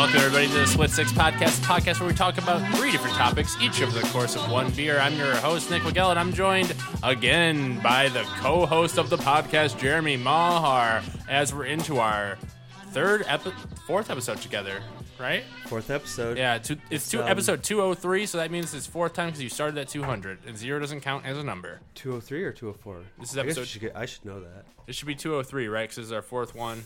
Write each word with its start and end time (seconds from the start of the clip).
Welcome, 0.00 0.16
everybody, 0.16 0.46
to 0.46 0.54
the 0.54 0.66
Split 0.66 0.90
Six 0.90 1.12
Podcast, 1.12 1.58
a 1.58 1.66
podcast 1.66 2.00
where 2.00 2.08
we 2.08 2.14
talk 2.14 2.38
about 2.38 2.66
three 2.74 2.90
different 2.90 3.16
topics, 3.16 3.54
each 3.60 3.82
over 3.82 3.92
the 3.92 4.06
course 4.06 4.34
of 4.34 4.50
one 4.50 4.70
beer. 4.70 4.98
I'm 4.98 5.14
your 5.18 5.34
host, 5.36 5.70
Nick 5.70 5.84
Miguel, 5.84 6.08
and 6.10 6.18
I'm 6.18 6.32
joined 6.32 6.74
again 7.02 7.78
by 7.82 8.08
the 8.08 8.22
co 8.22 8.64
host 8.64 8.96
of 8.96 9.10
the 9.10 9.18
podcast, 9.18 9.78
Jeremy 9.78 10.16
Mahar, 10.16 11.02
as 11.28 11.54
we're 11.54 11.66
into 11.66 11.98
our 11.98 12.38
third, 12.92 13.24
epi- 13.28 13.52
fourth 13.86 14.08
episode 14.08 14.38
together, 14.38 14.80
right? 15.18 15.44
Fourth 15.66 15.90
episode. 15.90 16.38
Yeah, 16.38 16.56
two, 16.56 16.78
it's 16.88 17.10
two, 17.10 17.20
um, 17.20 17.28
episode 17.28 17.62
203, 17.62 18.24
so 18.24 18.38
that 18.38 18.50
means 18.50 18.72
it's 18.72 18.86
fourth 18.86 19.12
time 19.12 19.26
because 19.28 19.42
you 19.42 19.50
started 19.50 19.76
at 19.76 19.88
200, 19.88 20.38
and 20.46 20.56
zero 20.56 20.80
doesn't 20.80 21.02
count 21.02 21.26
as 21.26 21.36
a 21.36 21.44
number. 21.44 21.78
203 21.96 22.44
or 22.44 22.52
204? 22.52 23.02
This 23.18 23.32
is 23.32 23.36
episode- 23.36 23.60
you 23.60 23.66
should 23.66 23.80
get, 23.82 23.94
I 23.94 24.06
should 24.06 24.24
know 24.24 24.40
that. 24.40 24.64
It 24.86 24.94
should 24.94 25.08
be 25.08 25.14
203, 25.14 25.68
right? 25.68 25.82
Because 25.82 25.96
this 25.96 26.06
is 26.06 26.12
our 26.12 26.22
fourth 26.22 26.54
one. 26.54 26.84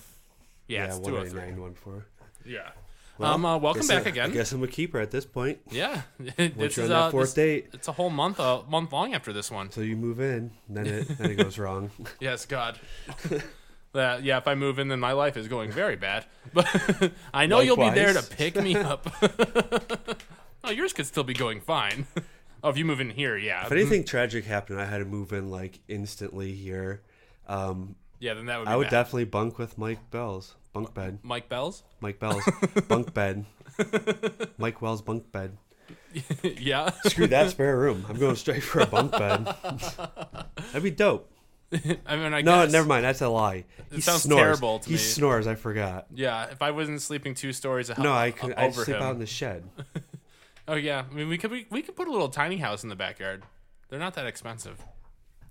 Yeah, 0.67 0.87
it's 0.87 0.99
203. 0.99 1.39
199, 1.39 1.61
104. 1.61 2.07
Yeah. 2.45 2.71
Well, 3.17 3.35
um, 3.35 3.45
uh, 3.45 3.57
welcome 3.59 3.87
back 3.87 4.07
I- 4.07 4.11
again. 4.11 4.31
I 4.31 4.35
guess 4.35 4.51
I'm 4.53 4.63
a 4.63 4.67
keeper 4.69 4.99
at 4.99 5.11
this 5.13 5.25
point. 5.25 5.61
Yeah, 5.71 6.03
this 6.19 6.79
is 6.79 6.91
uh, 6.91 7.11
fourth 7.11 7.27
this- 7.29 7.35
date, 7.35 7.69
It's 7.73 7.87
a 7.89 7.93
whole 7.93 8.11
month, 8.11 8.41
uh, 8.41 8.63
month 8.69 8.93
long 8.93 9.15
after 9.15 9.33
this 9.33 9.51
one. 9.51 9.71
so 9.71 9.81
you 9.83 9.97
move 9.97 10.21
in, 10.21 10.51
then 10.69 10.87
it 10.87 11.09
then 11.19 11.31
it 11.31 11.37
goes 11.37 11.59
wrong. 11.59 11.91
Yes, 12.21 12.47
God. 12.47 12.79
That 13.93 14.25
yeah, 14.25 14.39
if 14.39 14.49
I 14.49 14.57
move 14.57 14.81
in, 14.81 14.89
then 14.89 14.99
my 14.99 15.13
life 15.13 15.37
is 15.37 15.47
going 15.47 15.71
very 15.71 15.95
bad. 15.95 16.27
But 16.53 17.13
I 17.33 17.47
know 17.47 17.61
you'll 17.61 17.77
be 17.77 17.91
there 17.91 18.13
to 18.13 18.25
pick 18.25 18.57
me 18.61 18.75
up. 18.75 19.07
oh, 20.65 20.71
yours 20.73 20.93
could 20.93 21.07
still 21.07 21.23
be 21.23 21.33
going 21.33 21.61
fine. 21.61 22.09
Oh, 22.65 22.71
if 22.71 22.77
you 22.77 22.85
move 22.85 22.99
in 23.01 23.11
here, 23.11 23.37
yeah, 23.37 23.65
If 23.65 23.71
anything 23.71 24.03
tragic 24.03 24.47
happened, 24.47 24.81
I 24.81 24.87
had 24.87 24.99
to 24.99 25.05
move 25.05 25.33
in 25.33 25.49
like 25.49 25.79
instantly 25.87 26.55
here. 26.55 27.03
Um, 27.47 27.95
yeah, 28.19 28.35
then 28.35 28.47
that 28.47 28.59
would. 28.59 28.65
Be 28.65 28.73
I 28.73 28.75
would 28.75 28.85
bad. 28.87 28.91
definitely 28.91 29.27
bunk 29.27 29.59
with 29.59 29.79
Mike 29.79 30.11
Bell's 30.11 30.57
bunk 30.75 30.89
uh, 30.89 30.93
bed. 30.93 31.19
Mike 31.23 31.49
Bells. 31.49 31.83
Mike 32.01 32.19
Bell's 32.21 32.45
bunk 32.89 33.15
bed. 33.15 33.47
Mike 34.59 34.83
Wells 34.83 35.01
bunk 35.01 35.33
bed. 35.33 35.57
yeah, 36.43 36.91
Screw 37.07 37.27
that 37.29 37.51
spare 37.51 37.77
room. 37.79 38.05
I'm 38.09 38.19
going 38.19 38.37
straight 38.37 38.63
for 38.63 38.81
a 38.81 38.87
bunk 38.87 39.13
bed. 39.13 39.45
That'd 40.57 40.83
be 40.83 40.91
dope. 40.91 41.31
I 42.07 42.17
mean, 42.17 42.33
I 42.33 42.41
No, 42.41 42.63
guess. 42.65 42.73
never 42.73 42.87
mind. 42.87 43.05
That's 43.05 43.21
a 43.21 43.29
lie. 43.29 43.65
He 43.91 44.01
sounds 44.01 44.23
snores. 44.23 44.39
terrible 44.41 44.79
to 44.79 44.87
he 44.89 44.95
me. 44.95 44.99
snores. 44.99 45.47
I 45.47 45.57
forgot. 45.57 46.07
Yeah, 46.15 46.45
if 46.51 46.63
I 46.63 46.71
wasn't 46.71 47.03
sleeping 47.03 47.35
two 47.35 47.53
stories 47.53 47.91
a- 47.91 48.01
No, 48.01 48.13
I 48.13 48.31
could. 48.31 48.55
I 48.57 48.67
over 48.67 48.85
sleep 48.85 48.97
him. 48.99 49.03
out 49.03 49.15
in 49.15 49.19
the 49.19 49.27
shed. 49.27 49.65
Oh 50.69 50.75
yeah, 50.77 51.05
I 51.11 51.15
mean 51.15 51.29
we 51.29 51.37
could 51.37 51.51
we, 51.51 51.67
we 51.71 51.83
could 51.83 51.97
put 51.97 52.07
a 52.09 52.13
little 52.13 52.29
tiny 52.29 52.57
house 52.59 52.85
in 52.85 52.89
the 52.91 52.97
backyard. 52.97 53.43
They're 53.89 53.99
not 53.99 54.15
that 54.15 54.27
expensive. 54.27 54.81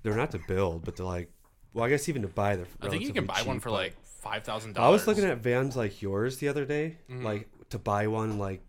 They're 0.01 0.15
not 0.15 0.31
to 0.31 0.39
build, 0.47 0.85
but 0.85 0.95
they're 0.95 1.05
like. 1.05 1.29
Well, 1.73 1.83
I 1.85 1.89
guess 1.89 2.07
even 2.07 2.21
to 2.21 2.27
buy, 2.27 2.55
they're. 2.55 2.67
I 2.81 2.87
think 2.89 3.03
you 3.03 3.11
can 3.13 3.25
buy 3.25 3.33
relatively 3.33 3.47
one 3.49 3.59
for 3.59 3.71
like 3.71 3.95
five 4.23 4.43
thousand 4.43 4.77
I 4.77 4.89
was 4.89 5.05
looking 5.05 5.25
at 5.25 5.37
vans 5.39 5.75
like 5.75 6.01
yours 6.01 6.37
the 6.37 6.47
other 6.47 6.65
day, 6.65 6.97
Mm-hmm. 7.09 7.25
like 7.25 7.49
to 7.69 7.77
buy 7.79 8.07
one 8.07 8.37
like 8.39 8.61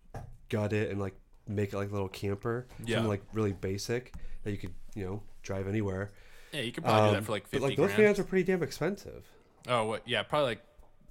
gut 0.49 0.73
it 0.73 0.91
and 0.91 1.01
like 1.01 1.15
make 1.47 1.73
it 1.73 1.77
like 1.77 1.89
a 1.91 1.93
little 1.93 2.09
camper. 2.09 2.67
Yeah. 2.85 2.97
Something 2.97 3.09
like 3.11 3.23
really 3.33 3.53
basic 3.53 4.13
that 4.43 4.51
you 4.51 4.59
could 4.59 4.75
you 4.95 5.05
know 5.05 5.23
drive 5.43 5.69
anywhere. 5.69 6.13
Yeah, 6.53 6.61
you 6.63 6.73
could 6.73 6.85
probably 6.85 7.03
do 7.03 7.09
Um, 7.09 7.15
that 7.15 7.25
for 7.25 7.33
like 7.33 7.45
fifty. 7.47 7.59
but 7.59 7.69
like 7.69 7.77
those 7.77 7.93
grand. 7.95 8.03
vans 8.05 8.19
are 8.19 8.25
pretty 8.25 8.45
damn 8.45 8.63
expensive. 8.63 9.25
Oh, 9.69 9.85
what? 9.87 10.07
Yeah, 10.07 10.23
probably 10.23 10.47
like 10.51 10.63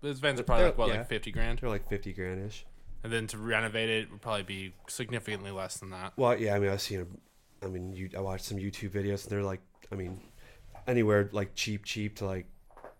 those 0.01 0.19
vans 0.19 0.39
are 0.39 0.43
probably 0.43 0.65
like 0.65 0.77
what, 0.77 0.89
Yeah. 0.89 0.97
like 0.99 1.07
fifty 1.09 1.31
grand, 1.31 1.59
They're 1.59 1.69
like 1.69 1.87
fifty 1.89 2.13
grandish. 2.13 2.63
and 3.03 3.11
then 3.13 3.27
to 3.27 3.37
renovate 3.37 3.89
it 3.89 4.11
would 4.11 4.21
probably 4.21 4.43
be 4.43 4.73
significantly 4.87 5.51
less 5.51 5.77
than 5.77 5.89
that. 5.91 6.13
Well, 6.17 6.37
yeah, 6.39 6.55
I 6.55 6.59
mean, 6.59 6.69
I've 6.69 6.81
seen. 6.81 7.01
A, 7.01 7.65
I 7.65 7.69
mean, 7.69 7.93
you, 7.93 8.09
I 8.17 8.19
watched 8.21 8.45
some 8.45 8.57
YouTube 8.57 8.89
videos, 8.91 9.23
and 9.23 9.31
they're 9.31 9.43
like, 9.43 9.61
I 9.91 9.95
mean, 9.95 10.19
anywhere 10.87 11.29
like 11.31 11.55
cheap, 11.55 11.83
cheap 11.85 12.15
to 12.17 12.25
like 12.25 12.45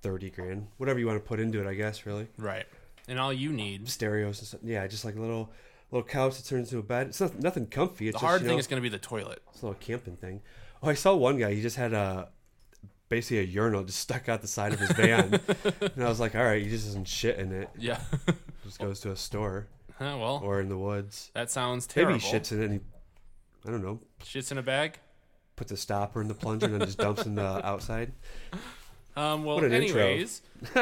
thirty 0.04 0.30
grand, 0.30 0.68
whatever 0.78 1.00
you 1.00 1.08
want 1.08 1.22
to 1.24 1.28
put 1.28 1.40
into 1.40 1.60
it. 1.60 1.68
I 1.68 1.74
guess 1.74 2.06
really 2.06 2.28
Right. 2.38 2.66
And 3.08 3.20
all 3.20 3.34
you 3.34 3.52
need. 3.52 3.90
stereos 3.90 4.40
and 4.40 4.48
stuff. 4.48 4.60
Yeah, 4.64 4.86
just 4.88 5.04
like 5.04 5.16
a 5.16 5.20
little 5.20 5.50
little 5.92 6.08
couch 6.08 6.38
that 6.38 6.46
turns 6.48 6.70
into 6.72 6.80
a 6.80 6.84
bed. 6.84 7.08
It's 7.08 7.20
not, 7.22 7.40
nothing 7.40 7.66
comfy. 7.68 8.08
It's 8.08 8.16
The 8.16 8.20
just, 8.20 8.26
hard 8.26 8.42
you 8.42 8.48
thing 8.48 8.60
is 8.60 8.68
going 8.68 8.78
to 8.82 8.82
be 8.82 8.90
the 8.90 9.00
toilet. 9.00 9.42
It's 9.50 9.62
a 9.62 9.66
little 9.68 9.80
camping 9.80 10.16
thing. 10.18 10.42
Oh, 10.82 10.90
I 10.90 10.94
saw 10.94 11.16
one 11.16 11.38
guy. 11.38 11.54
He 11.54 11.62
just 11.62 11.76
had 11.78 11.94
a 11.94 12.30
basically 13.10 13.40
a 13.40 13.44
urinal 13.44 13.84
just 13.84 14.00
stuck 14.00 14.28
out 14.30 14.42
the 14.42 14.48
side 14.48 14.74
of 14.74 14.80
his 14.80 14.92
van, 14.92 15.40
and 15.96 16.04
I 16.04 16.08
was 16.10 16.20
like, 16.20 16.36
all 16.36 16.44
right, 16.44 16.64
he 16.64 16.70
just 16.70 16.86
doesn't 16.86 17.08
shit 17.08 17.38
in 17.40 17.52
it. 17.52 17.70
Yeah. 17.78 18.00
Just 18.64 18.80
goes 18.80 19.02
to 19.02 19.12
a 19.12 19.16
store 19.18 19.68
Huh, 20.00 20.16
well, 20.18 20.40
or 20.42 20.62
in 20.62 20.70
the 20.70 20.78
woods. 20.78 21.30
that 21.34 21.52
sounds 21.52 21.86
terrible. 21.86 22.14
Maybe 22.14 22.24
he 22.26 22.32
shits 22.34 22.52
in 22.54 22.62
it. 22.62 22.66
And 22.66 22.74
he, 22.76 22.80
I 23.68 23.72
don't 23.72 23.84
know. 23.84 24.00
Shits 24.24 24.52
in 24.54 24.58
a 24.58 24.64
bag. 24.64 25.00
Puts 25.58 25.74
a 25.74 25.78
stopper 25.78 26.22
in 26.22 26.30
the 26.30 26.34
plunger 26.34 26.68
and 26.68 26.76
then 26.76 26.86
just 26.88 26.98
dumps 26.98 27.26
in 27.26 27.36
the 27.36 27.44
outside. 27.68 28.14
Um. 29.16 29.44
Well, 29.44 29.64
an 29.64 29.74
anyways. 29.74 30.42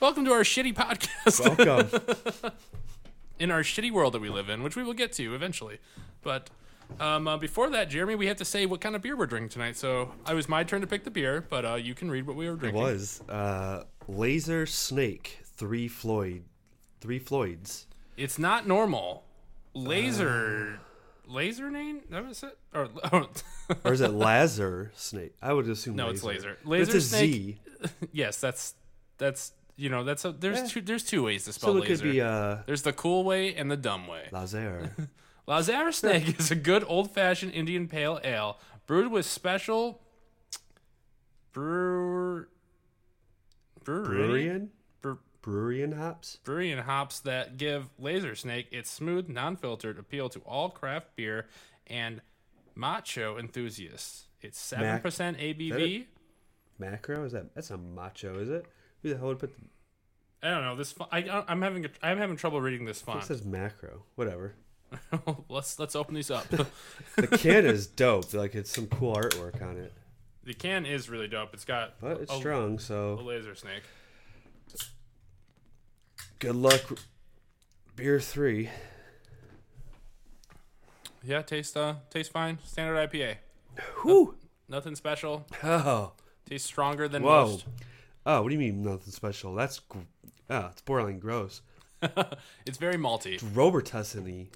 welcome 0.00 0.24
to 0.24 0.32
our 0.32 0.42
shitty 0.42 0.74
podcast. 0.74 1.56
Welcome. 1.58 2.52
in 3.38 3.50
our 3.50 3.62
shitty 3.62 3.90
world 3.90 4.14
that 4.14 4.20
we 4.20 4.28
live 4.28 4.48
in, 4.48 4.62
which 4.62 4.76
we 4.76 4.82
will 4.82 4.94
get 4.94 5.12
to 5.14 5.34
eventually. 5.34 5.78
But 6.22 6.50
um, 7.00 7.28
uh, 7.28 7.36
before 7.36 7.70
that, 7.70 7.90
Jeremy, 7.90 8.14
we 8.14 8.26
have 8.26 8.36
to 8.38 8.44
say 8.44 8.66
what 8.66 8.80
kind 8.80 8.96
of 8.96 9.02
beer 9.02 9.16
we're 9.16 9.26
drinking 9.26 9.50
tonight. 9.50 9.76
So 9.76 10.12
it 10.28 10.34
was 10.34 10.48
my 10.48 10.64
turn 10.64 10.80
to 10.80 10.86
pick 10.86 11.04
the 11.04 11.10
beer, 11.10 11.44
but 11.48 11.64
uh, 11.64 11.74
you 11.74 11.94
can 11.94 12.10
read 12.10 12.26
what 12.26 12.36
we 12.36 12.48
were 12.48 12.56
drinking. 12.56 12.80
it 12.80 12.84
was 12.84 13.22
uh, 13.28 13.84
Laser 14.06 14.66
Snake 14.66 15.40
Three 15.44 15.88
Floyd, 15.88 16.44
Three 17.00 17.18
Floyds. 17.18 17.86
It's 18.16 18.38
not 18.38 18.66
normal. 18.66 19.24
Laser, 19.74 20.80
laser 21.28 21.70
name? 21.70 22.00
That 22.10 22.26
was 22.26 22.42
it? 22.42 22.58
Or 22.74 22.88
Or 23.84 23.92
is 23.92 24.00
it 24.00 24.10
Lazar 24.10 24.90
Snake? 24.96 25.34
I 25.42 25.52
would 25.52 25.68
assume. 25.68 25.94
no, 25.96 26.08
it's 26.08 26.22
laser. 26.24 26.58
laser. 26.64 26.96
It's 26.96 27.04
a 27.06 27.08
snake. 27.08 27.30
Z. 27.32 27.58
Yes, 28.12 28.40
that's 28.40 28.74
that's 29.18 29.52
you 29.76 29.88
know 29.88 30.02
that's 30.02 30.24
a 30.24 30.32
there's 30.32 30.58
Yeah. 30.58 30.66
two 30.66 30.80
there's 30.80 31.04
two 31.04 31.22
ways 31.24 31.44
to 31.44 31.52
spell 31.52 31.72
So 31.74 31.76
it 31.76 31.80
laser. 31.88 32.02
could 32.02 32.10
be 32.12 32.20
uh, 32.20 32.56
there's 32.66 32.82
the 32.82 32.92
cool 32.92 33.22
way 33.24 33.54
and 33.54 33.70
the 33.70 33.76
dumb 33.76 34.06
way. 34.08 34.28
Lazar. 34.32 34.90
Lazare 35.48 35.94
Snake 35.94 36.38
is 36.40 36.50
a 36.50 36.54
good 36.56 36.84
old 36.88 37.10
fashioned 37.12 37.52
Indian 37.52 37.88
pale 37.88 38.20
ale 38.24 38.58
brewed 38.86 39.10
with 39.10 39.24
special 39.24 40.02
brewer 41.52 42.48
brewery 43.84 44.44
Brewerian? 44.44 44.68
Bre- 45.48 45.72
Brewerian 45.72 45.96
hops? 45.96 46.36
brewery 46.44 46.70
and 46.72 46.82
hops 46.82 47.20
that 47.20 47.56
give 47.56 47.88
Laser 47.98 48.34
Snake 48.34 48.68
its 48.70 48.90
smooth, 48.90 49.28
non-filtered 49.28 49.98
appeal 49.98 50.28
to 50.30 50.40
all 50.40 50.68
craft 50.70 51.16
beer 51.16 51.46
and 51.86 52.20
macho 52.74 53.38
enthusiasts. 53.38 54.26
It's 54.40 54.58
seven 54.58 54.86
Mac- 54.86 55.02
percent 55.02 55.38
that 55.38 55.44
ABV. 55.44 56.04
Macro? 56.78 57.24
Is 57.24 57.32
that 57.32 57.54
that's 57.54 57.70
a 57.70 57.76
macho, 57.76 58.38
is 58.38 58.48
it? 58.48 58.66
Who 59.02 59.08
the 59.10 59.16
hell 59.16 59.28
would 59.28 59.38
put 59.38 59.52
the 59.56 59.62
I 60.40 60.50
don't 60.50 60.62
know 60.62 60.76
this. 60.76 60.94
I, 61.10 61.44
I'm 61.48 61.62
having 61.62 61.84
a, 61.84 61.88
I'm 62.00 62.18
having 62.18 62.36
trouble 62.36 62.60
reading 62.60 62.84
this 62.84 63.00
font. 63.00 63.24
it 63.24 63.26
says 63.26 63.44
macro? 63.44 64.04
Whatever. 64.14 64.54
let's 65.48 65.78
let's 65.78 65.96
open 65.96 66.14
these 66.14 66.30
up. 66.30 66.46
The 67.16 67.26
can 67.38 67.66
is 67.66 67.86
dope. 67.88 68.32
Like 68.32 68.54
it's 68.54 68.70
some 68.70 68.86
cool 68.86 69.14
artwork 69.16 69.60
on 69.60 69.76
it. 69.76 69.92
the 70.44 70.54
can 70.54 70.86
is 70.86 71.08
really 71.10 71.26
dope. 71.26 71.52
It's 71.54 71.64
got 71.64 71.94
But 72.00 72.20
it's 72.20 72.32
a, 72.32 72.36
strong, 72.36 72.76
a 72.76 72.80
so 72.80 73.14
laser 73.16 73.54
snake. 73.56 73.82
Good 76.38 76.54
luck. 76.56 76.82
Beer 77.96 78.20
three. 78.20 78.70
Yeah, 81.24 81.42
taste 81.42 81.76
uh 81.76 81.94
tastes 82.10 82.32
fine. 82.32 82.58
Standard 82.64 83.10
IPA. 83.10 83.36
Whew. 84.02 84.36
Nothing 84.68 84.94
special. 84.94 85.46
Oh. 85.64 86.12
Tastes 86.48 86.66
stronger 86.66 87.08
than 87.08 87.22
Whoa. 87.22 87.46
most. 87.46 87.64
Oh, 88.24 88.42
what 88.42 88.48
do 88.48 88.54
you 88.54 88.58
mean 88.60 88.82
nothing 88.82 89.12
special? 89.12 89.54
That's 89.54 89.80
gr- 89.80 89.98
ah, 90.48 90.68
it's 90.70 90.80
borderline 90.82 91.18
gross. 91.18 91.62
It's 92.66 92.78
very 92.78 92.96
malty. 92.96 93.40
Robitussin-y. 93.40 94.46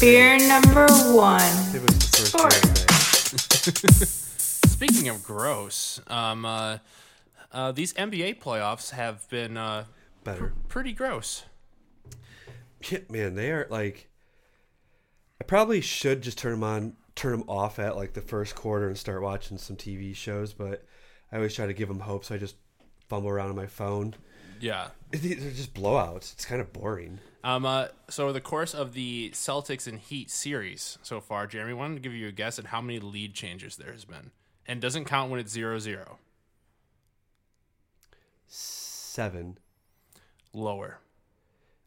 Beer 0.00 0.38
number 0.46 0.86
one. 1.12 1.40
It 1.74 1.82
was 1.82 1.98
the 1.98 2.38
first 2.38 2.62
beer. 3.98 4.06
Speaking 4.70 5.08
of 5.08 5.22
gross, 5.24 6.00
um, 6.06 6.44
uh, 6.44 6.78
uh, 7.52 7.72
these 7.72 7.92
NBA 7.94 8.40
playoffs 8.40 8.90
have 8.90 9.28
been 9.28 9.56
uh, 9.56 9.84
Better. 10.24 10.52
pretty 10.68 10.92
gross. 10.92 11.44
Yeah, 12.88 13.00
man, 13.08 13.34
they 13.34 13.50
are 13.50 13.66
like. 13.70 14.08
I 15.40 15.44
probably 15.44 15.80
should 15.80 16.22
just 16.22 16.36
turn 16.38 16.52
them 16.52 16.64
on, 16.64 16.96
turn 17.14 17.32
them 17.32 17.48
off 17.48 17.78
at 17.78 17.96
like 17.96 18.12
the 18.12 18.20
first 18.20 18.54
quarter 18.54 18.88
and 18.88 18.96
start 18.96 19.22
watching 19.22 19.56
some 19.56 19.76
TV 19.76 20.14
shows, 20.14 20.52
but 20.52 20.84
I 21.32 21.36
always 21.36 21.54
try 21.54 21.66
to 21.66 21.72
give 21.72 21.88
them 21.88 22.00
hope, 22.00 22.24
so 22.24 22.34
I 22.34 22.38
just 22.38 22.56
fumble 23.08 23.30
around 23.30 23.48
on 23.48 23.56
my 23.56 23.66
phone. 23.66 24.14
Yeah. 24.60 24.88
They're 25.10 25.50
just 25.50 25.74
blowouts. 25.74 26.34
It's 26.34 26.44
kind 26.44 26.60
of 26.60 26.72
boring. 26.72 27.18
Um, 27.42 27.64
uh, 27.64 27.88
so 28.10 28.24
over 28.24 28.32
the 28.34 28.40
course 28.40 28.74
of 28.74 28.92
the 28.92 29.30
Celtics 29.30 29.86
and 29.86 29.98
Heat 29.98 30.30
series 30.30 30.98
so 31.02 31.20
far, 31.20 31.46
Jeremy 31.46 31.72
wanted 31.72 31.94
to 31.94 32.00
give 32.00 32.12
you 32.12 32.28
a 32.28 32.32
guess 32.32 32.58
at 32.58 32.66
how 32.66 32.82
many 32.82 32.98
lead 33.00 33.32
changes 33.32 33.76
there 33.76 33.92
has 33.92 34.04
been, 34.04 34.30
and 34.66 34.80
doesn't 34.80 35.06
count 35.06 35.30
when 35.30 35.40
it's 35.40 35.56
0-0. 35.56 36.16
Seven. 38.50 39.58
Lower. 40.52 40.98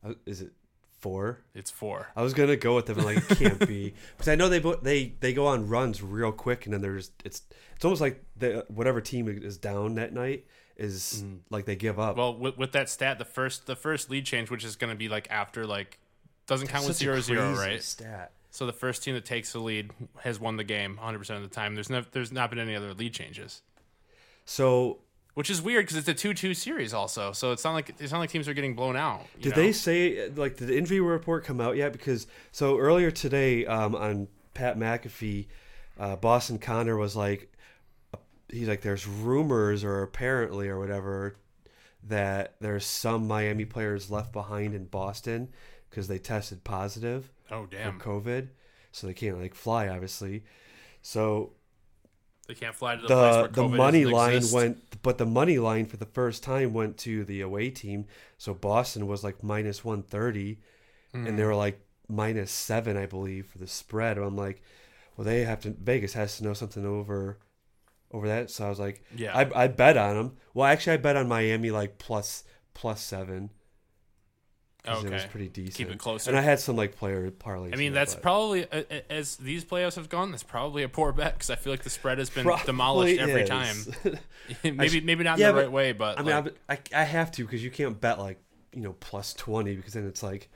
Uh, 0.03 0.13
Is 0.25 0.41
it 0.41 0.51
four? 0.99 1.41
It's 1.53 1.69
four. 1.69 2.07
I 2.15 2.23
was 2.23 2.33
gonna 2.33 2.55
go 2.55 2.75
with 2.75 2.85
them, 2.85 2.99
like 2.99 3.17
it 3.17 3.37
can't 3.37 3.59
be 3.67 3.93
because 4.17 4.29
I 4.29 4.35
know 4.35 4.47
they 4.47 4.59
bo- 4.59 4.79
they 4.81 5.13
they 5.19 5.33
go 5.33 5.45
on 5.47 5.67
runs 5.67 6.01
real 6.01 6.31
quick, 6.31 6.65
and 6.65 6.73
then 6.73 6.81
there's 6.81 7.11
it's 7.25 7.41
it's 7.75 7.83
almost 7.83 7.99
like 8.01 8.23
the 8.37 8.65
whatever 8.69 9.01
team 9.01 9.27
is 9.27 9.57
down 9.57 9.95
that 9.95 10.13
night 10.13 10.45
is 10.77 11.23
like 11.49 11.65
they 11.65 11.75
give 11.75 11.99
up. 11.99 12.15
Mm. 12.15 12.17
Well, 12.17 12.37
with, 12.37 12.57
with 12.57 12.71
that 12.71 12.89
stat, 12.89 13.19
the 13.19 13.25
first 13.25 13.67
the 13.67 13.75
first 13.75 14.09
lead 14.09 14.25
change, 14.25 14.49
which 14.49 14.63
is 14.63 14.77
going 14.77 14.91
to 14.91 14.97
be 14.97 15.09
like 15.09 15.27
after 15.29 15.67
like 15.67 15.99
doesn't 16.47 16.67
count 16.67 16.87
with 16.87 16.95
Such 16.95 17.01
a 17.01 17.05
zero 17.05 17.19
zero, 17.21 17.55
crazy 17.55 17.69
right? 17.71 17.83
Stat. 17.83 18.31
So 18.51 18.65
the 18.65 18.73
first 18.73 19.03
team 19.03 19.15
that 19.15 19.25
takes 19.25 19.51
the 19.51 19.59
lead 19.59 19.91
has 20.21 20.39
won 20.39 20.55
the 20.57 20.63
game 20.63 20.95
100 20.95 21.17
percent 21.17 21.43
of 21.43 21.49
the 21.49 21.53
time. 21.53 21.75
There's 21.75 21.89
no 21.89 22.03
there's 22.11 22.31
not 22.31 22.49
been 22.49 22.59
any 22.59 22.75
other 22.75 22.93
lead 22.93 23.13
changes, 23.13 23.61
So 24.45 24.99
which 25.33 25.49
is 25.49 25.61
weird 25.61 25.85
because 25.85 25.97
it's 25.97 26.07
a 26.07 26.13
two 26.13 26.33
two 26.33 26.53
series 26.53 26.93
also. 26.93 27.31
So 27.31 27.51
it's 27.51 27.63
not 27.63 27.73
like 27.73 27.93
it's 27.99 28.11
not 28.11 28.19
like 28.19 28.29
teams 28.29 28.47
are 28.47 28.53
getting 28.53 28.75
blown 28.75 28.95
out. 28.95 29.25
Did 29.41 29.55
know? 29.55 29.61
they 29.61 29.71
say 29.71 30.29
like 30.29 30.57
did 30.57 30.67
the 30.67 30.77
injury 30.77 30.99
report 30.99 31.43
come 31.43 31.59
out 31.59 31.75
yet? 31.75 31.91
Because 31.91 32.27
so 32.51 32.77
earlier 32.77 33.11
today 33.11 33.65
um, 33.65 33.95
on 33.95 34.27
Pat 34.53 34.77
McAfee, 34.77 35.47
uh, 35.99 36.15
Boston 36.15 36.59
Connor 36.59 36.97
was 36.97 37.15
like, 37.15 37.51
he's 38.49 38.67
like, 38.67 38.81
there's 38.81 39.07
rumors 39.07 39.83
or 39.83 40.03
apparently 40.03 40.67
or 40.67 40.79
whatever 40.79 41.35
that 42.05 42.55
there's 42.59 42.85
some 42.85 43.27
Miami 43.27 43.65
players 43.65 44.11
left 44.11 44.33
behind 44.33 44.75
in 44.75 44.85
Boston 44.85 45.49
because 45.89 46.07
they 46.07 46.19
tested 46.19 46.63
positive 46.63 47.31
Oh 47.49 47.65
damn! 47.65 47.97
for 47.97 48.21
COVID, 48.21 48.49
so 48.91 49.07
they 49.07 49.13
can't 49.13 49.39
like 49.39 49.55
fly 49.55 49.87
obviously. 49.87 50.43
So 51.01 51.53
They 52.47 52.55
can't 52.55 52.75
fly 52.75 52.95
to 52.95 53.01
the, 53.01 53.07
place 53.07 53.35
the 53.47 53.47
the 53.53 53.63
money 53.69 54.05
line 54.05 54.35
exist. 54.35 54.53
went 54.53 55.01
but 55.01 55.17
the 55.17 55.25
money 55.25 55.59
line 55.59 55.85
for 55.85 55.97
the 55.97 56.05
first 56.05 56.43
time 56.43 56.73
went 56.73 56.97
to 56.99 57.23
the 57.25 57.41
away 57.41 57.69
team 57.69 58.05
so 58.37 58.53
boston 58.53 59.07
was 59.07 59.23
like 59.23 59.43
minus 59.43 59.83
130 59.83 60.59
and 61.13 61.27
Hmm. 61.27 61.35
they 61.37 61.43
were 61.45 61.55
like 61.55 61.79
minus 62.09 62.51
7 62.51 62.97
i 62.97 63.05
believe 63.05 63.47
for 63.47 63.57
the 63.59 63.67
spread 63.67 64.17
i'm 64.17 64.35
like 64.35 64.61
well 65.15 65.25
they 65.25 65.43
have 65.45 65.61
to 65.61 65.71
vegas 65.71 66.13
has 66.13 66.37
to 66.37 66.43
know 66.43 66.53
something 66.53 66.85
over 66.85 67.39
over 68.11 68.27
that 68.27 68.49
so 68.51 68.65
i 68.65 68.69
was 68.69 68.79
like 68.79 69.03
Yeah. 69.15 69.35
i, 69.37 69.63
I 69.63 69.67
bet 69.67 69.97
on 69.97 70.15
them 70.15 70.37
well 70.53 70.67
actually 70.67 70.93
i 70.93 70.97
bet 70.97 71.15
on 71.15 71.27
miami 71.27 71.71
like 71.71 71.97
plus 71.97 72.43
plus 72.73 73.01
7 74.85 74.95
'cause 75.01 75.03
it 75.05 75.13
was 75.13 75.21
Okay. 75.23 75.31
pretty 75.31 75.47
decent 75.49 75.75
Keep 75.75 75.89
it 75.91 75.97
closer. 75.99 76.29
and 76.29 76.37
i 76.37 76.41
had 76.41 76.59
some 76.59 76.75
like 76.75 76.95
player 76.97 77.31
parlays 77.31 77.73
I 77.73 77.77
mean, 77.77 77.93
that's 77.93 78.15
but- 78.15 78.23
probably 78.23 78.63
a- 78.63 78.85
a- 78.91 79.11
as 79.11 79.37
these 79.37 79.63
playoffs 79.63 79.95
have 79.95 80.09
gone. 80.09 80.31
That's 80.31 80.43
probably 80.43 80.83
a 80.83 80.89
poor 80.89 81.11
bet 81.13 81.33
because 81.35 81.49
I 81.49 81.55
feel 81.55 81.71
like 81.71 81.83
the 81.83 81.89
spread 81.89 82.17
has 82.17 82.29
been 82.29 82.43
Probably 82.43 82.65
demolished 82.65 83.19
every 83.21 83.41
is. 83.43 83.49
time. 83.49 83.75
maybe 84.63 84.99
maybe 85.01 85.23
not 85.23 85.35
in 85.37 85.41
Yeah, 85.41 85.47
the 85.47 85.53
but- 85.53 85.59
right 85.61 85.71
way, 85.71 85.91
but 85.93 86.19
I 86.19 86.23
mean, 86.23 86.51
like, 86.67 86.89
I, 86.93 86.97
I, 86.99 87.01
I 87.01 87.03
have 87.05 87.31
to 87.33 87.43
because 87.45 87.63
you 87.63 87.71
can't 87.71 87.99
bet 87.99 88.19
like 88.19 88.39
you 88.73 88.81
know 88.81 88.93
plus 88.99 89.33
twenty 89.33 89.75
because 89.75 89.93
then 89.93 90.05
it's 90.07 90.21
like 90.23 90.49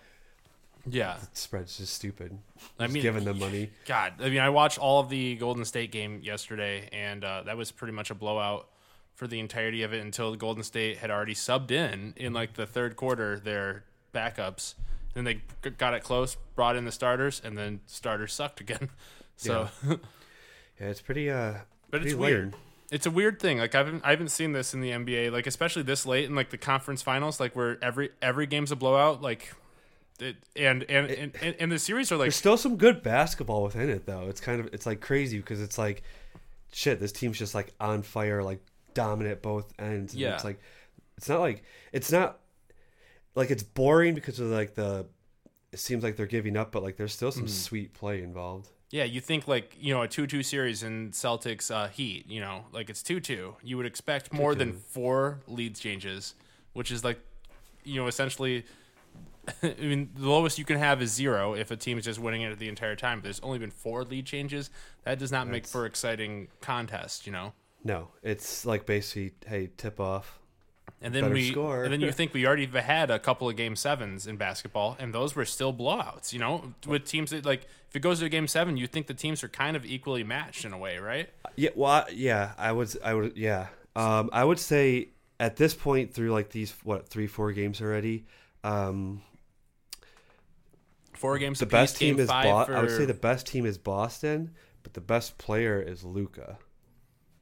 yeah. 0.89 1.17
the 1.19 1.27
spread's 1.33 1.77
just 1.77 1.93
stupid. 1.93 2.37
I 2.79 2.83
Just 2.85 2.93
mean, 2.93 3.03
giving 3.03 3.23
them 3.25 3.39
money. 3.39 3.69
God, 3.85 4.13
I 4.21 4.29
mean, 4.29 4.39
I 4.39 4.49
watched 4.49 4.77
all 4.79 4.99
of 4.99 5.09
the 5.09 5.35
Golden 5.35 5.65
State 5.65 5.91
game 5.91 6.21
yesterday, 6.23 6.87
and 6.91 7.23
uh, 7.23 7.43
that 7.45 7.57
was 7.57 7.71
pretty 7.71 7.93
much 7.93 8.09
a 8.09 8.15
blowout 8.15 8.69
for 9.13 9.27
the 9.27 9.39
entirety 9.39 9.83
of 9.83 9.93
it 9.93 10.01
until 10.01 10.31
the 10.31 10.37
Golden 10.37 10.63
State 10.63 10.97
had 10.97 11.11
already 11.11 11.33
subbed 11.33 11.71
in 11.71 12.13
in 12.17 12.33
like 12.33 12.53
the 12.53 12.65
third 12.65 12.95
quarter 12.95 13.39
their 13.39 13.83
backups. 14.17 14.73
Then 15.13 15.23
they 15.23 15.41
got 15.77 15.93
it 15.93 16.03
close, 16.03 16.37
brought 16.55 16.75
in 16.75 16.85
the 16.85 16.91
starters, 16.91 17.41
and 17.43 17.57
then 17.57 17.79
starters 17.85 18.33
sucked 18.33 18.61
again. 18.61 18.89
So, 19.39 19.69
Yeah, 20.79 20.87
it's 20.87 21.01
pretty 21.01 21.29
uh, 21.29 21.53
but 21.91 22.01
pretty 22.01 22.07
it's 22.07 22.15
lame. 22.15 22.31
weird. 22.31 22.53
It's 22.91 23.05
a 23.05 23.11
weird 23.11 23.39
thing. 23.39 23.59
Like 23.59 23.75
I 23.75 23.79
haven't 23.79 24.03
I 24.03 24.09
haven't 24.09 24.29
seen 24.29 24.51
this 24.51 24.73
in 24.73 24.81
the 24.81 24.89
NBA. 24.89 25.31
Like 25.31 25.45
especially 25.45 25.83
this 25.83 26.07
late 26.07 26.25
in 26.25 26.33
like 26.33 26.49
the 26.49 26.57
conference 26.57 27.03
finals, 27.03 27.39
like 27.39 27.55
where 27.55 27.77
every 27.83 28.09
every 28.19 28.47
game's 28.47 28.71
a 28.71 28.75
blowout. 28.75 29.21
Like, 29.21 29.53
it, 30.19 30.37
and, 30.55 30.83
and 30.89 31.11
and 31.11 31.31
and 31.41 31.55
and 31.59 31.71
the 31.71 31.77
series 31.77 32.11
are 32.11 32.15
like 32.17 32.25
There's 32.25 32.35
still 32.35 32.57
some 32.57 32.77
good 32.77 33.03
basketball 33.03 33.61
within 33.61 33.89
it 33.91 34.07
though. 34.07 34.27
It's 34.27 34.41
kind 34.41 34.59
of 34.59 34.73
it's 34.73 34.87
like 34.87 35.01
crazy 35.01 35.37
because 35.37 35.61
it's 35.61 35.77
like 35.77 36.01
shit. 36.71 36.99
This 36.99 37.11
team's 37.11 37.37
just 37.37 37.53
like 37.53 37.73
on 37.79 38.01
fire, 38.01 38.41
like 38.41 38.59
dominant 38.95 39.43
both 39.43 39.71
ends. 39.77 40.13
And 40.13 40.21
Yeah. 40.21 40.33
it's 40.33 40.43
like 40.43 40.59
it's 41.17 41.29
not 41.29 41.41
like 41.41 41.63
it's 41.91 42.11
not 42.11 42.39
like 43.37 43.51
it's 43.51 43.63
boring 43.63 44.15
because 44.15 44.39
of 44.39 44.47
like 44.47 44.73
the. 44.73 45.05
It 45.71 45.79
seems 45.79 46.03
like 46.03 46.15
they're 46.15 46.25
giving 46.25 46.57
up, 46.57 46.71
but 46.71 46.81
like 46.81 46.97
there's 46.97 47.13
still 47.13 47.31
some 47.31 47.47
sweet 47.47 47.93
play 47.93 48.23
involved. 48.23 48.69
Yeah, 48.89 49.03
you 49.03 49.21
think 49.21 49.47
like 49.47 49.75
you 49.79 49.93
know 49.93 50.01
a 50.01 50.07
two-two 50.07 50.43
series 50.43 50.81
in 50.81 51.11
Celtics 51.11 51.69
uh, 51.69 51.87
Heat. 51.87 52.27
You 52.27 52.41
know, 52.41 52.65
like 52.71 52.89
it's 52.89 53.03
two-two. 53.03 53.55
You 53.61 53.77
would 53.77 53.85
expect 53.85 54.33
more 54.33 54.55
than 54.55 54.73
four 54.73 55.41
lead 55.47 55.75
changes, 55.75 56.33
which 56.73 56.91
is 56.91 57.03
like, 57.03 57.19
you 57.83 58.01
know, 58.01 58.07
essentially. 58.07 58.65
I 59.63 59.75
mean, 59.79 60.09
the 60.13 60.27
lowest 60.27 60.57
you 60.57 60.65
can 60.65 60.77
have 60.77 61.01
is 61.01 61.13
zero 61.13 61.53
if 61.53 61.71
a 61.71 61.77
team 61.77 61.97
is 61.97 62.03
just 62.03 62.19
winning 62.19 62.41
it 62.41 62.59
the 62.59 62.67
entire 62.67 62.97
time. 62.97 63.19
But 63.19 63.25
there's 63.25 63.39
only 63.41 63.59
been 63.59 63.71
four 63.71 64.03
lead 64.03 64.25
changes. 64.25 64.69
That 65.03 65.19
does 65.19 65.31
not 65.31 65.47
make 65.47 65.65
for 65.65 65.85
exciting 65.85 66.47
contest. 66.59 67.25
You 67.25 67.33
know. 67.33 67.53
No, 67.83 68.09
it's 68.23 68.65
like 68.65 68.85
basically, 68.85 69.33
hey, 69.45 69.69
tip 69.77 69.99
off. 69.99 70.39
And 70.99 71.13
then 71.13 71.23
Better 71.25 71.33
we, 71.35 71.51
score. 71.51 71.83
and 71.83 71.93
then 71.93 72.01
you 72.01 72.11
think 72.19 72.33
we 72.33 72.47
already 72.47 72.65
had 72.65 73.11
a 73.11 73.19
couple 73.19 73.47
of 73.47 73.55
game 73.55 73.75
sevens 73.75 74.25
in 74.25 74.35
basketball, 74.37 74.95
and 74.99 75.13
those 75.13 75.35
were 75.35 75.45
still 75.45 75.71
blowouts. 75.71 76.33
You 76.33 76.39
know, 76.39 76.73
with 76.87 77.05
teams 77.05 77.29
that 77.29 77.45
like 77.45 77.67
if 77.89 77.95
it 77.95 77.99
goes 77.99 78.19
to 78.19 78.25
a 78.25 78.29
game 78.29 78.47
seven, 78.47 78.77
you 78.77 78.87
think 78.87 79.05
the 79.07 79.13
teams 79.13 79.43
are 79.43 79.47
kind 79.47 79.77
of 79.77 79.85
equally 79.85 80.23
matched 80.23 80.65
in 80.65 80.73
a 80.73 80.77
way, 80.77 80.97
right? 80.97 81.29
Yeah, 81.55 81.69
well, 81.75 81.91
I- 81.91 82.09
yeah, 82.13 82.53
I 82.57 82.71
would, 82.71 82.95
I 83.03 83.13
would, 83.13 83.37
yeah. 83.37 83.67
Um, 83.95 84.29
I 84.33 84.43
would 84.43 84.59
say 84.59 85.09
at 85.39 85.55
this 85.55 85.75
point 85.75 86.13
through 86.15 86.31
like 86.31 86.49
these 86.49 86.73
what 86.83 87.07
three, 87.07 87.27
four 87.27 87.51
games 87.51 87.79
already, 87.79 88.25
um, 88.63 89.21
Four 91.13 91.37
games. 91.39 91.59
the 91.59 91.65
best 91.65 91.99
game 91.99 92.15
team 92.15 92.23
is. 92.23 92.27
Bo- 92.27 92.65
for, 92.65 92.75
I 92.75 92.81
would 92.81 92.91
say 92.91 93.05
the 93.05 93.13
best 93.13 93.47
team 93.47 93.65
is 93.65 93.77
Boston, 93.77 94.51
but 94.83 94.93
the 94.93 95.01
best 95.01 95.37
player 95.37 95.81
is 95.81 96.03
Luka. 96.03 96.57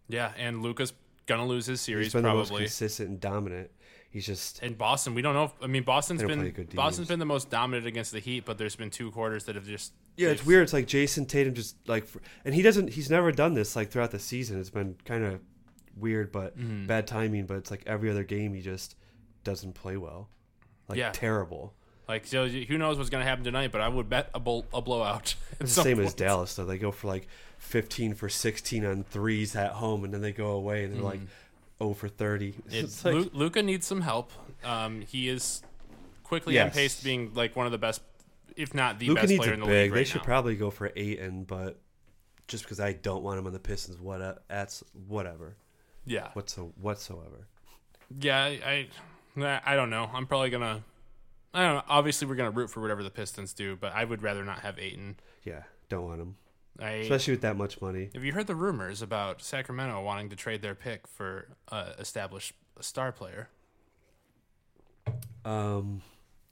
yeah, 0.08 0.31
and 0.38 0.62
Luka's 0.62 0.94
gonna 1.25 1.45
lose 1.45 1.66
his 1.66 1.80
He's 1.80 1.86
series 1.86 2.13
been 2.13 2.24
the 2.24 2.33
most 2.33 2.50
probably. 2.50 2.66
consistent 2.66 3.10
and 3.10 3.19
dominant. 3.19 3.72
He's 4.10 4.25
just 4.25 4.63
in 4.63 4.75
Boston, 4.75 5.13
we 5.13 5.22
don't 5.22 5.33
know. 5.33 5.45
If, 5.45 5.51
I 5.62 5.68
mean, 5.68 5.83
Boston's 5.83 6.24
been 6.24 6.68
Boston's 6.74 7.07
been 7.10 7.19
the 7.19 7.25
most 7.25 7.50
dominant 7.50 7.86
against 7.86 8.13
the 8.13 8.19
Heat, 8.19 8.45
but 8.45 8.57
there's 8.57 8.75
been 8.75 8.89
two 8.89 9.12
quarters 9.12 9.44
that 9.45 9.56
have 9.56 9.66
just 9.68 9.92
yeah, 10.16 10.30
it's 10.30 10.45
weird. 10.45 10.63
It's 10.63 10.72
like 10.72 10.86
Jayson 10.88 11.25
Tatum 11.27 11.54
just 11.54 11.75
like, 11.89 12.07
and 12.45 12.56
he 12.56 12.62
doesn't. 12.62 12.92
He's 12.92 13.10
never 13.10 13.33
done 13.33 13.54
this 13.54 13.75
like 13.75 13.89
throughout 13.92 14.12
the 14.12 14.19
season. 14.19 14.57
It's 14.62 14.69
been 14.69 14.95
kind 15.04 15.25
of 15.25 15.42
weird, 15.98 16.31
but 16.31 16.57
Mm-hmm. 16.57 16.86
bad 16.86 17.07
timing. 17.07 17.45
But 17.45 17.57
it's 17.57 17.69
like 17.72 17.83
every 17.86 18.10
other 18.10 18.24
game 18.24 18.54
he 18.54 18.62
just 18.62 18.95
doesn't 19.44 19.74
play 19.74 19.98
well, 19.98 20.30
like 20.88 20.98
Yeah. 20.98 21.12
terrible. 21.12 21.74
Like, 22.07 22.28
so 22.28 22.48
who 22.48 22.78
knows 22.78 22.98
what's 22.98 23.10
gonna 23.10 23.24
happen 23.25 23.44
tonight? 23.44 23.72
But 23.72 23.81
I 23.81 23.88
would 23.90 24.10
bet 24.10 24.30
a, 24.34 24.40
bol- 24.40 24.66
a 24.74 24.81
blowout. 24.81 25.36
It's 25.60 25.74
the 25.75 25.84
same 25.84 26.00
as. 26.02 26.13
Dallas 26.13 26.53
though. 26.56 26.65
They 26.65 26.77
go 26.77 26.91
for 26.91 27.08
like 27.08 27.27
15 27.60 28.13
for 28.15 28.27
16 28.29 28.86
on 28.86 29.03
threes 29.03 29.56
at 29.56 29.72
home, 29.72 30.03
and 30.03 30.13
then 30.13 30.22
they 30.22 30.34
go 30.34 30.48
away 30.51 30.84
and 30.84 30.94
they're 30.94 31.01
like 31.01 31.22
0 31.82 31.94
for 31.94 32.10
30. 32.10 32.51
Mm. 32.51 32.56
It, 32.74 32.84
It's 32.84 33.06
like, 33.06 33.13
Lu- 33.15 33.29
Luka 33.34 33.63
needs 33.63 33.88
some 33.88 34.01
help. 34.01 34.32
Um, 34.65 35.01
he 35.01 35.29
is 35.29 35.62
quickly 36.24 36.60
on 36.60 36.68
Yes. 36.68 36.75
pace 36.75 36.98
to 36.98 37.03
being 37.06 37.32
like 37.34 37.56
one 37.56 37.65
of 37.65 37.72
the 37.72 37.77
best, 37.77 38.01
if 38.58 38.74
not 38.74 39.00
the 39.00 39.08
Luka 39.08 39.22
best 39.22 39.36
player 39.38 39.53
in 39.53 39.60
the 39.62 39.65
big. 39.65 39.74
league 39.84 39.91
they 39.94 39.98
right 40.00 40.08
should 40.08 40.22
now. 40.22 40.25
probably 40.25 40.56
go 40.58 40.70
for 40.70 40.91
Ayton, 40.96 41.44
but 41.46 41.79
just 42.48 42.63
because 42.65 42.79
I 42.82 42.91
don't 42.94 43.24
want 43.24 43.39
him 43.39 43.48
on 43.48 43.53
the 43.53 43.60
Pistons, 43.60 44.00
what 44.00 44.44
that's 44.50 44.84
whatever, 45.08 45.56
yeah, 46.06 46.29
whatso 46.34 46.74
whatsoever. 46.82 47.48
yeah. 48.20 48.44
I, 48.44 48.88
I, 49.38 49.62
I 49.65 49.75
don't 49.75 49.89
know. 49.89 50.10
I'm 50.13 50.27
probably 50.27 50.50
gonna. 50.50 50.84
I 51.55 51.63
don't 51.63 51.75
know. 51.75 51.83
Obviously, 51.88 52.27
we're 52.27 52.35
gonna 52.35 52.51
root 52.51 52.69
for 52.69 52.81
whatever 52.81 53.01
the 53.01 53.09
Pistons 53.09 53.53
do, 53.53 53.77
but 53.77 53.93
I 53.93 54.03
would 54.03 54.21
rather 54.21 54.43
not 54.43 54.59
have 54.59 54.77
Ayton. 54.77 55.15
Yeah, 55.43 55.63
don't 55.88 56.03
want 56.03 56.19
him, 56.19 56.35
I, 56.79 56.89
especially 56.91 57.33
with 57.33 57.41
that 57.41 57.55
much 57.55 57.81
money. 57.81 58.09
have 58.13 58.25
you 58.25 58.33
heard 58.33 58.47
the 58.47 58.55
rumors 58.55 59.01
about 59.01 59.41
Sacramento 59.41 60.03
wanting 60.03 60.29
to 60.29 60.35
trade 60.35 60.62
their 60.62 60.75
pick 60.75 61.07
for 61.07 61.47
uh, 61.71 61.93
established 61.97 62.53
star 62.81 63.13
player? 63.13 63.47
Um, 65.45 66.01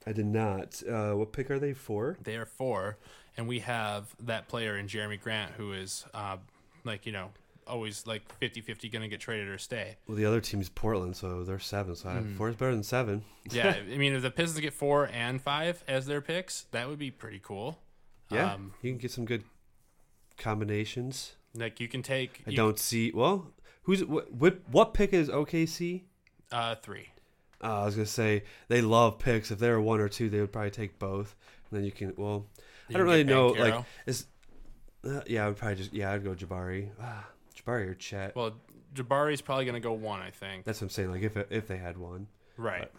I 0.06 0.12
did 0.12 0.26
not. 0.26 0.82
Uh, 0.88 1.12
what 1.12 1.32
pick 1.32 1.50
are 1.50 1.58
they 1.58 1.74
for? 1.74 2.16
They 2.22 2.36
are 2.36 2.46
four, 2.46 2.96
and 3.36 3.46
we 3.46 3.58
have 3.60 4.14
that 4.20 4.48
player 4.48 4.76
in 4.76 4.86
Jerami 4.86 5.20
Grant 5.20 5.52
who 5.52 5.74
is 5.74 6.06
uh, 6.14 6.38
like 6.84 7.04
you 7.04 7.12
know 7.12 7.30
always 7.66 8.06
like 8.06 8.22
50-50 8.40 8.90
going 8.92 9.02
to 9.02 9.08
get 9.08 9.20
traded 9.20 9.48
or 9.48 9.58
stay. 9.58 9.96
Well, 10.06 10.16
the 10.16 10.24
other 10.24 10.40
team 10.40 10.60
is 10.60 10.68
Portland, 10.68 11.16
so 11.16 11.42
they're 11.44 11.58
seven. 11.58 11.96
So 11.96 12.08
I 12.08 12.14
Hmm. 12.20 12.34
four 12.36 12.48
is 12.48 12.56
better 12.56 12.72
than 12.72 12.82
seven. 12.82 13.24
Yeah, 13.50 13.76
I 13.92 13.96
mean 13.96 14.14
if 14.14 14.22
the 14.22 14.30
Pistons 14.30 14.60
get 14.60 14.72
four 14.72 15.08
and 15.12 15.40
five 15.40 15.82
as 15.88 16.06
their 16.06 16.20
picks, 16.20 16.62
that 16.72 16.88
would 16.88 16.98
be 16.98 17.10
pretty 17.10 17.40
cool. 17.42 17.78
Yeah, 18.30 18.54
Um, 18.54 18.72
you 18.82 18.90
can 18.92 18.98
get 18.98 19.10
some 19.10 19.24
good 19.26 19.44
combinations. 20.38 21.36
like 21.54 21.80
you 21.80 21.88
can 21.88 22.02
take 22.02 22.42
I 22.46 22.52
don't 22.52 22.78
see. 22.78 23.12
Well, 23.12 23.52
who's 23.82 24.04
what? 24.04 24.64
What, 24.68 24.94
pick 24.94 25.12
is 25.12 25.28
OKC? 25.28 26.02
uh, 26.52 26.74
three. 26.76 27.08
Uh, 27.62 27.82
I 27.82 27.84
was 27.86 27.94
gonna 27.96 28.06
say 28.06 28.44
they 28.68 28.80
love 28.82 29.18
picks. 29.18 29.50
If 29.50 29.58
they 29.58 29.70
were 29.70 29.80
one 29.80 30.00
or 30.00 30.08
two, 30.08 30.28
they 30.28 30.40
would 30.40 30.52
probably 30.52 30.70
take 30.70 30.98
both. 30.98 31.34
And 31.70 31.78
then 31.78 31.84
you 31.84 31.92
can. 31.92 32.12
Well, 32.16 32.46
You 32.88 32.96
I 32.96 32.98
don't 32.98 33.06
really 33.06 33.24
know. 33.24 33.48
Like, 33.48 33.84
is 34.06 34.26
uh, 35.06 35.20
yeah, 35.26 35.44
I 35.44 35.48
would 35.48 35.56
probably 35.56 35.76
just 35.76 35.92
yeah, 35.92 36.12
I'd 36.12 36.24
go 36.24 36.34
Jabari, 36.34 36.90
ah, 37.00 37.26
Jabari 37.66 37.88
or 37.90 37.94
Chet. 37.94 38.34
Well, 38.36 38.52
Jabari's 38.94 39.40
probably 39.40 39.64
going 39.64 39.74
to 39.74 39.80
go 39.80 39.92
one, 39.92 40.20
I 40.20 40.30
think. 40.30 40.64
That's 40.64 40.80
what 40.80 40.86
I'm 40.86 40.90
saying. 40.90 41.10
Like 41.10 41.22
if 41.22 41.36
if 41.50 41.66
they 41.68 41.76
had 41.76 41.96
one, 41.98 42.26
Right. 42.56 42.90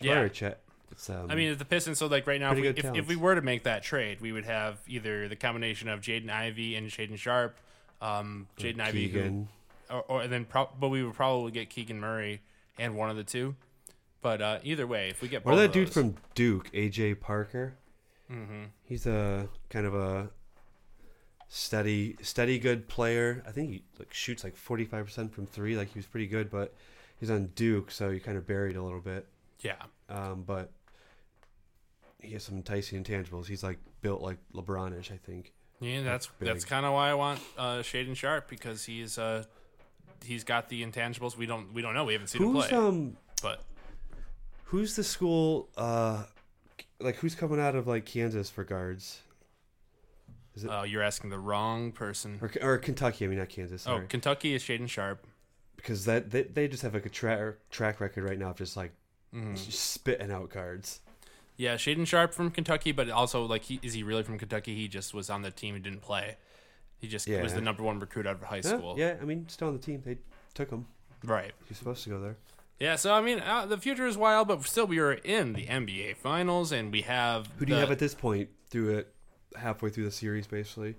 Jabari 0.00 0.04
Yeah. 0.06 0.20
or 0.20 0.28
Chet. 0.28 0.60
It's, 0.92 1.10
um, 1.10 1.30
I 1.30 1.34
mean, 1.34 1.50
if 1.50 1.58
the 1.58 1.64
Pistons. 1.64 1.98
So, 1.98 2.06
like 2.06 2.26
right 2.26 2.40
now, 2.40 2.52
if 2.52 2.60
we, 2.60 2.68
if, 2.68 2.84
if 2.84 3.08
we 3.08 3.16
were 3.16 3.34
to 3.34 3.42
make 3.42 3.64
that 3.64 3.82
trade, 3.82 4.20
we 4.20 4.30
would 4.30 4.44
have 4.44 4.78
either 4.86 5.26
the 5.28 5.34
combination 5.34 5.88
of 5.88 6.00
Jaden 6.00 6.30
Ivey 6.30 6.76
and 6.76 6.88
Shaedon 6.88 7.18
Sharpe. 7.18 7.56
Um, 8.00 8.46
Jaden 8.58 8.80
Ivey, 8.80 9.08
who, 9.08 9.48
or, 9.90 10.02
or 10.02 10.22
and 10.22 10.32
then 10.32 10.44
pro- 10.44 10.68
but 10.78 10.88
we 10.88 11.02
would 11.02 11.14
probably 11.14 11.50
get 11.50 11.70
Keegan 11.70 11.98
Murray 11.98 12.40
and 12.78 12.94
one 12.96 13.10
of 13.10 13.16
the 13.16 13.24
two. 13.24 13.56
But 14.22 14.40
uh, 14.40 14.58
either 14.62 14.86
way, 14.86 15.08
if 15.10 15.22
we 15.22 15.28
get 15.28 15.42
Or 15.44 15.52
both 15.52 15.58
that 15.58 15.64
of 15.66 15.72
dude 15.72 15.90
from 15.90 16.14
Duke, 16.34 16.70
AJ 16.72 17.20
Parker. 17.20 17.74
Mm-hmm. 18.30 18.64
He's 18.84 19.06
a 19.06 19.48
kind 19.70 19.86
of 19.86 19.94
a 19.94 20.30
steady, 21.48 22.16
steady 22.22 22.58
good 22.58 22.88
player. 22.88 23.42
I 23.46 23.50
think 23.52 23.70
he 23.70 23.82
like 23.98 24.12
shoots 24.12 24.44
like 24.44 24.56
forty 24.56 24.84
five 24.84 25.04
percent 25.06 25.32
from 25.32 25.46
three. 25.46 25.76
Like 25.76 25.92
he 25.92 25.98
was 25.98 26.06
pretty 26.06 26.26
good, 26.26 26.50
but 26.50 26.74
he's 27.18 27.30
on 27.30 27.46
Duke, 27.54 27.90
so 27.90 28.10
he 28.10 28.20
kind 28.20 28.36
of 28.36 28.46
buried 28.46 28.76
a 28.76 28.82
little 28.82 29.00
bit. 29.00 29.26
yeah, 29.60 29.76
Um, 30.08 30.42
but 30.46 30.70
he 32.20 32.32
has 32.32 32.42
some 32.44 32.56
enticing 32.56 33.02
intangibles. 33.02 33.46
He's 33.46 33.62
like 33.62 33.78
built 34.00 34.20
like 34.22 34.38
LeBronish, 34.54 35.12
I 35.12 35.16
think. 35.16 35.52
yeah, 35.80 36.02
that's 36.02 36.26
big. 36.38 36.48
that's 36.48 36.64
kind 36.64 36.84
of 36.86 36.92
why 36.92 37.10
I 37.10 37.14
want 37.14 37.40
uh, 37.56 37.76
Shaedon 37.78 38.16
Sharpe 38.16 38.48
because 38.48 38.84
he's 38.84 39.18
uh 39.18 39.44
he's 40.24 40.44
got 40.44 40.68
the 40.68 40.82
intangibles. 40.84 41.36
We 41.36 41.46
don't 41.46 41.72
we 41.72 41.82
don't 41.82 41.94
know. 41.94 42.04
We 42.04 42.12
haven't 42.14 42.28
seen 42.28 42.42
him 42.42 42.52
play, 42.54 42.70
um 42.70 43.16
but 43.42 43.62
who's 44.64 44.96
the 44.96 45.04
school 45.04 45.68
uh 45.76 46.24
like 46.98 47.16
who's 47.16 47.34
coming 47.34 47.60
out 47.60 47.74
of 47.76 47.86
like 47.86 48.06
Kansas 48.06 48.48
for 48.50 48.64
guards 48.64 49.20
it- 50.64 50.70
uh, 50.70 50.82
you're 50.82 51.02
asking 51.02 51.30
the 51.30 51.38
wrong 51.38 51.92
person. 51.92 52.38
or, 52.40 52.50
or 52.62 52.78
Kentucky? 52.78 53.24
I 53.24 53.28
mean 53.28 53.38
not 53.38 53.48
Kansas. 53.48 53.86
Oh, 53.86 54.02
Kentucky 54.08 54.54
is 54.54 54.62
Shaedon 54.62 54.88
Sharpe. 54.88 55.26
because 55.76 56.04
that 56.06 56.30
they, 56.30 56.42
they 56.44 56.68
just 56.68 56.82
have 56.82 56.94
like 56.94 57.06
a 57.06 57.10
track 57.10 57.54
track 57.70 58.00
record 58.00 58.24
right 58.24 58.38
now 58.38 58.50
of 58.50 58.56
just 58.56 58.76
like 58.76 58.92
Mm-hmm. 59.34 59.54
just 59.56 59.72
spitting 59.90 60.30
out 60.30 60.48
cards. 60.50 61.00
Yeah, 61.58 61.74
Shaedon 61.74 62.06
Sharpe 62.06 62.32
from 62.32 62.50
Kentucky, 62.50 62.92
but 62.92 63.10
also 63.10 63.44
like, 63.44 63.62
he, 63.64 63.80
is 63.82 63.92
he 63.92 64.02
really 64.02 64.22
from 64.22 64.38
Kentucky? 64.38 64.74
He 64.74 64.88
just 64.88 65.12
was 65.12 65.28
on 65.28 65.42
the 65.42 65.50
team 65.50 65.74
and 65.74 65.82
didn't 65.84 66.00
play. 66.00 66.36
He 66.98 67.08
just 67.08 67.28
was 67.28 67.52
the 67.52 67.60
number 67.60 67.82
one 67.82 67.98
recruit 67.98 68.26
out 68.26 68.36
of 68.36 68.42
high 68.44 68.60
school. 68.62 68.94
yeah, 68.98 69.16
I 69.20 69.24
mean 69.24 69.46
still 69.48 69.68
on 69.68 69.74
the 69.74 69.82
team. 69.82 70.00
They 70.06 70.18
took 70.54 70.70
him. 70.70 70.86
Right. 71.24 71.52
He's 71.68 71.76
supposed 71.76 72.02
to 72.04 72.10
go 72.10 72.20
there. 72.20 72.36
Yeah. 72.78 72.96
So 72.96 73.12
I 73.12 73.20
mean, 73.20 73.40
uh, 73.40 73.66
the 73.66 73.76
future 73.78 74.06
is 74.06 74.16
wild, 74.16 74.48
but 74.48 74.64
still, 74.64 74.86
we 74.86 74.98
are 75.00 75.12
in 75.12 75.52
the 75.54 75.66
NBA 75.66 76.16
Finals, 76.16 76.72
and 76.72 76.90
we 76.92 77.02
have. 77.02 77.48
Who 77.58 77.66
do 77.66 77.72
you 77.74 77.78
have 77.78 77.90
at 77.90 77.98
this 77.98 78.14
point 78.14 78.48
through 78.70 78.96
it 78.98 79.12
halfway 79.58 79.90
through 79.90 80.04
the 80.04 80.10
series 80.10 80.46
basically? 80.46 80.94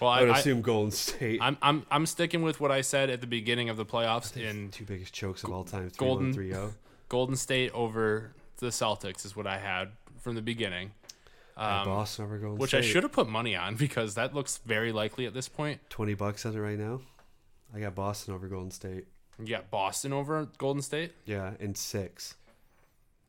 Well, 0.00 0.10
I 0.10 0.20
would 0.22 0.30
I, 0.30 0.36
I, 0.36 0.38
assume 0.38 0.62
Golden 0.62 0.90
State. 0.90 1.40
I'm 1.42 1.56
I'm 1.60 1.84
I'm 1.90 2.06
sticking 2.06 2.42
with 2.42 2.58
what 2.60 2.70
I 2.70 2.80
said 2.80 3.10
at 3.10 3.20
the 3.20 3.26
beginning 3.26 3.68
of 3.68 3.76
the 3.76 3.84
playoffs 3.84 4.36
in 4.36 4.70
two 4.70 4.84
biggest 4.84 5.12
chokes 5.12 5.44
of 5.44 5.52
all 5.52 5.64
time. 5.64 5.90
3-1, 5.90 5.96
Golden- 5.98 6.34
3-0. 6.34 6.72
Golden 7.08 7.36
State 7.36 7.72
over 7.72 8.32
the 8.58 8.68
Celtics 8.68 9.24
is 9.26 9.34
what 9.34 9.46
I 9.46 9.58
had 9.58 9.88
from 10.20 10.36
the 10.36 10.42
beginning. 10.42 10.92
Um, 11.56 11.84
Boston 11.84 12.24
over 12.24 12.38
Golden 12.38 12.56
State. 12.56 12.60
which 12.60 12.70
State. 12.70 12.78
I 12.78 12.82
should 12.82 13.02
have 13.02 13.12
put 13.12 13.28
money 13.28 13.54
on 13.56 13.74
because 13.76 14.14
that 14.14 14.34
looks 14.34 14.58
very 14.64 14.92
likely 14.92 15.26
at 15.26 15.34
this 15.34 15.48
point. 15.48 15.80
Twenty 15.90 16.14
bucks 16.14 16.46
on 16.46 16.54
it 16.56 16.60
right 16.60 16.78
now. 16.78 17.00
I 17.74 17.80
got 17.80 17.94
Boston 17.94 18.32
over 18.34 18.48
Golden 18.48 18.70
State. 18.70 19.04
You 19.38 19.46
got 19.46 19.70
Boston 19.70 20.12
over 20.12 20.48
Golden 20.58 20.82
State 20.82 21.12
Yeah, 21.24 21.52
in 21.60 21.74
six. 21.74 22.34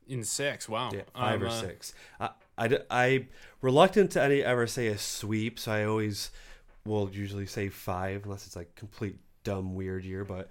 in 0.08 0.24
six. 0.24 0.68
Wow. 0.68 0.90
Yeah, 0.94 1.02
five 1.14 1.42
Um, 1.42 1.48
or 1.48 1.50
uh, 1.50 1.62
six. 1.62 1.94
I, 2.20 2.30
I, 2.62 2.80
I- 2.90 3.26
reluctant 3.62 4.12
to 4.12 4.22
any 4.22 4.44
ever 4.44 4.68
say 4.68 4.88
a 4.88 4.98
sweep, 4.98 5.60
so 5.60 5.72
I 5.72 5.86
always 5.86 6.32
will 6.86 7.10
usually 7.12 7.46
say 7.46 7.70
five 7.70 8.24
unless 8.26 8.46
it's 8.46 8.56
like 8.56 8.76
complete 8.76 9.18
dumb 9.44 9.76
weird 9.76 10.04
year. 10.04 10.26
But 10.26 10.50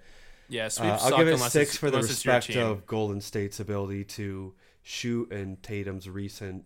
Yeah, 0.49 0.69
uh, 0.79 0.99
I'll 1.01 1.17
give 1.17 1.27
it 1.27 1.37
six 1.39 1.77
for 1.77 1.89
the 1.89 1.97
unless 1.97 2.11
it's 2.11 2.25
your 2.25 2.35
respect 2.35 2.57
of 2.57 2.85
Golden 2.85 3.21
State's 3.21 3.59
ability 3.59 4.05
to 4.05 4.53
shoot 4.83 5.31
and 5.31 5.61
Tatum's 5.61 6.09
recent 6.09 6.65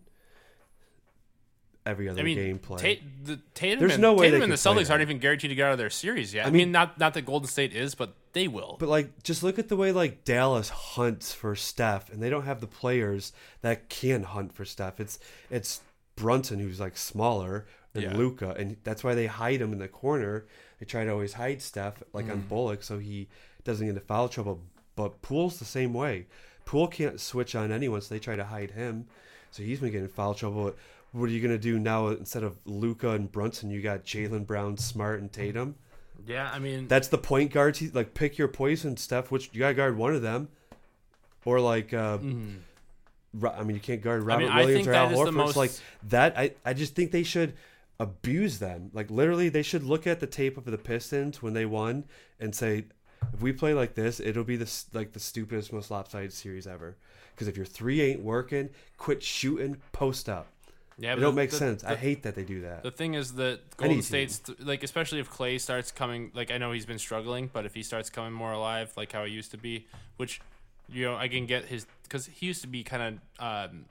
every 1.84 2.08
other 2.08 2.20
I 2.20 2.24
mean, 2.24 2.38
gameplay. 2.38 2.78
Tate, 2.78 3.24
the, 3.24 3.40
Tatum, 3.54 3.78
There's 3.78 3.92
and, 3.94 4.02
no 4.02 4.14
way 4.14 4.26
Tatum 4.26 4.42
and 4.42 4.52
the 4.52 4.56
Celtics 4.56 4.90
aren't 4.90 5.02
even 5.02 5.18
guaranteed 5.18 5.50
to 5.50 5.54
get 5.54 5.66
out 5.66 5.72
of 5.72 5.78
their 5.78 5.90
series 5.90 6.34
yet. 6.34 6.44
I, 6.44 6.48
I 6.48 6.50
mean, 6.50 6.58
mean- 6.58 6.72
not 6.72 6.98
not 6.98 7.14
that 7.14 7.22
Golden 7.22 7.48
State 7.48 7.74
is, 7.74 7.94
but 7.94 8.14
they 8.36 8.48
will. 8.48 8.76
But 8.78 8.90
like, 8.90 9.22
just 9.22 9.42
look 9.42 9.58
at 9.58 9.68
the 9.68 9.76
way 9.76 9.92
like 9.92 10.22
Dallas 10.24 10.68
hunts 10.68 11.32
for 11.32 11.56
Steph, 11.56 12.12
and 12.12 12.22
they 12.22 12.28
don't 12.28 12.44
have 12.44 12.60
the 12.60 12.66
players 12.66 13.32
that 13.62 13.88
can 13.88 14.24
hunt 14.24 14.52
for 14.52 14.64
Steph. 14.66 15.00
It's 15.00 15.18
it's 15.50 15.80
Brunson 16.16 16.58
who's 16.58 16.78
like 16.78 16.96
smaller 16.98 17.66
than 17.94 18.02
Yeah. 18.04 18.16
Luka, 18.16 18.50
and 18.58 18.76
that's 18.84 19.02
why 19.02 19.14
they 19.14 19.26
hide 19.26 19.60
him 19.62 19.72
in 19.72 19.78
the 19.78 19.88
corner. 19.88 20.44
They 20.78 20.84
try 20.84 21.04
to 21.04 21.10
always 21.10 21.32
hide 21.32 21.62
Steph 21.62 22.02
like 22.12 22.26
Mm. 22.26 22.32
on 22.32 22.40
Bullock, 22.42 22.82
so 22.82 22.98
he 22.98 23.28
doesn't 23.64 23.86
get 23.86 23.94
into 23.96 24.02
foul 24.06 24.28
trouble. 24.28 24.60
But 24.96 25.22
Poole's 25.22 25.58
the 25.58 25.64
same 25.64 25.94
way. 25.94 26.26
Poole 26.66 26.88
can't 26.88 27.18
switch 27.20 27.54
on 27.54 27.72
anyone, 27.72 28.02
so 28.02 28.14
they 28.14 28.18
try 28.18 28.36
to 28.36 28.44
hide 28.44 28.72
him. 28.72 29.06
So 29.50 29.62
he's 29.62 29.80
been 29.80 29.92
getting 29.92 30.08
foul 30.08 30.34
trouble. 30.34 30.74
What 31.12 31.30
are 31.30 31.32
you 31.32 31.40
gonna 31.40 31.56
do 31.58 31.78
now 31.78 32.08
instead 32.08 32.42
of 32.42 32.58
Luka 32.66 33.10
and 33.12 33.32
Brunson? 33.32 33.70
You 33.70 33.80
got 33.80 34.04
Jaylen 34.04 34.46
Brown, 34.46 34.76
Smart, 34.76 35.20
and 35.20 35.32
Tatum. 35.32 35.76
Yeah, 36.26 36.50
I 36.52 36.58
mean, 36.58 36.88
That's 36.88 37.08
the 37.08 37.18
point 37.18 37.52
guards. 37.52 37.78
He, 37.78 37.88
like 37.88 38.14
pick 38.14 38.38
your 38.38 38.48
poison, 38.48 38.96
Steph. 38.96 39.30
Which 39.30 39.50
you 39.52 39.60
gotta 39.60 39.74
guard 39.74 39.96
one 39.96 40.14
of 40.14 40.22
them, 40.22 40.48
or 41.44 41.60
like, 41.60 41.92
uh, 41.94 42.18
Ro- 43.34 43.54
I 43.56 43.62
mean, 43.62 43.76
you 43.76 43.80
can't 43.80 44.00
guard 44.02 44.22
Robert. 44.22 44.50
I 44.50 44.64
Williams 44.64 44.86
think 44.86 44.88
or 44.88 44.94
Al 44.94 45.10
Horford. 45.10 45.34
most- 45.34 45.56
like 45.56 45.70
that. 46.04 46.36
I 46.38 46.52
I 46.64 46.72
just 46.72 46.94
think 46.94 47.10
they 47.12 47.22
should 47.22 47.54
abuse 48.00 48.58
them. 48.58 48.90
Like 48.92 49.10
literally, 49.10 49.48
they 49.48 49.62
should 49.62 49.82
look 49.82 50.06
at 50.06 50.20
the 50.20 50.26
tape 50.26 50.56
of 50.56 50.64
the 50.64 50.78
Pistons 50.78 51.42
when 51.42 51.52
they 51.52 51.66
won 51.66 52.04
and 52.40 52.54
say, 52.54 52.84
if 53.32 53.40
we 53.42 53.52
play 53.52 53.74
like 53.74 53.94
this, 53.94 54.20
it'll 54.20 54.44
be 54.44 54.56
the 54.56 54.70
like 54.92 55.12
the 55.12 55.20
stupidest, 55.20 55.72
most 55.72 55.90
lopsided 55.90 56.32
series 56.32 56.66
ever. 56.66 56.96
Because 57.34 57.48
if 57.48 57.56
your 57.56 57.66
three 57.66 58.00
ain't 58.00 58.20
working, 58.22 58.70
quit 58.96 59.22
shooting, 59.22 59.76
post 59.92 60.28
up. 60.28 60.46
Yeah, 60.98 61.12
It 61.14 61.16
don't 61.20 61.34
make 61.34 61.50
the- 61.50 61.56
sense. 61.56 61.84
I 61.84 61.94
hate 61.96 62.22
that 62.22 62.34
they 62.34 62.44
do 62.44 62.62
that. 62.62 62.82
The 62.82 62.90
thing 62.90 63.14
is 63.14 63.34
that 63.34 63.76
Golden. 63.76 64.02
State's 64.02 64.40
like, 64.58 64.82
especially 64.82 65.20
if 65.20 65.28
Clay 65.30 65.58
starts 65.58 65.92
coming. 65.92 66.30
Like, 66.34 66.50
I 66.50 66.58
know 66.58 66.72
he's 66.72 66.86
been 66.86 66.98
struggling, 66.98 67.50
but 67.52 67.66
if 67.66 67.74
he 67.74 67.82
starts 67.82 68.08
coming 68.10 68.32
more 68.32 68.52
alive, 68.52 68.92
like 68.96 69.12
how 69.12 69.24
he 69.24 69.32
used 69.32 69.50
to 69.50 69.58
be, 69.58 69.86
which 70.16 70.40
you 70.88 71.04
know, 71.04 71.16
I 71.16 71.28
can 71.28 71.46
get 71.46 71.64
his 71.66 71.86
because 72.04 72.26
he 72.26 72.46
used 72.46 72.62
to 72.62 72.68
be 72.68 72.82
kind 72.84 73.20
of. 73.38 73.70
Um, 73.70 73.84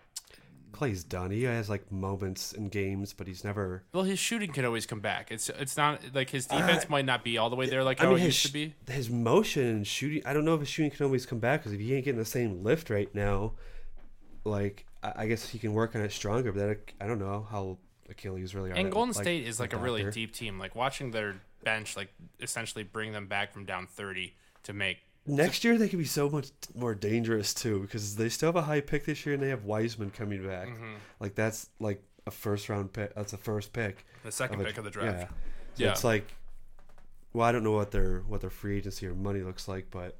Clay's 0.71 1.05
done. 1.05 1.31
He 1.31 1.43
has 1.43 1.69
like 1.69 1.89
moments 1.89 2.51
in 2.51 2.67
games, 2.67 3.13
but 3.13 3.27
he's 3.27 3.45
never. 3.45 3.83
well, 3.93 4.03
his 4.03 4.19
shooting 4.19 4.51
can 4.51 4.65
always 4.65 4.85
come 4.85 5.00
back. 5.00 5.31
It's 5.31 5.47
it's 5.50 5.77
not 5.77 6.01
like 6.13 6.29
his 6.31 6.47
defense 6.47 6.89
might 6.89 7.05
not 7.05 7.24
be 7.24 7.38
all 7.38 7.50
the 7.50 7.55
way 7.55 7.69
there 7.69 7.81
like 7.81 8.01
Uh, 8.01 8.03
I 8.03 8.05
how 8.07 8.12
mean, 8.15 8.19
it 8.24 8.25
his 8.25 8.43
used 8.43 8.47
to 8.47 8.51
be. 8.53 8.74
his 8.91 9.09
motion 9.09 9.63
and 9.67 9.88
shooting. 9.88 10.21
I 10.25 10.33
don't 10.33 10.43
know 10.43 10.53
if 10.53 10.59
his 10.59 10.67
shooting 10.69 10.91
can 10.91 11.05
always 11.05 11.25
come 11.25 11.39
back 11.39 11.62
because 11.62 11.71
if 11.71 11.79
he 11.79 11.93
ain't 11.95 12.03
getting 12.03 12.19
the 12.19 12.25
same 12.25 12.62
lift 12.62 12.89
right 12.89 13.13
now, 13.15 13.53
like 14.43 14.85
I, 15.15 15.27
guess 15.27 15.47
he 15.50 15.59
can 15.59 15.74
work 15.74 15.95
on 15.95 16.01
it 16.01 16.12
stronger. 16.12 16.51
But 16.51 16.67
that, 16.67 16.91
I 17.01 17.07
don't 17.07 17.19
know 17.19 17.47
how 17.50 17.77
Achilles 18.09 18.55
really 18.55 18.71
are. 18.71 18.75
And 18.75 18.91
Golden 18.91 19.13
like, 19.13 19.24
State 19.24 19.47
is 19.47 19.59
like 19.59 19.74
a 19.74 19.77
really 19.77 20.09
deep 20.12 20.33
team. 20.33 20.59
Like 20.59 20.75
watching 20.75 21.12
their 21.12 21.35
bench, 21.63 21.95
like 21.95 22.13
essentially 22.39 22.83
bring 22.83 23.12
them 23.12 23.27
back 23.27 23.53
from 23.53 23.65
down 23.65 23.88
thirty 23.88 24.35
to 24.63 24.74
make. 24.74 24.97
Next 25.27 25.63
year 25.63 25.77
they 25.77 25.89
could 25.89 26.00
be 26.00 26.05
so 26.05 26.29
much 26.29 26.50
more 26.75 26.93
dangerous 26.93 27.53
too 27.53 27.79
because 27.79 28.15
they 28.15 28.29
still 28.29 28.50
have 28.50 28.55
a 28.55 28.62
high 28.62 28.81
pick 28.81 29.05
this 29.05 29.25
year 29.25 29.33
and 29.33 29.41
they 29.41 29.50
have 29.50 29.65
Wiseman 29.65 30.12
coming 30.12 30.45
back. 30.45 30.67
Mm-hmm. 30.67 30.93
Like 31.19 31.35
that's 31.35 31.69
like 31.79 32.03
a 32.27 32.31
first 32.31 32.69
round 32.69 32.93
pick. 32.93 33.15
That's 33.15 33.33
a 33.33 33.38
first 33.38 33.74
pick. 33.74 34.05
The 34.24 34.31
second 34.31 34.62
a- 34.62 34.65
pick 34.65 34.77
of 34.77 34.83
the 34.83 34.91
draft. 34.91 35.19
Yeah. 35.19 35.27
Yeah. 35.77 35.91
It's 35.91 36.03
like, 36.03 36.33
well, 37.33 37.45
I 37.45 37.51
don't 37.51 37.63
know 37.63 37.74
what 37.74 37.91
their 37.91 38.19
what 38.27 38.41
their 38.41 38.50
free 38.50 38.77
agency 38.77 39.07
or 39.07 39.15
money 39.15 39.41
looks 39.41 39.67
like, 39.67 39.88
but 39.91 40.15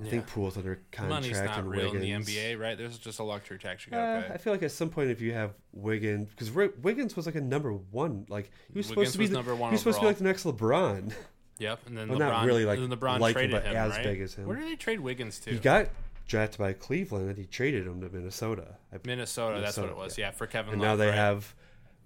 I 0.00 0.08
think 0.08 0.26
Poole's 0.26 0.56
under 0.56 0.80
contract 0.90 1.22
Money's 1.22 1.40
not 1.42 1.58
and 1.58 1.70
real 1.70 1.92
Wiggins. 1.92 2.28
in 2.28 2.34
the 2.34 2.34
NBA, 2.54 2.58
right? 2.58 2.78
There's 2.78 2.96
just 2.98 3.18
a 3.18 3.22
luxury 3.22 3.58
tax 3.58 3.84
you 3.86 3.90
gotta 3.90 4.20
Uh, 4.26 4.28
pay. 4.28 4.34
I 4.34 4.36
feel 4.38 4.52
like 4.54 4.62
at 4.62 4.70
some 4.70 4.88
point, 4.88 5.10
if 5.10 5.20
you 5.20 5.34
have 5.34 5.52
Wiggins, 5.72 6.30
because 6.30 6.50
Wiggins 6.50 7.14
was 7.14 7.26
like 7.26 7.34
a 7.34 7.40
number 7.42 7.72
one, 7.72 8.24
like 8.30 8.50
he 8.72 8.78
was 8.78 8.86
supposed 8.86 9.12
to 9.12 9.18
be 9.18 9.26
the, 9.26 9.34
number 9.34 9.54
one 9.54 9.70
He 9.70 9.74
was 9.74 9.80
supposed 9.82 9.98
to 9.98 10.02
be 10.02 10.06
like 10.06 10.16
the 10.18 10.24
next 10.24 10.44
LeBron. 10.44 11.12
Yep, 11.58 11.80
and 11.86 11.96
then 11.98 12.08
Well, 12.08 12.16
LeBron, 12.18 12.20
not 12.20 12.46
really, 12.46 12.64
like, 12.64 12.78
then 12.80 12.88
LeBron 12.88 13.20
like 13.20 13.34
traded 13.34 13.50
but 13.52 13.64
him, 13.64 13.76
as 13.76 13.92
right? 13.92 14.02
big 14.04 14.20
as 14.22 14.34
him. 14.34 14.46
Where 14.46 14.56
did 14.56 14.66
they 14.66 14.76
trade 14.76 15.00
Wiggins 15.00 15.38
to? 15.40 15.50
He 15.50 15.58
got 15.58 15.88
drafted 16.26 16.58
by 16.58 16.72
Cleveland, 16.72 17.28
and 17.28 17.36
he 17.38 17.44
traded 17.44 17.86
him 17.86 18.00
to 18.00 18.08
Minnesota. 18.08 18.76
I- 18.92 18.96
Minnesota, 19.04 19.60
That's 19.60 19.76
what 19.76 19.84
it 19.84 19.86
Minnesota, 19.88 19.94
was. 20.06 20.18
Yeah, 20.18 20.30
for 20.30 20.46
Kevin. 20.46 20.72
and 20.72 20.80
Love, 20.82 20.92
now 20.92 20.96
they 21.04 21.10
right? 21.10 21.14
have 21.14 21.54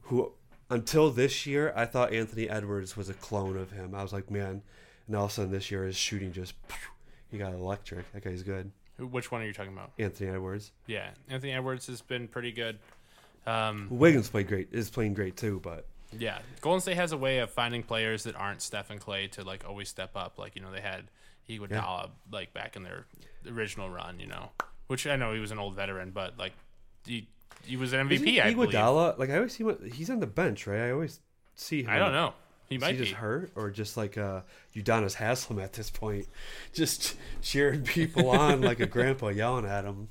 who 0.02 0.32
until 0.68 1.10
this 1.12 1.46
year 1.46 1.72
I 1.76 1.86
thought 1.86 2.12
Anthony 2.12 2.50
Edwards 2.50 2.96
was 2.96 3.08
a 3.08 3.14
clone 3.14 3.56
of 3.56 3.70
him. 3.70 3.94
I 3.94 4.02
was 4.02 4.12
like, 4.12 4.30
man, 4.30 4.62
and 5.06 5.14
all 5.16 5.26
of 5.26 5.30
a 5.30 5.34
sudden 5.34 5.52
this 5.52 5.70
year 5.70 5.84
his 5.84 5.96
shooting 5.96 6.32
just 6.32 6.54
he 7.30 7.38
got 7.38 7.52
electric. 7.52 8.11
That 8.12 8.25
guy's 8.25 8.42
good. 8.42 8.71
Who- 8.99 9.06
Which 9.06 9.30
one 9.30 9.42
are 9.42 9.47
you 9.47 9.52
talking 9.52 9.73
about? 9.73 9.92
Anthony 9.99 10.30
Edwards. 10.30 10.73
Yeah, 10.87 11.11
Anthony 11.28 11.52
Edwards 11.52 11.87
has 11.88 12.00
been 12.02 12.28
pretty 12.28 12.52
good. 12.52 12.78
Um, 13.47 13.88
Wiggins 13.90 14.28
played 14.28 14.49
great. 14.49 14.68
Is 14.73 14.90
playing 14.90 15.14
great 15.14 15.37
too, 15.37 15.61
but 15.62 15.87
yeah, 16.18 16.38
Golden 16.61 16.80
State 16.80 16.97
has 16.97 17.12
a 17.12 17.16
way 17.16 17.38
of 17.38 17.50
finding 17.50 17.83
players 17.83 18.25
that 18.25 18.35
aren't 18.35 18.62
Steph 18.62 18.90
and 18.90 19.00
Clay 19.00 19.28
to 19.28 19.45
like 19.45 19.64
always 19.68 19.88
step 19.88 20.11
up. 20.16 20.38
Like 20.38 20.56
you 20.56 20.62
know 20.62 20.73
they 20.73 20.80
had 20.80 21.04
Iguodala 21.49 22.11
like 22.33 22.52
back 22.54 22.75
in 22.76 22.83
their 22.83 23.06
original 23.49 23.88
run. 23.90 24.18
You 24.18 24.26
know, 24.26 24.50
which 24.88 25.06
I 25.06 25.16
know 25.16 25.33
he 25.33 25.40
was 25.40 25.50
an 25.52 25.59
old 25.59 25.75
veteran, 25.76 26.11
but 26.11 26.38
like 26.38 26.52
he 27.06 27.28
he 27.64 27.76
was 27.76 27.92
an 27.92 28.09
MVP. 28.09 28.40
I 28.42 28.52
believe. 28.52 28.71
Iguodala, 28.71 29.18
like 29.18 29.30
I 29.30 29.37
always 29.37 29.54
see 29.54 29.62
what 29.64 29.80
he's 29.92 30.11
on 30.11 30.18
the 30.21 30.26
bench, 30.26 30.66
right? 30.66 30.80
I 30.80 30.90
always 30.90 31.21
see 31.54 31.83
him. 31.83 31.90
I 31.90 31.99
don't 31.99 32.12
know. 32.12 32.35
He 32.68 32.76
Is 32.76 32.80
might 32.80 32.92
he 32.94 32.99
be. 32.99 33.04
just 33.04 33.16
hurt 33.16 33.50
or 33.54 33.70
just 33.70 33.96
like 33.96 34.18
uh 34.18 34.40
Udonis 34.75 35.14
Haslem 35.14 35.58
at 35.62 35.73
this 35.75 35.90
point, 35.90 36.26
just 36.73 37.16
cheering 37.42 37.82
people 37.82 38.28
on 38.30 38.61
like 38.61 38.80
a 38.80 38.87
grandpa 38.87 39.28
yelling 39.28 39.66
at 39.66 39.85
him. 39.85 40.08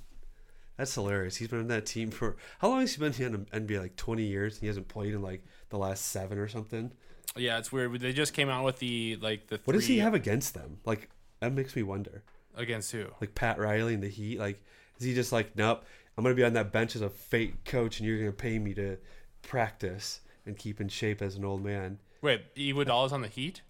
That's 0.77 0.93
hilarious. 0.93 1.37
He's 1.37 1.47
been 1.47 1.59
on 1.59 1.67
that 1.69 1.85
team 1.85 2.11
for 2.11 2.35
how 2.59 2.67
long 2.69 2.81
has 2.81 2.93
he 2.93 2.99
been 2.99 3.13
in 3.13 3.47
the 3.49 3.59
NBA? 3.59 3.79
Like 3.79 3.95
twenty 3.95 4.23
years. 4.23 4.59
He 4.59 4.67
hasn't 4.67 4.87
played 4.87 5.13
in 5.13 5.21
like 5.21 5.43
the 5.69 5.77
last 5.77 6.05
seven 6.05 6.37
or 6.37 6.47
something. 6.47 6.91
Yeah, 7.37 7.57
it's 7.57 7.71
weird. 7.71 7.99
They 7.99 8.13
just 8.13 8.33
came 8.33 8.49
out 8.49 8.63
with 8.65 8.79
the 8.79 9.17
like 9.21 9.47
the. 9.47 9.59
What 9.65 9.73
does 9.73 9.87
he 9.87 9.99
have 9.99 10.13
against 10.13 10.53
them? 10.53 10.79
Like 10.85 11.09
that 11.41 11.53
makes 11.53 11.75
me 11.75 11.83
wonder. 11.83 12.23
against 12.55 12.91
who? 12.91 13.05
Like 13.21 13.35
Pat 13.35 13.57
Riley 13.59 13.93
and 13.93 14.03
the 14.03 14.09
Heat. 14.09 14.39
Like 14.39 14.61
is 14.99 15.05
he 15.05 15.13
just 15.13 15.31
like 15.31 15.55
nope? 15.55 15.83
I'm 16.17 16.23
gonna 16.23 16.35
be 16.35 16.45
on 16.45 16.53
that 16.53 16.71
bench 16.71 16.95
as 16.95 17.01
a 17.01 17.09
fake 17.09 17.65
coach, 17.65 17.99
and 17.99 18.07
you're 18.07 18.17
gonna 18.19 18.31
pay 18.31 18.57
me 18.59 18.73
to 18.75 18.97
practice 19.41 20.21
and 20.45 20.57
keep 20.57 20.79
in 20.81 20.87
shape 20.89 21.21
as 21.21 21.35
an 21.35 21.43
old 21.45 21.63
man. 21.63 21.99
Wait, 22.21 22.53
Iguodala's 22.55 23.11
on 23.13 23.21
the 23.21 23.27
Heat. 23.27 23.61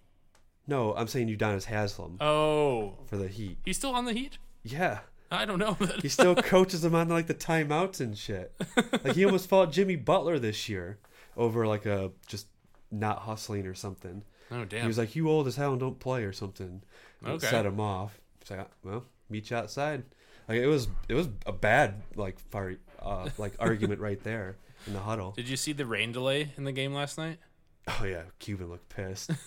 No, 0.68 0.96
I'm 0.96 1.08
saying 1.08 1.28
Udonis 1.28 1.66
Haslem 1.66 2.18
Oh, 2.22 2.96
for 3.08 3.18
the 3.18 3.28
Heat. 3.28 3.58
he's 3.66 3.78
still 3.78 3.92
on 3.94 4.06
the 4.06 4.14
Heat. 4.14 4.38
Yeah. 4.64 5.00
I 5.32 5.46
don't 5.46 5.60
know. 5.60 5.74
He 6.02 6.08
still 6.10 6.36
coaches 6.36 6.82
them 6.82 6.96
on 6.96 7.10
like 7.10 7.28
the 7.28 7.34
timeouts 7.34 8.00
and 8.00 8.18
shit. 8.18 8.54
Like 9.04 9.16
he 9.16 9.26
almost 9.26 9.50
fought 9.50 9.72
Jimmy 9.72 9.96
Butler 9.96 10.40
this 10.40 10.70
year 10.70 11.00
over 11.36 11.68
like 11.68 11.86
a 11.86 12.12
just 12.28 12.48
not 12.92 13.20
hustling 13.20 13.66
or 13.68 13.74
something. 13.74 14.24
oh 14.52 14.66
damn. 14.66 14.82
He 14.82 14.88
was 14.88 14.98
like, 14.98 15.16
"You 15.16 15.30
old 15.30 15.48
as 15.48 15.56
hell 15.56 15.72
and 15.72 15.80
don't 15.80 16.00
play" 16.00 16.24
or 16.24 16.32
something. 16.32 16.84
And 17.22 17.30
it 17.30 17.32
Okay. 17.34 17.48
Set 17.48 17.66
him 17.66 17.80
off. 17.80 18.20
It's 18.42 18.52
like, 18.52 18.68
well, 18.84 19.04
meet 19.30 19.50
you 19.50 19.58
outside. 19.58 20.04
Like 20.48 20.60
it 20.60 20.68
was, 20.68 20.88
it 21.10 21.16
was 21.16 21.28
a 21.48 21.52
bad 21.52 22.04
like 22.16 22.40
far, 22.40 22.74
uh, 23.02 23.30
like 23.40 23.54
argument 23.60 24.00
right 24.00 24.24
there 24.24 24.58
in 24.86 24.94
the 24.94 25.00
huddle. 25.00 25.32
Did 25.32 25.50
you 25.50 25.58
see 25.58 25.74
the 25.74 25.88
rain 25.88 26.12
delay 26.12 26.52
in 26.56 26.64
the 26.64 26.72
game 26.72 26.94
last 26.94 27.18
night? 27.18 27.40
Oh 27.88 28.04
yeah, 28.06 28.24
Cuban 28.40 28.70
looked 28.70 28.90
pissed. 28.90 29.32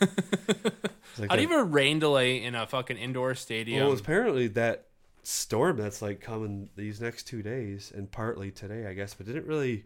Like 1.19 1.31
How 1.31 1.37
do 1.37 1.43
you 1.43 1.49
have 1.49 1.61
a 1.61 1.65
rain 1.65 1.99
delay 1.99 2.45
in 2.45 2.55
a 2.55 2.65
fucking 2.67 2.97
indoor 2.97 3.35
stadium? 3.35 3.85
Well, 3.89 3.97
apparently 3.99 4.47
that 4.49 4.87
storm 5.25 5.77
that's 5.79 6.01
like 6.01 6.21
coming 6.21 6.69
these 6.77 7.01
next 7.01 7.25
two 7.25 7.43
days 7.43 7.91
and 7.97 8.09
partly 8.09 8.53
today, 8.53 8.87
I 8.87 8.93
guess, 8.95 9.15
but 9.15 9.27
didn't 9.27 9.47
really 9.47 9.85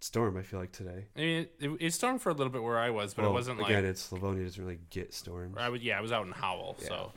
storm. 0.00 0.36
I 0.36 0.42
feel 0.42 0.58
like 0.58 0.72
today. 0.72 1.04
I 1.16 1.20
mean, 1.20 1.46
it, 1.60 1.70
it 1.78 1.94
stormed 1.94 2.20
for 2.22 2.30
a 2.30 2.32
little 2.32 2.52
bit 2.52 2.64
where 2.64 2.78
I 2.78 2.90
was, 2.90 3.14
but 3.14 3.22
Well, 3.22 3.30
it 3.30 3.34
wasn't 3.34 3.60
again. 3.60 3.84
like. 3.84 3.84
It's 3.84 4.10
Livonia 4.10 4.42
doesn't 4.42 4.60
really 4.64 4.80
get 4.90 5.14
storms. 5.14 5.56
I 5.56 5.68
would, 5.68 5.82
yeah, 5.82 5.98
I 5.98 6.00
was 6.00 6.10
out 6.10 6.26
in 6.26 6.32
Howell, 6.32 6.76
so 6.80 7.12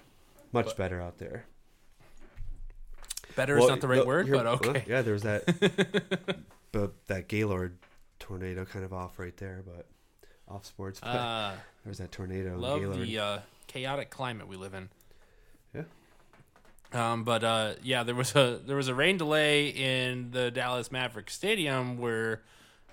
Much 0.52 0.66
but- 0.68 0.78
better 0.78 1.02
out 1.02 1.18
there. 1.18 1.46
better 3.36 3.56
Well, 3.56 3.64
is 3.64 3.70
not 3.70 3.82
the 3.82 3.88
right 3.88 4.06
word, 4.06 4.30
but 4.30 4.46
okay. 4.46 4.70
well, 4.72 4.82
yeah, 4.86 5.02
there's 5.02 5.24
that, 5.24 5.46
but 6.72 6.94
that 7.08 7.28
Gaylord 7.28 7.78
tornado 8.20 8.66
kind 8.66 8.86
of 8.86 8.94
off 8.94 9.18
right 9.18 9.36
there, 9.38 9.64
but 9.66 9.88
off 10.50 10.66
sports. 10.66 11.00
But 11.00 11.08
Uh, 11.10 11.52
there's 11.86 11.98
that 12.00 12.12
tornado. 12.12 12.54
in 12.54 12.62
love 12.62 12.80
Gaylord. 12.80 13.00
the 13.08 13.20
uh, 13.20 13.40
chaotic 13.68 14.10
climate 14.10 14.48
we 14.48 14.56
live 14.56 14.74
in. 14.74 14.90
Yeah. 15.74 15.84
Um, 16.92 17.24
but 17.24 17.44
uh, 17.44 17.74
yeah, 17.84 18.04
there 18.04 18.16
was 18.16 18.36
a 18.36 18.60
there 18.66 18.76
was 18.76 18.88
a 18.88 18.96
rain 18.96 19.18
delay 19.18 19.68
in 19.70 20.32
the 20.32 20.50
Dallas 20.52 20.92
Maverick 20.92 21.30
Stadium 21.30 21.98
where 21.98 22.42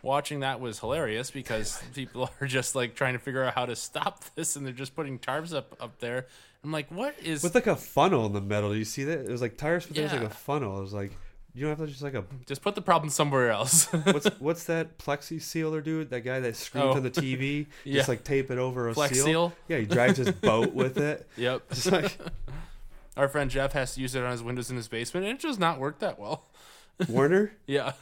watching 0.02 0.40
that 0.40 0.60
was 0.60 0.78
hilarious 0.78 1.30
because 1.30 1.82
people 1.94 2.30
are 2.40 2.46
just 2.46 2.75
like 2.75 2.94
trying 2.94 3.14
to 3.14 3.18
figure 3.18 3.42
out 3.42 3.54
how 3.54 3.66
to 3.66 3.75
stop 3.75 4.22
this 4.34 4.54
and 4.56 4.66
they're 4.66 4.72
just 4.72 4.94
putting 4.94 5.18
tarps 5.18 5.54
up 5.54 5.75
up 5.80 5.98
there. 6.00 6.26
I'm 6.62 6.72
like, 6.72 6.90
what 6.90 7.14
is 7.22 7.42
with 7.42 7.54
like 7.54 7.66
a 7.68 7.76
funnel 7.76 8.26
in 8.26 8.32
the 8.32 8.40
middle. 8.40 8.72
Do 8.72 8.78
you 8.78 8.84
see 8.84 9.04
that? 9.04 9.20
It 9.20 9.28
was 9.30 9.40
like 9.40 9.56
tires, 9.56 9.86
but 9.86 9.94
there 9.94 10.04
was 10.04 10.12
like 10.12 10.22
a 10.22 10.30
funnel. 10.30 10.78
It 10.78 10.82
was 10.82 10.92
like 10.92 11.12
you 11.56 11.62
don't 11.62 11.70
have 11.70 11.78
to 11.78 11.86
just 11.90 12.02
like 12.02 12.14
a 12.14 12.22
just 12.46 12.60
put 12.62 12.75
the 12.75 12.82
problem 12.82 13.08
somewhere 13.10 13.50
else. 13.50 13.86
what's 14.04 14.26
what's 14.38 14.64
that 14.64 14.98
plexi 14.98 15.40
sealer 15.40 15.80
dude? 15.80 16.10
That 16.10 16.20
guy 16.20 16.38
that 16.40 16.54
screams 16.54 16.86
Oh. 16.86 16.92
on 16.92 17.02
the 17.02 17.10
TV. 17.10 17.66
Yeah. 17.84 17.94
Just 17.94 18.08
like 18.08 18.22
tape 18.25 18.50
it 18.50 18.58
over 18.58 18.88
a 18.90 18.94
Flex 18.94 19.14
seal. 19.14 19.25
seal? 19.25 19.52
Yeah, 19.68 19.78
he 19.78 19.86
drives 19.86 20.18
his 20.18 20.30
boat 20.32 20.72
with 20.75 20.98
it. 21.10 21.26
yep. 21.36 21.62
It's 21.70 21.90
like 21.90 22.18
Our 23.16 23.28
friend 23.28 23.50
Jeff 23.50 23.72
has 23.72 23.94
to 23.94 24.00
use 24.02 24.14
it 24.14 24.22
on 24.22 24.30
his 24.30 24.42
windows 24.42 24.70
in 24.70 24.76
his 24.76 24.88
basement 24.88 25.26
and 25.26 25.38
it 25.38 25.42
does 25.42 25.58
not 25.58 25.80
work 25.80 25.98
that 26.00 26.18
well. 26.18 26.44
Warner. 27.08 27.52
Yeah. 27.66 27.92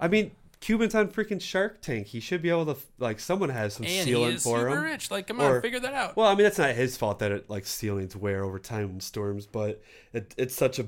I 0.00 0.08
mean, 0.08 0.32
Cuban's 0.60 0.94
on 0.94 1.08
freaking 1.08 1.40
Shark 1.40 1.80
Tank. 1.80 2.06
He 2.08 2.20
should 2.20 2.42
be 2.42 2.48
able 2.50 2.66
to 2.66 2.76
like 2.98 3.18
someone 3.20 3.48
has 3.50 3.74
some 3.74 3.84
and 3.86 4.06
he 4.08 4.12
sealant 4.14 4.34
is 4.34 4.42
for 4.44 4.58
super 4.60 4.78
him. 4.78 4.84
rich. 4.84 5.10
Like, 5.10 5.26
come 5.26 5.40
Or- 5.40 5.56
on, 5.56 5.62
figure 5.62 5.80
that 5.80 5.92
out. 5.94 6.16
Well, 6.16 6.26
I 6.28 6.34
mean, 6.34 6.44
that's 6.44 6.58
not 6.58 6.74
his 6.74 6.96
fault 6.96 7.18
that 7.18 7.32
it 7.32 7.50
like 7.50 7.66
ceilings 7.66 8.14
wear 8.16 8.44
over 8.44 8.58
time 8.58 8.90
in 8.90 9.00
storms, 9.00 9.46
but 9.46 9.82
it, 10.12 10.32
it's 10.36 10.54
such 10.54 10.78
a 10.78 10.86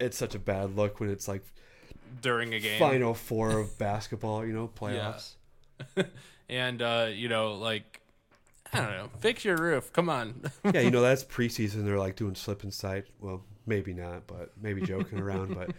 it's 0.00 0.16
such 0.16 0.34
a 0.34 0.38
bad 0.38 0.76
look 0.76 1.00
when 1.00 1.10
it's 1.10 1.26
like 1.28 1.42
During 2.22 2.54
a 2.54 2.60
game. 2.60 2.78
final 2.78 3.14
four 3.14 3.58
of 3.58 3.78
basketball, 3.78 4.44
you 4.44 4.52
know, 4.52 4.68
playoffs. 4.80 5.34
and 6.48 6.82
uh, 6.82 7.08
you 7.12 7.28
know, 7.28 7.54
like 7.54 8.00
I 8.72 8.80
don't 8.80 8.90
know, 8.90 9.10
fix 9.20 9.44
your 9.44 9.56
roof. 9.56 9.92
Come 9.92 10.08
on. 10.08 10.42
Yeah. 10.72 10.80
you 10.80 10.90
know 10.90 11.00
that's 11.02 11.24
preseason. 11.24 11.84
They're 11.84 11.98
like 11.98 12.16
doing 12.16 12.34
slip 12.34 12.62
and 12.62 12.72
slide. 12.74 13.04
Well, 13.20 13.44
maybe 13.66 13.92
not, 13.94 14.26
but 14.26 14.52
maybe 14.60 14.82
joking 14.82 15.18
around. 15.20 15.54
But 15.54 15.70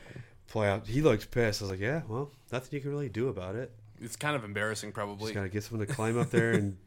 playoff, 0.52 0.88
he 0.88 1.02
looks 1.02 1.26
pissed. 1.26 1.62
I 1.62 1.66
was 1.66 1.72
like, 1.72 1.80
yeah, 1.80 2.02
well, 2.08 2.32
nothing 2.52 2.70
you 2.78 2.82
can 2.82 2.92
really 2.92 3.10
do 3.10 3.28
about 3.28 3.56
it. 3.56 3.72
it's 4.02 4.16
kind 4.16 4.36
of 4.36 4.44
embarrassing, 4.44 4.92
probably. 4.94 5.28
Just 5.28 5.36
gotta 5.36 5.50
get 5.50 5.64
someone 5.64 5.86
to 5.86 5.94
climb 5.94 6.18
up 6.18 6.30
there 6.30 6.52
and 6.54 6.78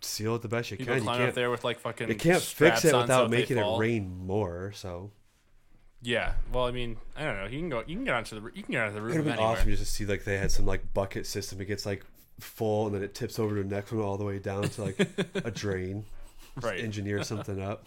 seal 0.00 0.36
it 0.36 0.42
the 0.42 0.48
best 0.48 0.70
you 0.70 0.76
People 0.76 0.94
can. 0.94 1.02
You 1.02 1.08
can't 1.10 1.22
up 1.30 1.34
there 1.34 1.50
with 1.50 1.64
like 1.64 1.80
fucking. 1.80 2.08
you 2.08 2.14
can't 2.14 2.42
fix 2.42 2.84
it 2.84 2.94
on 2.94 3.00
so 3.08 3.22
without 3.24 3.30
making 3.30 3.58
it 3.58 3.78
rain 3.78 4.16
more. 4.26 4.72
So 4.74 5.10
Yeah. 6.00 6.34
Well, 6.52 6.64
I 6.66 6.70
mean, 6.70 6.96
I 7.16 7.24
don't 7.24 7.36
know. 7.36 7.44
You 7.46 7.58
can 7.58 7.68
go. 7.68 7.82
You 7.86 7.96
can 7.96 8.04
get 8.04 8.14
onto 8.14 8.40
the. 8.40 8.50
You 8.54 8.62
can 8.62 8.72
get 8.72 8.82
onto 8.84 8.94
the 8.94 9.00
it 9.00 9.02
roof 9.02 9.12
would 9.14 9.20
of 9.20 9.26
have 9.26 9.34
been 9.36 9.44
anywhere. 9.44 9.56
awesome 9.58 9.70
just 9.70 9.82
to 9.84 9.88
see 9.90 10.06
like 10.06 10.24
they 10.24 10.38
had 10.38 10.50
some 10.52 10.66
like 10.66 10.92
bucket 10.94 11.26
system. 11.26 11.60
It 11.60 11.64
gets 11.66 11.84
like 11.86 12.04
full 12.40 12.86
and 12.86 12.94
then 12.94 13.02
it 13.02 13.14
tips 13.14 13.38
over 13.38 13.56
to 13.56 13.62
the 13.62 13.68
next 13.74 13.90
one 13.90 14.04
all 14.04 14.16
the 14.16 14.24
way 14.24 14.38
down 14.38 14.62
to 14.62 14.82
like 14.84 14.98
a 15.34 15.50
drain. 15.50 16.04
Just 16.54 16.66
Right. 16.66 16.80
Engineer 16.80 17.22
something 17.24 17.60
up. 17.60 17.84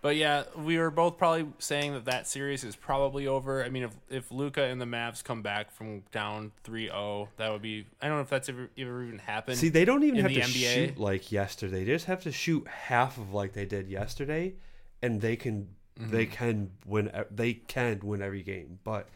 But 0.00 0.16
yeah, 0.16 0.44
we 0.56 0.76
were 0.78 0.90
both 0.90 1.16
probably 1.16 1.46
saying 1.58 1.94
that 1.94 2.04
that 2.04 2.26
series 2.28 2.62
is 2.62 2.76
probably 2.76 3.26
over. 3.26 3.64
I 3.64 3.68
mean, 3.70 3.84
if 3.84 3.92
if 4.10 4.30
Luka 4.30 4.62
and 4.64 4.80
the 4.80 4.84
Mavs 4.84 5.24
come 5.24 5.40
back 5.42 5.70
from 5.72 6.02
down 6.12 6.52
3-0, 6.64 7.28
that 7.38 7.50
would 7.50 7.62
be. 7.62 7.86
I 8.02 8.08
don't 8.08 8.16
know 8.16 8.22
if 8.22 8.28
that's 8.28 8.48
ever, 8.48 8.68
ever 8.76 9.02
even 9.04 9.18
happened. 9.18 9.56
See, 9.58 9.70
they 9.70 9.84
don't 9.84 10.02
even 10.04 10.20
have 10.20 10.32
to 10.32 10.40
NBA. 10.40 10.74
shoot 10.74 10.98
like 10.98 11.32
yesterday. 11.32 11.84
They 11.84 11.92
just 11.92 12.04
have 12.06 12.22
to 12.24 12.32
shoot 12.32 12.66
half 12.68 13.16
of 13.16 13.32
like 13.32 13.54
they 13.54 13.64
did 13.64 13.88
yesterday, 13.88 14.54
and 15.02 15.20
they 15.20 15.36
can 15.36 15.68
Mm-hmm. 16.00 16.10
they 16.10 16.26
can 16.26 16.70
win. 16.86 17.10
They 17.30 17.54
can 17.54 18.00
win 18.02 18.20
every 18.22 18.42
game, 18.42 18.78
but 18.84 19.08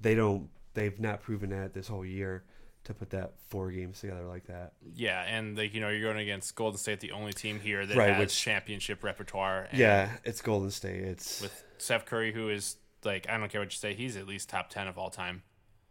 they 0.00 0.14
don't. 0.14 0.48
They've 0.74 0.98
not 1.00 1.22
proven 1.22 1.50
that 1.50 1.72
this 1.74 1.88
whole 1.88 2.04
year 2.04 2.44
to 2.84 2.94
put 2.94 3.10
that 3.10 3.32
four 3.48 3.70
games 3.70 4.00
together 4.00 4.24
like 4.26 4.46
that. 4.46 4.72
yeah, 4.94 5.22
and 5.22 5.56
like 5.56 5.72
you 5.74 5.80
know, 5.80 5.88
you're 5.88 6.02
going 6.12 6.22
against 6.22 6.54
Golden 6.54 6.78
State, 6.78 7.00
the 7.00 7.12
only 7.12 7.32
team 7.32 7.58
here 7.60 7.84
that 7.86 7.96
Right, 7.96 8.10
has 8.12 8.18
which- 8.20 8.38
championship 8.40 9.02
repertoire. 9.02 9.68
And 9.70 9.78
Yeah, 9.78 10.10
it's 10.24 10.40
Golden 10.42 10.70
State. 10.70 11.00
It's 11.02 11.40
with 11.42 11.64
Steph 11.78 12.04
Curry, 12.06 12.32
who 12.32 12.48
is 12.50 12.76
like 13.04 13.26
I 13.28 13.38
don't 13.38 13.50
care 13.50 13.60
what 13.62 13.72
you 13.72 13.78
say, 13.78 13.94
he's 13.94 14.16
at 14.16 14.26
least 14.26 14.48
top 14.50 14.68
ten 14.70 14.86
of 14.88 14.98
all 14.98 15.10
time. 15.10 15.42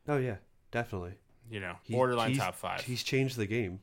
oh 0.08 0.18
yeah, 0.18 0.36
definitely 0.72 1.14
You 1.50 1.60
know, 1.60 1.76
He- 1.84 1.94
borderline 1.94 2.36
top 2.36 2.56
five. 2.56 2.82
He's 2.82 3.02
changed 3.04 3.36
the 3.38 3.48
game, 3.48 3.80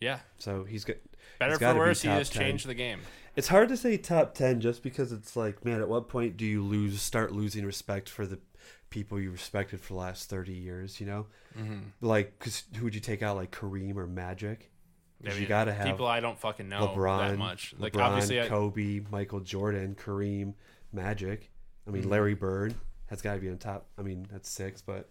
Yeah, 0.00 0.20
so 0.38 0.62
he's 0.64 0.84
got. 0.84 0.96
Better 1.40 1.54
for 1.54 1.60
gotta 1.60 1.78
worse, 1.78 2.02
he 2.02 2.08
10. 2.08 2.24
changed 2.26 2.66
the 2.68 2.74
game. 2.74 3.00
It's 3.34 3.48
hard 3.48 3.68
to 3.70 3.76
say 3.76 3.96
top 3.96 4.34
ten 4.34 4.60
just 4.60 4.82
because 4.82 5.10
it's 5.12 5.34
like, 5.36 5.64
man, 5.64 5.80
at 5.80 5.88
what 5.88 6.08
point 6.08 6.36
do 6.36 6.44
you 6.44 6.62
lose, 6.62 7.00
start 7.02 7.32
losing 7.32 7.64
respect 7.66 8.08
for 8.08 8.26
the 8.26 8.38
people 8.90 9.20
you 9.20 9.30
respected 9.30 9.80
for 9.80 9.94
the 9.94 9.98
last 9.98 10.28
thirty 10.30 10.52
years? 10.54 11.00
You 11.00 11.06
know, 11.06 11.26
Mm-hmm. 11.58 11.78
like, 12.00 12.38
cause 12.38 12.62
who 12.76 12.84
would 12.84 12.94
you 12.94 13.00
take 13.00 13.22
out, 13.24 13.34
like 13.36 13.50
Kareem 13.50 13.96
or 13.96 14.06
Magic? 14.06 14.70
I 15.28 15.32
you 15.34 15.46
got 15.46 15.64
to 15.64 15.72
have 15.72 15.84
people 15.86 16.06
I 16.06 16.20
don't 16.20 16.38
fucking 16.38 16.68
know 16.68 16.88
LeBron, 16.88 17.28
that 17.30 17.38
much. 17.38 17.74
Like 17.78 17.92
LeBron, 17.92 18.00
obviously, 18.02 18.40
I, 18.40 18.46
Kobe, 18.48 19.00
Michael 19.10 19.40
Jordan, 19.40 19.94
Kareem, 20.00 20.54
Magic. 20.92 21.50
I 21.86 21.90
Mm-hmm. 21.90 22.00
mean, 22.00 22.08
Larry 22.10 22.34
Bird 22.34 22.74
has 23.06 23.20
got 23.22 23.34
to 23.34 23.40
be 23.40 23.48
on 23.50 23.58
top. 23.58 23.86
I 23.98 24.02
mean, 24.02 24.26
that's 24.30 24.48
six, 24.48 24.80
but 24.80 25.08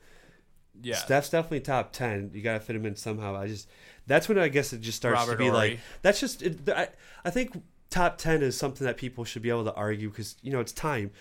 yeah, 0.81 0.95
Steph's 0.95 1.29
definitely 1.29 1.61
top 1.61 1.91
ten. 1.91 2.31
You 2.33 2.41
got 2.41 2.53
to 2.53 2.59
fit 2.59 2.75
him 2.75 2.85
in 2.85 2.95
somehow. 2.95 3.35
I 3.35 3.47
just 3.47 3.69
that's 4.07 4.27
when 4.29 4.37
I 4.39 4.47
guess 4.47 4.73
it 4.73 4.81
just 4.81 4.97
starts 4.97 5.19
Robert 5.19 5.31
to 5.33 5.37
be 5.37 5.45
Horry. 5.45 5.55
like 5.71 5.79
that's 6.01 6.19
just. 6.19 6.41
It, 6.41 6.67
I 6.69 6.89
I 7.25 7.29
think 7.29 7.61
top 7.89 8.17
ten 8.17 8.41
is 8.41 8.57
something 8.57 8.85
that 8.85 8.97
people 8.97 9.23
should 9.25 9.41
be 9.41 9.49
able 9.49 9.65
to 9.65 9.73
argue 9.73 10.09
because 10.09 10.35
you 10.41 10.51
know 10.51 10.59
it's 10.59 10.71
time. 10.73 11.11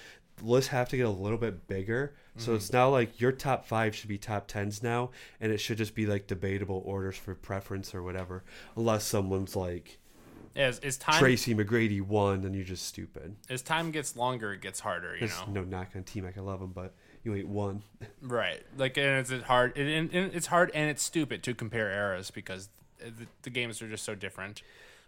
Lists 0.41 0.71
have 0.71 0.89
to 0.91 0.97
get 0.97 1.05
a 1.07 1.11
little 1.11 1.39
bit 1.39 1.67
bigger, 1.67 2.15
Mm-hmm. 2.37 2.45
so 2.45 2.55
it's 2.55 2.73
now 2.73 2.89
like 2.91 3.21
your 3.21 3.33
top 3.33 3.67
five 3.67 3.97
should 3.97 4.09
be 4.09 4.19
top 4.19 4.47
tens 4.47 4.81
now, 4.85 5.11
and 5.41 5.51
it 5.51 5.59
should 5.59 5.79
just 5.79 5.97
be 5.97 6.07
like 6.07 6.29
debatable 6.29 6.81
orders 6.87 7.17
for 7.17 7.35
preference 7.35 7.93
or 7.93 8.05
whatever, 8.05 8.45
unless 8.77 9.05
someone's 9.05 9.57
like 9.57 9.99
as, 10.55 10.79
as 10.81 10.97
time 10.97 11.19
Tracy 11.19 11.55
McGrady 11.57 12.01
won, 12.01 12.43
then 12.43 12.55
you're 12.55 12.63
just 12.63 12.87
stupid. 12.87 13.35
as 13.51 13.63
time 13.63 13.91
gets 13.91 14.15
longer, 14.17 14.53
it 14.53 14.61
gets 14.61 14.79
harder. 14.79 15.15
You 15.15 15.27
There's 15.27 15.47
know, 15.49 15.55
no 15.55 15.65
knock 15.65 15.89
on 15.97 16.05
Team. 16.05 16.25
I 16.27 16.31
can 16.31 16.45
love 16.47 16.61
him, 16.63 16.71
but 16.73 16.95
you 17.25 17.35
ain't 17.35 17.49
one. 17.49 17.83
right? 18.23 18.63
Like, 18.77 18.97
and 18.97 19.07
it's 19.31 19.45
hard. 19.45 19.77
And, 19.77 20.13
and 20.13 20.35
it's 20.35 20.47
hard 20.47 20.71
and 20.75 20.89
it's 20.91 21.03
stupid 21.03 21.43
to 21.45 21.55
compare 21.55 21.91
eras 21.91 22.31
because 22.31 22.69
the, 22.99 23.27
the 23.43 23.51
games 23.51 23.81
are 23.83 23.89
just 23.89 24.05
so 24.05 24.15
different. 24.15 24.63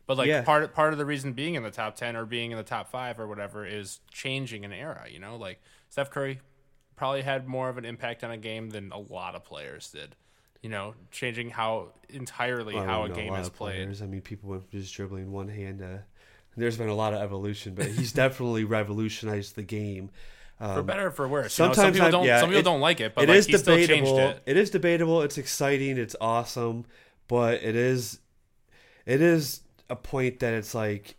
But 0.07 0.17
like 0.19 0.29
Yeah. 0.29 0.43
part 0.43 0.75
part 0.75 0.93
of 0.93 0.99
the 0.99 1.05
reason 1.07 1.33
being 1.35 1.55
in 1.55 1.63
the 1.63 1.71
top 1.71 1.95
ten 1.95 2.17
or 2.17 2.25
being 2.25 2.51
in 2.51 2.57
the 2.57 2.65
top 2.65 2.91
five 2.91 3.21
or 3.21 3.27
whatever 3.29 3.65
is 3.65 4.01
changing 4.11 4.65
an 4.65 4.73
era. 4.73 5.07
You 5.11 5.21
know, 5.21 5.37
like 5.37 5.61
Steph 5.89 6.11
Curry 6.11 6.41
probably 6.97 7.23
had 7.23 7.47
more 7.47 7.69
of 7.69 7.79
an 7.79 7.85
impact 7.85 8.25
on 8.25 8.31
a 8.31 8.37
game 8.37 8.71
than 8.71 8.91
a 8.93 8.99
lot 8.99 9.35
of 9.35 9.45
players 9.45 9.91
did. 9.91 10.17
You 10.63 10.69
know, 10.69 10.95
changing 11.11 11.51
how 11.51 11.93
entirely 12.09 12.75
Well, 12.75 12.85
how 12.85 13.05
a 13.05 13.09
know 13.09 13.15
game 13.15 13.31
lot 13.31 13.41
is 13.41 13.49
played. 13.49 13.77
players. 13.77 14.03
I 14.03 14.07
mean, 14.07 14.21
people 14.21 14.51
went 14.51 14.69
from 14.69 14.81
just 14.81 14.93
dribbling 14.95 15.31
one 15.33 15.49
hand. 15.49 15.81
Uh, 15.81 15.99
there's 16.57 16.77
been 16.77 16.89
a 16.89 16.95
lot 16.95 17.15
of 17.15 17.23
evolution, 17.23 17.75
but 17.75 17.87
he's 17.87 18.13
definitely 18.25 18.65
revolutionized 18.65 19.55
the 19.55 19.63
game. 19.63 20.11
For 20.61 20.83
better 20.83 21.07
or 21.07 21.11
for 21.11 21.27
worse. 21.27 21.59
You 21.59 21.67
know, 21.67 21.73
some 21.73 21.75
sometimes 21.75 21.97
people 21.97 22.11
don't. 22.11 22.27
yeah, 22.27 22.41
some 22.41 22.51
people 22.51 22.61
it- 22.61 22.65
don't 22.65 22.81
like 22.81 23.01
it, 23.01 23.15
but 23.15 23.25
it 23.25 23.29
like, 23.29 23.39
is 23.39 23.47
he 23.47 23.57
still 23.57 23.77
changed 23.77 23.89
debatable. 23.91 24.19
it. 24.19 24.43
it 24.47 24.57
is 24.57 24.71
debatable. 24.71 25.23
It's 25.23 25.39
exciting. 25.39 25.97
It's 25.99 26.17
awesome, 26.21 26.85
but 27.29 27.63
it 27.63 27.77
is 27.77 28.21
it 29.07 29.21
is 29.21 29.63
a 29.89 29.97
point 29.97 30.41
that 30.41 30.55
it's 30.55 30.75
like 30.75 31.17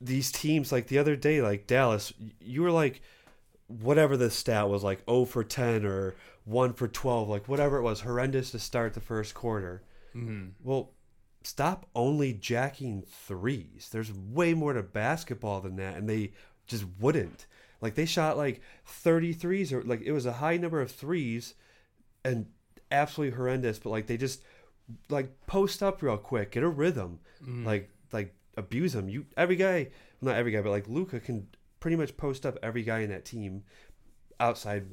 these 0.00 0.32
teams 0.32 0.72
like 0.72 0.86
the 0.88 0.98
other 0.98 1.14
day 1.16 1.42
like 1.42 1.66
Dallas 1.66 2.12
you 2.40 2.62
were 2.62 2.70
like 2.70 3.02
whatever 3.66 4.16
the 4.16 4.30
stat 4.30 4.68
was 4.68 4.82
like 4.82 5.02
0 5.08 5.26
for 5.26 5.44
10 5.44 5.84
or 5.84 6.14
1 6.44 6.72
for 6.72 6.88
12 6.88 7.28
like 7.28 7.48
whatever 7.48 7.76
it 7.76 7.82
was 7.82 8.00
horrendous 8.00 8.50
to 8.50 8.58
start 8.58 8.94
the 8.94 9.00
first 9.00 9.34
quarter. 9.34 9.82
Mm-hmm. 10.16 10.48
Well, 10.64 10.90
stop 11.44 11.86
only 11.94 12.32
jacking 12.32 13.04
threes. 13.06 13.88
There's 13.92 14.12
way 14.12 14.54
more 14.54 14.72
to 14.72 14.82
basketball 14.82 15.60
than 15.60 15.76
that, 15.76 15.96
and 15.96 16.08
they 16.08 16.32
just 16.66 16.84
wouldn't. 16.98 17.46
Like 17.80 17.94
they 17.94 18.06
shot 18.06 18.36
like 18.36 18.60
33s 18.86 19.72
or 19.72 19.82
like 19.82 20.02
it 20.02 20.12
was 20.12 20.26
a 20.26 20.34
high 20.34 20.56
number 20.56 20.80
of 20.80 20.90
threes, 20.90 21.54
and 22.24 22.46
absolutely 22.90 23.36
horrendous. 23.36 23.78
But 23.78 23.90
like 23.90 24.06
they 24.06 24.16
just 24.16 24.42
like 25.08 25.46
post 25.46 25.82
up 25.82 26.02
real 26.02 26.16
quick, 26.16 26.52
get 26.52 26.62
a 26.62 26.68
rhythm, 26.68 27.20
mm. 27.44 27.64
like 27.64 27.90
like 28.12 28.34
abuse 28.56 28.92
them. 28.92 29.08
You 29.08 29.26
every 29.36 29.56
guy, 29.56 29.88
not 30.20 30.36
every 30.36 30.52
guy, 30.52 30.60
but 30.60 30.70
like 30.70 30.88
Luka 30.88 31.20
can 31.20 31.46
pretty 31.80 31.96
much 31.96 32.16
post 32.16 32.44
up 32.44 32.58
every 32.62 32.82
guy 32.82 33.00
in 33.00 33.10
that 33.10 33.24
team. 33.24 33.64
Outside, 34.38 34.86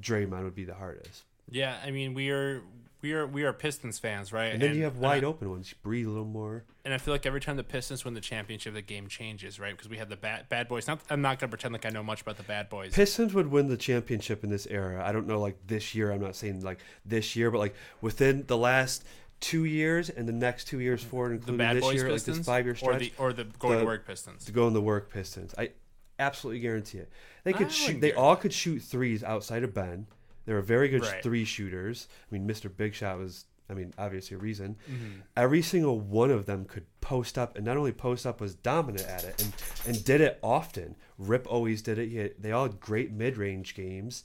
Draymond 0.00 0.44
would 0.44 0.54
be 0.54 0.64
the 0.64 0.74
hardest. 0.74 1.24
Yeah, 1.50 1.76
I 1.84 1.90
mean 1.90 2.14
we 2.14 2.30
are 2.30 2.62
we 3.02 3.12
are 3.12 3.26
we 3.26 3.44
are 3.44 3.52
Pistons 3.52 3.98
fans, 3.98 4.32
right? 4.32 4.52
And 4.52 4.60
then 4.60 4.74
you 4.74 4.84
have 4.84 4.98
wide 4.98 5.18
and 5.18 5.26
I, 5.26 5.28
open 5.28 5.50
ones. 5.50 5.70
You 5.70 5.76
breathe 5.82 6.06
a 6.06 6.10
little 6.10 6.24
more. 6.24 6.64
And 6.84 6.92
I 6.92 6.98
feel 6.98 7.12
like 7.12 7.26
every 7.26 7.40
time 7.40 7.56
the 7.56 7.64
Pistons 7.64 8.04
win 8.04 8.14
the 8.14 8.20
championship, 8.20 8.74
the 8.74 8.82
game 8.82 9.08
changes, 9.08 9.60
right? 9.60 9.72
Because 9.72 9.88
we 9.88 9.98
have 9.98 10.08
the 10.08 10.16
bad 10.16 10.48
bad 10.48 10.68
boys. 10.68 10.86
Not 10.86 11.00
I'm 11.10 11.22
not 11.22 11.38
gonna 11.38 11.50
pretend 11.50 11.72
like 11.72 11.86
I 11.86 11.90
know 11.90 12.02
much 12.02 12.22
about 12.22 12.36
the 12.36 12.42
bad 12.42 12.68
boys. 12.68 12.94
Pistons 12.94 13.34
would 13.34 13.50
win 13.50 13.68
the 13.68 13.76
championship 13.76 14.42
in 14.44 14.50
this 14.50 14.66
era. 14.66 15.04
I 15.06 15.12
don't 15.12 15.26
know, 15.26 15.40
like 15.40 15.58
this 15.66 15.94
year. 15.94 16.10
I'm 16.10 16.20
not 16.20 16.36
saying 16.36 16.62
like 16.62 16.80
this 17.04 17.36
year, 17.36 17.50
but 17.50 17.58
like 17.58 17.74
within 18.00 18.44
the 18.46 18.56
last 18.56 19.04
two 19.40 19.64
years 19.64 20.08
and 20.08 20.26
the 20.26 20.32
next 20.32 20.64
two 20.64 20.80
years 20.80 21.02
forward, 21.02 21.30
the 21.30 21.34
including 21.34 21.58
bad 21.58 21.76
this 21.76 21.84
boys 21.84 21.94
year, 21.94 22.08
Pistons, 22.08 22.28
like 22.28 22.36
this 22.38 22.46
five 22.46 22.64
year 22.64 22.72
or 22.72 22.76
stretch, 22.76 23.00
the 23.00 23.12
or 23.18 23.32
the 23.32 23.44
going 23.44 23.74
the- 23.74 23.80
to 23.80 23.86
work 23.86 24.06
Pistons. 24.06 24.44
to 24.46 24.52
go 24.52 24.66
in 24.66 24.72
the 24.72 24.80
work 24.80 25.12
Pistons. 25.12 25.54
I 25.56 25.70
absolutely 26.18 26.60
guarantee 26.60 26.98
it. 26.98 27.10
They 27.44 27.52
could 27.52 27.70
shoot. 27.70 28.00
They 28.00 28.14
all 28.14 28.34
could 28.36 28.52
shoot 28.52 28.80
threes 28.80 29.22
outside 29.22 29.62
of 29.62 29.74
Ben. 29.74 30.06
They 30.46 30.54
were 30.54 30.62
very 30.62 30.88
good 30.88 31.02
Right. 31.02 31.22
three 31.22 31.44
shooters. 31.44 32.08
I 32.30 32.34
mean, 32.34 32.48
Mr. 32.48 32.74
Big 32.74 32.94
Shot 32.94 33.18
was. 33.18 33.44
I 33.68 33.74
mean, 33.74 33.92
obviously 33.98 34.36
a 34.36 34.38
reason. 34.38 34.76
Mm-hmm. 34.88 35.20
Every 35.36 35.60
single 35.60 35.98
one 35.98 36.30
of 36.30 36.46
them 36.46 36.66
could 36.66 36.86
post 37.00 37.36
up, 37.36 37.56
and 37.56 37.64
not 37.66 37.76
only 37.76 37.90
post 37.90 38.24
up, 38.24 38.40
was 38.40 38.54
dominant 38.54 39.04
at 39.08 39.24
it, 39.24 39.42
and 39.42 39.52
and 39.96 40.04
did 40.04 40.20
it 40.20 40.38
often. 40.40 40.94
Rip 41.18 41.48
always 41.50 41.82
did 41.82 41.98
it. 41.98 42.12
Had, 42.12 42.34
they 42.38 42.52
all 42.52 42.62
had 42.68 42.78
great 42.78 43.10
mid 43.10 43.36
range 43.36 43.74
games, 43.74 44.22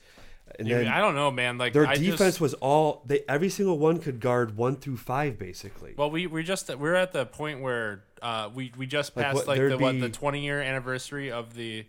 and 0.59 0.69
then 0.69 0.87
I 0.87 0.99
don't 0.99 1.15
know, 1.15 1.31
man. 1.31 1.57
Like 1.57 1.73
their 1.73 1.87
I 1.87 1.95
defense 1.95 2.19
just, 2.35 2.41
was 2.41 2.53
all 2.53 3.01
they. 3.07 3.21
Every 3.27 3.49
single 3.49 3.79
one 3.79 3.97
could 3.97 4.19
guard 4.19 4.57
one 4.57 4.75
through 4.75 4.97
five, 4.97 5.39
basically. 5.39 5.95
Well, 5.97 6.11
we 6.11 6.27
we 6.27 6.43
just 6.43 6.69
we're 6.77 6.93
at 6.93 7.11
the 7.11 7.25
point 7.25 7.61
where 7.61 8.03
uh, 8.21 8.51
we 8.53 8.71
we 8.77 8.85
just 8.85 9.17
Like, 9.17 9.25
passed 9.25 9.35
what- 9.37 9.47
like 9.47 9.57
the 9.59 9.75
what 9.75 9.99
the 9.99 10.09
twenty 10.09 10.45
year 10.45 10.61
anniversary 10.61 11.31
of 11.31 11.55
the 11.55 11.87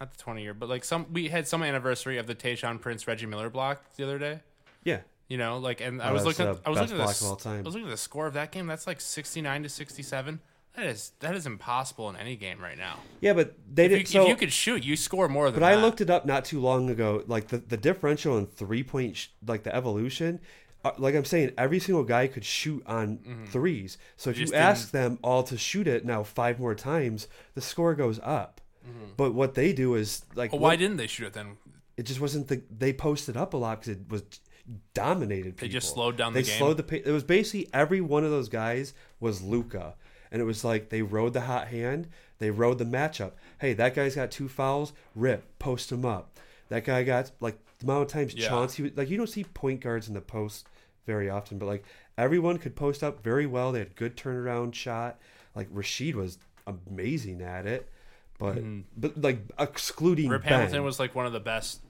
not 0.00 0.10
the 0.12 0.18
twenty 0.22 0.42
year, 0.42 0.54
but 0.54 0.68
like 0.68 0.84
some 0.84 1.06
we 1.12 1.28
had 1.28 1.46
some 1.48 1.62
anniversary 1.62 2.18
of 2.18 2.26
the 2.26 2.34
Tayshaun 2.34 2.80
Prince 2.80 3.06
Reggie 3.06 3.26
Miller 3.26 3.50
block 3.50 3.82
the 3.96 4.04
other 4.04 4.18
day. 4.18 4.40
yeah, 4.84 5.00
You 5.28 5.38
know, 5.38 5.58
like 5.58 5.80
and 5.80 6.00
I 6.02 6.10
Oh, 6.10 6.12
was 6.14 6.24
looking 6.24 6.46
at 6.46 6.58
I 6.64 6.70
was 6.70 6.80
looking 6.80 7.00
at 7.00 7.06
the, 7.16 7.26
all 7.26 7.36
time. 7.36 7.58
I 7.60 7.62
was 7.62 7.74
looking 7.74 7.88
at 7.88 7.92
the 7.92 7.96
score 7.96 8.26
of 8.26 8.34
that 8.34 8.52
game. 8.52 8.66
That's 8.66 8.86
like 8.86 9.00
sixty 9.00 9.40
nine 9.42 9.62
to 9.62 9.68
sixty 9.68 10.02
seven. 10.02 10.40
That 10.76 10.86
is 10.86 11.12
that 11.20 11.34
is 11.34 11.44
impossible 11.46 12.08
in 12.10 12.16
any 12.16 12.36
game 12.36 12.60
right 12.60 12.78
now. 12.78 12.98
yeah, 13.20 13.32
but 13.32 13.54
they 13.72 13.86
If 13.86 13.90
you, 13.90 13.96
didn't. 13.98 14.08
So, 14.10 14.22
if 14.22 14.28
you 14.28 14.36
could 14.36 14.52
shoot, 14.52 14.84
you 14.84 14.94
score 14.96 15.28
more 15.28 15.50
than 15.50 15.60
but 15.60 15.66
that. 15.66 15.76
I 15.78 15.82
looked 15.82 16.00
it 16.00 16.08
up 16.10 16.24
not 16.24 16.44
too 16.44 16.60
long 16.60 16.88
ago. 16.88 17.24
Like 17.26 17.48
the 17.48 17.58
the 17.58 17.76
differential 17.76 18.38
in 18.38 18.46
three 18.46 18.84
point, 18.84 19.16
sh- 19.16 19.28
like 19.44 19.64
the 19.64 19.74
evolution. 19.74 20.38
uh, 20.84 20.92
Like 20.96 21.16
I'm 21.16 21.24
saying, 21.24 21.50
every 21.58 21.80
single 21.80 22.04
guy 22.04 22.28
could 22.28 22.44
shoot 22.44 22.84
on 22.86 23.18
threes. 23.50 23.98
So 24.16 24.30
if 24.30 24.36
Mm-hmm. 24.36 24.44
You 24.46 24.52
you, 24.52 24.54
ask 24.56 24.90
them 24.92 25.18
all 25.24 25.42
to 25.44 25.58
shoot 25.58 25.88
it 25.88 26.04
now 26.04 26.22
five 26.22 26.60
more 26.60 26.76
times, 26.76 27.26
the 27.54 27.60
score 27.60 27.96
goes 27.96 28.20
up. 28.22 28.60
But 29.16 29.34
what 29.34 29.54
they 29.54 29.72
do 29.72 29.94
is 29.94 30.22
like, 30.34 30.52
Well, 30.52 30.58
Mm-hmm. 30.58 30.62
why 30.62 30.68
what- 30.70 30.78
didn't 30.78 30.96
they 30.98 31.06
shoot 31.06 31.26
it 31.26 31.32
then? 31.32 31.56
it 31.96 32.04
just 32.06 32.20
wasn't 32.20 32.46
the 32.48 32.62
they 32.70 32.92
posted 32.92 33.36
up 33.36 33.54
a 33.54 33.56
lot 33.56 33.80
because 33.80 33.94
it 33.98 34.08
was 34.08 34.22
dominated. 34.94 35.56
People. 35.56 35.68
They 35.68 35.72
just 35.72 35.92
slowed 35.92 36.16
down 36.16 36.32
They 36.32 36.42
the 36.42 36.48
game? 36.48 36.58
slowed 36.58 36.76
the 36.76 36.82
pace. 36.82 37.02
It 37.04 37.12
was 37.12 37.24
basically 37.24 37.68
every 37.72 38.00
one 38.00 38.24
of 38.24 38.30
those 38.30 38.48
guys 38.48 38.94
was 39.20 39.42
Luka, 39.42 39.94
and 40.30 40.40
it 40.40 40.44
was 40.44 40.64
like 40.64 40.88
they 40.90 41.02
rode 41.02 41.32
the 41.32 41.42
hot 41.42 41.68
hand. 41.68 42.08
They 42.38 42.50
rode 42.50 42.78
the 42.78 42.84
matchup. 42.84 43.32
Hey, 43.60 43.72
that 43.74 43.94
guy's 43.94 44.14
got 44.14 44.30
two 44.30 44.48
fouls. 44.48 44.92
Rip, 45.14 45.58
post 45.58 45.90
him 45.90 46.04
up. 46.04 46.38
That 46.68 46.84
guy 46.84 47.02
got 47.02 47.30
like 47.40 47.58
the 47.78 47.86
amount 47.86 48.02
of 48.02 48.08
times 48.08 48.34
Yeah. 48.34 48.48
Chauncey 48.48 48.82
was- 48.84 48.96
like 48.96 49.10
you 49.10 49.16
don't 49.16 49.26
see 49.28 49.44
point 49.44 49.80
guards 49.80 50.06
in 50.08 50.14
the 50.14 50.20
post 50.20 50.66
very 51.06 51.28
often, 51.30 51.58
but 51.58 51.66
like 51.66 51.84
everyone 52.16 52.58
could 52.58 52.76
post 52.76 53.02
up 53.02 53.22
very 53.24 53.46
well. 53.46 53.72
They 53.72 53.80
had 53.80 53.96
good 53.96 54.16
turnaround 54.16 54.74
shot. 54.74 55.18
Like 55.54 55.68
Rasheed 55.72 56.14
was 56.14 56.38
amazing 56.66 57.40
at 57.42 57.66
it. 57.66 57.88
But 58.38 58.58
but 58.96 59.20
like 59.20 59.40
excluding 59.58 60.26
Mm-hmm. 60.26 60.32
Rip 60.32 60.42
Ben, 60.44 60.52
Hamilton 60.52 60.84
was 60.84 60.98
like 60.98 61.14
one 61.14 61.26
of 61.26 61.32
the 61.32 61.40
best 61.40 61.80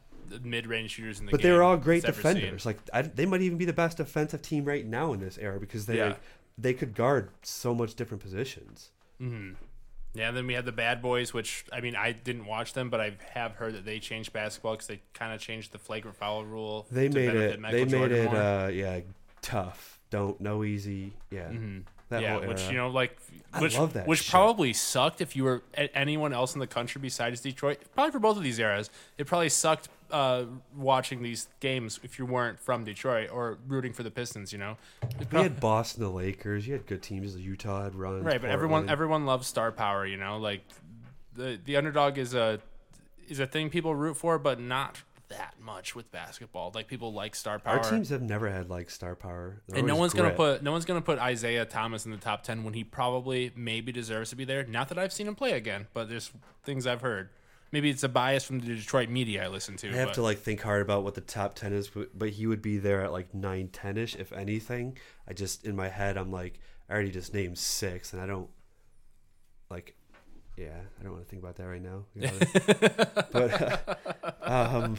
mid 0.42 0.66
range 0.66 0.92
shooters 0.92 1.20
in 1.20 1.26
the 1.26 1.30
but 1.32 1.38
game. 1.40 1.42
But 1.42 1.48
they 1.48 1.56
were 1.56 1.62
all 1.62 1.76
great 1.76 2.04
defenders. 2.04 2.64
Like 2.66 2.78
I, 2.92 3.02
they 3.02 3.26
might 3.26 3.42
even 3.42 3.58
be 3.58 3.64
the 3.64 3.72
best 3.72 3.96
defensive 3.98 4.42
team 4.42 4.64
right 4.64 4.84
now 4.86 5.12
in 5.12 5.20
this 5.20 5.38
era 5.38 5.58
because 5.60 5.86
they 5.86 5.96
Yeah. 5.98 6.06
like, 6.08 6.20
they 6.56 6.74
could 6.74 6.94
guard 6.94 7.30
so 7.42 7.74
much 7.74 7.94
different 7.94 8.22
positions. 8.22 8.90
Yeah, 10.14 10.28
and 10.28 10.36
then 10.36 10.46
we 10.46 10.54
had 10.54 10.64
the 10.64 10.72
Bad 10.72 11.02
Boys, 11.02 11.32
which 11.34 11.64
I 11.72 11.80
mean 11.80 11.94
I 11.94 12.12
didn't 12.12 12.46
watch 12.46 12.72
them, 12.72 12.88
but 12.90 13.00
I 13.00 13.12
have 13.34 13.52
heard 13.56 13.74
that 13.74 13.84
they 13.84 13.98
changed 14.00 14.32
basketball 14.32 14.72
because 14.72 14.86
they 14.86 15.00
kind 15.12 15.32
of 15.34 15.40
changed 15.40 15.72
the 15.72 15.78
flagrant 15.78 16.16
foul 16.16 16.44
rule. 16.44 16.86
They 16.90 17.08
to 17.08 17.14
made 17.14 17.34
it. 17.34 17.60
Michael 17.60 17.84
They 17.86 17.98
made 17.98 18.12
it. 18.12 18.34
Uh, 18.34 18.68
yeah, 18.72 19.00
tough. 19.42 20.00
Don't 20.10 20.40
no 20.40 20.64
easy. 20.64 21.12
Yeah, 21.30 21.50
that 22.08 22.22
yeah, 22.22 22.46
which 22.46 22.68
you 22.68 22.76
know, 22.76 22.88
like, 22.88 23.16
I 23.52 23.60
which 23.60 23.76
love 23.76 23.92
that 23.92 24.06
which 24.06 24.20
shit. 24.20 24.30
probably 24.30 24.72
sucked 24.72 25.20
if 25.20 25.36
you 25.36 25.44
were 25.44 25.62
anyone 25.74 26.32
else 26.32 26.54
in 26.54 26.60
the 26.60 26.66
country 26.66 27.00
besides 27.00 27.40
Detroit. 27.40 27.80
Probably 27.94 28.12
for 28.12 28.18
both 28.18 28.36
of 28.36 28.42
these 28.42 28.58
eras, 28.58 28.90
it 29.18 29.26
probably 29.26 29.48
sucked 29.48 29.88
uh, 30.10 30.44
watching 30.76 31.22
these 31.22 31.48
games 31.60 32.00
if 32.02 32.18
you 32.18 32.24
weren't 32.26 32.58
from 32.58 32.84
Detroit 32.84 33.30
or 33.30 33.58
rooting 33.66 33.92
for 33.92 34.02
the 34.02 34.10
Pistons. 34.10 34.52
You 34.52 34.58
know, 34.58 34.76
It 35.20 35.30
we 35.32 35.42
had 35.42 35.60
Boston, 35.60 36.02
the 36.02 36.10
Lakers. 36.10 36.66
You 36.66 36.74
had 36.74 36.86
good 36.86 37.02
teams. 37.02 37.36
Utah 37.36 37.84
had 37.84 37.94
runs. 37.94 38.24
right, 38.24 38.40
but 38.40 38.50
everyone 38.50 38.88
everyone 38.88 39.26
loves 39.26 39.46
star 39.46 39.70
power. 39.72 40.06
You 40.06 40.16
know, 40.16 40.38
like 40.38 40.62
the 41.34 41.58
the 41.64 41.76
underdog 41.76 42.18
is 42.18 42.34
a 42.34 42.60
is 43.28 43.38
a 43.40 43.46
thing 43.46 43.68
people 43.70 43.94
root 43.94 44.16
for, 44.16 44.38
but 44.38 44.58
not 44.60 45.02
that 45.28 45.54
much 45.60 45.94
with 45.94 46.10
basketball. 46.10 46.72
Like 46.74 46.88
people 46.88 47.12
like 47.12 47.34
star 47.34 47.58
power. 47.58 47.78
Our 47.78 47.90
teams 47.90 48.08
have 48.10 48.22
never 48.22 48.48
had 48.48 48.70
like 48.70 48.90
star 48.90 49.14
power. 49.14 49.62
They're 49.68 49.78
and 49.78 49.88
no 49.88 49.96
one's 49.96 50.14
gonna 50.14 50.30
put 50.30 50.62
no 50.62 50.72
one's 50.72 50.84
gonna 50.84 51.00
put 51.00 51.18
Isiah 51.22 51.64
Thomas 51.64 52.04
in 52.04 52.10
the 52.10 52.16
top 52.16 52.42
ten 52.42 52.64
when 52.64 52.74
he 52.74 52.84
probably 52.84 53.52
maybe 53.56 53.92
deserves 53.92 54.30
to 54.30 54.36
be 54.36 54.44
there. 54.44 54.64
Not 54.64 54.88
that 54.88 54.98
I've 54.98 55.12
seen 55.12 55.26
him 55.28 55.34
play 55.34 55.52
again, 55.52 55.86
but 55.92 56.08
there's 56.08 56.30
things 56.64 56.86
I've 56.86 57.00
heard. 57.00 57.30
Maybe 57.70 57.90
it's 57.90 58.02
a 58.02 58.08
bias 58.08 58.44
from 58.44 58.60
the 58.60 58.74
Detroit 58.74 59.10
media 59.10 59.44
I 59.44 59.48
listen 59.48 59.76
to. 59.76 59.90
I 59.90 59.96
have 59.96 60.08
but- 60.08 60.14
to 60.14 60.22
like 60.22 60.38
think 60.38 60.62
hard 60.62 60.80
about 60.80 61.04
what 61.04 61.14
the 61.14 61.20
top 61.20 61.54
ten 61.54 61.72
is, 61.72 61.88
but, 61.88 62.18
but 62.18 62.30
he 62.30 62.46
would 62.46 62.62
be 62.62 62.78
there 62.78 63.02
at 63.02 63.12
like 63.12 63.34
nine, 63.34 63.68
ten 63.68 63.98
ish, 63.98 64.16
if 64.16 64.32
anything. 64.32 64.96
I 65.28 65.34
just 65.34 65.66
in 65.66 65.76
my 65.76 65.88
head, 65.88 66.16
I'm 66.16 66.32
like, 66.32 66.60
I 66.88 66.94
already 66.94 67.10
just 67.10 67.34
named 67.34 67.58
six, 67.58 68.14
and 68.14 68.22
I 68.22 68.26
don't 68.26 68.48
like, 69.70 69.94
yeah, 70.56 70.80
I 70.98 71.02
don't 71.02 71.12
want 71.12 71.24
to 71.24 71.28
think 71.28 71.42
about 71.42 71.56
that 71.56 71.66
right 71.66 71.82
now. 71.82 72.04
You 72.14 72.22
know, 72.22 72.32
but 73.32 74.38
um, 74.42 74.96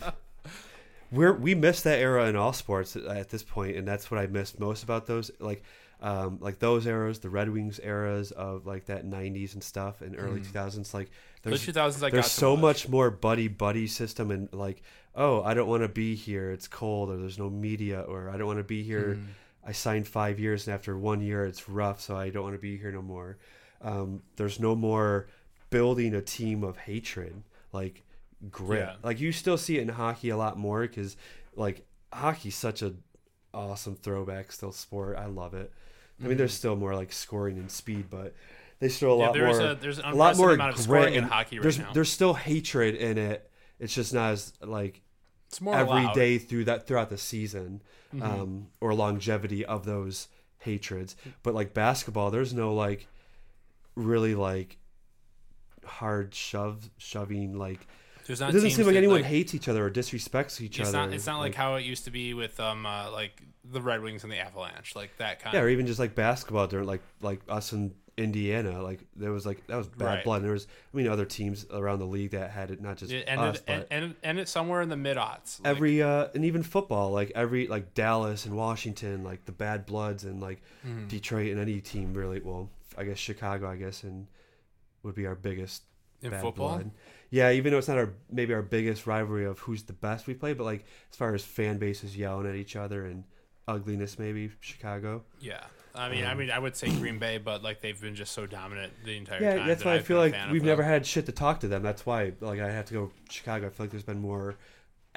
we're 1.12 1.34
we 1.34 1.56
missed 1.56 1.84
that 1.86 2.00
era 2.00 2.28
in 2.28 2.36
all 2.36 2.54
sports 2.54 2.95
at, 2.95 3.30
this 3.30 3.43
point, 3.43 3.76
and 3.78 3.88
that's 3.88 4.10
what 4.12 4.19
I 4.19 4.28
missed 4.28 4.60
most 4.60 4.84
about 4.84 5.06
those 5.08 5.32
like. 5.39 5.63
Um, 6.02 6.38
like 6.39 6.60
those 6.60 6.88
eras, 6.88 7.19
the 7.19 7.30
Red 7.30 7.50
Wings 7.50 7.78
eras 7.84 8.32
of 8.32 8.65
like 8.65 8.86
that 8.86 9.06
'90s 9.06 9.54
and 9.54 9.62
stuff, 9.62 10.00
and 10.00 10.15
early 10.17 10.39
2000s, 10.39 10.93
like 10.93 11.10
the 11.41 11.50
there's 11.50 11.65
2000s 11.67 11.98
I 11.98 12.00
got 12.04 12.12
there's 12.13 12.32
so 12.32 12.54
watch. 12.54 12.62
much 12.62 12.88
more 12.88 13.12
buddy 13.12 13.50
buddy 13.50 13.86
system 13.86 14.32
and 14.32 14.48
like 14.54 14.82
oh 15.13 15.41
i 15.43 15.54
don't 15.54 15.67
want 15.67 15.84
to 15.84 15.89
be 15.89 16.15
here 16.15 16.52
it's 16.52 16.67
cold 16.69 17.10
or 17.10 17.17
there's 17.17 17.38
no 17.39 17.50
media 17.50 18.00
or 18.02 18.30
i 18.30 18.38
don't 18.38 18.48
want 18.48 18.60
to 18.60 18.63
be 18.63 18.82
here 18.84 19.15
Hmm. 19.15 19.26
i 19.65 19.72
signed 19.74 20.08
five 20.08 20.39
years 20.39 20.67
and 20.67 20.74
after 20.74 20.98
one 20.98 21.19
year 21.19 21.45
it's 21.45 21.67
rough 21.67 22.00
so 22.00 22.15
i 22.15 22.30
don't 22.30 22.43
want 22.43 22.56
to 22.56 22.62
be 22.62 22.78
here 22.78 22.91
no 22.93 23.02
more 23.02 23.38
um, 23.82 24.22
there's 24.38 24.60
no 24.60 24.76
more 24.76 25.28
building 25.69 26.13
a 26.13 26.22
team 26.22 26.63
of 26.63 26.78
hatred 26.78 27.41
like 27.74 28.04
grit 28.52 28.80
Yeah. 28.82 28.95
like 29.04 29.19
you 29.19 29.32
still 29.32 29.58
see 29.58 29.78
it 29.78 29.82
in 29.82 29.89
hockey 29.89 30.30
a 30.30 30.38
lot 30.38 30.58
more 30.58 30.82
because 30.82 31.17
like 31.56 31.86
hockey's 32.13 32.56
such 32.56 32.82
a 32.82 32.93
awesome 33.54 33.95
throwback 33.95 34.52
still 34.52 34.71
sport 34.71 35.17
i 35.17 35.25
love 35.25 35.54
it 35.54 35.71
i 36.23 36.28
mean 36.28 36.38
there's 36.38 36.54
still 36.54 36.75
more 36.75 36.95
like 36.95 37.12
scoring 37.12 37.58
and 37.58 37.69
speed 37.71 38.06
but 38.10 38.34
they 38.80 38.88
still 38.89 39.13
a 39.13 39.15
Mm-hmm. 39.15 39.21
Yeah, 39.21 39.25
lot 39.28 39.34
there's 39.34 39.60
more 39.60 39.67
a- 39.71 39.75
there's 39.75 39.99
an 39.99 40.06
a 40.06 40.15
lot 40.15 40.38
more 40.38 40.52
unprecedented 40.52 40.56
amount 40.60 40.69
of 40.69 40.75
grit 40.75 40.84
scoring 40.84 41.13
in 41.15 41.23
hockey 41.25 41.56
right 41.58 41.63
there's 41.63 41.80
now. 41.80 41.91
there's 41.93 42.12
still 42.12 42.34
hatred 42.34 42.95
in 42.95 43.17
it 43.17 43.49
it's 43.80 43.93
just 43.93 44.13
not 44.13 44.32
as 44.32 44.54
like 44.62 45.02
It's 45.47 45.60
more 45.60 45.75
every 45.75 45.91
allowed. 45.91 46.13
day 46.13 46.38
through 46.38 46.65
that 46.65 46.88
throughout 46.88 47.10
the 47.10 47.17
season 47.17 47.82
Mm-hmm. 48.15 48.23
um, 48.23 48.67
or 48.82 48.93
longevity 48.95 49.63
of 49.65 49.86
those 49.86 50.30
hatreds 50.60 51.15
but 51.43 51.54
like 51.54 51.73
basketball 51.75 52.32
there's 52.32 52.54
no 52.56 52.73
like 52.73 53.06
really 53.95 54.34
like 54.34 54.78
hard 55.86 56.34
shove 56.34 56.89
shoving 56.97 57.58
like 57.58 57.88
There's 58.30 58.42
it 58.42 58.52
doesn't 58.52 58.70
seem 58.72 58.86
like 58.86 58.94
that, 58.94 59.00
anyone 59.00 59.24
hates 59.24 59.56
each 59.56 59.68
other 59.68 59.86
or 59.86 59.89
disrespects 59.89 60.62
each 60.62 60.80
It's 60.80 60.89
other. 60.89 60.98
not. 61.08 61.13
It's 61.13 61.26
not 61.26 61.39
like, 61.39 61.56
how 61.56 61.76
it 61.76 61.84
used 61.84 62.06
to 62.06 62.12
be 62.12 62.34
with 62.36 62.60
um 62.60 62.86
uh, 62.86 63.10
like 63.12 63.42
the 63.72 63.82
Red 63.82 64.02
Wings 64.02 64.24
and 64.24 64.32
the 64.32 64.38
Avalanche, 64.39 64.96
like 64.96 65.18
that 65.18 65.39
kind. 65.42 65.54
yeah, 65.54 65.60
of 65.62 65.65
or 65.65 65.70
even 65.70 65.88
just 65.88 66.00
like 66.00 66.13
basketball 66.15 66.68
during 66.68 66.86
like 66.88 67.02
like 67.22 67.42
us 67.50 67.74
in 67.74 67.94
Indiana, 68.18 68.82
like 68.84 69.00
there 69.15 69.32
was 69.32 69.46
like 69.46 69.65
that 69.68 69.78
was 69.78 69.88
bad 69.88 70.06
Right. 70.06 70.24
blood. 70.24 70.36
And 70.38 70.46
there 70.46 70.52
was 70.54 70.68
I 70.94 70.98
mean 70.98 71.08
other 71.08 71.26
teams 71.26 71.65
around 71.72 72.00
the 72.00 72.06
league 72.06 72.32
that 72.32 72.52
had 72.52 72.70
it, 72.70 72.82
not 72.82 72.98
just 72.98 73.12
It 73.12 73.28
us, 73.30 73.62
but 73.65 73.88
and, 73.92 74.04
and, 74.04 74.15
and 74.24 74.39
it's 74.39 74.52
somewhere 74.52 74.82
in 74.82 74.89
the 74.89 74.98
mid 74.98 75.18
aughts. 75.18 75.60
Like, 75.63 75.70
every 75.76 76.02
uh 76.04 76.28
and 76.36 76.46
even 76.46 76.62
football, 76.62 77.12
like 77.12 77.32
every 77.34 77.68
like 77.68 77.94
Dallas 77.94 78.46
and 78.46 78.56
Washington, 78.56 79.24
like 79.24 79.46
the 79.46 79.52
bad 79.54 79.86
bloods 79.86 80.24
and 80.24 80.39
like 80.42 80.62
Mm-hmm. 80.88 81.08
Detroit 81.08 81.52
and 81.52 81.60
any 81.60 81.80
team 81.82 82.13
really. 82.13 82.42
Well, 82.42 82.70
I 82.98 83.06
guess 83.06 83.18
Chicago, 83.18 83.70
I 83.70 83.76
guess, 83.78 84.04
and 84.04 84.28
would 85.04 85.15
be 85.15 85.26
our 85.26 85.36
biggest 85.36 85.84
in 86.22 86.32
bad 86.32 86.42
football. 86.42 86.76
blood. 86.76 86.92
Yeah, 87.32 87.52
even 87.52 87.72
though 87.72 87.78
it's 87.78 87.88
not 87.88 87.98
our 87.98 88.13
maybe 88.32 88.54
our 88.54 88.62
biggest 88.62 89.06
rivalry 89.06 89.46
of 89.46 89.60
who's 89.60 89.84
the 89.84 89.94
best 89.94 90.26
we 90.28 90.34
play, 90.34 90.54
but 90.54 90.63
like 90.63 90.86
as 91.12 91.18
far 91.18 91.34
as 91.36 91.44
fan 91.44 91.78
bases 91.78 92.18
yelling 92.18 92.48
at 92.48 92.56
each 92.56 92.76
other 92.76 93.06
and 93.06 93.24
ugliness, 93.68 94.18
maybe 94.18 94.50
Chicago. 94.62 95.24
Yeah. 95.39 95.63
I 95.96 96.10
mean, 96.10 96.24
I 96.26 96.34
mean, 96.36 96.50
I 96.52 96.60
would 96.60 96.76
say 96.76 96.88
Green 96.89 97.18
Bay, 97.20 97.39
but 97.39 97.62
like 97.63 97.82
they've 97.82 98.00
been 98.00 98.15
just 98.15 98.32
so 98.32 98.46
dominant 98.46 98.94
the 99.04 99.18
entire 99.18 99.38
Um, 99.38 99.44
Yeah, 99.44 99.56
time. 99.58 99.68
that's 99.68 99.84
that 99.84 99.89
why 99.89 99.96
I 99.96 100.00
feel 100.00 100.18
like 100.18 100.36
we've 100.52 100.63
never 100.63 100.84
had 100.84 101.06
shit 101.06 101.26
to 101.26 101.32
talk 101.32 101.60
to 101.62 101.68
them. 101.68 101.82
That's 101.84 102.06
why 102.06 102.34
like 102.39 102.60
I 102.60 102.72
have 102.72 102.86
to 102.86 102.94
go 102.94 103.12
Chicago. 103.30 103.68
I 103.68 103.70
feel 103.70 103.86
like 103.86 103.92
there's 103.92 104.04
been 104.04 104.22
more 104.22 104.56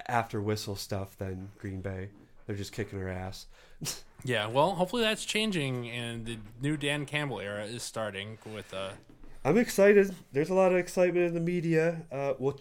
after 0.08 0.40
whistle 0.40 0.74
stuff 0.76 1.16
than 1.18 1.50
Green 1.58 1.82
Bay. 1.82 2.08
They're 2.46 2.56
just 2.56 2.72
kicking 2.72 3.00
our 3.00 3.08
ass. 3.08 3.46
Yeah, 4.24 4.46
well, 4.46 4.76
hopefully 4.76 5.02
that's 5.02 5.24
changing, 5.24 5.90
and 5.90 6.24
the 6.24 6.38
new 6.60 6.76
Dan 6.76 7.06
Campbell 7.06 7.40
era 7.40 7.64
is 7.64 7.82
starting 7.82 8.38
with 8.54 8.72
uh, 8.72 8.90
I'm 9.44 9.58
excited. 9.58 10.14
There's 10.32 10.50
a 10.50 10.54
lot 10.54 10.72
of 10.72 10.78
excitement 10.78 11.26
in 11.26 11.34
the 11.34 11.40
media. 11.40 12.02
Uh, 12.10 12.34
well, 12.38 12.58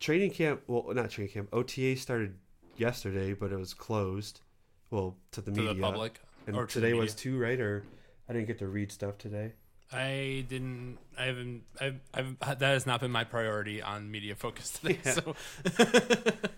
training 0.00 0.30
camp. 0.30 0.62
Well, 0.66 0.92
not 0.92 1.10
training 1.10 1.32
camp. 1.32 1.48
OTA 1.52 1.96
started 1.96 2.34
yesterday, 2.76 3.34
but 3.34 3.52
it 3.52 3.58
was 3.58 3.72
closed. 3.74 4.40
Well, 4.90 5.16
to 5.32 5.40
the 5.40 5.52
to 5.52 5.60
media. 5.60 5.74
the 5.74 5.80
public. 5.80 6.20
And 6.46 6.56
or 6.56 6.66
to 6.66 6.80
the 6.80 6.86
today 6.86 6.98
was 6.98 7.14
too, 7.14 7.38
right? 7.38 7.58
Or 7.60 7.84
I 8.28 8.32
didn't 8.32 8.48
get 8.48 8.58
to 8.58 8.66
read 8.66 8.90
stuff 8.90 9.16
today. 9.18 9.52
I 9.92 10.44
didn't. 10.48 10.98
I 11.16 11.24
haven't. 11.26 11.62
I've, 11.80 12.00
I've. 12.12 12.38
That 12.58 12.62
has 12.62 12.86
not 12.86 13.00
been 13.00 13.12
my 13.12 13.22
priority 13.24 13.80
on 13.80 14.10
media 14.10 14.34
focus 14.34 14.70
today. 14.70 14.98
Yeah. 15.04 15.12
So 15.12 15.36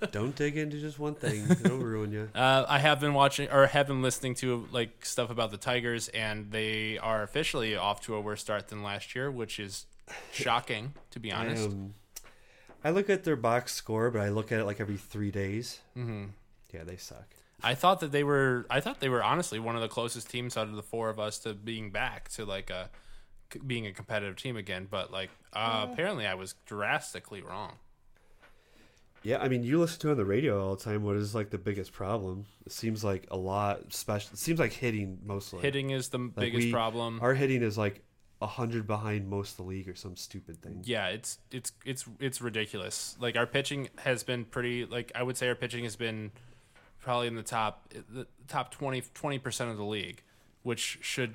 Don't 0.12 0.34
dig 0.34 0.56
into 0.56 0.78
just 0.80 0.98
one 0.98 1.14
thing. 1.14 1.44
It'll 1.50 1.78
ruin 1.78 2.12
you. 2.12 2.30
uh, 2.34 2.64
I 2.68 2.78
have 2.78 3.00
been 3.00 3.12
watching 3.14 3.50
or 3.50 3.66
have 3.66 3.88
been 3.88 4.00
listening 4.02 4.34
to 4.36 4.66
like 4.72 5.04
stuff 5.04 5.28
about 5.30 5.50
the 5.50 5.58
Tigers, 5.58 6.08
and 6.08 6.50
they 6.50 6.96
are 6.98 7.22
officially 7.22 7.76
off 7.76 8.00
to 8.02 8.14
a 8.14 8.20
worse 8.20 8.40
start 8.40 8.68
than 8.68 8.82
last 8.82 9.14
year, 9.14 9.30
which 9.30 9.58
is 9.58 9.86
shocking 10.32 10.94
to 11.10 11.20
be 11.20 11.30
honest. 11.32 11.68
Um, 11.68 11.94
I 12.84 12.90
look 12.90 13.10
at 13.10 13.24
their 13.24 13.36
box 13.36 13.74
score, 13.74 14.10
but 14.10 14.22
I 14.22 14.28
look 14.28 14.52
at 14.52 14.60
it 14.60 14.64
like 14.64 14.80
every 14.80 14.96
three 14.96 15.30
days. 15.30 15.80
hmm 15.94 16.26
Yeah, 16.72 16.84
they 16.84 16.96
suck. 16.96 17.26
I 17.62 17.74
thought 17.74 18.00
that 18.00 18.12
they 18.12 18.22
were. 18.24 18.66
I 18.70 18.80
thought 18.80 19.00
they 19.00 19.08
were 19.08 19.22
honestly 19.24 19.58
one 19.58 19.74
of 19.76 19.82
the 19.82 19.88
closest 19.88 20.30
teams 20.30 20.56
out 20.56 20.68
of 20.68 20.74
the 20.76 20.82
four 20.82 21.10
of 21.10 21.18
us 21.18 21.38
to 21.40 21.52
being 21.54 21.90
back 21.90 22.28
to 22.30 22.44
like 22.44 22.70
a 22.70 22.88
being 23.66 23.86
a 23.86 23.92
competitive 23.92 24.36
team 24.36 24.56
again. 24.56 24.86
But 24.90 25.10
like 25.12 25.30
uh, 25.52 25.86
apparently, 25.90 26.26
I 26.26 26.34
was 26.34 26.54
drastically 26.66 27.42
wrong. 27.42 27.74
Yeah, 29.22 29.38
I 29.38 29.48
mean, 29.48 29.64
you 29.64 29.80
listen 29.80 29.98
to 30.02 30.08
it 30.08 30.10
on 30.12 30.16
the 30.18 30.24
radio 30.24 30.62
all 30.64 30.76
the 30.76 30.84
time. 30.84 31.02
What 31.02 31.16
is 31.16 31.34
like 31.34 31.50
the 31.50 31.58
biggest 31.58 31.92
problem? 31.92 32.46
It 32.64 32.70
seems 32.72 33.02
like 33.02 33.26
a 33.30 33.36
lot 33.36 33.92
special. 33.92 34.30
It 34.34 34.38
seems 34.38 34.60
like 34.60 34.72
hitting 34.72 35.18
mostly. 35.24 35.62
Hitting 35.62 35.90
is 35.90 36.10
the 36.10 36.18
Like, 36.18 36.34
biggest 36.36 36.66
we- 36.66 36.72
problem. 36.72 37.18
Our 37.20 37.34
hitting 37.34 37.62
is 37.62 37.76
like 37.76 38.02
a 38.40 38.46
hundred 38.46 38.86
behind 38.86 39.28
most 39.28 39.52
of 39.52 39.56
the 39.56 39.62
league 39.64 39.88
or 39.88 39.94
some 39.96 40.14
stupid 40.16 40.62
thing. 40.62 40.82
yeah, 40.84 41.08
it's 41.08 41.38
it's 41.50 41.72
it's 41.84 42.04
it's 42.20 42.40
ridiculous. 42.40 43.16
Like 43.18 43.34
our 43.36 43.46
pitching 43.46 43.88
has 43.98 44.22
been 44.22 44.44
pretty. 44.44 44.84
Like 44.84 45.10
I 45.14 45.22
would 45.24 45.36
say 45.36 45.48
our 45.48 45.54
pitching 45.56 45.82
has 45.84 45.96
been 45.96 46.30
probably 47.00 47.26
in 47.26 47.34
the 47.34 47.42
top 47.42 47.92
the 47.92 48.26
top 48.46 48.70
20 48.70 49.38
percent 49.40 49.70
of 49.70 49.76
the 49.76 49.84
league, 49.84 50.22
which 50.62 50.98
should 51.00 51.34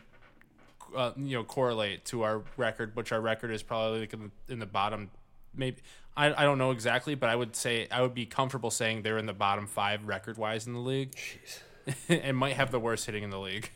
uh, 0.95 1.12
you 1.17 1.38
know 1.38 1.43
correlate 1.43 2.06
to 2.06 2.23
our 2.23 2.43
record, 2.58 2.95
which 2.95 3.12
our 3.12 3.21
record 3.21 3.51
is 3.51 3.63
probably 3.63 4.01
like 4.01 4.13
in 4.13 4.32
the, 4.47 4.54
in 4.54 4.60
the 4.60 4.65
bottom. 4.65 5.10
Maybe 5.56 5.77
I, 6.15 6.34
I 6.34 6.43
don't 6.43 6.58
know 6.58 6.71
exactly, 6.71 7.15
but 7.15 7.30
I 7.30 7.36
would 7.36 7.56
say 7.56 7.88
I 7.91 8.01
would 8.01 8.13
be 8.13 8.25
comfortable 8.25 8.71
saying 8.71 9.01
they're 9.04 9.17
in 9.17 9.25
the 9.25 9.34
bottom 9.34 9.67
five 9.67 10.06
record 10.06 10.38
wise 10.38 10.67
in 10.67 10.73
the 10.73 10.80
league, 10.80 11.13
Jeez, 11.15 11.99
and 12.23 12.38
might 12.38 12.56
have 12.56 12.71
the 12.71 12.80
worst 12.80 13.06
hitting 13.06 13.23
in 13.23 13.30
the 13.30 13.39
league. 13.39 13.69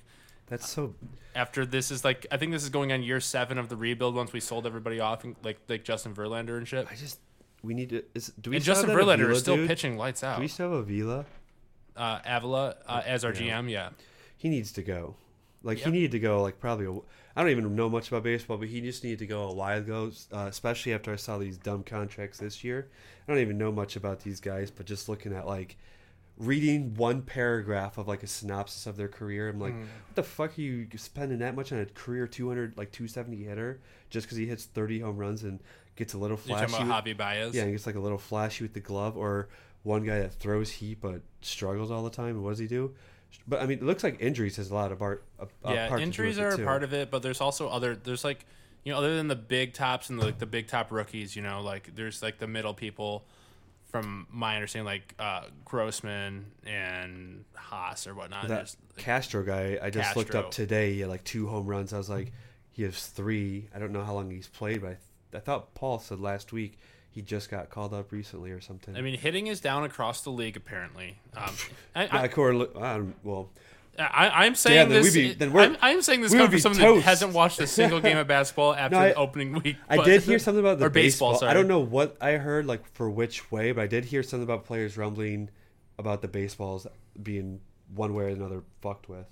That's 0.47 0.69
so. 0.69 0.95
After 1.34 1.65
this 1.65 1.91
is 1.91 2.06
like 2.06 2.25
I 2.32 2.38
think 2.38 2.51
this 2.51 2.63
is 2.63 2.69
going 2.69 2.91
on 2.93 3.04
year 3.04 3.19
seven 3.19 3.58
of 3.58 3.67
the 3.67 3.75
rebuild 3.75 4.15
once 4.15 4.32
we 4.32 4.39
sold 4.39 4.65
everybody 4.65 4.99
off, 4.99 5.23
and 5.23 5.36
like 5.43 5.60
like 5.67 5.84
Justin 5.84 6.13
Verlander 6.13 6.58
and 6.58 6.67
shit. 6.67 6.88
I 6.89 6.95
just 6.95 7.19
we 7.63 7.73
need 7.73 7.89
to. 7.89 8.04
Is, 8.13 8.32
do 8.39 8.51
we 8.51 8.58
And 8.58 8.63
still 8.63 8.75
Justin 8.75 8.95
Verlander 8.95 9.13
Avila 9.23 9.32
is 9.32 9.39
still 9.39 9.56
dude? 9.58 9.67
pitching 9.67 9.97
lights 9.97 10.23
out. 10.23 10.36
Do 10.38 10.41
we 10.41 10.47
still 10.47 10.69
have 10.71 10.80
Avila? 10.82 11.25
Uh, 11.97 12.19
Avila 12.25 12.75
uh, 12.86 13.01
as 13.06 13.25
our 13.25 13.34
Yeah. 13.34 13.60
GM, 13.62 13.69
yeah. 13.69 13.89
He 14.38 14.49
needs 14.49 14.71
to 14.73 14.82
go. 14.84 15.15
Like 15.65 15.80
Yep. 15.80 15.86
he 15.88 15.91
needed 15.91 16.12
to 16.12 16.19
go. 16.19 16.41
Like 16.41 16.60
probably. 16.60 16.86
A, 16.86 16.91
I 17.38 17.41
don't 17.41 17.49
even 17.51 17.75
know 17.75 17.89
much 17.89 18.08
about 18.08 18.23
baseball, 18.23 18.58
but 18.58 18.69
he 18.69 18.80
just 18.80 19.04
needed 19.04 19.19
to 19.19 19.28
go 19.28 19.49
a 19.49 19.54
while 19.54 19.80
ago. 19.80 20.12
Uh, 20.32 20.45
especially 20.47 20.93
after 20.93 21.12
I 21.12 21.17
saw 21.17 21.38
these 21.38 21.58
dumb 21.58 21.84
contracts 21.84 22.38
this 22.39 22.63
year. 22.63 22.88
I 23.28 23.32
don't 23.32 23.41
even 23.41 23.58
know 23.58 23.71
much 23.73 23.97
about 23.97 24.21
these 24.21 24.39
guys, 24.39 24.71
but 24.71 24.86
just 24.86 25.10
looking 25.10 25.34
at 25.34 25.45
like 25.45 25.75
reading 26.38 26.93
one 26.95 27.21
paragraph 27.21 27.97
of 27.97 28.08
like 28.08 28.21
a 28.23 28.28
synopsis 28.28 28.86
of 28.88 28.97
their 28.97 29.08
career, 29.08 29.49
I'm 29.49 29.60
like, 29.60 29.73
Mm. 29.73 29.80
what 30.08 30.15
the 30.15 30.23
fuck 30.23 30.58
are 30.58 30.62
you 30.62 30.88
spending 30.97 31.39
that 31.39 31.56
much 31.56 31.71
on 31.71 31.80
a 31.80 31.86
career 31.86 32.28
200 32.28 32.78
like 32.78 32.91
270 32.91 33.43
hitter 33.43 33.80
just 34.10 34.28
because 34.28 34.38
he 34.38 34.45
hits 34.45 34.65
30 34.65 34.99
home 34.99 35.17
runs 35.17 35.43
and 35.43 35.62
gets 35.95 36.13
a 36.13 36.17
little 36.17 36.36
You're 36.45 36.58
flashy? 36.58 36.71
talking 36.73 36.88
with- 36.88 36.95
about 36.97 37.06
Javi 37.06 37.17
Baez. 37.17 37.56
Yeah, 37.56 37.63
and 37.63 37.71
gets 37.71 37.86
like 37.88 37.95
a 37.95 37.99
little 38.01 38.17
flashy 38.17 38.63
with 38.65 38.73
the 38.73 38.82
glove, 38.82 39.15
or 39.17 39.47
one 39.84 40.04
guy 40.04 40.19
that 40.19 40.34
throws 40.34 40.71
heat 40.71 40.99
but 40.99 41.21
struggles 41.41 41.89
all 41.89 42.04
the 42.04 42.10
time. 42.10 42.41
What 42.43 42.49
does 42.51 42.60
he 42.60 42.67
do? 42.67 42.93
But 43.48 43.62
I 43.62 43.65
mean, 43.65 43.80
it 43.80 43.84
looks 43.84 44.04
like 44.04 44.21
injuries 44.21 44.58
has 44.58 44.69
a 44.71 44.74
lot 44.74 44.91
of 44.91 45.00
part. 45.00 45.24
A, 45.39 45.48
a 45.63 45.74
yeah, 45.74 45.98
injuries 45.98 46.39
are 46.39 46.50
a 46.50 46.58
part 46.58 46.84
of 46.84 46.93
it, 46.93 47.12
but 47.12 47.21
there's 47.21 47.41
also 47.41 47.67
other. 47.69 47.95
There's 47.95 48.24
like, 48.24 48.45
you 48.84 48.91
know, 48.91 48.98
other 49.00 49.15
than 49.15 49.28
the 49.28 49.36
big 49.36 49.74
tops 49.74 50.10
and 50.10 50.19
the, 50.19 50.26
like 50.26 50.39
the 50.39 50.45
big 50.45 50.67
top 50.67 50.91
rookies, 50.91 51.36
you 51.36 51.41
know, 51.41 51.62
like 51.62 51.95
there's 51.95 52.21
like 52.21 52.39
the 52.39 52.48
middle 52.48 52.74
people. 52.74 53.26
From 53.91 54.28
my 54.30 54.56
understanding, 54.56 54.88
like 54.88 55.13
uh, 55.19 55.43
Grossman 55.63 56.48
and 56.65 57.45
Haas 57.56 58.08
or 58.08 58.13
whatnot. 58.13 58.50
That 58.50 58.56
There's, 58.56 58.78
like, 58.98 59.06
Castro 59.06 59.41
guy, 59.41 59.80
I 59.82 59.89
just 59.89 60.17
looked 60.17 60.36
up 60.36 60.52
today. 60.52 60.95
He 60.95 61.00
had 61.00 61.10
like 61.10 61.24
two 61.24 61.48
home 61.48 61.65
runs. 61.65 61.93
I 61.93 61.98
was 61.98 62.10
like, 62.10 62.34
he 62.71 62.84
has 62.84 63.06
three. 63.08 63.69
I 63.74 63.80
don't 63.80 63.93
know 63.93 64.04
how 64.04 64.13
long 64.15 64.30
he's 64.30 64.50
played, 64.50 64.82
but 64.82 64.98
I, 65.34 65.38
I 65.38 65.39
thought 65.39 65.76
Paul 65.76 66.00
said 66.00 66.19
last 66.19 66.52
week 66.52 66.78
he 67.15 67.21
just 67.21 67.49
got 67.49 67.69
called 67.69 67.93
up 67.93 68.12
recently 68.12 68.51
or 68.51 68.60
something. 68.60 68.93
I 68.95 68.99
mean, 69.01 69.17
hitting 69.17 69.47
is 69.47 69.62
down 69.62 69.86
across 69.86 70.19
the 70.21 70.32
league 70.32 70.58
apparently. 70.58 71.17
Um, 71.36 71.54
I, 71.95 72.23
I 72.23 72.28
correl- 72.28 72.75
I 72.82 72.97
don't- 72.97 73.15
well, 73.23 73.49
I, 73.97 74.45
I'm 74.45 74.56
saying 74.56 74.75
Yeah, 74.89 74.93
this. 75.01 75.15
we'd 75.15 75.21
be- 75.30 75.34
then 75.34 75.54
we're- 75.54 75.67
I'm, 75.67 75.78
I'm 75.82 76.01
saying 76.01 76.19
this 76.21 76.34
coming 76.34 76.49
from 76.51 76.60
someone 76.60 76.95
that 76.97 77.01
hasn't 77.04 77.32
watched 77.32 77.62
a 77.62 77.67
single 77.67 78.01
game 78.01 78.17
of 78.17 78.28
basketball 78.36 78.75
after 78.75 78.97
No, 78.97 79.01
I- 79.01 79.08
the 79.10 79.15
opening 79.15 79.54
week. 79.54 79.78
I 79.88 80.04
did 80.04 80.23
hear 80.23 80.38
something 80.39 80.60
about 80.60 80.80
the 80.80 80.89
baseball. 80.89 81.32
baseball. 81.32 81.39
sorry. 81.39 81.51
I 81.51 81.54
don't 81.54 81.69
know 81.69 81.80
what 81.80 82.17
I 82.19 82.34
heard, 82.34 82.65
like 82.65 82.86
for 82.93 83.10
which 83.10 83.49
way, 83.49 83.71
but 83.71 83.82
I 83.82 83.88
did 83.88 84.04
hear 84.04 84.21
something 84.21 84.43
about 84.43 84.65
players 84.65 84.97
rumbling 84.97 85.49
about 85.97 86.21
the 86.21 86.28
baseballs 86.28 86.86
being 87.23 87.62
one 87.93 88.13
way 88.13 88.25
or 88.25 88.28
another 88.28 88.63
fucked 88.82 89.08
with. 89.08 89.25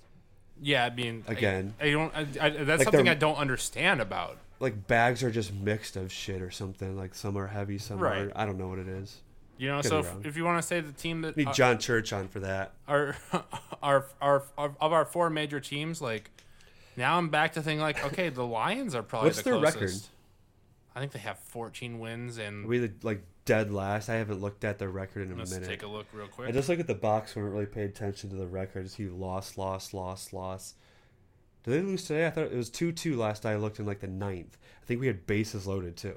Yeah, 0.62 0.86
I 0.86 0.90
mean, 0.94 1.24
Again. 1.26 1.74
I, 1.78 1.90
don't. 1.90 2.14
I, 2.16 2.20
I, 2.40 2.48
that's 2.50 2.68
Like 2.78 2.82
something 2.84 3.08
I 3.10 3.14
don't 3.14 3.36
understand 3.36 4.00
about. 4.00 4.38
Like 4.60 4.86
bags 4.86 5.22
are 5.22 5.30
just 5.30 5.52
mixed 5.52 5.96
of 5.96 6.12
shit 6.12 6.40
or 6.40 6.50
something. 6.50 6.96
Like 6.96 7.14
some 7.14 7.36
are 7.36 7.48
heavy, 7.48 7.78
some 7.78 7.98
Right. 7.98 8.22
are. 8.28 8.32
I 8.36 8.46
don't 8.46 8.56
know 8.58 8.68
what 8.68 8.78
it 8.78 8.88
is. 8.88 9.20
You 9.56 9.68
know, 9.68 9.76
Could 9.82 9.88
so 9.88 10.02
be 10.02 10.06
if, 10.08 10.12
wrong. 10.14 10.22
if 10.26 10.36
you 10.36 10.44
want 10.44 10.60
to 10.62 10.66
say 10.66 10.80
the 10.80 10.92
team 10.92 11.22
that 11.22 11.36
Need 11.36 11.48
uh, 11.48 11.52
John 11.52 11.78
Church 11.78 12.12
on 12.12 12.26
for 12.28 12.40
that. 12.40 12.72
our, 12.88 13.16
our, 13.82 14.06
our, 14.20 14.42
our 14.58 14.74
of 14.80 14.92
our 14.92 15.04
four 15.04 15.30
major 15.30 15.60
teams, 15.60 16.00
like 16.02 16.30
now 16.96 17.18
I'm 17.18 17.28
back 17.28 17.52
to 17.54 17.62
thinking 17.62 17.80
like, 17.80 18.04
okay, 18.06 18.30
the 18.30 18.44
Lions 18.44 18.94
are 18.94 19.02
probably 19.02 19.28
What's 19.28 19.42
the 19.42 19.50
their 19.50 19.60
closest. 19.60 19.74
record? 19.82 19.92
I 20.96 21.00
think 21.00 21.12
they 21.12 21.18
have 21.20 21.38
14 21.40 21.98
wins, 21.98 22.38
and 22.38 22.66
we 22.66 22.78
the, 22.78 22.92
like 23.02 23.22
dead 23.44 23.72
last? 23.72 24.08
I 24.08 24.14
haven't 24.14 24.40
looked 24.40 24.64
at 24.64 24.78
the 24.78 24.88
record 24.88 25.26
in 25.28 25.34
a 25.34 25.38
let's 25.38 25.52
minute. 25.52 25.68
take 25.68 25.82
a 25.82 25.88
look 25.88 26.06
real 26.12 26.26
I 26.26 26.28
quick. 26.28 26.52
just 26.52 26.68
look 26.68 26.78
at 26.80 26.86
the 26.86 26.94
box. 26.94 27.34
When 27.36 27.44
I 27.44 27.48
really 27.48 27.66
paid 27.66 27.90
attention 27.90 28.30
to 28.30 28.36
the 28.36 28.46
record. 28.46 28.88
He 28.96 29.06
lost, 29.08 29.58
lost, 29.58 29.92
lost, 29.94 30.32
lost. 30.32 30.76
Did 31.64 31.70
they 31.72 31.80
lose 31.82 32.04
today? 32.04 32.26
I 32.26 32.30
thought 32.30 32.44
it 32.44 32.54
was 32.56 32.70
two 32.70 32.92
two 32.92 33.16
last 33.16 33.44
I 33.44 33.56
looked 33.56 33.78
in 33.80 33.86
like 33.86 34.00
the 34.00 34.06
ninth. 34.06 34.56
I 34.82 34.86
think 34.86 35.00
we 35.00 35.06
had 35.06 35.26
bases 35.26 35.66
loaded 35.66 35.96
too. 35.96 36.16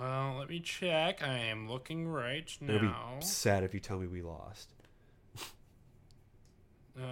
Well, 0.00 0.36
let 0.38 0.48
me 0.48 0.60
check. 0.60 1.22
I 1.22 1.38
am 1.38 1.68
looking 1.70 2.08
right 2.08 2.50
It'll 2.62 2.78
be 2.80 2.86
now. 2.86 3.18
sad 3.20 3.62
if 3.64 3.72
you 3.74 3.80
tell 3.80 3.98
me 3.98 4.06
we 4.06 4.22
lost. 4.22 4.70
Uh, 6.98 7.02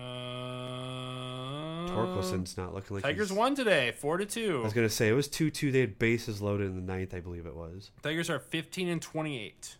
Torkelson's 1.90 2.56
not 2.56 2.72
looking 2.72 2.94
like 2.96 3.02
Tigers 3.04 3.28
he's- 3.28 3.38
won 3.38 3.54
today, 3.54 3.92
four 3.92 4.16
to 4.16 4.24
two. 4.24 4.60
I 4.60 4.64
was 4.64 4.72
gonna 4.72 4.88
say 4.88 5.08
it 5.10 5.12
was 5.12 5.28
two 5.28 5.50
two. 5.50 5.70
They 5.70 5.80
had 5.80 5.98
bases 5.98 6.40
loaded 6.40 6.68
in 6.68 6.76
the 6.76 6.80
ninth, 6.80 7.12
I 7.12 7.20
believe 7.20 7.44
it 7.44 7.54
was. 7.54 7.90
Tigers 8.02 8.30
are 8.30 8.38
15 8.38 8.88
and 8.88 9.02
28, 9.02 9.76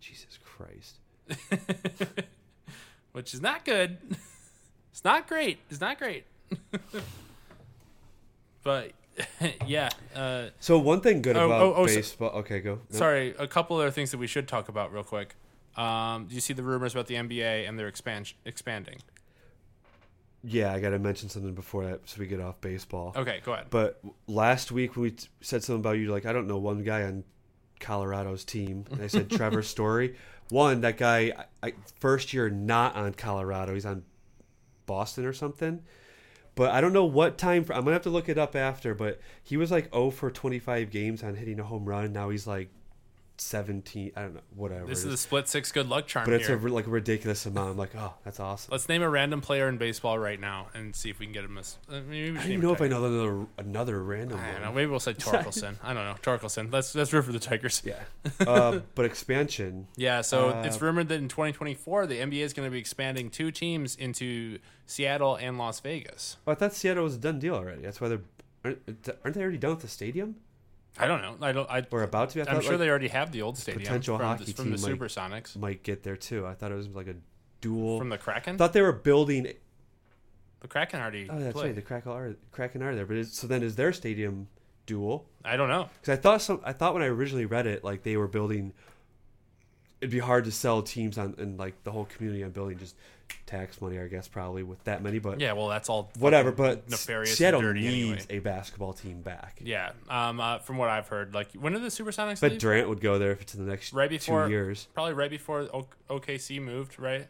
Jesus 0.00 0.38
Christ! 0.44 0.96
which 3.12 3.34
is 3.34 3.40
not 3.40 3.64
good. 3.64 3.98
It's 4.96 5.04
not 5.04 5.28
great. 5.28 5.58
It's 5.68 5.78
not 5.78 5.98
great. 5.98 6.24
but 8.62 8.92
yeah. 9.66 9.90
Uh, 10.14 10.46
So 10.58 10.78
one 10.78 11.02
thing 11.02 11.20
good 11.20 11.36
Oh, 11.36 11.44
about 11.44 11.60
oh, 11.60 11.74
oh, 11.76 11.86
so- 11.86 11.94
baseball. 11.96 12.30
okay, 12.30 12.60
go. 12.60 12.80
No. 12.90 12.98
sorry, 12.98 13.34
a 13.38 13.46
couple 13.46 13.76
other 13.76 13.90
things 13.90 14.10
that 14.12 14.16
we 14.16 14.26
should 14.26 14.48
talk 14.48 14.70
about 14.70 14.94
real 14.94 15.04
quick. 15.04 15.34
Um, 15.76 16.28
do 16.28 16.34
you 16.34 16.40
see 16.40 16.54
the 16.54 16.62
rumors 16.62 16.94
about 16.94 17.08
the 17.08 17.16
NBA 17.16 17.68
and 17.68 17.78
their 17.78 17.88
expand 17.88 18.32
expanding? 18.46 18.96
Yeah, 20.42 20.72
I 20.72 20.80
got 20.80 20.90
to 20.90 20.98
mention 20.98 21.28
something 21.28 21.52
before 21.52 21.84
that, 21.84 22.08
so 22.08 22.18
we 22.18 22.26
get 22.26 22.40
off 22.40 22.58
baseball. 22.62 23.12
Okay, 23.14 23.42
go 23.44 23.52
ahead. 23.52 23.66
But 23.68 24.00
last 24.26 24.72
week 24.72 24.96
when 24.96 25.02
we 25.02 25.10
t- 25.10 25.28
said 25.42 25.62
something 25.62 25.80
about 25.80 25.98
you, 25.98 26.10
like 26.10 26.24
I 26.24 26.32
don't 26.32 26.46
know 26.46 26.56
one 26.56 26.82
guy 26.82 27.02
on 27.02 27.22
Colorado's 27.80 28.46
team. 28.46 28.86
And 28.90 29.02
I 29.02 29.08
said 29.08 29.28
Trevor 29.36 29.60
Story. 29.62 30.16
One, 30.48 30.80
that 30.80 30.96
guy, 30.96 31.34
I, 31.62 31.66
I, 31.66 31.72
first 32.00 32.32
year 32.32 32.48
not 32.48 32.96
on 32.96 33.12
Colorado. 33.12 33.74
He's 33.74 33.84
on 33.84 34.04
Boston 34.86 35.24
or 35.24 35.32
something. 35.32 35.82
But 36.54 36.70
I 36.70 36.80
don't 36.80 36.94
know 36.94 37.04
what 37.04 37.36
time. 37.36 37.64
For, 37.64 37.74
I'm 37.74 37.82
gonna 37.82 37.92
have 37.92 38.02
to 38.02 38.10
look 38.10 38.28
it 38.28 38.38
up 38.38 38.56
after. 38.56 38.94
But 38.94 39.20
he 39.42 39.56
was 39.56 39.70
like 39.70 39.92
0 39.92 40.10
for 40.10 40.30
25 40.30 40.90
games 40.90 41.22
on 41.22 41.34
hitting 41.34 41.60
a 41.60 41.64
home 41.64 41.84
run. 41.84 42.12
Now 42.12 42.30
he's 42.30 42.46
like 42.46 42.70
17. 43.38 44.12
I 44.16 44.22
don't 44.22 44.34
know. 44.34 44.40
Whatever. 44.54 44.86
This 44.86 45.04
is 45.04 45.12
a 45.12 45.16
split 45.16 45.48
six 45.48 45.72
good 45.72 45.88
luck 45.88 46.06
charm 46.06 46.24
but 46.24 46.34
it's 46.34 46.44
a 46.44 46.48
here. 46.48 46.56
ri- 46.56 46.70
like 46.70 46.86
a 46.86 46.90
ridiculous 46.90 47.44
amount. 47.46 47.70
I'm 47.70 47.76
like, 47.76 47.94
oh, 47.96 48.14
that's 48.24 48.40
awesome. 48.40 48.72
Let's 48.72 48.88
name 48.88 49.02
a 49.02 49.08
random 49.08 49.40
player 49.40 49.68
in 49.68 49.76
baseball 49.78 50.18
right 50.18 50.40
now 50.40 50.68
and 50.74 50.94
see 50.94 51.10
if 51.10 51.18
we 51.18 51.26
can 51.26 51.32
get 51.32 51.44
him. 51.44 51.56
A, 51.56 51.60
s- 51.60 51.78
maybe 51.88 52.30
we 52.32 52.38
I 52.38 52.42
don't 52.42 52.50
even 52.52 52.60
know 52.62 52.72
if 52.72 52.80
I 52.80 52.88
know 52.88 53.04
another 53.04 53.46
another 53.58 54.02
random 54.02 54.40
I 54.40 54.52
don't 54.52 54.62
know. 54.62 54.72
Maybe 54.72 54.90
we'll 54.90 55.00
say 55.00 55.14
Torkelson. 55.14 55.76
I 55.82 55.92
don't 55.94 56.04
know. 56.04 56.16
Torkelson. 56.22 56.72
Let's 56.72 56.94
let's 56.94 57.12
root 57.12 57.24
for 57.24 57.32
the 57.32 57.38
Tigers. 57.38 57.82
Yeah. 57.84 58.02
uh, 58.40 58.80
but 58.94 59.04
expansion. 59.04 59.86
Yeah, 59.96 60.20
so 60.22 60.50
Uh, 60.50 60.62
it's 60.64 60.80
rumored 60.80 61.08
that 61.08 61.18
in 61.18 61.28
2024 61.28 62.06
the 62.06 62.16
NBA 62.20 62.40
is 62.40 62.52
going 62.52 62.66
to 62.66 62.70
be 62.72 62.78
expanding 62.78 63.30
two 63.30 63.50
teams 63.50 63.96
into 63.96 64.58
Seattle 64.86 65.36
and 65.36 65.58
Las 65.58 65.80
Vegas. 65.80 66.36
Oh, 66.46 66.52
I 66.52 66.54
thought 66.54 66.72
Seattle 66.74 67.04
was 67.04 67.16
a 67.16 67.18
done 67.18 67.38
deal 67.38 67.54
already. 67.54 67.82
That's 67.82 68.00
why 68.00 68.08
they're 68.08 68.20
aren't, 68.64 68.78
aren't 69.24 69.34
they 69.36 69.42
already 69.42 69.58
done 69.58 69.70
with 69.72 69.80
the 69.82 69.88
stadium 69.88 70.36
I 70.98 71.06
don't 71.06 71.22
know. 71.22 71.36
I 71.40 71.52
don't. 71.52 71.70
I, 71.70 71.84
or 71.90 72.02
about 72.02 72.30
to? 72.30 72.36
be? 72.36 72.40
I 72.42 72.44
I'm 72.44 72.54
thought, 72.56 72.64
sure 72.64 72.72
like, 72.72 72.80
they 72.80 72.88
already 72.88 73.08
have 73.08 73.32
the 73.32 73.42
old 73.42 73.58
stadium 73.58 73.82
potential 73.82 74.16
from, 74.16 74.26
hockey 74.26 74.44
the, 74.44 74.52
from 74.52 74.70
the 74.70 74.76
team, 74.78 74.98
like- 74.98 75.00
Supersonics 75.00 75.56
might 75.56 75.82
get 75.82 76.02
there 76.02 76.16
too. 76.16 76.46
I 76.46 76.54
thought 76.54 76.72
it 76.72 76.76
was 76.76 76.88
like 76.88 77.08
a 77.08 77.16
dual. 77.60 77.98
from 77.98 78.08
the 78.08 78.18
Kraken. 78.18 78.56
Thought 78.58 78.72
they 78.72 78.82
were 78.82 78.92
building. 78.92 79.52
the 80.60 80.68
Kraken 80.68 81.00
already. 81.00 81.28
Oh, 81.28 81.38
that's 81.38 81.52
played. 81.52 81.66
right. 81.66 81.74
The 81.74 81.82
Kraken 81.82 82.12
are 82.12 82.36
Kraken 82.52 82.82
are 82.82 82.94
there, 82.94 83.06
but 83.06 83.16
is, 83.16 83.32
so 83.32 83.46
then 83.46 83.62
is 83.62 83.76
their 83.76 83.92
stadium 83.92 84.48
dual? 84.86 85.26
I 85.44 85.56
don't 85.56 85.68
know. 85.68 85.88
Because 86.00 86.18
I 86.18 86.20
thought 86.20 86.42
some. 86.42 86.60
I 86.64 86.72
thought 86.72 86.94
when 86.94 87.02
I 87.02 87.06
originally 87.06 87.46
read 87.46 87.66
it, 87.66 87.84
like 87.84 88.02
they 88.02 88.16
were 88.16 88.28
building. 88.28 88.72
It'd 90.00 90.10
be 90.10 90.18
hard 90.18 90.44
to 90.44 90.52
sell 90.52 90.82
teams 90.82 91.16
on 91.18 91.34
and 91.38 91.58
like 91.58 91.82
the 91.84 91.90
whole 91.90 92.04
community 92.04 92.44
on 92.44 92.50
building 92.50 92.78
just 92.78 92.94
tax 93.46 93.80
money, 93.80 93.98
I 93.98 94.06
guess, 94.08 94.28
probably 94.28 94.62
with 94.62 94.82
that 94.84 95.02
many. 95.02 95.18
But 95.18 95.40
Yeah, 95.40 95.52
well, 95.54 95.68
that's 95.68 95.88
all 95.88 96.10
whatever. 96.18 96.52
But 96.52 96.88
nefarious 96.90 97.36
Seattle 97.38 97.60
and 97.60 97.68
dirty 97.68 97.80
needs 97.80 98.26
anyway. 98.28 98.38
a 98.38 98.38
basketball 98.40 98.92
team 98.92 99.22
back. 99.22 99.58
Yeah, 99.64 99.92
um, 100.10 100.38
uh, 100.38 100.58
from 100.58 100.76
what 100.76 100.90
I've 100.90 101.08
heard, 101.08 101.32
like 101.34 101.52
when 101.54 101.72
did 101.72 101.82
the 101.82 101.86
Supersonics 101.88 102.40
But 102.40 102.52
leave? 102.52 102.60
Durant 102.60 102.88
would 102.90 103.00
go 103.00 103.18
there 103.18 103.32
if 103.32 103.40
it's 103.40 103.54
in 103.54 103.64
the 103.64 103.70
next 103.70 103.92
Right 103.94 104.10
before- 104.10 104.44
two 104.44 104.50
years. 104.50 104.86
Probably 104.94 105.14
right 105.14 105.30
before 105.30 105.66
OKC 106.10 106.60
moved, 106.60 106.98
right? 107.00 107.26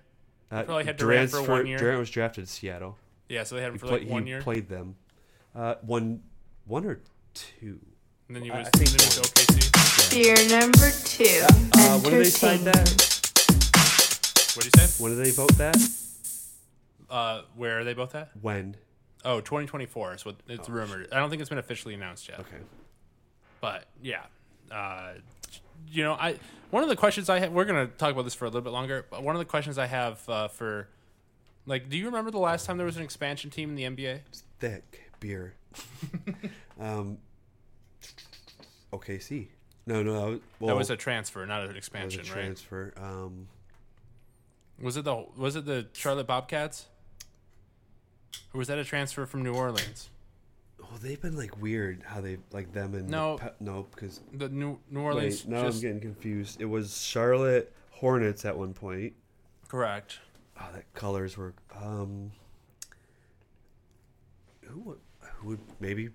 Uh, 0.50 0.62
probably 0.64 0.84
had 0.84 0.96
Durant 0.96 1.30
Durant's 1.30 1.46
for 1.48 1.52
one 1.52 1.66
year. 1.66 1.78
Durant 1.78 1.98
was 2.00 2.10
drafted 2.10 2.46
to 2.46 2.50
Seattle. 2.52 2.96
Yeah, 3.28 3.44
so 3.44 3.54
they 3.56 3.62
had 3.62 3.68
him 3.68 3.74
He, 3.74 3.78
for 3.78 3.86
play- 3.86 3.98
like 4.00 4.08
one 4.08 4.24
he 4.24 4.30
year, 4.30 4.40
played 4.42 4.68
them. 4.68 4.96
Uh, 5.54 5.76
one, 5.82 6.22
one 6.66 6.84
or 6.84 7.00
two. 7.34 7.78
and 8.28 8.36
then 8.36 8.42
he 8.42 8.50
I- 8.50 8.58
was 8.58 8.66
I 8.68 8.70
think 8.76 8.90
then 8.90 8.98
he 9.00 9.06
was 9.06 9.14
to 9.16 9.22
OKC. 9.22 9.75
Fear 10.10 10.34
number 10.48 10.90
two. 11.04 11.44
Uh, 11.76 11.98
when 11.98 12.12
did 12.12 12.24
they 12.24 12.30
sign 12.30 12.64
that? 12.64 12.76
entertainment. 12.76 14.52
What 14.54 14.62
do 14.62 14.70
you 14.72 14.86
say? 14.86 15.02
When 15.02 15.16
did 15.16 15.24
they 15.24 15.30
vote 15.30 15.52
that? 15.58 15.76
Uh, 17.10 17.42
where 17.54 17.80
are 17.80 17.84
they 17.84 17.94
both 17.94 18.14
at? 18.14 18.30
When? 18.40 18.76
Oh, 19.24 19.40
2024 19.40 20.14
is 20.14 20.24
what 20.24 20.36
it's 20.48 20.68
rumored. 20.68 21.08
I 21.12 21.18
don't 21.18 21.30
think 21.30 21.40
it's 21.40 21.48
been 21.48 21.58
officially 21.58 21.94
announced 21.94 22.28
yet. 22.28 22.40
Okay. 22.40 22.56
But 23.60 23.86
yeah, 24.02 24.22
uh, 24.70 25.14
you 25.88 26.04
know, 26.04 26.12
I 26.14 26.38
one 26.70 26.82
of 26.82 26.88
the 26.88 26.96
questions 26.96 27.28
I 27.28 27.40
have. 27.40 27.52
We're 27.52 27.64
gonna 27.64 27.86
talk 27.86 28.12
about 28.12 28.22
this 28.22 28.34
for 28.34 28.44
a 28.44 28.48
little 28.48 28.60
bit 28.62 28.72
longer. 28.72 29.06
But 29.10 29.22
one 29.22 29.34
of 29.34 29.40
the 29.40 29.44
questions 29.44 29.78
I 29.78 29.86
have 29.86 30.28
uh, 30.28 30.48
for, 30.48 30.88
like, 31.66 31.88
do 31.88 31.96
you 31.96 32.06
remember 32.06 32.30
the 32.30 32.38
last 32.38 32.66
time 32.66 32.76
there 32.76 32.86
was 32.86 32.96
an 32.96 33.02
expansion 33.02 33.50
team 33.50 33.70
in 33.70 33.74
the 33.74 33.82
NBA? 33.82 34.20
Thick 34.60 35.10
beer. 35.20 35.54
um. 36.80 37.18
OKC. 38.92 39.48
No, 39.86 40.02
no. 40.02 40.12
That 40.14 40.26
was, 40.30 40.40
well, 40.60 40.68
that 40.68 40.76
was 40.76 40.90
a 40.90 40.96
transfer, 40.96 41.46
not 41.46 41.60
an 41.60 41.66
that 41.68 41.74
was 41.74 41.76
expansion, 41.78 42.20
a 42.20 42.24
right? 42.24 42.32
transfer. 42.32 42.92
Um. 42.96 43.48
Was 44.80 44.96
it 44.96 45.04
the 45.04 45.24
Was 45.36 45.56
it 45.56 45.64
the 45.64 45.86
Charlotte 45.92 46.26
Bobcats? 46.26 46.86
Or 48.52 48.58
was 48.58 48.68
that 48.68 48.78
a 48.78 48.84
transfer 48.84 49.24
from 49.26 49.42
New 49.42 49.54
Orleans? 49.54 50.10
Oh, 50.82 50.96
they've 51.00 51.20
been 51.20 51.36
like 51.36 51.60
weird 51.60 52.02
how 52.04 52.20
they 52.20 52.36
like 52.52 52.72
them 52.72 52.94
and 52.94 53.08
No. 53.08 53.38
Pe- 53.38 53.50
no 53.60 53.86
because 53.94 54.20
The 54.32 54.48
New 54.48 54.78
New 54.90 55.00
Orleans. 55.00 55.44
wait 55.44 55.50
no 55.50 55.62
just, 55.64 55.76
I'm 55.76 55.82
getting 55.82 56.00
confused. 56.00 56.60
It 56.60 56.66
was 56.66 57.00
Charlotte 57.02 57.72
Hornets 57.92 58.44
at 58.44 58.56
one 58.56 58.74
point. 58.74 59.14
correct. 59.68 60.18
Oh, 60.60 60.68
that 60.74 60.92
colors 60.94 61.36
were 61.36 61.54
um. 61.80 62.32
Who 64.66 64.80
would 64.80 64.98
who 65.20 65.48
would 65.48 65.60
maybe 65.80 66.10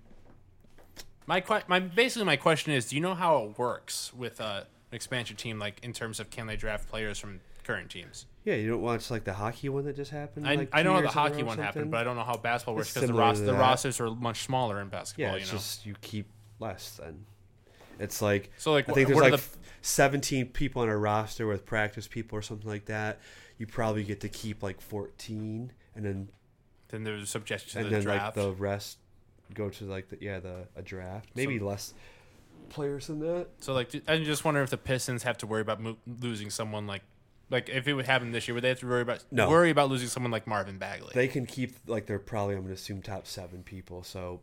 My 1.26 1.40
que- 1.40 1.62
my 1.68 1.78
basically 1.80 2.24
my 2.26 2.36
question 2.36 2.72
is, 2.72 2.86
do 2.88 2.96
you 2.96 3.02
know 3.02 3.14
how 3.14 3.44
it 3.44 3.58
works 3.58 4.12
with 4.14 4.40
uh, 4.40 4.62
an 4.90 4.96
expansion 4.96 5.36
team, 5.36 5.58
like 5.58 5.78
in 5.82 5.92
terms 5.92 6.20
of 6.20 6.30
can 6.30 6.46
they 6.46 6.56
draft 6.56 6.88
players 6.88 7.18
from 7.18 7.40
current 7.64 7.90
teams? 7.90 8.26
Yeah, 8.44 8.54
you 8.54 8.68
don't 8.68 8.82
watch 8.82 9.10
like 9.10 9.24
the 9.24 9.34
hockey 9.34 9.68
one 9.68 9.84
that 9.84 9.94
just 9.94 10.10
happened. 10.10 10.48
I, 10.48 10.56
like, 10.56 10.70
I 10.72 10.82
know 10.82 10.94
how 10.94 10.96
the 10.98 11.02
years 11.02 11.12
in 11.14 11.18
a 11.18 11.20
hockey 11.20 11.42
one 11.44 11.58
happened, 11.58 11.90
but 11.92 12.00
I 12.00 12.04
don't 12.04 12.16
know 12.16 12.24
how 12.24 12.36
basketball 12.36 12.74
works 12.74 12.92
because 12.92 13.08
the, 13.08 13.14
ros- 13.14 13.40
the 13.40 13.54
rosters 13.54 14.00
are 14.00 14.10
much 14.10 14.42
smaller 14.44 14.80
in 14.80 14.88
basketball. 14.88 15.34
yeah, 15.34 15.34
you 15.34 15.46
know, 15.46 15.52
just 15.52 15.86
you 15.86 15.94
keep 16.00 16.28
less 16.58 16.98
then. 17.00 17.24
It's 18.00 18.20
like 18.20 18.50
so 18.58 18.72
like 18.72 18.88
I 18.88 18.92
think 18.92 19.08
there's 19.08 19.20
like 19.20 19.32
the, 19.40 19.42
17 19.82 20.46
people 20.46 20.82
on 20.82 20.88
a 20.88 20.96
roster 20.96 21.46
with 21.46 21.64
practice 21.64 22.08
people 22.08 22.36
or 22.36 22.42
something 22.42 22.68
like 22.68 22.86
that. 22.86 23.20
You 23.58 23.66
probably 23.66 24.02
get 24.02 24.20
to 24.22 24.28
keep 24.28 24.62
like 24.62 24.80
14, 24.80 25.72
and 25.94 26.04
then 26.04 26.28
then 26.88 27.04
there's 27.04 27.22
a 27.22 27.26
subject 27.26 27.70
to 27.70 27.78
and 27.78 27.86
the 27.86 27.90
then 27.90 28.02
draft. 28.02 28.36
like 28.36 28.44
the 28.44 28.52
rest 28.52 28.98
go 29.54 29.68
to 29.70 29.84
like 29.84 30.08
the 30.08 30.18
yeah 30.20 30.40
the 30.40 30.66
a 30.76 30.82
draft. 30.82 31.30
Maybe 31.34 31.58
less 31.58 31.94
players 32.68 33.08
than 33.08 33.18
that. 33.20 33.48
so 33.58 33.72
like 33.74 33.90
I'm 34.08 34.24
just 34.24 34.44
wondering 34.44 34.64
if 34.64 34.70
the 34.70 34.78
Pistons 34.78 35.22
have 35.24 35.36
to 35.38 35.46
worry 35.46 35.60
about 35.60 35.80
mo- 35.80 35.98
losing 36.20 36.48
someone 36.50 36.86
like 36.86 37.02
like 37.50 37.68
if 37.68 37.86
it 37.86 37.92
would 37.94 38.06
happen 38.06 38.32
this 38.32 38.48
year, 38.48 38.54
would 38.54 38.64
they 38.64 38.70
have 38.70 38.80
to 38.80 38.86
worry 38.86 39.02
about 39.02 39.24
No. 39.30 39.50
worry 39.50 39.70
about 39.70 39.90
losing 39.90 40.08
someone 40.08 40.32
like 40.32 40.46
Marvin 40.46 40.78
Bagley? 40.78 41.10
They 41.14 41.28
can 41.28 41.44
keep 41.44 41.74
like 41.86 42.06
they're 42.06 42.18
probably 42.18 42.54
I'm 42.54 42.62
gonna 42.62 42.74
assume 42.74 43.02
top 43.02 43.26
seven 43.26 43.62
people. 43.62 44.02
So 44.04 44.40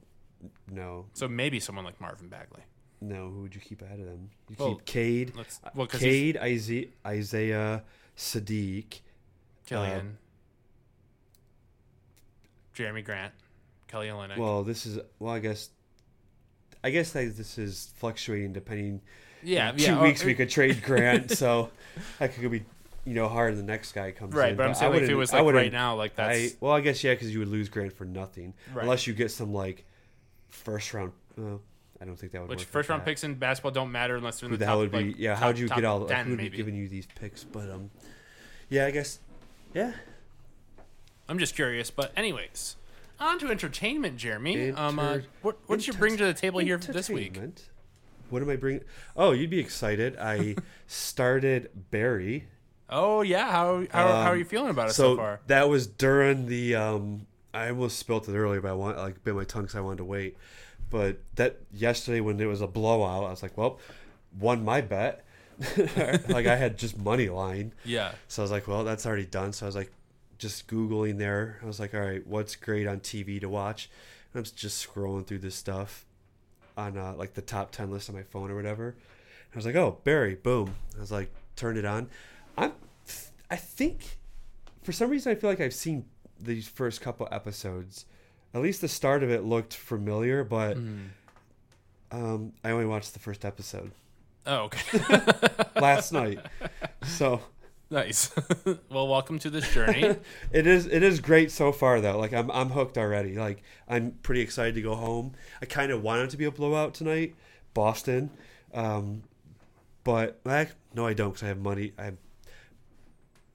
no, 0.71 1.05
so 1.13 1.27
maybe 1.27 1.59
someone 1.59 1.85
like 1.85 1.99
Marvin 1.99 2.27
Bagley. 2.27 2.61
no. 3.01 3.29
Who 3.29 3.41
would 3.41 3.55
you 3.55 3.61
keep 3.61 3.81
ahead 3.81 3.99
of 3.99 4.05
them? 4.05 4.29
You 4.49 4.55
Well, 4.59 4.75
keep 4.75 4.85
Cade, 4.85 5.33
well 5.73 5.87
Cade, 5.87 6.37
Isaiah, 6.37 6.87
Isaiah, 7.05 7.83
Saddiq. 8.15 8.99
Killian, 9.65 10.17
uh, 10.17 10.19
Jerami 12.75 13.03
Grant, 13.03 13.33
Kelly 13.89 14.07
Olynyk. 14.07 14.37
Well, 14.37 14.63
this 14.63 14.85
is 14.85 14.99
well. 15.19 15.33
I 15.33 15.39
guess. 15.39 15.69
I 16.83 16.91
guess 16.91 17.11
that 17.11 17.35
this 17.35 17.57
is 17.57 17.91
fluctuating 17.97 18.53
depending. 18.53 19.01
yeah, 19.43 19.71
two 19.73 19.83
yeah. 19.83 20.01
weeks 20.01 20.23
uh, 20.23 20.27
we 20.27 20.33
could 20.35 20.49
trade 20.49 20.81
Grant, 20.85 21.31
so 21.31 21.71
that 22.19 22.33
could 22.33 22.49
be, 22.49 22.63
you 23.03 23.13
know, 23.13 23.27
hard. 23.27 23.57
The 23.57 23.63
next 23.63 23.91
guy 23.91 24.11
comes 24.11 24.33
right, 24.33 24.51
in. 24.51 24.55
but 24.57 24.65
I'm 24.65 24.73
saying 24.75 24.93
like, 24.93 25.01
if 25.01 25.09
it 25.09 25.15
was 25.15 25.33
like 25.33 25.43
right 25.53 25.71
now, 25.73 25.95
like 25.95 26.15
that's 26.15 26.53
I 26.53 26.55
well, 26.61 26.71
I 26.71 26.79
guess 26.81 27.03
yeah, 27.03 27.13
because 27.13 27.33
you 27.33 27.39
would 27.39 27.49
lose 27.49 27.67
Grant 27.67 27.91
for 27.91 28.05
nothing 28.05 28.53
Right. 28.73 28.83
unless 28.83 29.07
you 29.07 29.13
get 29.13 29.29
some 29.31 29.53
like 29.53 29.83
first 30.47 30.93
round. 30.93 31.11
Well, 31.35 31.61
I 32.01 32.05
don't 32.05 32.15
think 32.15 32.31
that 32.31 32.41
would. 32.41 32.49
which 32.49 32.63
first 32.63 32.87
round 32.87 33.01
that. 33.01 33.05
picks 33.05 33.25
in 33.25 33.35
basketball 33.35 33.71
don't 33.71 33.91
matter 33.91 34.15
unless 34.15 34.39
they're 34.39 34.47
in 34.47 34.51
the, 34.53 34.57
the 34.57 34.65
top. 34.65 34.69
hell 34.69 34.79
would 34.79 34.91
be? 34.91 34.97
like, 35.07 35.15
yeah, 35.19 35.35
how'd 35.35 35.57
you 35.57 35.67
top 35.67 35.77
get 35.79 35.85
all? 35.85 35.99
Like, 35.99 36.25
who 36.25 36.31
would 36.31 36.39
be 36.39 36.49
giving 36.49 36.75
you 36.75 36.87
these 36.87 37.07
picks? 37.07 37.43
But 37.43 37.69
um, 37.69 37.89
yeah, 38.69 38.85
I 38.85 38.91
guess. 38.91 39.19
Yeah, 39.73 39.91
I'm 41.27 41.39
just 41.39 41.55
curious, 41.55 41.91
but 41.91 42.11
anyways, 42.15 42.77
on 43.19 43.39
to 43.39 43.49
entertainment, 43.49 44.17
Jeremy. 44.17 44.71
um, 44.71 44.99
uh, 44.99 45.19
what 45.41 45.57
what 45.67 45.79
did 45.79 45.87
you 45.87 45.93
bring 45.93 46.17
to 46.17 46.25
the 46.25 46.33
table 46.33 46.59
here 46.59 46.79
for 46.79 46.91
this 46.91 47.09
week? 47.09 47.27
Entertainment. 47.37 47.69
What 48.29 48.41
am 48.43 48.49
I 48.49 48.55
bringing? 48.57 48.83
Oh, 49.15 49.31
you'd 49.31 49.49
be 49.49 49.59
excited. 49.59 50.15
I 50.19 50.55
started 50.87 51.69
Barry. 51.91 52.47
Oh 52.89 53.21
yeah, 53.21 53.49
how 53.51 53.85
how, 53.91 54.07
how 54.07 54.13
are 54.29 54.31
Um, 54.33 54.37
you 54.39 54.45
feeling 54.45 54.69
about 54.69 54.89
it 54.89 54.93
so, 54.93 55.13
So 55.13 55.17
far? 55.17 55.39
that 55.47 55.69
was 55.69 55.87
during 55.87 56.45
the. 56.47 56.75
Um, 56.75 57.25
I 57.53 57.69
almost 57.69 57.97
spilt 57.97 58.29
it 58.29 58.35
earlier, 58.37 58.61
but 58.61 58.69
I 58.69 58.73
want 58.73 58.97
like 58.97 59.23
bit 59.23 59.33
my 59.35 59.43
tongue 59.43 59.63
because 59.63 59.75
I 59.75 59.81
wanted 59.81 59.97
to 59.97 60.05
wait. 60.05 60.37
But 60.91 61.17
that 61.35 61.57
yesterday 61.71 62.19
when 62.21 62.39
it 62.39 62.45
was 62.45 62.61
a 62.61 62.67
blowout, 62.67 63.25
I 63.25 63.29
was 63.29 63.41
like, 63.43 63.57
well, 63.57 63.79
won 64.39 64.63
my 64.63 64.81
bet. 64.81 65.23
like 66.29 66.45
I 66.47 66.55
had 66.55 66.77
just 66.77 66.97
money 66.97 67.27
line, 67.29 67.73
Yeah, 67.83 68.13
so 68.29 68.41
I 68.41 68.43
was 68.43 68.51
like, 68.51 68.65
well, 68.67 68.83
that's 68.85 69.05
already 69.05 69.25
done. 69.25 69.51
So 69.51 69.65
I 69.65 69.67
was 69.67 69.75
like, 69.75 69.91
just 70.39 70.67
googling 70.67 71.17
there. 71.19 71.59
I 71.61 71.65
was 71.67 71.79
like, 71.79 71.93
all 71.93 71.99
right, 72.01 72.25
what's 72.25 72.55
great 72.55 72.87
on 72.87 72.99
TV 73.01 73.39
to 73.41 73.47
watch? 73.49 73.89
And 74.33 74.39
I'm 74.39 74.51
just 74.55 74.87
scrolling 74.87 75.27
through 75.27 75.39
this 75.39 75.55
stuff 75.55 76.05
on 76.77 76.97
uh, 76.97 77.13
like 77.15 77.33
the 77.35 77.41
top 77.41 77.71
ten 77.71 77.91
list 77.91 78.09
on 78.09 78.15
my 78.15 78.23
phone 78.23 78.49
or 78.49 78.55
whatever. 78.55 78.87
And 78.89 79.53
I 79.53 79.57
was 79.57 79.65
like, 79.65 79.75
oh, 79.75 79.99
Barry, 80.03 80.35
boom. 80.35 80.75
I 80.97 80.99
was 81.01 81.11
like, 81.11 81.31
turned 81.55 81.77
it 81.77 81.85
on. 81.85 82.09
I'm, 82.57 82.71
I 83.51 83.55
think, 83.57 84.17
for 84.83 84.91
some 84.91 85.09
reason, 85.09 85.31
I 85.31 85.35
feel 85.35 85.49
like 85.49 85.59
I've 85.61 85.73
seen 85.73 86.05
these 86.39 86.67
first 86.67 87.01
couple 87.01 87.27
episodes. 87.31 88.05
At 88.53 88.61
least 88.61 88.81
the 88.81 88.87
start 88.87 89.21
of 89.23 89.29
it 89.29 89.43
looked 89.43 89.73
familiar, 89.73 90.43
but 90.43 90.77
Um, 92.11 92.53
I 92.63 92.71
only 92.71 92.85
watched 92.87 93.13
the 93.13 93.19
first 93.19 93.45
episode 93.45 93.91
Oh, 94.47 94.63
okay. 94.63 94.99
last 95.79 96.11
night, 96.21 96.39
so 97.03 97.41
nice. 97.89 98.31
well, 98.89 99.07
welcome 99.07 99.39
to 99.39 99.49
this 99.49 99.71
journey. 99.73 100.15
it 100.51 100.67
is 100.67 100.85
it 100.85 101.03
is 101.03 101.19
great 101.19 101.51
so 101.51 101.71
far 101.71 102.01
though. 102.01 102.17
Like 102.17 102.33
I'm 102.33 102.49
I'm 102.51 102.69
hooked 102.69 102.97
already. 102.97 103.35
Like 103.35 103.61
I'm 103.87 104.11
pretty 104.23 104.41
excited 104.41 104.75
to 104.75 104.81
go 104.81 104.95
home. 104.95 105.33
I 105.61 105.65
kind 105.65 105.91
of 105.91 106.01
wanted 106.03 106.29
to 106.31 106.37
be 106.37 106.45
a 106.45 106.51
blowout 106.51 106.93
tonight, 106.93 107.35
Boston, 107.73 108.29
um, 108.73 109.23
but 110.03 110.39
like 110.45 110.71
no, 110.93 111.05
I 111.05 111.13
don't 111.13 111.29
because 111.29 111.43
I 111.43 111.47
have 111.47 111.59
money. 111.59 111.93
I 111.97 112.05
have 112.05 112.17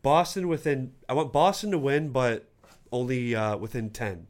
Boston 0.02 0.48
within. 0.48 0.92
I 1.08 1.14
want 1.14 1.32
Boston 1.32 1.70
to 1.70 1.78
win, 1.78 2.10
but 2.10 2.48
only 2.92 3.34
uh, 3.34 3.56
within 3.56 3.90
10 3.90 4.26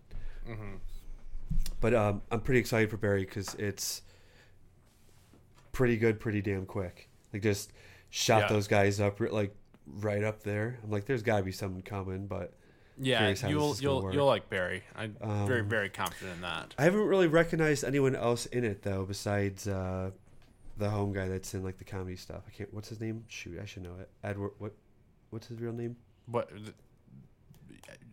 But 1.81 1.93
um, 1.93 2.23
I'm 2.31 2.41
pretty 2.41 2.61
excited 2.61 2.89
for 2.91 2.97
Barry 2.97 3.25
because 3.27 3.55
it's 3.57 4.01
pretty 5.73 5.99
good, 5.99 6.19
pretty 6.19 6.41
damn 6.41 6.65
quick. 6.65 7.11
Like 7.33 7.43
just 7.43 7.73
shot 8.09 8.43
Yeah. 8.43 8.49
those 8.49 8.69
guys 8.69 9.01
up 9.01 9.21
like 9.21 9.55
right 9.87 10.25
up 10.25 10.43
there. 10.43 10.79
I'm 10.83 10.91
like, 10.91 11.05
there's 11.07 11.23
got 11.23 11.39
to 11.39 11.43
be 11.45 11.53
something 11.53 11.83
coming, 11.83 12.27
but 12.27 12.53
Yeah, 12.99 13.19
Curious 13.19 13.41
how 13.43 13.49
you'll 13.49 13.77
you'll 13.81 14.15
you'll 14.15 14.27
like 14.27 14.49
Barry. 14.49 14.83
I'm 14.97 15.17
Um, 15.21 15.47
very 15.47 15.63
very 15.63 15.89
confident 15.91 16.37
in 16.37 16.43
that. 16.43 16.75
I 16.79 16.85
haven't 16.85 17.07
really 17.07 17.27
recognized 17.29 17.85
anyone 17.85 18.15
else 18.17 18.47
in 18.47 18.65
it 18.65 18.83
though, 18.83 19.05
besides 19.05 19.67
uh, 19.69 20.11
the 20.77 20.91
home 20.91 21.13
guy 21.13 21.29
that's 21.29 21.55
in 21.55 21.63
like 21.65 21.79
the 21.79 21.85
comedy 21.85 22.17
stuff. 22.17 22.43
I 22.47 22.51
can't. 22.51 22.73
What's 22.73 22.89
his 22.89 23.01
name? 23.01 23.25
Shoot, 23.29 23.59
I 23.61 23.65
should 23.67 23.83
know 23.83 23.95
it. 24.01 24.09
Edward. 24.23 24.53
What? 24.59 24.73
What's 25.31 25.47
his 25.49 25.61
real 25.61 25.73
name? 25.73 25.97
What? 26.27 26.51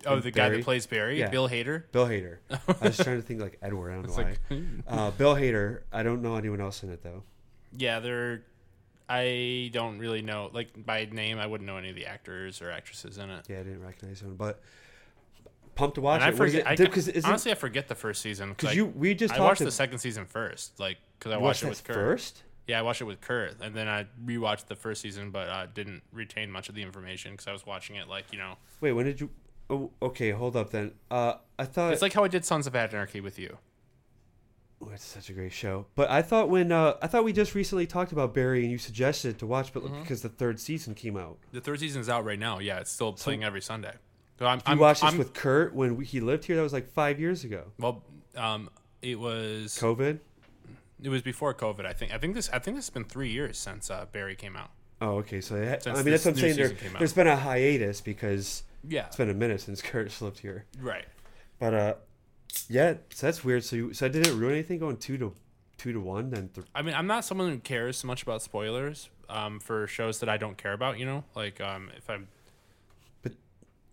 Oh, 0.05 0.19
the 0.19 0.31
guy 0.31 0.49
that 0.49 0.63
plays 0.63 0.87
Barry, 0.87 1.19
Yeah. 1.19 1.29
Bill 1.29 1.47
Hader. 1.47 1.83
Bill 1.91 2.07
Hader. 2.07 2.37
I 2.81 2.87
was 2.87 2.97
trying 2.97 3.17
to 3.17 3.21
think 3.21 3.39
like 3.39 3.59
Edward. 3.61 3.91
I 3.91 3.93
don't 3.93 4.03
know 4.03 4.09
It's 4.09 4.17
why. 4.17 4.35
like, 4.49 4.63
Uh, 4.87 5.11
Bill 5.11 5.35
Hader. 5.35 5.81
I 5.93 6.01
don't 6.03 6.21
know 6.23 6.35
anyone 6.35 6.59
else 6.59 6.81
in 6.83 6.89
it 6.91 7.03
though. 7.03 7.23
yeah, 7.77 7.99
they're. 7.99 8.43
I 9.13 9.69
don't 9.73 9.99
really 9.99 10.21
know, 10.21 10.49
like 10.53 10.69
by 10.85 11.05
name, 11.11 11.37
I 11.39 11.45
wouldn't 11.45 11.67
know 11.67 11.77
any 11.77 11.89
of 11.89 11.95
the 11.95 12.05
actors 12.05 12.61
or 12.61 12.71
actresses 12.71 13.17
in 13.17 13.29
it. 13.29 13.45
Yeah, 13.49 13.59
I 13.59 13.63
didn't 13.63 13.83
recognize 13.83 14.21
anyone, 14.21 14.37
but 14.37 14.61
pumped 15.75 15.95
to 15.95 16.01
watch 16.01 16.21
And 16.21 16.29
it. 16.29 16.33
Is 16.33 16.37
forget. 16.37 16.79
it? 16.79 16.81
I, 16.81 16.85
'cause 16.87 17.07
isn't- 17.07 17.29
honestly, 17.29 17.51
I 17.51 17.55
forget 17.55 17.87
the 17.87 17.95
first 17.95 18.21
season 18.21 18.49
because 18.49 18.75
you 18.75 18.85
we 18.85 19.13
just 19.13 19.33
I 19.33 19.37
talked 19.37 19.47
watched 19.49 19.57
to- 19.59 19.65
the 19.65 19.71
second 19.71 19.99
season 19.99 20.25
first, 20.25 20.79
like 20.79 20.97
because 21.19 21.31
I 21.33 21.35
you 21.37 21.41
watched 21.41 21.61
it 21.63 21.65
that 21.65 21.69
with 21.71 21.83
Kurt. 21.83 21.95
first. 21.95 22.43
Yeah, 22.67 22.79
I 22.79 22.83
watched 22.83 23.01
it 23.01 23.05
with 23.05 23.19
Kurt, 23.21 23.59
and 23.61 23.75
then 23.75 23.87
I 23.89 24.05
rewatched 24.23 24.67
the 24.67 24.75
first 24.75 25.01
season, 25.01 25.31
but 25.31 25.47
uh, 25.49 25.65
didn't 25.73 26.03
retain 26.13 26.51
much 26.51 26.69
of 26.69 26.75
the 26.75 26.81
information 26.83 27.31
because 27.31 27.47
I 27.47 27.51
was 27.51 27.65
watching 27.65 27.95
it 27.95 28.07
like 28.07 28.25
you 28.31 28.37
know. 28.39 28.55
Wait, 28.79 28.91
when 28.93 29.05
did 29.05 29.19
you? 29.19 29.29
Oh, 29.69 29.91
okay, 30.01 30.31
hold 30.31 30.55
up 30.55 30.69
then. 30.69 30.93
Uh, 31.09 31.35
I 31.57 31.65
thought 31.65 31.93
It's 31.93 32.01
like 32.01 32.13
how 32.13 32.23
I 32.23 32.27
did 32.27 32.45
Sons 32.45 32.67
of 32.67 32.75
Anarchy 32.75 33.19
with 33.21 33.39
you. 33.39 33.57
Oh, 34.83 34.89
it's 34.93 35.03
such 35.05 35.29
a 35.29 35.33
great 35.33 35.53
show. 35.53 35.85
But 35.95 36.09
I 36.09 36.21
thought 36.21 36.49
when 36.49 36.71
uh, 36.71 36.95
I 37.01 37.07
thought 37.07 37.23
we 37.23 37.33
just 37.33 37.53
recently 37.55 37.85
talked 37.85 38.11
about 38.11 38.33
Barry 38.33 38.61
and 38.63 38.71
you 38.71 38.77
suggested 38.77 39.37
to 39.39 39.45
watch, 39.45 39.73
but 39.73 39.83
Mm-hmm. 39.83 40.01
because 40.01 40.21
the 40.21 40.29
third 40.29 40.59
season 40.59 40.95
came 40.95 41.17
out, 41.17 41.37
The 41.51 41.61
third 41.61 41.79
season 41.79 42.01
is 42.01 42.09
out 42.09 42.25
right 42.25 42.39
now. 42.39 42.59
Yeah, 42.59 42.79
it's 42.79 42.91
still 42.91 43.13
playing 43.13 43.43
every 43.43 43.61
Sunday. 43.61 43.93
So 44.39 44.47
I'm, 44.47 44.57
you 44.57 44.63
I'm, 44.65 44.79
watched 44.79 45.01
this 45.01 45.09
I'm- 45.11 45.17
with 45.19 45.33
Kurt 45.33 45.75
when 45.75 45.97
we, 45.97 46.05
he 46.05 46.19
lived 46.19 46.45
here. 46.45 46.55
That 46.55 46.63
was 46.63 46.73
like 46.73 46.87
five 46.89 47.19
years 47.19 47.43
ago. 47.43 47.65
well, 47.77 48.03
um, 48.35 48.69
it 49.03 49.19
was 49.19 49.77
COVID. 49.79 50.19
it 51.03 51.09
was 51.09 51.21
before 51.21 51.53
COVID. 51.53 51.85
I 51.85 51.93
think 51.93 52.11
I 52.13 52.17
think 52.17 52.33
this 52.35 52.49
I 52.49 52.59
think 52.59 52.75
this 52.77 52.85
has 52.85 52.89
been 52.91 53.05
three 53.05 53.29
years 53.29 53.57
since 53.59 53.89
uh, 53.91 54.05
Barry 54.11 54.35
came 54.35 54.55
out. 54.55 54.71
Oh, 54.99 55.17
okay. 55.17 55.41
So 55.41 55.55
Since 55.55 55.87
I 55.87 55.93
mean, 56.03 56.11
that's 56.11 56.25
what 56.25 56.31
I'm 56.35 56.37
saying. 56.39 56.55
There, 56.55 56.65
season 56.69 56.77
came 56.77 56.95
out. 56.95 56.99
there's 56.99 57.13
been 57.13 57.27
a 57.27 57.35
hiatus 57.35 58.01
because 58.01 58.63
Yeah, 58.87 59.05
it's 59.07 59.15
been 59.15 59.29
a 59.29 59.33
minute 59.35 59.61
since 59.61 59.81
Kurt 59.81 60.19
lived 60.21 60.39
here. 60.39 60.65
right. 60.79 61.05
But 61.59 61.73
uh, 61.75 61.93
yeah. 62.69 62.95
So 63.13 63.27
that's 63.27 63.43
weird. 63.43 63.63
So 63.63 63.75
you, 63.75 63.93
so 63.93 64.05
I 64.05 64.09
didn't 64.09 64.37
ruin 64.39 64.53
anything 64.53 64.79
going 64.79 64.97
two 64.97 65.17
to 65.17 65.33
two 65.77 65.93
to 65.93 65.99
one. 65.99 66.29
Then 66.29 66.49
th- 66.53 66.67
I 66.75 66.81
mean, 66.81 66.95
I'm 66.95 67.07
not 67.07 67.25
someone 67.25 67.49
who 67.49 67.57
cares 67.59 67.97
so 67.97 68.07
much 68.07 68.23
about 68.23 68.41
spoilers 68.41 69.09
um, 69.29 69.59
for 69.59 69.87
shows 69.87 70.19
that 70.19 70.29
I 70.29 70.37
don't 70.37 70.57
care 70.57 70.73
about. 70.73 70.99
You 70.99 71.05
know, 71.05 71.23
like 71.35 71.59
um, 71.61 71.89
if 71.97 72.09
I'm 72.09 72.27
But 73.23 73.33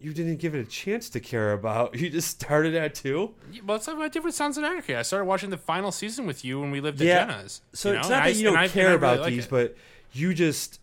you 0.00 0.12
didn't 0.12 0.36
give 0.36 0.54
it 0.54 0.60
a 0.60 0.68
chance 0.70 1.08
to 1.10 1.20
care 1.20 1.52
about. 1.52 1.96
You 1.98 2.10
just 2.10 2.28
started 2.28 2.74
at 2.74 2.94
two. 2.94 3.34
well, 3.64 3.78
that's 3.78 3.86
what 3.86 3.98
I 3.98 4.08
did 4.08 4.24
with 4.24 4.34
Sons 4.34 4.58
of 4.58 4.64
Anarchy. 4.64 4.94
I 4.96 5.02
started 5.02 5.24
watching 5.26 5.50
the 5.50 5.56
final 5.58 5.92
season 5.92 6.26
with 6.26 6.44
you 6.44 6.60
when 6.60 6.70
we 6.70 6.80
lived 6.80 7.00
at 7.00 7.06
Yeah. 7.06 7.26
Jenna's. 7.26 7.60
So 7.72 7.88
you 7.90 7.94
know? 7.94 7.98
it's 8.00 8.08
and 8.08 8.16
not 8.16 8.22
I- 8.24 8.30
that 8.32 8.36
you 8.38 8.44
don't 8.44 8.56
I- 8.56 8.62
and 8.64 8.70
I 8.70 8.72
care 8.74 8.84
really 8.86 8.96
about 8.96 9.20
like 9.20 9.30
these, 9.30 9.44
it. 9.46 9.50
but 9.50 9.76
you 10.12 10.34
just 10.34 10.80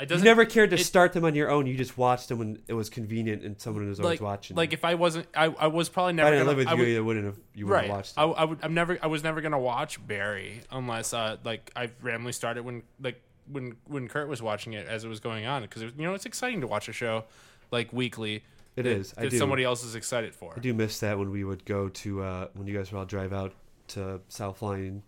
It 0.00 0.10
You 0.10 0.18
never 0.18 0.44
cared 0.44 0.70
to 0.70 0.76
it- 0.76 0.84
start 0.84 1.12
them 1.12 1.24
on 1.24 1.34
your 1.34 1.50
own. 1.50 1.66
You 1.66 1.76
just 1.76 1.98
watched 1.98 2.28
them 2.28 2.38
when 2.38 2.62
it 2.68 2.74
was 2.74 2.88
convenient 2.88 3.42
and 3.42 3.60
someone 3.60 3.88
was 3.88 3.98
always 3.98 4.20
like 4.20 4.24
watching. 4.24 4.56
like 4.56 4.72
if 4.72 4.84
I 4.84 4.94
wasn't 4.94 5.26
I, 5.34 5.46
I 5.46 5.66
was 5.66 5.88
probably 5.88 6.12
never. 6.12 6.28
if 6.28 6.32
I 6.32 6.36
didn't 6.36 6.46
gonna, 6.46 6.56
live 6.56 6.58
with 6.58 6.68
I 6.68 6.72
you, 6.72 6.78
would- 6.78 6.88
you 6.88 7.04
wouldn't 7.04 7.24
have 7.26 7.38
you 7.54 7.66
wouldn't 7.66 7.82
right. 7.82 7.86
have 7.88 7.96
watched 7.96 8.14
I, 8.16 8.24
it. 8.24 8.34
I 8.38 8.44
would 8.44 8.58
I'm 8.62 8.74
never 8.74 8.98
I 9.02 9.08
was 9.08 9.24
never 9.24 9.40
gonna 9.40 9.58
watch 9.58 10.04
Barry 10.06 10.60
unless 10.70 11.12
uh 11.12 11.36
like 11.44 11.72
I 11.74 11.90
randomly 12.00 12.32
started 12.32 12.64
when 12.64 12.84
like 13.00 13.20
when 13.50 13.76
when 13.86 14.06
Kurt 14.08 14.28
was 14.28 14.40
watching 14.40 14.74
it 14.74 14.86
as 14.86 15.04
it 15.04 15.08
was 15.08 15.20
going 15.20 15.46
on 15.46 15.62
because 15.62 15.82
you 15.82 15.90
know 15.98 16.14
it's 16.14 16.26
exciting 16.26 16.60
to 16.60 16.66
watch 16.68 16.88
a 16.88 16.92
show 16.92 17.24
like 17.72 17.92
weekly. 17.92 18.44
It 18.76 18.84
that- 18.84 18.86
is. 18.86 19.14
I 19.18 19.22
that 19.22 19.30
do. 19.30 19.38
somebody 19.38 19.64
else 19.64 19.82
is 19.82 19.96
excited 19.96 20.32
for. 20.32 20.54
I 20.56 20.60
do 20.60 20.72
miss 20.74 21.00
that 21.00 21.18
when 21.18 21.30
we 21.32 21.42
would 21.42 21.64
go 21.64 21.88
to 21.88 22.22
uh, 22.22 22.48
when 22.54 22.68
you 22.68 22.76
guys 22.76 22.92
would 22.92 22.98
all 22.98 23.04
drive 23.04 23.32
out 23.32 23.52
to 23.88 24.20
South 24.28 24.62
Line. 24.62 25.02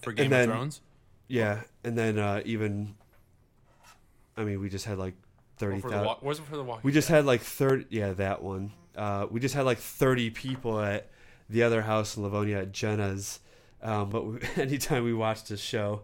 for 0.00 0.12
Game 0.12 0.30
then- 0.30 0.48
of 0.48 0.54
Thrones. 0.54 0.80
Yeah, 1.28 1.60
and 1.84 1.96
then 1.98 2.18
uh, 2.18 2.42
even, 2.44 2.94
I 4.36 4.44
mean, 4.44 4.60
we 4.60 4.68
just 4.68 4.84
had 4.84 4.98
like 4.98 5.14
thirty 5.56 5.80
for 5.80 5.90
the 5.90 6.16
was 6.22 6.38
it 6.38 6.46
for 6.46 6.56
the 6.56 6.64
Walking 6.64 6.82
We 6.84 6.92
just 6.92 7.08
Dead? 7.08 7.16
had 7.16 7.26
like 7.26 7.40
thirty. 7.40 7.86
Yeah, 7.90 8.12
that 8.14 8.42
one. 8.42 8.72
Uh, 8.96 9.26
we 9.30 9.40
just 9.40 9.54
had 9.54 9.64
like 9.64 9.78
thirty 9.78 10.30
people 10.30 10.80
at 10.80 11.10
the 11.48 11.62
other 11.62 11.82
house 11.82 12.16
in 12.16 12.22
Livonia 12.22 12.60
at 12.62 12.72
Jenna's. 12.72 13.40
Um, 13.82 14.10
but 14.10 14.26
we, 14.26 14.38
anytime 14.56 15.04
we 15.04 15.12
watched 15.14 15.50
a 15.50 15.56
show, 15.56 16.02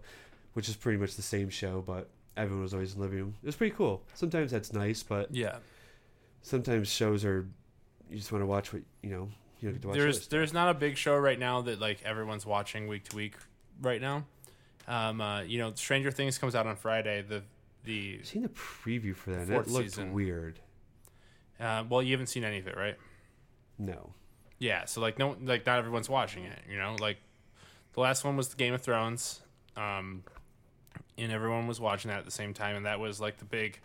which 0.54 0.68
is 0.68 0.76
pretty 0.76 0.98
much 0.98 1.14
the 1.16 1.22
same 1.22 1.48
show, 1.48 1.82
but 1.86 2.08
everyone 2.36 2.62
was 2.62 2.74
always 2.74 2.92
in 2.94 2.98
the 2.98 3.04
living 3.04 3.18
room. 3.18 3.34
It 3.42 3.46
was 3.46 3.56
pretty 3.56 3.74
cool. 3.74 4.02
Sometimes 4.14 4.50
that's 4.50 4.72
nice, 4.72 5.02
but 5.02 5.34
yeah. 5.34 5.56
sometimes 6.42 6.88
shows 6.88 7.24
are 7.24 7.46
you 8.10 8.16
just 8.16 8.32
want 8.32 8.42
to 8.42 8.46
watch 8.46 8.72
what 8.72 8.82
you 9.02 9.10
know. 9.10 9.28
You 9.60 9.68
don't 9.68 9.72
get 9.74 9.82
to 9.82 9.88
watch. 9.88 9.96
there's 9.96 10.28
there's 10.28 10.52
not 10.52 10.68
a 10.68 10.74
big 10.74 10.96
show 10.96 11.16
right 11.16 11.38
now 11.38 11.62
that 11.62 11.80
like 11.80 12.02
everyone's 12.04 12.46
watching 12.46 12.86
week 12.86 13.08
to 13.08 13.16
week 13.16 13.34
right 13.82 14.00
now. 14.00 14.24
Um, 14.86 15.20
uh, 15.20 15.42
you 15.42 15.58
know, 15.58 15.72
Stranger 15.74 16.10
Things 16.10 16.38
comes 16.38 16.54
out 16.54 16.66
on 16.66 16.76
Friday. 16.76 17.22
The 17.22 17.42
the 17.84 18.16
I've 18.20 18.26
seen 18.26 18.42
the 18.42 18.48
preview 18.50 19.14
for 19.14 19.30
that. 19.30 19.46
Fourth 19.48 19.66
It 19.66 19.70
looked 19.72 19.90
season. 19.90 20.12
weird. 20.12 20.60
uh, 21.60 21.84
well, 21.88 22.02
you 22.02 22.12
haven't 22.12 22.26
seen 22.28 22.44
any 22.44 22.58
of 22.58 22.66
it, 22.68 22.76
right? 22.76 22.96
No. 23.78 24.12
Yeah, 24.58 24.84
so 24.86 25.00
like 25.00 25.18
no, 25.18 25.36
like 25.42 25.64
not 25.66 25.78
everyone's 25.78 26.08
watching 26.08 26.44
it. 26.44 26.58
You 26.70 26.78
know, 26.78 26.96
like 27.00 27.18
the 27.94 28.00
last 28.00 28.24
one 28.24 28.36
was 28.36 28.48
the 28.48 28.56
Game 28.56 28.74
of 28.74 28.82
Thrones, 28.82 29.40
um, 29.76 30.24
and 31.16 31.30
everyone 31.32 31.66
was 31.68 31.80
watching 31.80 32.10
that 32.10 32.18
at 32.18 32.24
the 32.24 32.30
same 32.32 32.54
time, 32.54 32.74
and 32.76 32.86
that 32.86 32.98
was 33.00 33.20
like 33.20 33.38
the 33.38 33.44
big. 33.44 33.80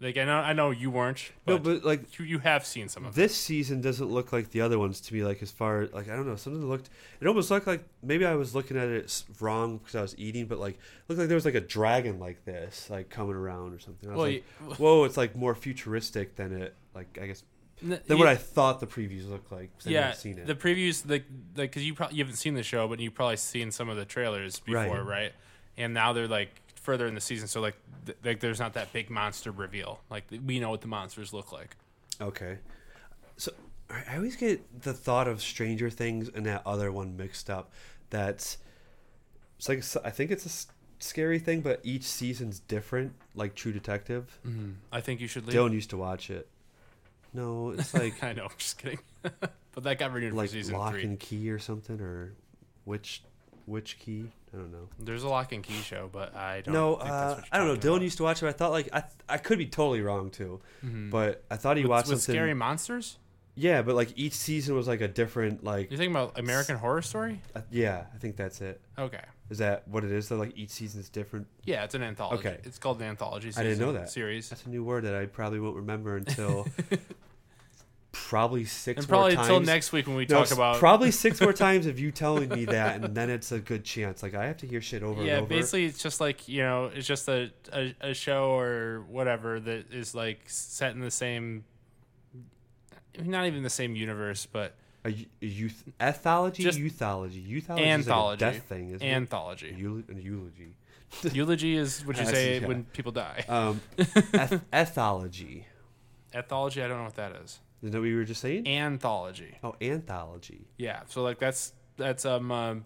Like 0.00 0.16
I 0.16 0.24
know, 0.24 0.36
I 0.36 0.52
know 0.52 0.70
you 0.70 0.90
weren't, 0.92 1.32
but, 1.44 1.52
no, 1.54 1.58
but 1.58 1.84
like 1.84 2.18
you, 2.18 2.24
you 2.24 2.38
have 2.38 2.64
seen 2.64 2.88
some 2.88 3.04
of 3.04 3.16
this 3.16 3.34
season 3.36 3.80
doesn't 3.80 4.08
look 4.08 4.32
like 4.32 4.50
the 4.50 4.60
other 4.60 4.78
ones 4.78 5.00
to 5.00 5.14
me. 5.14 5.24
Like 5.24 5.42
as 5.42 5.50
far 5.50 5.88
like 5.92 6.08
I 6.08 6.14
don't 6.14 6.26
know, 6.28 6.36
something 6.36 6.68
looked. 6.68 6.88
It 7.20 7.26
almost 7.26 7.50
looked 7.50 7.66
like 7.66 7.82
maybe 8.02 8.24
I 8.24 8.36
was 8.36 8.54
looking 8.54 8.76
at 8.76 8.86
it 8.88 9.24
wrong 9.40 9.78
because 9.78 9.96
I 9.96 10.00
was 10.02 10.14
eating, 10.16 10.46
but 10.46 10.58
like 10.60 10.78
looked 11.08 11.18
like 11.18 11.26
there 11.28 11.34
was 11.34 11.44
like 11.44 11.56
a 11.56 11.60
dragon 11.60 12.20
like 12.20 12.44
this, 12.44 12.88
like 12.90 13.10
coming 13.10 13.34
around 13.34 13.74
or 13.74 13.80
something. 13.80 14.08
I 14.08 14.12
was 14.12 14.18
Well, 14.18 14.26
like, 14.28 14.44
you- 14.68 14.74
whoa, 14.76 15.04
it's 15.04 15.16
like 15.16 15.34
more 15.34 15.56
futuristic 15.56 16.36
than 16.36 16.52
it. 16.62 16.74
Like 16.94 17.18
I 17.20 17.26
guess 17.26 17.42
than 17.82 18.18
what 18.18 18.26
I 18.28 18.36
thought 18.36 18.78
the 18.80 18.86
previews 18.86 19.28
looked 19.28 19.50
like. 19.50 19.70
yeah, 19.84 20.12
seen 20.12 20.38
it. 20.38 20.46
the 20.46 20.54
previews, 20.56 21.08
like, 21.08 21.24
like, 21.56 21.70
because 21.70 21.84
you 21.84 21.94
probably 21.94 22.16
you 22.18 22.24
haven't 22.24 22.36
seen 22.36 22.54
the 22.54 22.62
show, 22.64 22.86
but 22.88 22.98
you've 23.00 23.14
probably 23.14 23.36
seen 23.36 23.70
some 23.72 23.88
of 23.88 23.96
the 23.96 24.04
trailers 24.04 24.58
before, 24.60 24.82
Right. 24.82 25.04
right? 25.06 25.32
And 25.76 25.94
now 25.94 26.12
they're 26.12 26.26
like 26.26 26.50
further 26.88 27.06
in 27.06 27.14
the 27.14 27.20
season, 27.20 27.48
so 27.48 27.60
like, 27.60 27.76
th- 28.06 28.16
like 28.24 28.40
there's 28.40 28.58
not 28.58 28.72
that 28.72 28.94
big 28.94 29.10
monster 29.10 29.50
reveal. 29.50 30.00
Like 30.08 30.24
we 30.46 30.58
know 30.58 30.70
what 30.70 30.80
the 30.80 30.88
monsters 30.88 31.34
look 31.34 31.52
like. 31.52 31.76
Okay. 32.18 32.56
So 33.36 33.52
I 33.90 34.16
always 34.16 34.36
get 34.36 34.80
the 34.80 34.94
thought 34.94 35.28
of 35.28 35.42
Stranger 35.42 35.90
Things 35.90 36.30
and 36.34 36.46
that 36.46 36.62
other 36.64 36.90
one 36.90 37.14
mixed 37.14 37.50
up. 37.50 37.72
That's 38.08 38.56
it's 39.58 39.68
like 39.68 39.84
I 40.02 40.08
think 40.08 40.30
it's 40.30 40.46
a 40.46 41.02
scary 41.04 41.38
thing, 41.38 41.60
but 41.60 41.80
each 41.82 42.04
season's 42.04 42.60
different, 42.60 43.12
like 43.34 43.54
True 43.54 43.72
Detective. 43.72 44.38
Mm-hmm. 44.46 44.70
I 44.90 45.02
think 45.02 45.20
you 45.20 45.28
should 45.28 45.46
leave. 45.46 45.54
Dylan 45.54 45.72
used 45.74 45.90
to 45.90 45.98
watch 45.98 46.30
it. 46.30 46.48
No, 47.34 47.74
it's 47.76 47.92
like 47.92 48.22
I 48.24 48.32
know, 48.32 48.44
I'm 48.44 48.56
just 48.56 48.78
kidding. 48.78 49.00
but 49.22 49.82
that 49.82 49.98
got 49.98 50.10
renewed 50.14 50.32
like 50.32 50.48
for 50.48 50.54
season 50.54 50.74
Lock 50.74 50.92
three. 50.92 51.04
and 51.04 51.20
Key 51.20 51.50
or 51.50 51.58
something, 51.58 52.00
or 52.00 52.32
which 52.86 53.22
which 53.66 53.98
key? 53.98 54.30
I 54.52 54.56
don't 54.56 54.72
know. 54.72 54.88
There's 54.98 55.22
a 55.22 55.28
lock 55.28 55.52
and 55.52 55.62
key 55.62 55.80
show, 55.82 56.08
but 56.12 56.34
I 56.34 56.62
don't. 56.62 56.74
No, 56.74 56.96
think 56.96 57.08
that's 57.10 57.40
uh, 57.40 57.42
I 57.52 57.58
don't 57.58 57.66
know. 57.68 57.76
Dylan 57.76 57.96
about. 57.96 58.02
used 58.02 58.16
to 58.18 58.22
watch 58.22 58.42
it. 58.42 58.46
I 58.46 58.52
thought 58.52 58.70
like 58.70 58.88
I 58.92 59.04
I 59.28 59.36
could 59.38 59.58
be 59.58 59.66
totally 59.66 60.00
wrong 60.00 60.30
too, 60.30 60.60
Mhm. 60.84 61.10
but 61.10 61.44
I 61.50 61.56
thought 61.56 61.76
he 61.76 61.82
with, 61.84 61.90
watched 61.90 62.08
with 62.08 62.20
something. 62.22 62.34
scary 62.34 62.54
monsters. 62.54 63.18
Yeah, 63.54 63.82
but 63.82 63.96
like 63.96 64.12
each 64.16 64.34
season 64.34 64.76
was 64.76 64.86
like 64.86 65.00
a 65.00 65.08
different 65.08 65.64
like. 65.64 65.90
You're 65.90 65.98
thinking 65.98 66.14
about 66.14 66.38
American 66.38 66.76
Horror 66.76 67.02
Story? 67.02 67.40
uh, 67.56 67.62
yeah, 67.70 68.04
I 68.14 68.18
think 68.18 68.36
that's 68.36 68.60
it. 68.60 68.80
Okay. 68.96 69.20
Is 69.50 69.58
that 69.58 69.88
what 69.88 70.04
it 70.04 70.12
is? 70.12 70.28
Though, 70.28 70.36
like 70.36 70.56
each 70.56 70.70
season 70.70 71.00
is 71.00 71.08
different. 71.08 71.46
Yeah, 71.64 71.82
it's 71.84 71.94
an 71.94 72.02
anthology. 72.02 72.46
Okay. 72.48 72.58
It's 72.64 72.78
called 72.78 73.00
an 73.00 73.08
anthology. 73.08 73.50
Series. 73.50 73.58
I 73.58 73.62
didn't 73.68 73.80
know 73.80 73.92
that. 73.98 74.10
series. 74.10 74.48
That's 74.48 74.64
a 74.64 74.68
new 74.70 74.84
word 74.84 75.04
that 75.04 75.14
I 75.14 75.26
probably 75.26 75.58
won't 75.58 75.76
remember 75.76 76.16
until 76.16 76.68
probably 78.26 78.64
six 78.64 79.00
and 79.00 79.08
probably 79.08 79.34
until 79.34 79.60
next 79.60 79.92
week 79.92 80.06
when 80.06 80.16
we 80.16 80.26
No, 80.26 80.40
talk 80.44 80.50
about 80.52 80.76
probably 80.76 81.10
six 81.10 81.40
more 81.40 81.52
times 81.66 81.86
of 81.86 81.98
you 81.98 82.10
telling 82.10 82.48
me 82.48 82.64
that, 82.66 83.02
and 83.02 83.14
then 83.14 83.30
it's 83.30 83.52
a 83.52 83.58
good 83.58 83.84
chance. 83.84 84.22
Like 84.22 84.34
I 84.34 84.46
have 84.46 84.56
to 84.58 84.66
hear 84.66 84.80
shit 84.80 85.02
over 85.02 85.22
yeah 85.22 85.34
and 85.36 85.42
over. 85.44 85.54
Yeah 85.54 85.60
basically 85.60 85.84
it's 85.86 86.02
just 86.02 86.20
like 86.20 86.48
you 86.48 86.62
know 86.62 86.90
it's 86.94 87.06
just 87.06 87.28
a, 87.28 87.50
a, 87.72 87.94
a 88.00 88.14
show 88.14 88.50
or 88.50 89.04
whatever 89.08 89.60
that 89.60 89.92
is 89.92 90.14
like 90.14 90.40
set 90.46 90.92
in 90.94 91.00
the 91.00 91.10
same 91.10 91.64
not 93.22 93.46
even 93.46 93.62
the 93.62 93.70
same 93.70 93.96
universe 93.96 94.46
but 94.46 94.74
a, 95.04 95.08
a 95.42 95.46
youth 95.46 95.84
ethology, 96.00 96.56
Just- 96.58 96.78
euthology, 96.78 97.40
euthology 97.40 97.84
anthology 97.86 98.44
is 98.44 98.52
like 98.52 98.54
death 98.54 98.62
thing, 98.64 98.90
isn't 98.90 99.06
anthology 99.06 99.68
it? 99.68 99.74
An 99.74 100.20
eulogy. 100.20 100.74
eulogy 101.32 101.76
is 101.76 102.04
what 102.04 102.18
you 102.18 102.26
say 102.26 102.60
yeah. 102.60 102.66
when 102.66 102.84
people 102.84 103.12
die 103.12 103.44
Um, 103.48 103.80
eth- 103.98 104.60
ethology. 104.72 105.64
ethology 106.34 106.84
i 106.84 106.88
don't 106.88 106.98
know 106.98 107.04
what 107.04 107.16
that 107.16 107.32
is 107.44 107.58
Isn't 107.82 107.92
that 107.92 108.00
what 108.00 108.06
you 108.08 108.16
were 108.16 108.24
just 108.24 108.40
saying? 108.40 108.66
anthology 108.66 109.56
oh, 109.62 109.74
anthology. 109.80 110.66
yeah 110.76 111.02
so 111.06 111.22
like 111.22 111.38
that's 111.38 111.72
that's 111.96 112.24
um, 112.24 112.50
um 112.50 112.84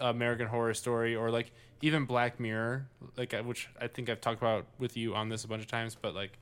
american 0.00 0.46
horror 0.46 0.74
story 0.74 1.14
or 1.16 1.30
like 1.30 1.50
even 1.82 2.04
black 2.04 2.38
mirror 2.40 2.86
like 3.16 3.34
uh, 3.34 3.42
which 3.42 3.68
i 3.80 3.86
think 3.86 4.08
i've 4.08 4.20
talked 4.20 4.40
about 4.40 4.66
with 4.78 4.96
you 4.96 5.14
on 5.14 5.28
this 5.28 5.44
a 5.44 5.48
bunch 5.48 5.62
of 5.62 5.68
times 5.68 5.96
but 6.00 6.14
like 6.14 6.38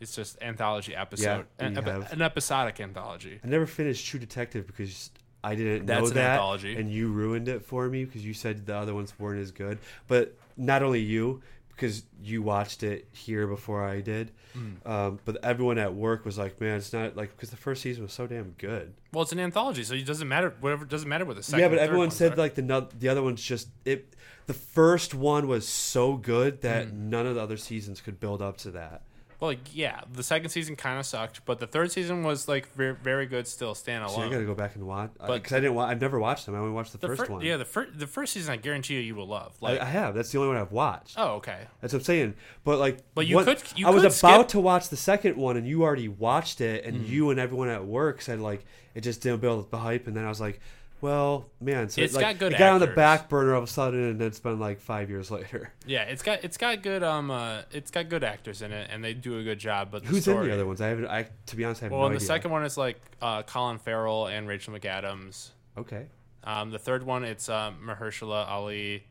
it's 0.00 0.14
just 0.16 0.40
anthology 0.42 0.94
episode 0.94 1.46
an, 1.58 1.76
epi- 1.76 1.90
have. 1.90 2.12
an 2.12 2.22
episodic 2.22 2.80
anthology 2.80 3.38
I 3.44 3.48
never 3.48 3.66
finished 3.66 4.06
True 4.06 4.18
Detective 4.18 4.66
because 4.66 5.10
I 5.42 5.54
didn't 5.54 5.86
That's 5.86 6.00
know 6.02 6.08
an 6.08 6.14
that, 6.14 6.30
anthology. 6.32 6.76
and 6.76 6.90
you 6.90 7.10
ruined 7.12 7.48
it 7.48 7.62
for 7.64 7.88
me 7.88 8.04
because 8.04 8.24
you 8.24 8.34
said 8.34 8.66
the 8.66 8.76
other 8.76 8.94
ones 8.94 9.12
weren't 9.18 9.40
as 9.40 9.50
good. 9.52 9.78
But 10.06 10.34
not 10.56 10.82
only 10.82 11.00
you, 11.00 11.42
because 11.80 12.02
you 12.22 12.42
watched 12.42 12.82
it 12.82 13.08
here 13.12 13.46
before 13.46 13.82
I 13.82 14.00
did, 14.02 14.32
Hmm. 14.52 14.72
um, 14.84 15.20
but 15.24 15.42
everyone 15.42 15.78
at 15.78 15.94
work 15.94 16.24
was 16.26 16.36
like, 16.36 16.60
"Man, 16.60 16.76
it's 16.76 16.92
not 16.92 17.16
like 17.16 17.30
because 17.34 17.48
the 17.50 17.56
first 17.56 17.80
season 17.82 18.02
was 18.02 18.12
so 18.12 18.26
damn 18.26 18.50
good." 18.58 18.92
Well, 19.12 19.22
it's 19.22 19.32
an 19.32 19.40
anthology, 19.40 19.82
so 19.84 19.94
it 19.94 20.04
doesn't 20.04 20.28
matter. 20.28 20.54
Whatever 20.60 20.84
doesn't 20.84 21.08
matter 21.08 21.24
what 21.24 21.36
the 21.36 21.42
second. 21.42 21.60
yeah, 21.60 21.68
but 21.68 21.78
everyone 21.78 22.10
said 22.10 22.34
are. 22.34 22.36
like 22.36 22.54
the 22.54 22.88
the 22.98 23.08
other 23.08 23.22
ones 23.22 23.42
just 23.42 23.68
it. 23.84 24.14
The 24.46 24.54
first 24.54 25.14
one 25.14 25.46
was 25.48 25.66
so 25.66 26.16
good 26.16 26.60
that 26.62 26.88
Hmm. 26.88 27.08
none 27.10 27.26
of 27.26 27.36
the 27.36 27.40
other 27.40 27.56
seasons 27.56 28.00
could 28.00 28.20
build 28.20 28.42
up 28.42 28.56
to 28.58 28.70
that. 28.72 29.02
Well, 29.40 29.50
like, 29.50 29.74
yeah, 29.74 30.02
the 30.12 30.22
second 30.22 30.50
season 30.50 30.76
kind 30.76 30.98
of 30.98 31.06
sucked, 31.06 31.44
but 31.46 31.58
the 31.58 31.66
third 31.66 31.90
season 31.90 32.22
was 32.22 32.46
like 32.46 32.70
very, 32.74 32.94
very 32.94 33.24
good. 33.26 33.46
Still, 33.48 33.74
standalone. 33.74 34.14
So 34.14 34.20
I 34.22 34.28
got 34.28 34.38
to 34.38 34.44
go 34.44 34.54
back 34.54 34.74
and 34.76 34.86
watch 34.86 35.10
because 35.18 35.52
I 35.52 35.60
didn't. 35.60 35.74
Wa- 35.74 35.86
I've 35.86 36.00
never 36.00 36.18
watched 36.20 36.44
them. 36.46 36.54
I 36.54 36.58
only 36.58 36.72
watched 36.72 36.92
the, 36.92 36.98
the 36.98 37.06
first 37.08 37.22
fir- 37.26 37.32
one. 37.32 37.42
Yeah, 37.44 37.56
the 37.56 37.64
first 37.64 37.98
the 37.98 38.06
first 38.06 38.34
season, 38.34 38.52
I 38.52 38.56
guarantee 38.56 38.94
you, 38.94 39.00
you 39.00 39.14
will 39.14 39.26
love. 39.26 39.54
I, 39.62 39.66
Like, 39.72 39.80
I 39.80 39.86
have. 39.86 40.14
That's 40.14 40.30
the 40.30 40.38
only 40.38 40.48
one 40.52 40.58
I've 40.58 40.72
watched. 40.72 41.14
oh, 41.18 41.36
okay. 41.36 41.60
That's 41.80 41.92
what 41.94 42.00
I'm 42.00 42.04
saying. 42.04 42.34
But 42.64 42.78
like, 42.78 42.98
But 43.14 43.26
you 43.26 43.36
what- 43.36 43.46
could- 43.46 43.62
you 43.76 43.86
I 43.86 43.90
was 43.90 44.02
could 44.02 44.12
about 44.22 44.40
skip- 44.42 44.48
to 44.48 44.60
watch 44.60 44.88
the 44.90 44.96
second 44.96 45.36
one, 45.36 45.56
and 45.56 45.66
you 45.66 45.82
already 45.82 46.08
watched 46.08 46.60
it, 46.60 46.84
and 46.84 46.96
mm. 46.98 47.08
you 47.08 47.30
and 47.30 47.40
everyone 47.40 47.68
at 47.68 47.84
work 47.84 48.20
said 48.20 48.40
like 48.40 48.64
it 48.94 49.00
just 49.00 49.22
didn't 49.22 49.40
build 49.40 49.70
the 49.70 49.78
hype, 49.78 50.06
and 50.06 50.14
then 50.16 50.24
I 50.24 50.28
was 50.28 50.40
like, 50.40 50.60
well, 51.00 51.46
man, 51.60 51.88
so 51.88 52.02
It's 52.02 52.14
like, 52.14 52.22
got 52.22 52.38
good 52.38 52.52
It 52.52 52.58
got 52.58 52.72
on 52.74 52.80
the 52.80 52.86
back 52.88 53.28
burner 53.28 53.52
all 53.54 53.62
of 53.62 53.68
a 53.68 53.72
sudden, 53.72 54.00
and 54.10 54.22
it's 54.22 54.40
been 54.40 54.58
like 54.60 54.80
five 54.80 55.08
years 55.10 55.30
later. 55.30 55.72
Yeah, 55.86 56.02
it's 56.02 56.22
got 56.22 56.44
it's 56.44 56.56
got 56.56 56.82
good 56.82 57.02
um 57.02 57.30
uh 57.30 57.62
it's 57.72 57.90
got 57.90 58.08
good 58.08 58.22
actors 58.24 58.62
in 58.62 58.70
it, 58.72 58.88
and 58.92 59.02
they 59.04 59.14
do 59.14 59.38
a 59.38 59.42
good 59.42 59.58
job. 59.58 59.90
But 59.90 60.02
the 60.02 60.08
Who's 60.08 60.22
story, 60.22 60.44
in 60.44 60.48
the 60.48 60.54
other 60.54 60.66
ones? 60.66 60.80
I 60.80 60.88
haven't. 60.88 61.06
I 61.06 61.28
to 61.46 61.56
be 61.56 61.64
honest, 61.64 61.82
I 61.82 61.86
have 61.86 61.92
Well, 61.92 62.00
no 62.02 62.06
in 62.06 62.12
the 62.12 62.16
idea. 62.18 62.26
second 62.26 62.50
one, 62.52 62.64
it's 62.64 62.76
like 62.76 63.00
uh, 63.20 63.42
Colin 63.42 63.78
Farrell 63.78 64.26
and 64.26 64.46
Rachel 64.46 64.72
McAdams. 64.74 65.50
okay, 65.78 66.06
Um, 66.44 66.70
the 66.70 66.78
third 66.78 67.02
one, 67.04 67.24
it's 67.24 67.48
um, 67.48 67.76
Mahershala 67.84 68.46
Ali. 68.48 69.02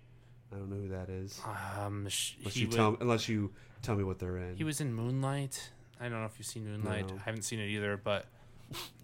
I 0.51 0.55
don't 0.55 0.69
know 0.69 0.77
who 0.77 0.87
that 0.89 1.09
is. 1.09 1.39
Um, 1.79 2.07
sh- 2.09 2.33
Unless 2.39 2.57
you 2.57 2.67
wa- 2.69 2.75
tell, 2.75 2.97
unless 3.01 3.29
you 3.29 3.51
tell 3.81 3.95
me 3.95 4.03
what 4.03 4.17
they're 4.19 4.37
in. 4.37 4.55
He 4.55 4.63
was 4.63 4.81
in 4.81 4.93
Moonlight. 4.93 5.69
I 6.01 6.03
don't 6.09 6.19
know 6.21 6.25
if 6.25 6.33
you've 6.39 6.47
seen 6.47 6.65
Moonlight. 6.65 7.07
No. 7.09 7.15
I 7.15 7.19
haven't 7.25 7.41
seen 7.43 7.59
it 7.59 7.67
either, 7.67 7.97
but 7.97 8.25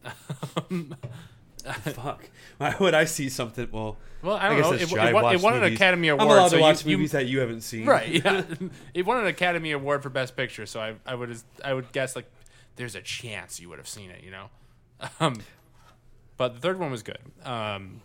Fuck. 1.93 2.29
Why 2.57 2.75
would 2.79 2.93
I 2.93 3.05
see 3.05 3.29
something? 3.29 3.67
Well, 3.71 3.97
well, 4.21 4.35
I 4.35 4.45
I 4.45 4.49
don't 4.49 4.57
guess 4.57 4.65
know. 4.65 4.71
that's 4.77 4.83
It, 4.83 4.89
true. 4.89 4.99
it, 4.99 5.03
I 5.03 5.13
won, 5.13 5.35
it 5.35 5.41
won 5.41 5.53
an 5.55 5.59
movies. 5.61 5.75
Academy 5.77 6.07
I'm 6.09 6.19
Award. 6.19 6.37
allowed 6.37 6.47
so 6.49 6.55
to 6.57 6.61
watch 6.61 6.85
you, 6.85 6.97
you- 6.99 7.07
that 7.09 7.25
you 7.27 7.39
haven't 7.39 7.61
seen. 7.61 7.85
right? 7.85 8.07
Yeah, 8.07 8.43
it 8.93 9.05
won 9.05 9.17
an 9.19 9.27
Academy 9.27 9.71
Award 9.71 10.03
for 10.03 10.09
Best 10.09 10.35
Picture. 10.35 10.65
So 10.65 10.79
I, 10.79 10.95
I 11.05 11.15
would, 11.15 11.35
I 11.63 11.73
would 11.73 11.91
guess 11.91 12.15
like 12.15 12.25
there's 12.75 12.95
a 12.95 13.01
chance 13.01 13.59
you 13.59 13.69
would 13.69 13.79
have 13.79 13.87
seen 13.87 14.09
it. 14.11 14.23
You 14.23 14.31
know, 14.31 14.49
um, 15.19 15.35
but 16.37 16.53
the 16.53 16.59
third 16.59 16.79
one 16.79 16.91
was 16.91 17.03
good. 17.03 17.19
Um, 17.43 18.01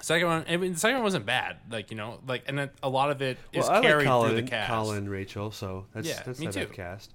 second 0.00 0.26
one, 0.26 0.44
I 0.48 0.56
mean, 0.56 0.72
the 0.74 0.78
second 0.78 0.96
one 0.96 1.04
wasn't 1.04 1.26
bad. 1.26 1.56
Like 1.70 1.90
you 1.90 1.96
know, 1.96 2.20
like 2.26 2.44
and 2.46 2.70
a 2.82 2.88
lot 2.88 3.10
of 3.10 3.20
it 3.22 3.38
is 3.52 3.62
Well, 3.64 3.70
I 3.70 3.74
like 3.74 3.82
carried 3.84 4.06
Colin, 4.06 4.30
through 4.32 4.42
the 4.42 4.48
cast. 4.48 4.70
Colin, 4.70 5.08
Rachel. 5.08 5.50
So 5.50 5.86
that's 5.94 6.08
Yeah, 6.08 6.22
that's 6.24 6.38
me 6.38 6.46
not 6.46 6.54
too. 6.54 6.66
cast. 6.66 7.12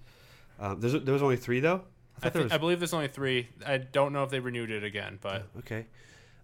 Um, 0.59 0.79
there's, 0.79 0.93
there 1.03 1.13
was 1.13 1.21
only 1.23 1.37
three 1.37 1.59
though. 1.59 1.83
I, 2.23 2.29
think, 2.29 2.51
I 2.51 2.57
believe 2.57 2.79
there's 2.79 2.93
only 2.93 3.07
three. 3.07 3.47
I 3.65 3.77
don't 3.77 4.11
know 4.13 4.23
if 4.23 4.29
they 4.29 4.39
renewed 4.39 4.71
it 4.71 4.83
again, 4.83 5.19
but 5.21 5.43
Okay. 5.59 5.85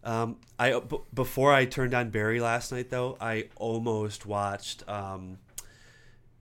Um, 0.04 0.36
I 0.60 0.78
b- 0.80 0.98
before 1.14 1.54
I 1.54 1.64
turned 1.66 1.94
on 1.94 2.10
Barry 2.10 2.40
last 2.42 2.72
night 2.74 2.90
though, 2.90 3.18
I 3.22 3.46
almost 3.56 4.26
watched 4.26 4.88
um, 4.90 5.38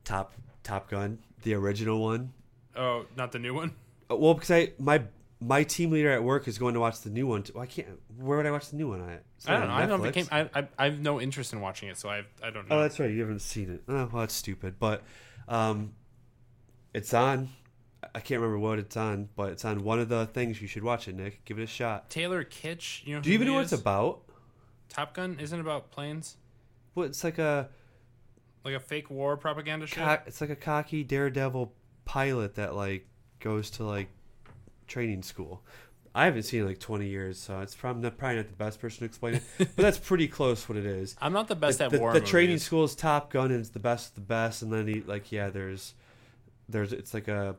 Top 0.04 0.32
Top 0.64 0.90
Gun, 0.90 1.18
the 1.42 1.54
original 1.54 2.00
one. 2.02 2.32
oh, 2.76 3.06
not 3.16 3.32
the 3.32 3.38
new 3.38 3.54
one. 3.54 3.72
Uh, 4.10 4.16
Well, 4.16 4.34
because 4.34 4.50
I 4.50 4.72
my 4.78 5.02
my 5.40 5.62
team 5.64 5.90
leader 5.90 6.10
at 6.10 6.22
work 6.22 6.46
is 6.48 6.58
going 6.58 6.74
to 6.74 6.80
watch 6.80 7.00
the 7.00 7.10
new 7.10 7.26
one. 7.26 7.44
Too. 7.44 7.58
I 7.58 7.66
can't. 7.66 7.86
Where 8.18 8.36
would 8.36 8.46
I 8.46 8.50
watch 8.50 8.68
the 8.70 8.76
new 8.76 8.88
one? 8.88 9.00
It's 9.36 9.48
I 9.48 9.58
don't 9.58 9.68
know. 9.68 9.74
I 9.74 9.86
don't 9.86 10.00
know 10.00 10.06
if 10.06 10.16
it 10.16 10.24
Netflix. 10.26 10.30
came. 10.30 10.50
I, 10.54 10.60
I 10.60 10.68
I 10.78 10.84
have 10.86 11.00
no 11.00 11.20
interest 11.20 11.52
in 11.52 11.60
watching 11.60 11.88
it, 11.88 11.96
so 11.98 12.08
I 12.08 12.24
I 12.42 12.50
don't 12.50 12.68
know. 12.68 12.76
Oh, 12.76 12.80
that's 12.82 12.98
right. 12.98 13.10
You 13.10 13.20
haven't 13.20 13.40
seen 13.42 13.70
it. 13.70 13.82
Oh, 13.88 14.08
well, 14.12 14.20
that's 14.22 14.34
stupid. 14.34 14.74
But 14.80 15.02
um, 15.48 15.92
it's 16.92 17.14
on. 17.14 17.48
I 18.14 18.20
can't 18.20 18.40
remember 18.40 18.58
what 18.58 18.78
it's 18.78 18.96
on, 18.96 19.28
but 19.36 19.50
it's 19.50 19.64
on 19.64 19.84
one 19.84 20.00
of 20.00 20.08
the 20.08 20.26
things 20.26 20.60
you 20.60 20.68
should 20.68 20.82
watch 20.82 21.08
it. 21.08 21.14
Nick, 21.14 21.44
give 21.44 21.58
it 21.58 21.62
a 21.62 21.66
shot. 21.66 22.10
Taylor 22.10 22.44
Kitsch. 22.44 23.06
You 23.06 23.16
know? 23.16 23.20
Do 23.20 23.30
you 23.30 23.34
even 23.34 23.46
know 23.46 23.54
what 23.54 23.64
it's 23.64 23.72
about? 23.72 24.22
Top 24.88 25.14
Gun 25.14 25.38
isn't 25.40 25.58
about 25.58 25.90
planes, 25.90 26.36
Well, 26.94 27.06
it's 27.06 27.24
like 27.24 27.38
a 27.38 27.70
like 28.64 28.74
a 28.74 28.80
fake 28.80 29.10
war 29.10 29.36
propaganda 29.36 29.86
co- 29.86 30.18
it's 30.26 30.40
like 30.40 30.50
a 30.50 30.56
cocky 30.56 31.02
daredevil 31.02 31.72
pilot 32.04 32.56
that 32.56 32.74
like 32.74 33.06
goes 33.40 33.70
to 33.70 33.84
like 33.84 34.08
training 34.86 35.22
school. 35.22 35.62
I 36.14 36.26
haven't 36.26 36.42
seen 36.42 36.60
it 36.60 36.62
in 36.64 36.68
like 36.68 36.78
twenty 36.78 37.08
years, 37.08 37.38
so 37.38 37.60
it's 37.60 37.74
probably 37.74 38.02
not, 38.02 38.18
probably 38.18 38.36
not 38.36 38.48
the 38.48 38.56
best 38.56 38.80
person 38.80 38.98
to 38.98 39.04
explain 39.06 39.34
it, 39.36 39.42
but 39.58 39.76
that's 39.76 39.98
pretty 39.98 40.28
close 40.28 40.68
what 40.68 40.76
it 40.76 40.84
is. 40.84 41.16
I'm 41.22 41.32
not 41.32 41.48
the 41.48 41.56
best 41.56 41.78
the, 41.78 41.86
at 41.86 41.90
the, 41.90 41.98
war 41.98 42.12
the 42.12 42.20
training 42.20 42.50
movies. 42.50 42.64
school 42.64 42.84
is 42.84 42.94
Top 42.94 43.32
Gun 43.32 43.50
and 43.50 43.60
it's 43.60 43.70
the 43.70 43.78
best 43.78 44.10
of 44.10 44.14
the 44.16 44.20
best, 44.20 44.60
and 44.60 44.70
then 44.70 44.86
he 44.86 45.00
like 45.00 45.32
yeah, 45.32 45.48
there's 45.48 45.94
there's 46.68 46.92
it's 46.92 47.14
like 47.14 47.28
a 47.28 47.56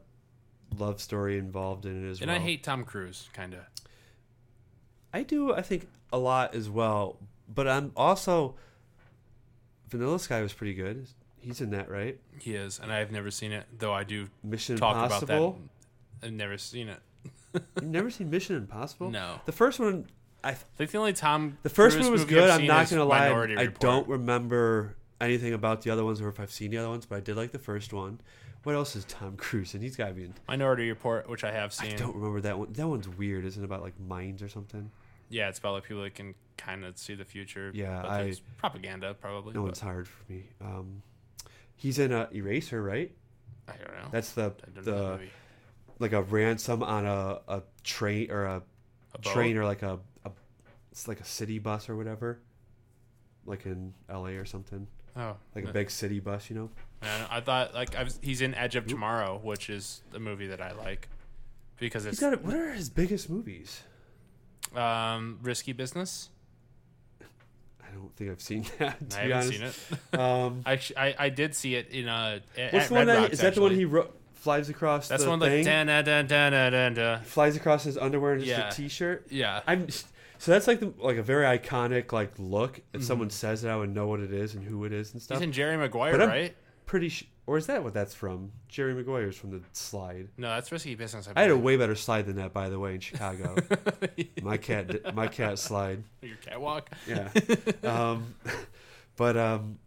love 0.80 1.01
story 1.01 1.38
involved 1.38 1.86
in 1.86 2.05
it 2.05 2.09
as 2.09 2.19
and 2.19 2.28
well. 2.28 2.36
And 2.36 2.43
I 2.43 2.45
hate 2.45 2.63
Tom 2.63 2.84
Cruise, 2.84 3.30
kind 3.34 3.53
of. 3.53 3.61
I 5.13 5.24
do 5.24 5.53
I 5.53 5.61
think 5.61 5.88
a 6.11 6.17
lot 6.17 6.55
as 6.55 6.69
well, 6.69 7.19
but 7.53 7.67
I'm 7.67 7.91
also 7.95 8.55
Vanilla 9.89 10.19
Sky 10.19 10.41
was 10.41 10.53
pretty 10.53 10.74
good. 10.74 11.07
He's 11.39 11.61
in 11.61 11.71
that, 11.71 11.89
right? 11.89 12.19
He 12.39 12.55
is, 12.55 12.80
and 12.80 12.91
I've 12.91 13.11
never 13.11 13.30
seen 13.30 13.51
it, 13.51 13.65
though 13.78 13.93
I 13.93 14.03
do 14.03 14.28
Mission 14.43 14.78
talk 14.78 14.95
Impossible. 14.95 15.47
about 15.47 15.57
that. 16.21 16.28
I've 16.28 16.34
never 16.34 16.57
seen 16.57 16.88
it. 16.88 16.99
You've 17.53 17.91
never 17.91 18.09
seen 18.09 18.30
Mission 18.30 18.55
Impossible? 18.55 19.11
No. 19.11 19.41
The 19.45 19.51
first 19.51 19.80
one, 19.80 20.07
I 20.43 20.51
I 20.51 20.53
think 20.53 20.91
the 20.91 20.97
only 20.97 21.13
Tom 21.13 21.57
the 21.63 21.69
first 21.69 21.95
Cruise 21.97 22.07
one 22.07 22.13
was 22.13 22.26
good. 22.26 22.49
I'm 22.49 22.65
not 22.65 22.89
gonna 22.89 23.05
lie, 23.05 23.30
Minority 23.30 23.57
I 23.57 23.67
don't 23.67 24.07
remember 24.07 24.95
anything 25.21 25.53
about 25.53 25.82
the 25.82 25.89
other 25.89 26.03
ones 26.03 26.21
or 26.21 26.30
if 26.30 26.39
I've 26.39 26.51
seen 26.51 26.71
the 26.71 26.78
other 26.78 26.89
ones, 26.89 27.05
but 27.05 27.17
I 27.17 27.19
did 27.19 27.36
like 27.36 27.51
the 27.51 27.59
first 27.59 27.93
one. 27.93 28.19
What 28.64 28.76
else 28.76 28.95
is 28.95 29.03
Tom 29.05 29.36
Cruise? 29.36 29.74
And 29.74 29.84
he's 29.84 29.95
got 29.95 30.07
to 30.07 30.14
be 30.14 30.24
in. 30.24 30.34
Minority 30.47 30.89
Report, 30.89 31.30
which 31.30 31.43
I 31.43 31.51
have 31.51 31.74
seen. 31.74 31.93
I 31.93 31.95
don't 31.95 32.16
remember 32.16 32.41
that 32.41 32.57
one. 32.57 32.72
That 32.74 32.88
one's 32.88 33.07
weird. 33.09 33.43
Isn't 33.45 33.61
it 33.61 33.66
about 33.66 33.82
like 33.82 33.99
mines 33.99 34.41
or 34.41 34.47
something? 34.49 34.89
Yeah, 35.30 35.49
it's 35.49 35.59
about 35.59 35.74
like 35.74 35.84
people 35.84 36.03
that 36.03 36.16
can 36.16 36.34
kind 36.57 36.86
of 36.86 36.97
see 36.97 37.16
the 37.16 37.26
future. 37.26 37.72
Yeah, 37.74 38.01
but 38.01 38.11
I- 38.11 38.34
propaganda 38.57 39.14
probably. 39.16 39.53
No 39.53 39.61
but 39.61 39.66
one's 39.68 39.80
hard 39.80 40.07
for 40.07 40.32
me. 40.32 40.43
Um, 40.61 41.01
he's 41.76 41.99
in 41.99 42.11
a 42.14 42.30
Eraser, 42.34 42.82
right? 42.82 43.11
I 43.68 43.72
don't 43.78 43.93
know. 43.95 44.07
That's 44.11 44.32
the 44.34 44.43
I 44.66 44.70
don't 44.74 44.76
know 44.76 44.82
the 45.07 45.11
movie. 45.18 45.30
like 45.99 46.14
a 46.14 46.22
ransom 46.22 46.84
on 46.84 47.05
a, 47.05 47.39
a 47.47 47.64
train 47.84 48.30
or 48.32 48.43
a, 48.45 48.61
A 49.16 49.22
train 49.22 49.57
or 49.57 49.66
like 49.66 49.82
a, 49.84 49.99
a 50.26 50.32
it's 50.91 51.07
like 51.07 51.20
a 51.20 51.26
city 51.26 51.59
bus 51.59 51.89
or 51.89 51.95
whatever, 51.95 52.39
like 53.45 53.66
in 53.66 53.93
L.A. 54.09 54.36
or 54.36 54.45
something, 54.45 54.88
Oh, 55.16 55.36
like 55.55 55.66
a 55.66 55.72
big 55.74 55.89
city 55.89 56.20
bus, 56.20 56.49
you 56.49 56.55
know. 56.55 56.70
I. 57.05 57.37
I 57.37 57.41
thought 57.41 57.73
like 57.73 57.95
I 57.95 58.03
was, 58.03 58.19
he's 58.21 58.41
in 58.41 58.53
Edge 58.55 58.75
of 58.75 58.87
Tomorrow, 58.87 59.39
which 59.43 59.69
is 59.69 60.01
a 60.13 60.19
movie 60.19 60.47
that 60.47 60.61
I 60.61 60.71
like 60.73 61.09
because 61.79 62.03
He's 62.03 62.13
it's 62.13 62.21
got. 62.21 62.41
What 62.43 62.55
are 62.55 62.71
his 62.71 62.89
biggest 62.89 63.29
movies? 63.29 63.81
um, 64.75 65.39
risky 65.43 65.73
business. 65.73 66.29
I 67.81 67.95
don't 67.95 68.15
think 68.15 68.31
I've 68.31 68.41
seen 68.41 68.65
that. 68.79 69.09
To 69.09 69.19
I 69.19 69.25
be 69.27 69.31
haven't 69.31 69.55
honest. 69.63 69.87
seen 69.87 69.97
it. 70.13 70.19
Um, 70.19 70.63
I, 70.65 70.79
I 70.97 71.15
I 71.19 71.29
did 71.29 71.55
see 71.55 71.75
it 71.75 71.89
in 71.89 72.07
uh. 72.07 72.39
a- 72.57 72.69
what's 72.71 72.85
at 72.85 72.87
the 72.89 72.93
one 72.93 73.07
Red 73.07 73.15
that 73.15 73.21
Rocks, 73.21 73.33
is 73.33 73.39
that 73.41 73.55
the 73.55 73.61
one 73.61 73.71
actually. 73.71 73.79
he 73.79 73.85
ro- 73.85 74.11
flies 74.33 74.69
across? 74.69 75.07
That's 75.07 75.21
the 75.21 75.25
the 75.25 75.29
one 75.29 75.39
thing? 75.39 75.65
like 75.65 75.85
da 75.85 76.01
da 76.01 76.01
da 76.01 76.21
da 76.23 76.49
da 76.49 76.69
da 76.69 76.89
da. 76.89 77.19
flies 77.23 77.55
across 77.55 77.83
his 77.83 77.97
underwear 77.97 78.33
and 78.33 78.43
just 78.43 78.49
Yeah. 78.57 78.69
a 78.69 78.71
t-shirt. 78.71 79.27
Yeah. 79.29 79.61
I'm 79.67 79.87
so 79.89 80.51
that's 80.51 80.67
like 80.67 80.79
the, 80.81 80.93
like 80.97 81.17
a 81.17 81.23
very 81.23 81.45
iconic 81.57 82.11
like 82.11 82.33
look. 82.37 82.81
If 82.93 83.01
Mhm. 83.01 83.03
someone 83.05 83.29
says 83.29 83.63
it, 83.63 83.69
I 83.69 83.75
would 83.77 83.93
know 83.93 84.07
what 84.07 84.19
it 84.19 84.33
is 84.33 84.55
and 84.55 84.63
who 84.65 84.83
it 84.85 84.91
is 84.91 85.13
and 85.13 85.21
stuff. 85.21 85.37
He's 85.37 85.43
in 85.45 85.51
Jerry 85.53 85.77
Maguire, 85.77 86.11
But 86.11 86.21
I'm- 86.21 86.29
right? 86.29 86.55
Pretty 86.93 87.09
sh- 87.09 87.25
or 87.47 87.57
is 87.57 87.65
that 87.65 87.83
what 87.83 87.95
that's 87.95 88.13
from? 88.13 88.51
Jerry 88.67 88.93
Maguire's 88.93 89.35
from 89.35 89.49
the 89.49 89.61
slide. 89.71 90.27
No, 90.37 90.49
that's 90.49 90.71
risky 90.71 90.93
business. 90.93 91.27
I 91.35 91.41
had 91.41 91.49
a 91.49 91.57
way 91.57 91.75
better 91.75 91.95
slide 91.95 92.27
than 92.27 92.35
that, 92.35 92.53
by 92.53 92.69
the 92.69 92.77
way, 92.77 92.93
in 92.93 92.99
Chicago. 92.99 93.55
my 94.43 94.57
cat, 94.57 95.15
my 95.15 95.25
cat 95.25 95.57
slide. 95.57 96.03
your 96.21 96.35
catwalk. 96.35 96.91
Yeah. 97.07 97.29
um, 97.83 98.35
but 99.15 99.35
um, 99.35 99.79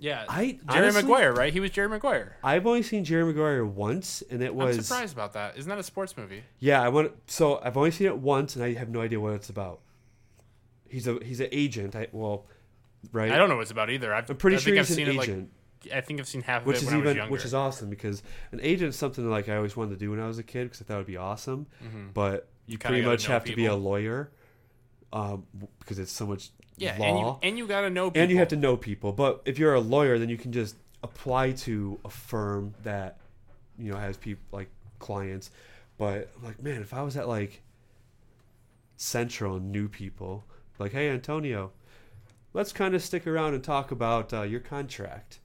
Yeah, 0.00 0.24
I 0.28 0.58
Jerry 0.72 0.86
honestly- 0.88 1.02
Maguire, 1.02 1.32
right? 1.32 1.52
He 1.52 1.60
was 1.60 1.70
Jerry 1.70 1.88
Maguire. 1.88 2.36
I've 2.42 2.66
only 2.66 2.82
seen 2.82 3.04
Jerry 3.04 3.24
Maguire 3.24 3.64
once, 3.64 4.24
and 4.28 4.42
it 4.42 4.52
was. 4.52 4.76
I'm 4.76 4.82
surprised 4.82 5.12
about 5.14 5.34
that. 5.34 5.56
Isn't 5.56 5.68
that 5.68 5.78
a 5.78 5.84
sports 5.84 6.16
movie? 6.16 6.42
yeah. 6.58 6.82
I 6.82 6.88
want 6.88 7.12
so 7.28 7.60
I've 7.62 7.76
only 7.76 7.92
seen 7.92 8.08
it 8.08 8.18
once, 8.18 8.56
and 8.56 8.64
I 8.64 8.72
have 8.72 8.88
no 8.88 9.00
idea 9.02 9.20
what 9.20 9.34
it's 9.34 9.50
about. 9.50 9.78
He's 10.88 11.06
a 11.06 11.20
he's 11.24 11.38
an 11.38 11.48
agent. 11.52 11.94
I 11.94 12.08
well, 12.10 12.46
right. 13.12 13.30
I 13.30 13.36
don't 13.36 13.48
know 13.48 13.56
what 13.56 13.62
it's 13.62 13.70
about 13.70 13.90
either. 13.90 14.14
I've, 14.14 14.28
I'm 14.30 14.36
pretty 14.36 14.56
I 14.56 14.60
sure 14.60 14.64
think 14.72 14.80
I've 14.80 14.88
he's 14.88 14.98
an 14.98 15.04
seen 15.06 15.20
agent, 15.20 15.50
it 15.84 15.88
like 15.90 15.96
I 15.96 16.00
think 16.00 16.20
I've 16.20 16.28
seen 16.28 16.40
half 16.42 16.62
of 16.62 16.66
which 16.68 16.76
it 16.78 16.82
is 16.82 16.86
when 16.86 16.94
I 16.94 16.96
was 16.98 17.04
even 17.04 17.16
younger. 17.18 17.32
which 17.32 17.44
is 17.44 17.52
awesome 17.54 17.90
because 17.90 18.22
an 18.52 18.60
agent 18.62 18.88
is 18.90 18.96
something 18.96 19.28
like 19.28 19.48
I 19.48 19.56
always 19.56 19.76
wanted 19.76 19.90
to 19.90 19.96
do 19.96 20.10
when 20.10 20.20
I 20.20 20.26
was 20.26 20.38
a 20.38 20.42
kid 20.42 20.64
because 20.64 20.80
I 20.80 20.84
thought 20.84 20.94
it 20.94 20.98
would 20.98 21.06
be 21.06 21.16
awesome. 21.18 21.66
But 22.14 22.48
you, 22.66 22.78
pretty 22.78 23.02
much 23.02 23.26
have 23.26 23.44
to 23.44 23.54
be 23.54 23.66
a 23.66 23.74
lawyer, 23.74 24.30
um, 25.12 25.44
because 25.78 25.98
it's 25.98 26.12
so 26.12 26.26
much 26.26 26.50
yeah, 26.76 26.92
and 26.94 27.16
law. 27.16 27.38
you 27.42 27.48
and 27.48 27.58
you 27.58 27.66
gotta 27.66 27.90
know 27.90 28.10
people. 28.10 28.22
and 28.22 28.30
you 28.30 28.38
have 28.38 28.48
to 28.48 28.56
know 28.56 28.76
people. 28.76 29.12
But 29.12 29.42
if 29.44 29.58
you're 29.58 29.74
a 29.74 29.80
lawyer, 29.80 30.18
then 30.18 30.28
you 30.30 30.38
can 30.38 30.52
just 30.52 30.76
apply 31.02 31.52
to 31.52 32.00
a 32.04 32.08
firm 32.10 32.74
that 32.82 33.18
you 33.78 33.92
know 33.92 33.98
has 33.98 34.16
people 34.16 34.42
like 34.52 34.70
clients. 34.98 35.50
But 35.98 36.30
I'm 36.36 36.44
like, 36.44 36.62
man, 36.62 36.80
if 36.80 36.94
I 36.94 37.02
was 37.02 37.16
at 37.16 37.28
like 37.28 37.62
Central 38.96 39.56
and 39.56 39.70
knew 39.70 39.88
people, 39.88 40.44
like, 40.78 40.92
hey, 40.92 41.10
Antonio, 41.10 41.72
let's 42.54 42.72
kind 42.72 42.94
of 42.94 43.02
stick 43.02 43.26
around 43.26 43.52
and 43.52 43.62
talk 43.62 43.90
about 43.90 44.32
uh, 44.32 44.42
your 44.42 44.60
contract. 44.60 45.40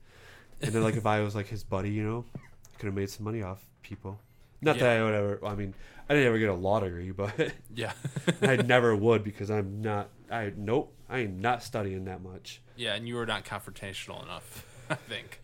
And 0.62 0.72
then 0.72 0.82
like 0.82 0.96
if 0.96 1.04
I 1.04 1.20
was 1.20 1.34
like 1.34 1.48
his 1.48 1.62
buddy, 1.62 1.90
you 1.90 2.02
know, 2.02 2.24
I 2.36 2.76
could 2.78 2.86
have 2.86 2.94
made 2.94 3.10
some 3.10 3.24
money 3.24 3.42
off 3.42 3.66
people. 3.82 4.18
Not 4.62 4.78
that 4.78 4.98
I 4.98 5.02
would 5.02 5.14
ever. 5.14 5.40
I 5.44 5.54
mean, 5.54 5.74
I 6.08 6.14
didn't 6.14 6.28
ever 6.28 6.38
get 6.38 6.48
a 6.50 6.54
law 6.54 6.80
degree, 6.80 7.10
but 7.12 7.32
yeah, 7.74 7.92
I 8.42 8.56
never 8.56 8.94
would 8.94 9.24
because 9.24 9.50
I'm 9.50 9.80
not. 9.80 10.10
I 10.30 10.52
nope. 10.56 10.94
I 11.08 11.20
am 11.20 11.40
not 11.40 11.62
studying 11.62 12.04
that 12.04 12.22
much. 12.22 12.60
yeah, 12.76 12.94
and 12.94 13.08
you 13.08 13.16
were 13.16 13.26
not 13.26 13.44
confrontational 13.44 14.22
enough. 14.22 14.66
I 14.90 14.94
think. 14.94 15.40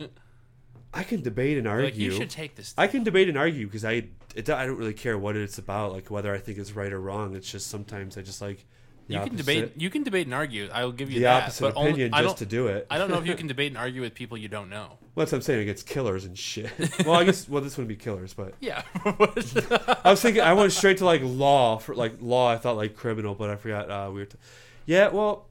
I 0.92 1.02
can 1.02 1.22
debate 1.22 1.58
and 1.58 1.66
argue. 1.66 1.84
like 1.86 1.96
you 1.96 2.10
should 2.10 2.30
take 2.30 2.56
this. 2.56 2.74
I 2.76 2.86
can 2.86 3.04
debate 3.04 3.28
and 3.28 3.38
argue 3.38 3.66
because 3.66 3.84
I 3.84 4.08
it, 4.34 4.48
I 4.50 4.66
don't 4.66 4.76
really 4.76 4.94
care 4.94 5.16
what 5.16 5.34
it's 5.34 5.58
about, 5.58 5.92
like 5.92 6.10
whether 6.10 6.34
I 6.34 6.38
think 6.38 6.58
it's 6.58 6.72
right 6.72 6.92
or 6.92 7.00
wrong. 7.00 7.34
It's 7.34 7.50
just 7.50 7.68
sometimes 7.68 8.18
I 8.18 8.22
just 8.22 8.42
like 8.42 8.66
you 9.09 9.20
can 9.20 9.36
debate. 9.36 9.72
You 9.76 9.90
can 9.90 10.02
debate 10.02 10.26
and 10.26 10.34
argue. 10.34 10.68
I 10.72 10.84
will 10.84 10.92
give 10.92 11.11
you 11.11 11.20
the 11.20 11.24
that. 11.24 11.42
opposite 11.44 11.62
but 11.62 11.76
only- 11.76 11.90
opinion 11.90 12.14
I 12.14 12.22
just 12.22 12.38
to 12.38 12.46
do 12.46 12.66
it. 12.68 12.86
I 12.90 12.98
don't 12.98 13.11
know 13.11 13.18
if 13.18 13.26
you 13.26 13.34
can 13.42 13.46
debate 13.46 13.68
and 13.68 13.78
argue 13.78 14.00
with 14.02 14.14
people 14.14 14.36
you 14.36 14.48
don't 14.48 14.68
know. 14.68 14.98
well, 15.14 15.24
that's 15.24 15.32
what 15.32 15.38
I'm 15.38 15.42
saying 15.42 15.61
against 15.62 15.86
killers 15.86 16.24
and 16.24 16.36
shit. 16.38 16.70
well, 17.07 17.14
I 17.14 17.24
guess 17.24 17.48
well 17.48 17.62
this 17.62 17.76
wouldn't 17.76 17.88
be 17.88 17.96
killers, 17.96 18.34
but 18.34 18.54
Yeah. 18.61 18.82
I 19.04 20.11
was 20.11 20.20
thinking 20.22 20.42
I 20.42 20.52
went 20.52 20.72
straight 20.72 20.98
to 20.98 21.04
like 21.04 21.20
law 21.24 21.78
for 21.78 21.94
like 21.94 22.14
law. 22.20 22.50
I 22.50 22.57
thought 22.59 22.76
like 22.76 22.96
criminal, 22.96 23.34
but 23.34 23.50
I 23.50 23.57
forgot 23.57 23.90
uh, 23.90 24.11
we 24.12 24.20
were. 24.20 24.26
T- 24.26 24.38
yeah, 24.86 25.09
well, 25.09 25.46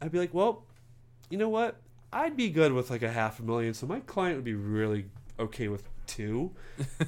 I'd 0.00 0.10
be 0.12 0.18
like, 0.18 0.32
well, 0.34 0.64
you 1.28 1.38
know 1.38 1.48
what? 1.48 1.76
I'd 2.12 2.36
be 2.36 2.48
good 2.50 2.72
with 2.72 2.90
like 2.90 3.02
a 3.02 3.10
half 3.12 3.38
a 3.40 3.42
million, 3.42 3.72
so 3.74 3.86
my 3.86 4.00
client 4.00 4.36
would 4.36 4.44
be 4.44 4.54
really 4.54 5.06
okay 5.38 5.68
with 5.68 5.84
two 6.10 6.50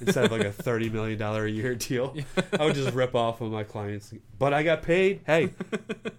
instead 0.00 0.24
of 0.26 0.32
like 0.32 0.44
a 0.44 0.52
thirty 0.66 0.88
million 0.88 1.18
dollar 1.18 1.44
a 1.46 1.50
year 1.50 1.74
deal. 1.74 2.16
I 2.58 2.64
would 2.64 2.74
just 2.74 2.94
rip 2.94 3.14
off 3.14 3.40
of 3.40 3.50
my 3.52 3.64
clients, 3.64 4.12
but 4.38 4.52
I 4.54 4.62
got 4.62 4.82
paid. 4.82 5.20
Hey, 5.26 5.50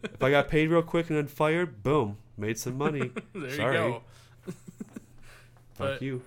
if 0.04 0.22
I 0.22 0.30
got 0.32 0.48
paid 0.50 0.70
real 0.70 0.82
quick 0.82 1.10
and 1.10 1.18
then 1.18 1.28
fired, 1.28 1.82
boom, 1.84 2.18
made 2.38 2.58
some 2.58 2.78
money. 2.78 3.12
there 3.34 3.52
Sorry, 3.56 3.76
you 3.78 4.02
go. 4.48 4.54
fuck 5.76 6.02
you. 6.02 6.22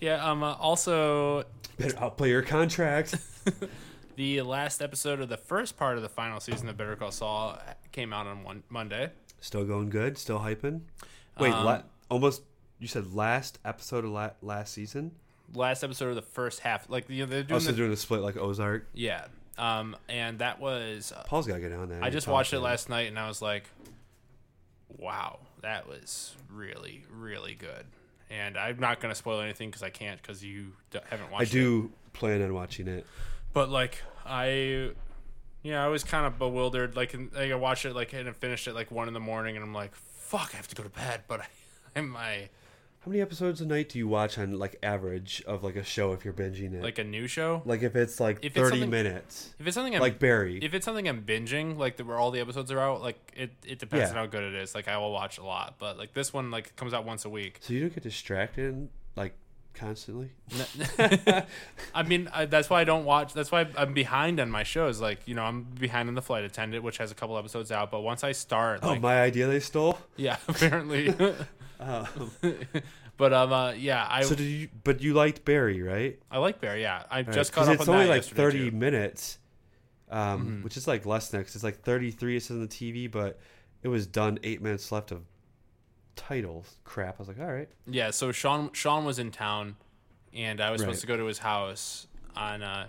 Yeah. 0.00 0.24
Um. 0.28 0.42
Uh, 0.42 0.54
also, 0.54 1.44
Better 1.78 1.98
outplay 1.98 2.28
your 2.30 2.42
contract. 2.42 3.14
the 4.16 4.42
last 4.42 4.82
episode 4.82 5.20
of 5.20 5.28
the 5.28 5.36
first 5.36 5.76
part 5.76 5.96
of 5.96 6.02
the 6.02 6.08
final 6.08 6.40
season 6.40 6.68
of 6.68 6.76
Better 6.76 6.96
Call 6.96 7.10
Saul 7.10 7.58
came 7.92 8.12
out 8.12 8.26
on 8.26 8.42
one 8.44 8.62
Monday. 8.68 9.10
Still 9.40 9.64
going 9.64 9.90
good. 9.90 10.18
Still 10.18 10.38
hyping. 10.40 10.80
Wait, 11.38 11.52
Um, 11.52 11.64
la- 11.64 11.82
almost. 12.10 12.42
You 12.80 12.88
said 12.88 13.14
last 13.14 13.58
episode 13.64 14.04
of 14.04 14.10
la- 14.10 14.30
last 14.42 14.74
season. 14.74 15.12
Last 15.54 15.82
episode 15.84 16.08
of 16.10 16.16
the 16.16 16.22
first 16.22 16.60
half, 16.60 16.88
like 16.90 17.08
you 17.08 17.24
know, 17.24 17.30
they're 17.30 17.42
doing 17.42 17.54
Also 17.54 17.70
the, 17.70 17.76
doing 17.76 17.92
a 17.92 17.96
split 17.96 18.20
like 18.22 18.36
Ozark. 18.36 18.88
yeah. 18.94 19.26
Um. 19.56 19.96
And 20.08 20.40
that 20.40 20.58
was 20.60 21.12
uh, 21.14 21.22
Paul's 21.26 21.46
got 21.46 21.54
to 21.54 21.60
get 21.60 21.72
on 21.72 21.88
that. 21.90 22.02
I 22.02 22.10
just 22.10 22.26
watched 22.26 22.52
it 22.52 22.60
last 22.60 22.88
night 22.88 23.06
and 23.08 23.16
I 23.18 23.28
was 23.28 23.40
like, 23.40 23.64
wow, 24.98 25.38
that 25.62 25.86
was 25.88 26.34
really, 26.52 27.04
really 27.10 27.54
good. 27.54 27.86
And 28.30 28.56
I'm 28.56 28.78
not 28.80 29.00
going 29.00 29.12
to 29.12 29.14
spoil 29.16 29.40
anything 29.40 29.68
because 29.70 29.82
I 29.82 29.90
can't 29.90 30.20
because 30.20 30.42
you 30.44 30.72
d- 30.90 30.98
haven't 31.08 31.30
watched 31.30 31.54
it. 31.54 31.58
I 31.58 31.60
do 31.60 31.92
plan 32.12 32.42
on 32.42 32.52
watching 32.54 32.88
it. 32.88 33.06
But 33.52 33.68
like, 33.68 34.02
I, 34.26 34.90
yeah, 35.62 35.84
I 35.84 35.88
was 35.88 36.02
kind 36.02 36.26
of 36.26 36.38
bewildered. 36.38 36.96
Like, 36.96 37.14
like, 37.14 37.52
I 37.52 37.54
watched 37.54 37.84
it 37.84 37.94
like 37.94 38.12
and 38.12 38.28
I 38.28 38.32
finished 38.32 38.66
it 38.66 38.74
like 38.74 38.90
one 38.90 39.06
in 39.08 39.14
the 39.14 39.20
morning 39.20 39.56
and 39.56 39.64
I'm 39.64 39.74
like, 39.74 39.94
fuck, 39.94 40.50
I 40.52 40.56
have 40.56 40.68
to 40.68 40.74
go 40.74 40.82
to 40.82 40.88
bed. 40.88 41.22
But 41.28 41.40
I, 41.42 41.46
I'm 41.96 42.16
I 42.16 42.48
How 43.04 43.10
many 43.10 43.20
episodes 43.20 43.60
a 43.60 43.66
night 43.66 43.90
do 43.90 43.98
you 43.98 44.08
watch 44.08 44.38
on 44.38 44.58
like 44.58 44.78
average 44.82 45.42
of 45.46 45.62
like 45.62 45.76
a 45.76 45.84
show 45.84 46.12
if 46.14 46.24
you're 46.24 46.32
binging 46.32 46.72
it? 46.72 46.82
like 46.82 46.98
a 46.98 47.04
new 47.04 47.26
show. 47.26 47.60
like 47.66 47.82
if 47.82 47.94
it's 47.96 48.18
like 48.18 48.38
If 48.38 48.46
it's 48.46 48.54
thirty 48.56 48.70
something- 48.80 48.88
minutes, 48.90 49.50
If 49.58 49.66
it's 49.66 49.74
something 49.74 49.94
I'm, 49.94 50.00
like 50.00 50.18
Barry. 50.18 50.58
if 50.62 50.72
it's 50.72 50.86
something 50.86 51.06
I'm 51.06 51.22
binging, 51.22 51.76
like 51.76 51.96
the, 51.98 52.04
where 52.04 52.16
all 52.18 52.30
the 52.30 52.40
episodes 52.40 52.72
are 52.72 52.80
out, 52.80 53.02
like 53.02 53.18
it, 53.36 53.50
it 53.66 53.78
depends 53.78 54.04
Yeah. 54.04 54.10
on 54.10 54.14
how 54.16 54.26
good 54.26 54.42
it 54.42 54.54
is. 54.54 54.74
Like 54.74 54.88
I 54.88 54.96
will 54.96 55.12
watch 55.12 55.36
a 55.36 55.44
lot, 55.44 55.74
but 55.78 55.98
like 55.98 56.14
this 56.14 56.32
one, 56.32 56.50
like 56.50 56.74
comes 56.76 56.94
out 56.94 57.04
once 57.04 57.26
a 57.26 57.28
week. 57.30 57.58
so 57.60 57.74
you 57.74 57.80
don't 57.80 57.92
get 57.94 58.04
distracted 58.04 58.88
like 59.16 59.34
constantly. 59.74 60.30
I 61.94 62.02
mean, 62.06 62.30
I, 62.32 62.44
that's 62.46 62.70
why 62.70 62.80
I 62.80 62.84
don't 62.84 63.04
watch. 63.04 63.34
That's 63.34 63.50
why 63.50 63.66
I'm 63.76 63.92
behind 63.92 64.38
on 64.38 64.48
my 64.48 64.62
shows. 64.62 65.00
Like, 65.00 65.26
you 65.26 65.34
know, 65.34 65.42
I'm 65.42 65.62
behind 65.64 66.08
on 66.08 66.14
the 66.14 66.22
Flight 66.22 66.44
Attendant, 66.44 66.84
which 66.84 66.98
has 66.98 67.10
a 67.10 67.14
couple 67.14 67.36
episodes 67.36 67.72
out. 67.72 67.90
But 67.90 68.02
once 68.02 68.22
I 68.22 68.30
start, 68.32 68.80
Oh, 68.84 68.90
like, 68.90 69.00
my 69.00 69.20
idea 69.20 69.48
they 69.48 69.58
stole. 69.58 69.98
yeah, 70.16 70.36
apparently. 70.48 71.12
Um, 71.80 72.30
but 73.16 73.32
um, 73.32 73.52
uh, 73.52 73.72
yeah, 73.72 74.06
I 74.08 74.22
so 74.22 74.34
did 74.34 74.44
you? 74.44 74.68
But 74.84 75.00
you 75.02 75.14
liked 75.14 75.44
Barry, 75.44 75.82
right? 75.82 76.18
I 76.30 76.38
like 76.38 76.60
Barry. 76.60 76.82
Yeah, 76.82 77.02
I 77.10 77.18
Right, 77.22 77.30
just 77.32 77.52
'cause 77.52 77.66
caught 77.66 77.74
up 77.74 77.80
it's 77.80 77.88
on 77.88 77.94
only 77.94 78.06
that 78.06 78.10
like 78.10 78.24
30 78.24 78.58
too. 78.58 78.66
Mm-hmm. 78.68 78.78
minutes 78.78 79.38
um, 80.10 80.60
which 80.62 80.76
is 80.76 80.86
like 80.86 81.06
less 81.06 81.32
next 81.32 81.54
it's 81.54 81.64
like 81.64 81.80
33 81.82 82.36
it 82.36 82.42
says 82.42 82.50
on 82.56 82.60
the 82.60 82.68
tv 82.68 83.10
but 83.10 83.38
it 83.82 83.88
was 83.88 84.06
done 84.06 84.38
eight 84.44 84.60
minutes 84.62 84.92
left 84.92 85.10
of 85.10 85.22
titles 86.14 86.76
crap 86.84 87.16
i 87.16 87.18
was 87.18 87.28
like 87.28 87.40
all 87.40 87.52
right 87.52 87.68
Yeah, 87.86 88.10
so 88.10 88.30
Sean 88.30 88.70
Sean 88.72 89.04
was 89.04 89.18
in 89.18 89.30
town, 89.30 89.76
and 90.32 90.60
I 90.60 90.70
was 90.70 90.80
Right. 90.80 90.86
supposed 90.86 91.00
to 91.00 91.06
go 91.06 91.16
to 91.16 91.24
his 91.24 91.38
house 91.38 92.06
on 92.36 92.62
uh, 92.62 92.86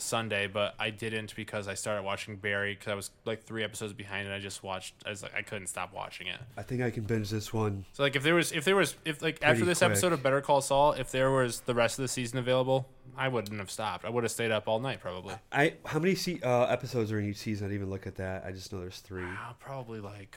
Sunday, 0.00 0.46
but 0.46 0.74
I 0.78 0.90
didn't 0.90 1.34
because 1.34 1.68
I 1.68 1.74
started 1.74 2.02
watching 2.02 2.36
Barry 2.36 2.74
because 2.74 2.90
I 2.92 2.94
was 2.94 3.10
like 3.24 3.44
three 3.44 3.64
episodes 3.64 3.92
behind, 3.92 4.26
and 4.26 4.34
I 4.34 4.38
just 4.38 4.62
watched. 4.62 4.94
I 5.04 5.10
was 5.10 5.22
like, 5.22 5.34
I 5.34 5.42
couldn't 5.42 5.66
stop 5.68 5.92
watching 5.92 6.26
it. 6.28 6.38
i 6.56 6.62
think 6.62 6.82
i 6.82 6.90
can 6.90 7.04
binge 7.04 7.30
this 7.30 7.52
one 7.52 7.84
So 7.92 8.02
like 8.02 8.14
if 8.16 8.22
there 8.22 8.34
was 8.34 8.52
if 8.52 8.64
there 8.64 8.76
was 8.76 8.94
if 9.04 9.20
like 9.22 9.38
after 9.42 9.64
this 9.64 9.78
quick. 9.78 9.90
episode 9.90 10.12
of 10.12 10.22
Better 10.22 10.40
Call 10.40 10.60
Saul, 10.60 10.92
if 10.92 11.10
there 11.10 11.30
was 11.30 11.60
the 11.60 11.74
rest 11.74 11.98
of 11.98 12.02
the 12.02 12.08
season 12.08 12.38
available, 12.38 12.86
I 13.16 13.28
wouldn't 13.28 13.58
have 13.58 13.70
stopped. 13.70 14.04
I 14.04 14.10
would 14.10 14.24
have 14.24 14.30
stayed 14.30 14.50
up 14.52 14.68
all 14.68 14.80
night 14.80 15.00
probably. 15.00 15.34
i 15.52 15.74
how 15.84 15.98
many 15.98 16.14
se- 16.14 16.40
uh, 16.44 16.64
episodes 16.66 17.10
are 17.12 17.18
in 17.18 17.28
each 17.28 17.36
season 17.38 17.66
i 17.66 17.68
didn't 17.68 17.80
even 17.82 17.90
look 17.90 18.06
at 18.06 18.16
that 18.16 18.44
i 18.46 18.52
just 18.52 18.72
know 18.72 18.80
there's 18.80 19.00
three 19.00 19.24
Uh, 19.24 19.52
probably 19.58 20.00
like. 20.00 20.36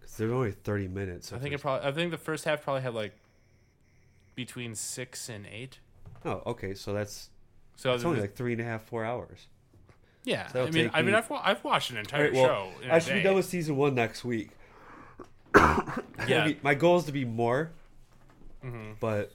Cause 0.00 0.16
there's 0.16 0.32
only 0.32 0.52
30 0.52 0.88
minutes 0.88 1.32
I 1.32 1.38
think 1.38 1.54
it 1.54 1.60
probably 1.60 1.86
I 1.88 1.92
think 1.92 2.10
the 2.10 2.18
first 2.18 2.44
half 2.44 2.62
probably 2.62 2.82
had 2.82 2.94
like 2.94 3.12
between 4.34 4.74
six 4.74 5.28
and 5.28 5.46
eight. 5.46 5.78
oh 6.24 6.42
okay 6.46 6.74
so 6.74 6.92
that's 6.92 7.30
So 7.80 7.94
it's 7.94 8.04
only 8.04 8.20
like 8.20 8.34
three 8.34 8.52
and 8.52 8.60
a 8.60 8.64
half 8.64 8.82
four 8.84 9.04
hours 9.06 9.46
yeah, 10.24 10.48
that'll 10.52 10.68
I 10.68 10.70
mean 10.70 10.90
I 10.92 11.00
mean 11.00 11.12
me- 11.12 11.16
I've 11.18 11.32
I've 11.32 11.64
watched 11.64 11.90
an 11.90 11.96
entire 11.96 12.24
right 12.24 12.34
well 12.34 12.46
show. 12.82 12.90
I 12.92 12.98
should 12.98 13.14
be 13.14 13.22
done 13.22 13.36
with 13.36 13.46
season 13.46 13.76
one 13.76 13.94
next 13.94 14.22
week 14.22 14.50
yeah. 16.28 16.52
My 16.62 16.74
goal 16.74 16.98
is 16.98 17.04
to 17.04 17.12
be 17.12 17.24
more 17.24 17.70
Mhm. 18.62 18.96
but 19.00 19.32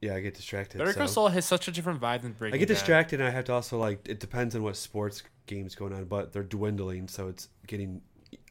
yeah 0.00 0.14
i 0.16 0.20
get 0.20 0.34
distracted 0.34 0.78
Better 0.78 0.92
Call 0.92 1.06
so. 1.06 1.12
Saul 1.14 1.28
has 1.28 1.44
such 1.44 1.68
a 1.68 1.70
different 1.70 2.00
vibe 2.00 2.22
than 2.22 2.32
Breaking 2.32 2.54
I 2.56 2.58
get 2.58 2.66
Bad. 2.68 2.74
distracted 2.74 3.20
and 3.20 3.28
I 3.28 3.30
have 3.30 3.44
to 3.44 3.52
also 3.52 3.78
like 3.78 4.08
it 4.08 4.18
depends 4.18 4.56
on 4.56 4.62
what 4.64 4.74
sports 4.76 5.22
games 5.46 5.74
going 5.76 5.92
on, 5.92 6.04
but 6.06 6.32
they're 6.32 6.42
dwindling, 6.42 7.06
so 7.08 7.28
it's 7.28 7.48
getting 7.66 8.00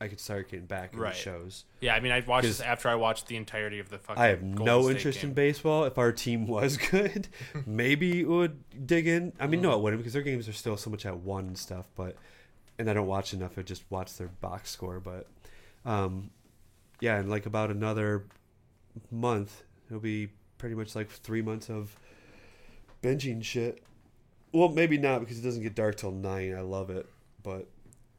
I 0.02 0.08
could 0.08 0.20
start 0.20 0.50
getting 0.50 0.66
back 0.66 0.94
in 0.94 1.00
Right. 1.00 1.14
the 1.14 1.20
shows. 1.20 1.66
Yeah, 1.82 1.94
I 1.96 2.00
mean 2.00 2.12
I 2.12 2.20
watched 2.22 2.48
this 2.48 2.62
after 2.62 2.90
I 2.90 2.96
watched 2.96 3.28
the 3.28 3.36
entirety 3.36 3.80
of 3.80 3.90
the 3.90 3.98
fucking. 3.98 4.22
I 4.22 4.28
have 4.28 4.40
Golden 4.42 4.66
no 4.66 4.82
State 4.84 4.96
interest 4.96 5.22
game. 5.22 5.30
in 5.30 5.34
baseball. 5.36 5.86
If 5.86 5.98
our 5.98 6.12
team 6.12 6.48
was 6.48 6.78
good, 6.92 7.28
maybe 7.66 8.22
it 8.22 8.28
would 8.28 8.64
dig 8.88 9.08
in. 9.08 9.34
I 9.40 9.48
mean, 9.48 9.62
no, 9.62 9.72
Mm. 9.72 9.78
it 9.78 9.82
wouldn't 9.82 10.00
because 10.02 10.14
their 10.14 10.22
games 10.22 10.48
are 10.50 10.54
still 10.54 10.78
so 10.78 10.90
much 10.90 11.06
at 11.06 11.18
one 11.18 11.48
and 11.48 11.58
stuff. 11.58 11.88
But 11.96 12.16
and 12.78 12.90
I 12.90 12.94
don't 12.94 13.08
watch 13.08 13.34
enough. 13.34 13.58
I 13.58 13.62
just 13.62 13.84
watch 13.90 14.16
their 14.18 14.28
box 14.28 14.70
score. 14.72 15.00
But 15.00 15.28
um, 15.86 16.30
yeah, 17.02 17.20
in 17.20 17.30
like 17.30 17.46
about 17.46 17.70
another 17.72 18.26
month, 19.12 19.64
it'll 19.88 20.00
be 20.02 20.30
pretty 20.58 20.76
much 20.76 20.96
like 20.96 21.10
three 21.10 21.42
months 21.42 21.70
of 21.70 21.96
binging 23.02 23.44
shit. 23.44 23.84
Well, 24.52 24.70
maybe 24.70 24.98
not 24.98 25.20
because 25.20 25.40
it 25.40 25.44
doesn't 25.44 25.62
get 25.64 25.76
dark 25.76 25.96
till 25.98 26.12
nine. 26.12 26.56
I 26.56 26.62
love 26.62 26.90
it, 26.90 27.08
but 27.44 27.68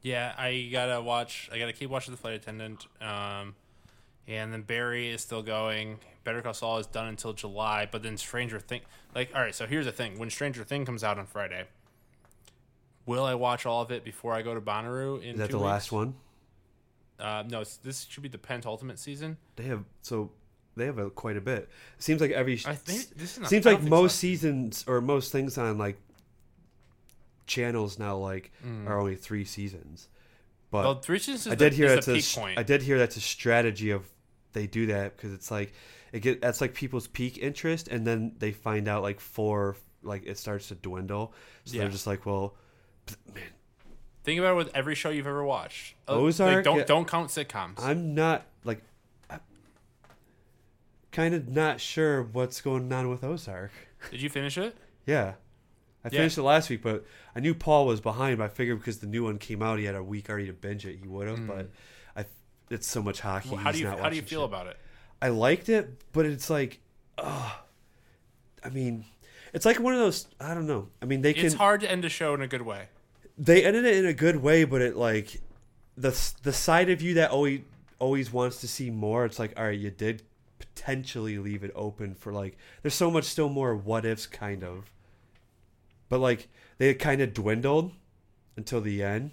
Yeah, 0.01 0.33
I 0.37 0.69
gotta 0.71 1.01
watch. 1.01 1.49
I 1.51 1.59
gotta 1.59 1.73
keep 1.73 1.89
watching 1.89 2.11
the 2.13 2.17
flight 2.17 2.33
attendant. 2.33 2.87
Um, 2.99 3.55
and 4.27 4.53
then 4.53 4.61
Barry 4.61 5.09
is 5.09 5.21
still 5.21 5.41
going. 5.41 5.99
Better 6.23 6.41
Call 6.41 6.53
Saul 6.53 6.77
is 6.77 6.87
done 6.87 7.07
until 7.07 7.33
July, 7.33 7.87
but 7.91 8.03
then 8.03 8.17
Stranger 8.17 8.59
Thing. 8.59 8.81
Like, 9.15 9.31
all 9.35 9.41
right, 9.41 9.53
so 9.53 9.65
here's 9.65 9.85
the 9.85 9.91
thing: 9.91 10.17
when 10.19 10.29
Stranger 10.29 10.63
Thing 10.63 10.85
comes 10.85 11.03
out 11.03 11.19
on 11.19 11.25
Friday, 11.25 11.65
will 13.05 13.23
I 13.23 13.35
watch 13.35 13.65
all 13.65 13.81
of 13.81 13.91
it 13.91 14.03
before 14.03 14.33
I 14.33 14.41
go 14.41 14.53
to 14.53 14.61
Bonnaroo? 14.61 15.21
In 15.21 15.33
Is 15.33 15.37
that 15.37 15.51
the 15.51 15.57
weeks? 15.57 15.65
last 15.65 15.91
one? 15.91 16.15
Uh, 17.19 17.43
no, 17.47 17.61
it's, 17.61 17.77
this 17.77 18.07
should 18.09 18.23
be 18.23 18.29
the 18.29 18.37
penultimate 18.37 18.97
season. 18.97 19.37
They 19.55 19.63
have 19.65 19.83
so 20.01 20.31
they 20.75 20.85
have 20.85 20.97
a, 20.97 21.09
quite 21.09 21.37
a 21.37 21.41
bit. 21.41 21.69
It 21.97 22.03
seems 22.03 22.21
like 22.21 22.31
every 22.31 22.53
I 22.65 22.75
think 22.75 23.09
this 23.15 23.33
is 23.33 23.39
not, 23.39 23.49
seems 23.49 23.65
like 23.65 23.83
most 23.83 24.17
seasons 24.17 24.83
or 24.87 25.01
most 25.01 25.31
things 25.31 25.57
on 25.57 25.77
like 25.77 25.97
channels 27.47 27.99
now 27.99 28.15
like 28.17 28.51
are 28.87 28.99
only 28.99 29.15
three 29.15 29.45
seasons. 29.45 30.07
But 30.69 30.81
Mm. 30.81 30.83
Well, 30.85 30.99
three 31.01 31.19
seasons 31.19 31.47
I 31.51 31.55
did 31.55 31.73
the, 31.73 31.75
hear 31.77 31.89
that's 31.89 32.07
a 32.07 32.13
peak 32.13 32.25
point. 32.33 32.57
I 32.59 32.63
did 32.63 32.81
hear 32.81 32.97
that's 32.97 33.17
a 33.17 33.21
strategy 33.21 33.91
of 33.91 34.09
they 34.53 34.67
do 34.67 34.85
that 34.87 35.15
because 35.17 35.33
it's 35.33 35.51
like 35.51 35.73
it 36.13 36.19
get 36.21 36.41
that's 36.41 36.61
like 36.61 36.73
people's 36.73 37.07
peak 37.07 37.37
interest 37.37 37.87
and 37.89 38.05
then 38.07 38.33
they 38.39 38.51
find 38.51 38.87
out 38.87 39.01
like 39.03 39.19
four 39.19 39.75
like 40.03 40.25
it 40.25 40.37
starts 40.37 40.69
to 40.69 40.75
dwindle. 40.75 41.33
So 41.65 41.75
Yeah. 41.75 41.81
they're 41.83 41.91
just 41.91 42.07
like, 42.07 42.25
well, 42.25 42.55
man, 43.33 43.43
Think 44.23 44.39
about 44.39 44.51
it 44.53 44.55
with 44.57 44.75
every 44.75 44.93
show 44.93 45.09
you've 45.09 45.25
ever 45.27 45.43
watched. 45.43 45.95
Like, 46.07 46.17
Ozark, 46.17 46.63
don't 46.63 46.77
yeah. 46.77 46.83
don't 46.85 47.07
count 47.07 47.29
sitcoms. 47.29 47.79
I'm 47.79 48.13
not 48.13 48.45
like 48.63 48.81
kind 51.11 51.33
of 51.33 51.49
not 51.49 51.81
sure 51.81 52.23
what's 52.23 52.61
going 52.61 52.91
on 52.93 53.09
with 53.09 53.23
Ozark. 53.23 53.71
Did 54.11 54.21
you 54.21 54.29
finish 54.29 54.57
it? 54.57 54.75
Yeah. 55.05 55.33
I 56.03 56.07
Yeah. 56.11 56.19
finished 56.19 56.37
it 56.37 56.43
last 56.43 56.69
week, 56.69 56.81
but 56.81 57.05
I 57.35 57.39
knew 57.39 57.53
Paul 57.53 57.85
was 57.85 58.01
behind. 58.01 58.39
But 58.39 58.45
I 58.45 58.47
figured 58.49 58.79
because 58.79 58.99
the 58.99 59.07
new 59.07 59.23
one 59.23 59.37
came 59.37 59.61
out, 59.61 59.79
he 59.79 59.85
had 59.85 59.95
a 59.95 60.03
week 60.03 60.29
already 60.29 60.47
to 60.47 60.53
binge 60.53 60.85
it. 60.85 60.97
He 61.01 61.07
would 61.07 61.27
have, 61.27 61.45
but 61.47 61.69
I, 62.15 62.25
it's 62.69 62.87
so 62.87 63.01
much 63.03 63.19
hockey. 63.21 63.49
Mm. 63.49 63.51
Well, 63.53 63.61
how 63.61 63.71
do 63.71 63.79
you 63.79 63.87
how 63.87 64.09
do 64.09 64.15
you 64.15 64.21
feel 64.21 64.41
shit. 64.41 64.49
about 64.49 64.67
it? 64.67 64.77
I 65.21 65.29
liked 65.29 65.69
it, 65.69 66.01
but 66.13 66.25
it's 66.25 66.49
like, 66.49 66.79
oh, 67.19 67.61
I 68.63 68.69
mean, 68.69 69.05
it's 69.53 69.65
like 69.65 69.79
one 69.79 69.93
of 69.93 69.99
those. 69.99 70.27
I 70.39 70.53
don't 70.55 70.65
know. 70.67 70.89
I 71.01 71.05
mean, 71.05 71.21
they 71.21 71.33
can 71.33 71.45
It's 71.45 71.55
hard 71.55 71.81
to 71.81 71.91
end 71.91 72.03
a 72.05 72.09
show 72.09 72.33
in 72.33 72.41
a 72.41 72.47
good 72.47 72.63
way. 72.63 72.87
they 73.37 73.63
ended 73.63 73.85
it 73.85 73.97
in 73.97 74.05
a 74.05 74.13
good 74.13 74.37
way, 74.37 74.63
but 74.63 74.81
it 74.81 74.95
like 74.95 75.39
the 75.97 76.17
the 76.41 76.53
side 76.53 76.89
of 76.89 77.01
you 77.01 77.13
that 77.15 77.29
always 77.31 77.61
always 77.99 78.33
wants 78.33 78.57
to 78.61 78.67
see 78.67 78.89
more. 78.89 79.25
It's 79.25 79.37
like, 79.37 79.53
all 79.57 79.65
right, 79.65 79.77
you 79.77 79.91
did 79.91 80.23
potentially 80.57 81.37
leave 81.37 81.63
it 81.63 81.71
open 81.75 82.15
for 82.15 82.33
like. 82.33 82.57
There's 82.81 82.95
so 82.95 83.11
much 83.11 83.25
still 83.25 83.49
more 83.49 83.75
what 83.75 84.05
ifs, 84.05 84.25
kind 84.25 84.63
of. 84.63 84.85
But 86.11 86.19
like 86.19 86.49
they 86.77 86.87
had 86.87 86.99
kind 86.99 87.21
of 87.21 87.33
dwindled 87.33 87.93
until 88.57 88.81
the 88.81 89.01
end, 89.01 89.31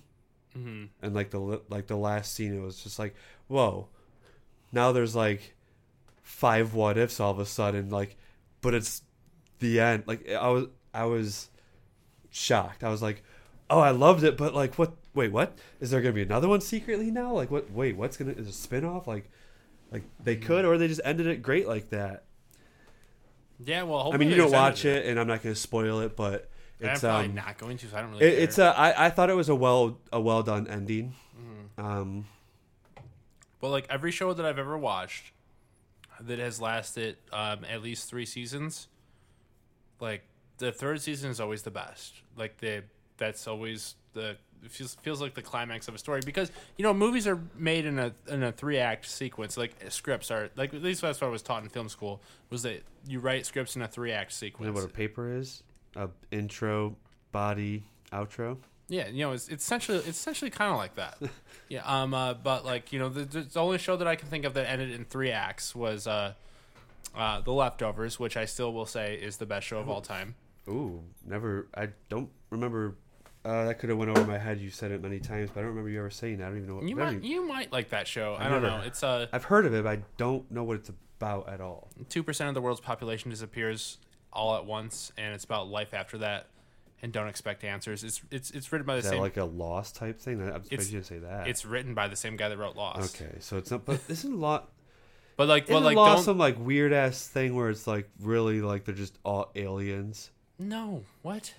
hmm 0.55 0.85
and 1.03 1.13
like 1.13 1.31
the 1.31 1.61
like 1.69 1.89
the 1.89 1.97
last 1.97 2.33
scene, 2.33 2.57
it 2.57 2.61
was 2.63 2.81
just 2.81 3.01
like, 3.01 3.17
whoa. 3.49 3.89
Now 4.71 4.93
there's 4.93 5.17
like 5.17 5.57
five 6.23 6.75
what 6.75 6.97
ifs 6.97 7.19
all 7.19 7.33
of 7.33 7.41
a 7.41 7.47
sudden, 7.47 7.91
like, 7.91 8.17
but 8.61 8.75
it's 8.75 9.03
the 9.59 9.81
end. 9.81 10.05
Like 10.07 10.31
I 10.31 10.49
was 10.51 10.67
I 10.95 11.07
was 11.07 11.51
shocked. 12.31 12.85
I 12.85 12.91
was 12.91 13.03
like, 13.03 13.25
oh, 13.69 13.81
I 13.81 13.91
loved 13.91 14.23
it, 14.23 14.37
but 14.37 14.55
like, 14.55 14.79
what? 14.79 14.93
Wait, 15.15 15.33
what? 15.33 15.59
Is 15.81 15.91
there 15.91 16.01
gonna 16.01 16.13
be 16.13 16.23
another 16.23 16.47
one 16.47 16.61
secretly 16.61 17.11
now? 17.11 17.33
Like, 17.33 17.51
what? 17.51 17.73
Wait, 17.73 17.97
what's 17.97 18.17
gonna? 18.17 18.35
Is 18.35 18.47
a 18.47 18.53
spin 18.53 18.85
off? 18.85 19.09
Like, 19.09 19.29
like 19.91 20.05
they 20.23 20.37
could, 20.37 20.65
or 20.65 20.79
they 20.79 20.87
just 20.87 21.01
ended 21.05 21.27
it 21.27 21.43
great 21.43 21.67
like 21.67 21.91
that. 21.91 22.23
Yeah, 23.59 23.83
well, 23.83 24.13
I 24.15 24.17
mean, 24.17 24.29
you 24.31 24.37
don't 24.37 24.53
watch 24.53 24.85
it, 24.85 25.07
and 25.07 25.19
I'm 25.19 25.27
not 25.27 25.43
gonna 25.43 25.57
spoil 25.57 25.99
it, 26.03 26.15
but 26.15 26.49
it's 26.81 27.05
I'm 27.05 27.11
probably 27.11 27.29
um, 27.29 27.35
not 27.35 27.59
going 27.59 27.77
to. 27.79 27.87
So 27.89 27.97
I 27.97 28.01
don't 28.03 28.11
really. 28.11 28.27
it, 28.27 28.39
it's 28.39 28.59
a. 28.59 28.79
I, 28.79 29.07
I 29.07 29.11
thought 29.11 29.31
it 29.31 29.35
was 29.37 29.49
a 29.49 29.55
well 29.55 29.99
a 30.13 30.21
well 30.21 30.43
done 30.43 30.67
ending. 30.69 31.15
Mm-hmm. 31.39 31.85
Um, 31.85 32.27
But 33.61 33.71
like 33.71 33.87
every 33.91 34.11
show 34.13 34.33
that 34.33 34.45
I've 34.45 34.59
ever 34.59 34.79
watched 34.79 35.33
that 36.21 36.39
has 36.39 36.61
lasted 36.61 37.17
um, 37.33 37.65
at 37.69 37.83
least 37.83 38.09
three 38.09 38.27
seasons, 38.27 38.89
like 40.01 40.23
the 40.59 40.73
third 40.73 41.01
season 41.01 41.31
is 41.31 41.41
always 41.41 41.63
the 41.63 41.71
best. 41.71 42.15
Like 42.37 42.59
the 42.59 42.85
that's 43.17 43.47
always 43.49 43.95
the 44.13 44.37
it 44.65 44.71
feels 44.71 44.95
feels 44.97 45.21
like 45.21 45.35
the 45.35 45.43
climax 45.43 45.89
of 45.89 45.95
a 45.95 45.99
story 45.99 46.21
because 46.25 46.51
you 46.77 46.83
know 46.83 46.93
movies 46.93 47.27
are 47.27 47.41
made 47.57 47.87
in 47.87 47.99
a 47.99 48.13
in 48.29 48.43
a 48.43 48.53
three 48.53 48.79
act 48.79 49.07
sequence. 49.07 49.57
Like 49.57 49.75
scripts 49.89 50.31
are 50.31 50.51
like 50.57 50.75
at 50.75 50.83
least 50.83 51.01
that's 51.01 51.21
what 51.21 51.29
I 51.29 51.31
was 51.31 51.43
taught 51.43 51.63
in 51.63 51.69
film 51.69 51.89
school 51.89 52.21
was 52.51 52.63
that 52.63 52.83
you 53.07 53.21
write 53.21 53.47
scripts 53.47 53.77
in 53.77 53.83
a 53.83 53.89
three 53.89 54.13
act 54.13 54.33
you 54.43 54.47
know 54.47 54.51
sequence. 54.51 54.75
what 54.75 54.85
a 54.85 54.89
paper 54.89 55.33
is? 55.37 55.63
A 55.97 56.09
intro, 56.31 56.97
body, 57.33 57.85
outro. 58.13 58.59
Yeah, 58.91 59.09
you 59.09 59.21
know, 59.25 59.33
it's, 59.33 59.49
it's 59.49 59.63
essentially 59.65 59.99
it's 59.99 60.09
essentially 60.19 60.51
kind 60.51 60.71
of 60.71 60.79
like 60.79 60.95
that. 60.95 61.19
yeah, 61.69 61.83
um, 61.85 62.15
uh, 62.15 62.35
but 62.35 62.65
like 62.65 62.93
you 62.93 62.99
know, 62.99 63.09
the, 63.09 63.25
the 63.25 63.61
only 63.61 63.79
show 63.79 63.97
that 63.97 64.07
I 64.09 64.17
can 64.17 64.29
think 64.29 64.45
of 64.45 64.55
that 64.55 64.67
ended 64.69 64.91
in 64.93 65.05
three 65.05 65.31
acts 65.31 65.75
was 65.75 66.07
uh, 66.07 66.33
uh, 67.15 67.41
The 67.43 67.53
Leftovers, 67.53 68.19
which 68.19 68.37
I 68.37 68.45
still 68.47 68.73
will 68.73 68.87
say 68.87 69.15
is 69.17 69.37
the 69.37 69.47
best 69.47 69.67
show 69.67 69.79
of 69.79 69.89
all 69.89 70.01
time. 70.01 70.35
Ooh, 70.69 71.03
never. 71.27 71.69
I 71.75 71.89
don't 72.09 72.31
remember. 72.51 72.97
Uh, 73.45 73.67
that 73.67 73.79
could 73.79 73.89
have 73.89 73.99
went 73.99 74.11
over 74.11 74.25
my 74.27 74.37
head. 74.39 74.61
You 74.61 74.69
said 74.69 74.91
it 74.91 75.01
many 75.03 75.21
times, 75.21 75.49
but 75.55 75.61
I 75.61 75.63
don't 75.63 75.71
remember 75.71 75.89
you 75.91 75.99
ever 76.01 76.11
saying 76.11 76.39
that. 76.39 76.47
I 76.47 76.49
don't 76.49 76.57
even 76.59 76.69
know. 76.69 76.75
What, 76.77 76.85
You 76.89 77.01
I 77.01 77.05
might 77.05 77.13
even- 77.15 77.23
you 77.25 77.47
might 77.47 77.73
like 77.73 77.91
that 77.91 78.07
show. 78.09 78.35
I 78.35 78.45
I've 78.45 78.51
don't 78.51 78.63
never- 78.63 78.79
know. 78.79 78.83
It's 78.85 79.03
uh 79.03 79.27
I've 79.33 79.45
heard 79.45 79.65
of 79.67 79.75
it, 79.75 79.85
but 79.85 79.91
I 79.99 80.03
don't 80.17 80.51
know 80.51 80.65
what 80.65 80.77
it's 80.77 80.91
about 81.21 81.49
at 81.49 81.61
all. 81.61 81.89
two 82.09 82.23
percent 82.23 82.49
of 82.49 82.55
the 82.55 82.61
world's 82.61 82.81
population 82.81 83.31
disappears 83.31 83.99
all 84.33 84.57
at 84.57 84.65
once, 84.67 85.13
and 85.17 85.35
it's 85.35 85.45
about 85.45 85.69
life 85.69 85.95
after 85.95 86.19
that, 86.19 86.47
and 87.03 87.13
don't 87.13 87.29
expect 87.29 87.65
answers. 87.65 88.05
It's 88.05 88.21
it's 88.31 88.51
it's 88.51 88.73
written 88.73 88.87
by 88.87 88.95
the 88.95 88.99
Is 88.99 89.05
that 89.05 89.11
same. 89.13 89.21
like 89.21 89.37
a 89.37 89.45
lost 89.45 89.97
type 89.97 90.19
thing? 90.21 90.41
I'm 90.43 90.49
It's- 90.49 90.65
surprised 90.69 90.91
you 90.93 90.99
didn't 90.99 91.07
say 91.07 91.19
that. 91.21 91.49
it's 91.49 91.65
written 91.65 91.95
by 91.95 92.09
the 92.09 92.17
same 92.17 92.37
guy 92.37 92.49
that 92.49 92.57
wrote 92.59 92.77
Lost. 92.77 93.21
okay, 93.23 93.37
so 93.41 93.57
it's 93.57 93.71
not. 93.71 93.85
But 93.85 94.07
this 94.09 94.21
isn't 94.25 94.39
lot? 94.41 94.71
But 95.37 95.47
like, 95.49 95.65
Isn't 95.65 95.75
but 95.77 95.83
like, 95.85 95.97
Lost 95.97 96.17
don't 96.17 96.25
some 96.25 96.39
like 96.39 96.59
weird 96.59 96.93
ass 96.93 97.27
thing 97.29 97.55
where 97.55 97.71
it's 97.71 97.87
like 97.87 98.09
really 98.21 98.61
like 98.61 98.85
they're 98.85 98.95
just 98.95 99.19
all 99.25 99.51
aliens? 99.55 100.31
no 100.59 101.05
what 101.23 101.55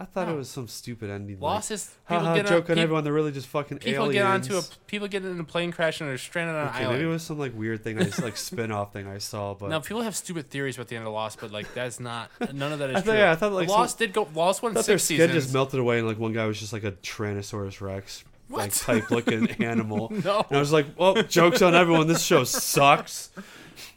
I 0.00 0.06
thought 0.06 0.28
No. 0.28 0.34
it 0.34 0.36
was 0.38 0.48
some 0.48 0.66
stupid 0.66 1.10
ending. 1.10 1.36
People 1.36 1.50
Haha, 1.50 2.34
get 2.34 2.46
on, 2.46 2.50
joke 2.50 2.70
on 2.70 2.76
peop- 2.76 2.82
everyone. 2.84 3.04
They're 3.04 3.12
really 3.12 3.32
just 3.32 3.48
fucking 3.48 3.78
People 3.80 4.06
aliens. 4.06 4.48
get 4.48 4.54
onto 4.54 4.56
a 4.56 4.62
people 4.86 5.06
get 5.08 5.26
in 5.26 5.38
a 5.38 5.44
plane 5.44 5.72
crash 5.72 6.00
and 6.00 6.08
they're 6.08 6.16
stranded 6.16 6.56
on 6.56 6.62
an 6.62 6.68
Okay, 6.68 6.78
island. 6.84 6.98
maybe 6.98 7.08
it 7.10 7.12
was 7.12 7.22
some 7.22 7.38
like 7.38 7.54
weird 7.54 7.84
thing, 7.84 7.98
I 8.00 8.04
just 8.04 8.22
like 8.22 8.38
spin 8.38 8.72
off 8.72 8.94
thing 8.94 9.06
I 9.06 9.18
saw, 9.18 9.52
but 9.52 9.68
Now 9.68 9.80
people 9.80 10.00
have 10.00 10.16
stupid 10.16 10.48
theories 10.48 10.76
about 10.76 10.88
the 10.88 10.96
end 10.96 11.06
of 11.06 11.12
Lost, 11.12 11.38
but 11.38 11.50
like 11.52 11.74
that's 11.74 12.00
not 12.00 12.30
none 12.54 12.72
of 12.72 12.78
that 12.78 12.88
is 12.90 12.96
I 12.96 13.00
thought- 13.00 13.10
true. 13.12 13.20
yeah, 13.20 13.30
I 13.30 13.34
thought, 13.36 13.52
like, 13.52 13.68
Lost 13.68 13.98
did 13.98 14.14
go. 14.14 14.26
Lost 14.34 14.62
won 14.62 14.72
I 14.72 14.76
thought 14.76 14.86
their 14.86 14.96
six 14.96 15.04
skin 15.18 15.28
seasons. 15.28 15.44
just 15.44 15.52
melted 15.54 15.78
away, 15.80 15.98
and 15.98 16.08
like 16.08 16.18
one 16.18 16.32
guy 16.32 16.46
was 16.46 16.58
just 16.58 16.72
like 16.72 16.84
a 16.84 16.92
Tyrannosaurus 16.92 17.82
Rex, 17.82 18.24
like 18.48 18.72
type 18.72 19.10
looking 19.10 19.50
animal. 19.62 20.10
No. 20.24 20.46
And 20.48 20.56
I 20.56 20.60
was 20.60 20.72
like, 20.72 20.86
well, 20.96 21.22
jokes 21.24 21.60
on 21.60 21.74
everyone. 21.74 22.06
This 22.06 22.22
show 22.22 22.44
sucks. 22.44 23.28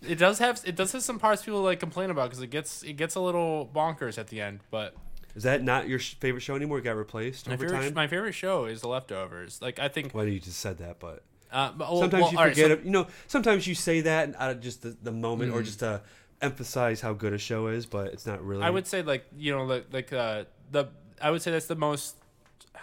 It 0.05 0.15
does 0.15 0.39
have 0.39 0.59
it 0.65 0.75
does 0.75 0.91
have 0.91 1.01
some 1.01 1.17
parts 1.17 1.43
people 1.43 1.61
like 1.61 1.79
complain 1.79 2.09
about 2.09 2.29
because 2.29 2.41
it 2.43 2.49
gets 2.49 2.83
it 2.83 2.93
gets 2.97 3.15
a 3.15 3.21
little 3.21 3.69
bonkers 3.73 4.17
at 4.17 4.27
the 4.27 4.41
end. 4.41 4.59
But 4.69 4.93
Is 5.35 5.43
that 5.43 5.63
not 5.63 5.87
your 5.87 5.99
favorite 5.99 6.41
show 6.41 6.55
anymore? 6.55 6.77
It 6.79 6.83
got 6.83 6.95
replaced 6.95 7.47
my 7.47 7.53
over 7.53 7.65
favorite 7.67 7.81
time. 7.85 7.93
my 7.93 8.07
favorite 8.07 8.33
show 8.33 8.65
is 8.65 8.81
The 8.81 8.87
Leftovers. 8.87 9.61
Like 9.61 9.79
I 9.79 9.87
think 9.87 10.13
Why 10.13 10.19
Well, 10.23 10.27
you 10.27 10.39
just 10.39 10.59
said 10.59 10.77
that, 10.79 10.99
but 10.99 11.23
uh, 11.51 11.71
but, 11.71 11.89
well, 11.91 12.01
sometimes 12.01 12.21
well, 12.23 12.31
you 12.31 12.37
all 12.39 12.43
right, 12.45 12.55
forget 12.55 12.79
so- 12.79 12.83
You 12.83 12.89
know, 12.91 13.07
sometimes 13.27 13.67
you 13.67 13.75
say 13.75 14.01
that 14.01 14.33
out 14.39 14.51
of 14.51 14.59
just 14.61 14.81
the, 14.81 14.95
the 15.01 15.11
moment, 15.11 15.53
or 15.53 15.61
Mm. 15.61 15.65
just 15.65 15.79
to 15.79 16.01
emphasize 16.41 16.99
how 17.01 17.13
good 17.13 17.31
a 17.33 17.37
show 17.37 17.67
is, 17.67 17.85
but 17.85 18.07
it's 18.07 18.25
not 18.25 18.43
really. 18.43 18.63
I 18.63 18.69
would 18.69 18.85
say 18.87 19.01
like 19.01 19.25
you 19.37 19.51
know 19.51 19.63
like 19.65 19.87
like 19.91 20.11
uh, 20.13 20.45
the 20.71 20.87
I 21.21 21.31
would 21.31 21.41
say 21.41 21.51
that's 21.51 21.67
the 21.67 21.75
most 21.75 22.15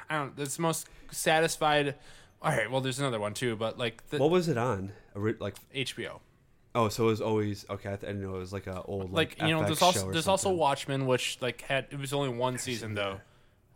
I 0.09 0.19
don't 0.19 0.37
that's 0.37 0.57
the 0.57 0.63
most 0.63 0.89
satisfied. 1.11 1.95
All 2.43 2.51
right, 2.51 2.71
well 2.71 2.81
there's 2.81 2.99
another 2.99 3.21
one 3.21 3.35
too, 3.35 3.55
but 3.57 3.79
like 3.79 4.09
the 4.11 4.19
What 4.19 4.31
was 4.31 4.49
it 4.49 4.57
on? 4.57 4.93
Like, 5.15 5.57
HBO. 5.75 6.21
Oh, 6.75 6.89
so 6.89 7.05
it 7.05 7.07
was 7.09 7.21
always 7.21 7.67
okay. 7.69 7.93
I, 7.93 7.97
th- 7.97 8.05
I 8.05 8.13
didn't 8.13 8.23
know 8.23 8.37
it 8.37 8.39
was 8.39 8.53
like 8.53 8.67
a 8.69 8.83
old 8.83 9.13
like, 9.13 9.39
like 9.41 9.49
you 9.49 9.55
know 9.55 9.63
FX 9.63 9.67
there's 9.67 9.83
also 9.83 10.11
there's 10.13 10.29
also. 10.29 10.51
Watchmen 10.53 11.07
which 11.07 11.39
like 11.41 11.63
had 11.63 11.87
it 11.91 11.99
was 11.99 12.13
only 12.13 12.29
one 12.29 12.59
season 12.59 12.95
though, 12.95 13.21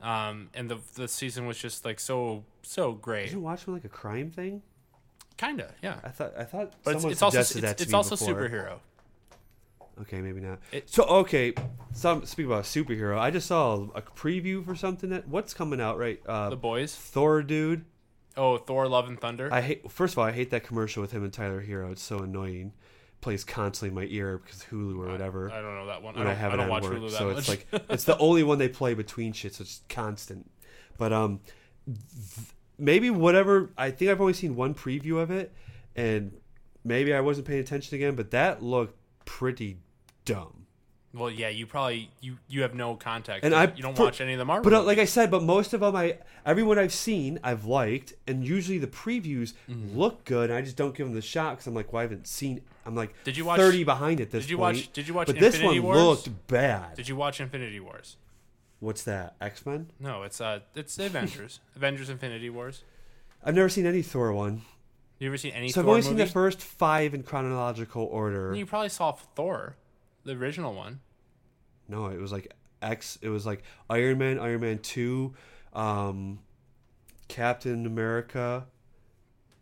um 0.00 0.48
and 0.54 0.70
the 0.70 0.78
the 0.94 1.08
season 1.08 1.46
was 1.46 1.58
just 1.58 1.84
like 1.84 1.98
so 1.98 2.44
so 2.62 2.92
great 2.92 3.26
Isn't 3.28 3.42
Watchmen 3.42 3.74
like 3.74 3.84
a 3.84 3.88
crime 3.88 4.30
thing? 4.30 4.62
kinda 5.36 5.74
yeah 5.82 5.98
I 6.04 6.10
thought 6.10 6.32
I 6.38 6.44
thought 6.44 6.74
but 6.84 6.92
it's, 6.92 7.02
someone 7.02 7.12
it's 7.12 7.22
also 7.22 7.40
it's, 7.40 7.52
to 7.54 7.66
it's 7.68 7.88
me 7.88 7.94
also 7.94 8.14
before. 8.16 8.34
superhero 8.34 8.78
Okay, 10.00 10.20
maybe 10.20 10.40
not. 10.40 10.58
It- 10.72 10.90
so 10.90 11.04
okay, 11.04 11.54
some 11.92 12.24
speak 12.26 12.46
about 12.46 12.64
superhero. 12.64 13.16
I 13.18 13.30
just 13.30 13.46
saw 13.46 13.86
a 13.94 14.02
preview 14.02 14.64
for 14.64 14.74
something 14.74 15.10
that 15.10 15.28
what's 15.28 15.54
coming 15.54 15.80
out 15.80 15.98
right. 15.98 16.20
Uh, 16.26 16.50
the 16.50 16.56
boys 16.56 16.94
Thor, 16.94 17.42
dude. 17.42 17.84
oh 18.36 18.58
Thor 18.58 18.88
Love 18.88 19.06
and 19.08 19.20
Thunder 19.20 19.48
I 19.52 19.60
hate. 19.60 19.88
First 19.90 20.14
of 20.14 20.18
all, 20.18 20.24
I 20.24 20.32
hate 20.32 20.50
that 20.50 20.64
commercial 20.64 21.00
with 21.00 21.12
him 21.12 21.22
and 21.22 21.32
Tyler 21.32 21.62
Herro. 21.64 21.92
It's 21.92 22.02
so 22.02 22.18
annoying. 22.18 22.72
Plays 23.24 23.42
constantly 23.42 23.88
in 23.88 23.94
my 23.94 24.14
ear 24.14 24.36
because 24.36 24.66
Hulu 24.70 24.98
or 24.98 25.10
whatever. 25.10 25.50
I 25.50 25.62
don't 25.62 25.76
know 25.76 25.86
that 25.86 26.02
one 26.02 26.14
when 26.14 26.26
I 26.26 26.32
I, 26.32 26.32
don't, 26.34 26.40
have 26.40 26.50
I 26.50 26.54
it 26.56 26.60
on 26.60 26.68
watch 26.68 26.82
work. 26.82 26.92
Hulu 26.92 27.10
that 27.10 27.16
so 27.16 27.28
much 27.28 27.38
it's 27.38 27.48
like 27.48 27.66
it's 27.88 28.04
the 28.04 28.18
only 28.18 28.42
one 28.42 28.58
they 28.58 28.68
play 28.68 28.92
between 28.92 29.32
shit, 29.32 29.54
so 29.54 29.62
it's 29.62 29.80
constant. 29.88 30.50
But 30.98 31.14
um, 31.14 31.40
th- 31.86 32.48
maybe 32.76 33.08
whatever. 33.08 33.70
I 33.78 33.92
think 33.92 34.10
I've 34.10 34.20
only 34.20 34.34
seen 34.34 34.56
one 34.56 34.74
preview 34.74 35.22
of 35.22 35.30
it, 35.30 35.54
and 35.96 36.32
maybe 36.84 37.14
I 37.14 37.20
wasn't 37.20 37.46
paying 37.46 37.60
attention 37.60 37.94
again. 37.94 38.14
But 38.14 38.30
that 38.32 38.62
looked 38.62 38.98
pretty 39.24 39.78
dumb. 40.26 40.63
Well, 41.14 41.30
yeah, 41.30 41.48
you 41.48 41.64
probably 41.66 42.10
you 42.20 42.38
you 42.48 42.62
have 42.62 42.74
no 42.74 42.96
context. 42.96 43.44
And 43.44 43.54
I- 43.54 43.72
you 43.76 43.82
don't 43.82 43.96
for- 43.96 44.04
watch 44.04 44.20
any 44.20 44.32
of 44.32 44.38
the 44.38 44.44
Marvel. 44.44 44.68
But 44.68 44.76
uh, 44.76 44.82
like 44.82 44.98
I 44.98 45.04
said, 45.04 45.30
but 45.30 45.42
most 45.44 45.72
of 45.72 45.80
them, 45.80 45.94
I 45.94 46.18
everyone 46.44 46.76
I've 46.78 46.92
seen, 46.92 47.38
I've 47.44 47.64
liked, 47.66 48.14
and 48.26 48.44
usually 48.44 48.78
the 48.78 48.88
previews 48.88 49.52
Mm-hmm. 49.70 49.96
look 49.98 50.24
good. 50.24 50.50
And 50.50 50.58
I 50.58 50.62
just 50.62 50.76
don't 50.76 50.94
give 50.94 51.06
them 51.06 51.14
the 51.14 51.22
shot 51.22 51.52
because 51.52 51.66
I'm 51.68 51.74
like, 51.74 51.92
well, 51.92 52.00
I 52.00 52.02
haven't 52.02 52.26
seen. 52.26 52.62
I'm 52.84 52.94
like, 52.96 53.14
Did 53.24 53.36
you 53.36 53.44
watch- 53.44 53.58
thirty 53.60 53.84
behind 53.84 54.20
at 54.20 54.30
this 54.30 54.44
did 54.44 54.50
you 54.50 54.56
point. 54.58 54.76
watch- 54.76 54.92
did 54.92 55.06
you 55.08 55.14
watch 55.14 55.26
But 55.28 55.38
this 55.38 55.54
Infinity 55.54 55.80
one 55.80 55.94
Wars? 55.96 56.26
looked 56.26 56.46
bad. 56.48 56.96
did 56.96 57.08
you 57.08 57.16
watch 57.16 57.40
Infinity 57.40 57.78
Wars? 57.80 58.16
What's 58.80 59.04
that? 59.04 59.36
X 59.40 59.64
Men? 59.64 59.90
No, 60.00 60.24
it's 60.24 60.40
uh, 60.40 60.60
it's 60.74 60.98
Avengers. 60.98 61.60
Avengers: 61.76 62.10
Infinity 62.10 62.50
Wars. 62.50 62.82
I've 63.42 63.54
never 63.54 63.68
seen 63.68 63.86
any 63.86 64.02
Thor 64.02 64.32
one, 64.32 64.62
You 65.20 65.28
ever 65.28 65.36
seen 65.38 65.52
any 65.52 65.68
so 65.70 65.80
I've 65.80 65.84
Thor 65.84 65.92
only 65.94 66.02
seen 66.02 66.16
the 66.16 66.26
first 66.26 66.60
five 66.60 67.14
in 67.14 67.22
chronological 67.22 68.02
order. 68.04 68.54
You 68.54 68.66
probably 68.66 68.88
saw 68.90 69.12
Thor, 69.12 69.76
the 70.24 70.32
original 70.32 70.74
one. 70.74 71.00
No, 71.88 72.06
it 72.06 72.18
was 72.20 72.32
like 72.32 72.52
X. 72.82 73.18
It 73.22 73.28
was 73.28 73.44
like 73.46 73.62
Iron 73.90 74.18
Man, 74.18 74.38
Iron 74.38 74.60
Man 74.60 74.78
Two, 74.78 75.34
um, 75.72 76.38
Captain 77.28 77.86
America. 77.86 78.66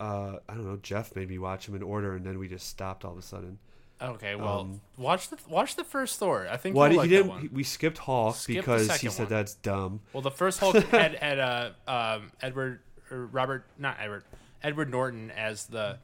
Uh, 0.00 0.38
I 0.48 0.54
don't 0.54 0.66
know. 0.66 0.78
Jeff 0.82 1.14
made 1.14 1.28
me 1.28 1.38
watch 1.38 1.66
them 1.66 1.74
in 1.76 1.82
order, 1.82 2.14
and 2.16 2.24
then 2.26 2.38
we 2.38 2.48
just 2.48 2.66
stopped 2.68 3.04
all 3.04 3.12
of 3.12 3.18
a 3.18 3.22
sudden. 3.22 3.58
Okay, 4.00 4.34
well, 4.34 4.60
Um, 4.62 4.80
watch 4.96 5.28
the 5.30 5.38
watch 5.48 5.76
the 5.76 5.84
first 5.84 6.18
Thor. 6.18 6.48
I 6.50 6.56
think 6.56 6.74
Why 6.74 6.86
you'll 6.88 6.90
did 6.90 6.98
like 6.98 7.10
he 7.10 7.16
that 7.16 7.22
didn't? 7.22 7.30
one. 7.30 7.50
We 7.52 7.62
skipped 7.62 7.98
Hulk 7.98 8.34
Skip 8.34 8.56
because 8.56 8.96
he 9.00 9.08
said 9.08 9.24
one. 9.26 9.30
that's 9.30 9.54
dumb. 9.54 10.00
Well, 10.12 10.22
the 10.22 10.30
first 10.32 10.58
Hulk 10.58 10.74
had 10.90 11.14
had 11.14 11.38
uh, 11.38 11.70
um, 11.86 12.32
Edward 12.40 12.80
or 13.12 13.26
Robert, 13.26 13.64
not 13.78 13.98
Edward, 14.00 14.24
Edward 14.60 14.90
Norton 14.90 15.30
as 15.30 15.66
the 15.66 15.98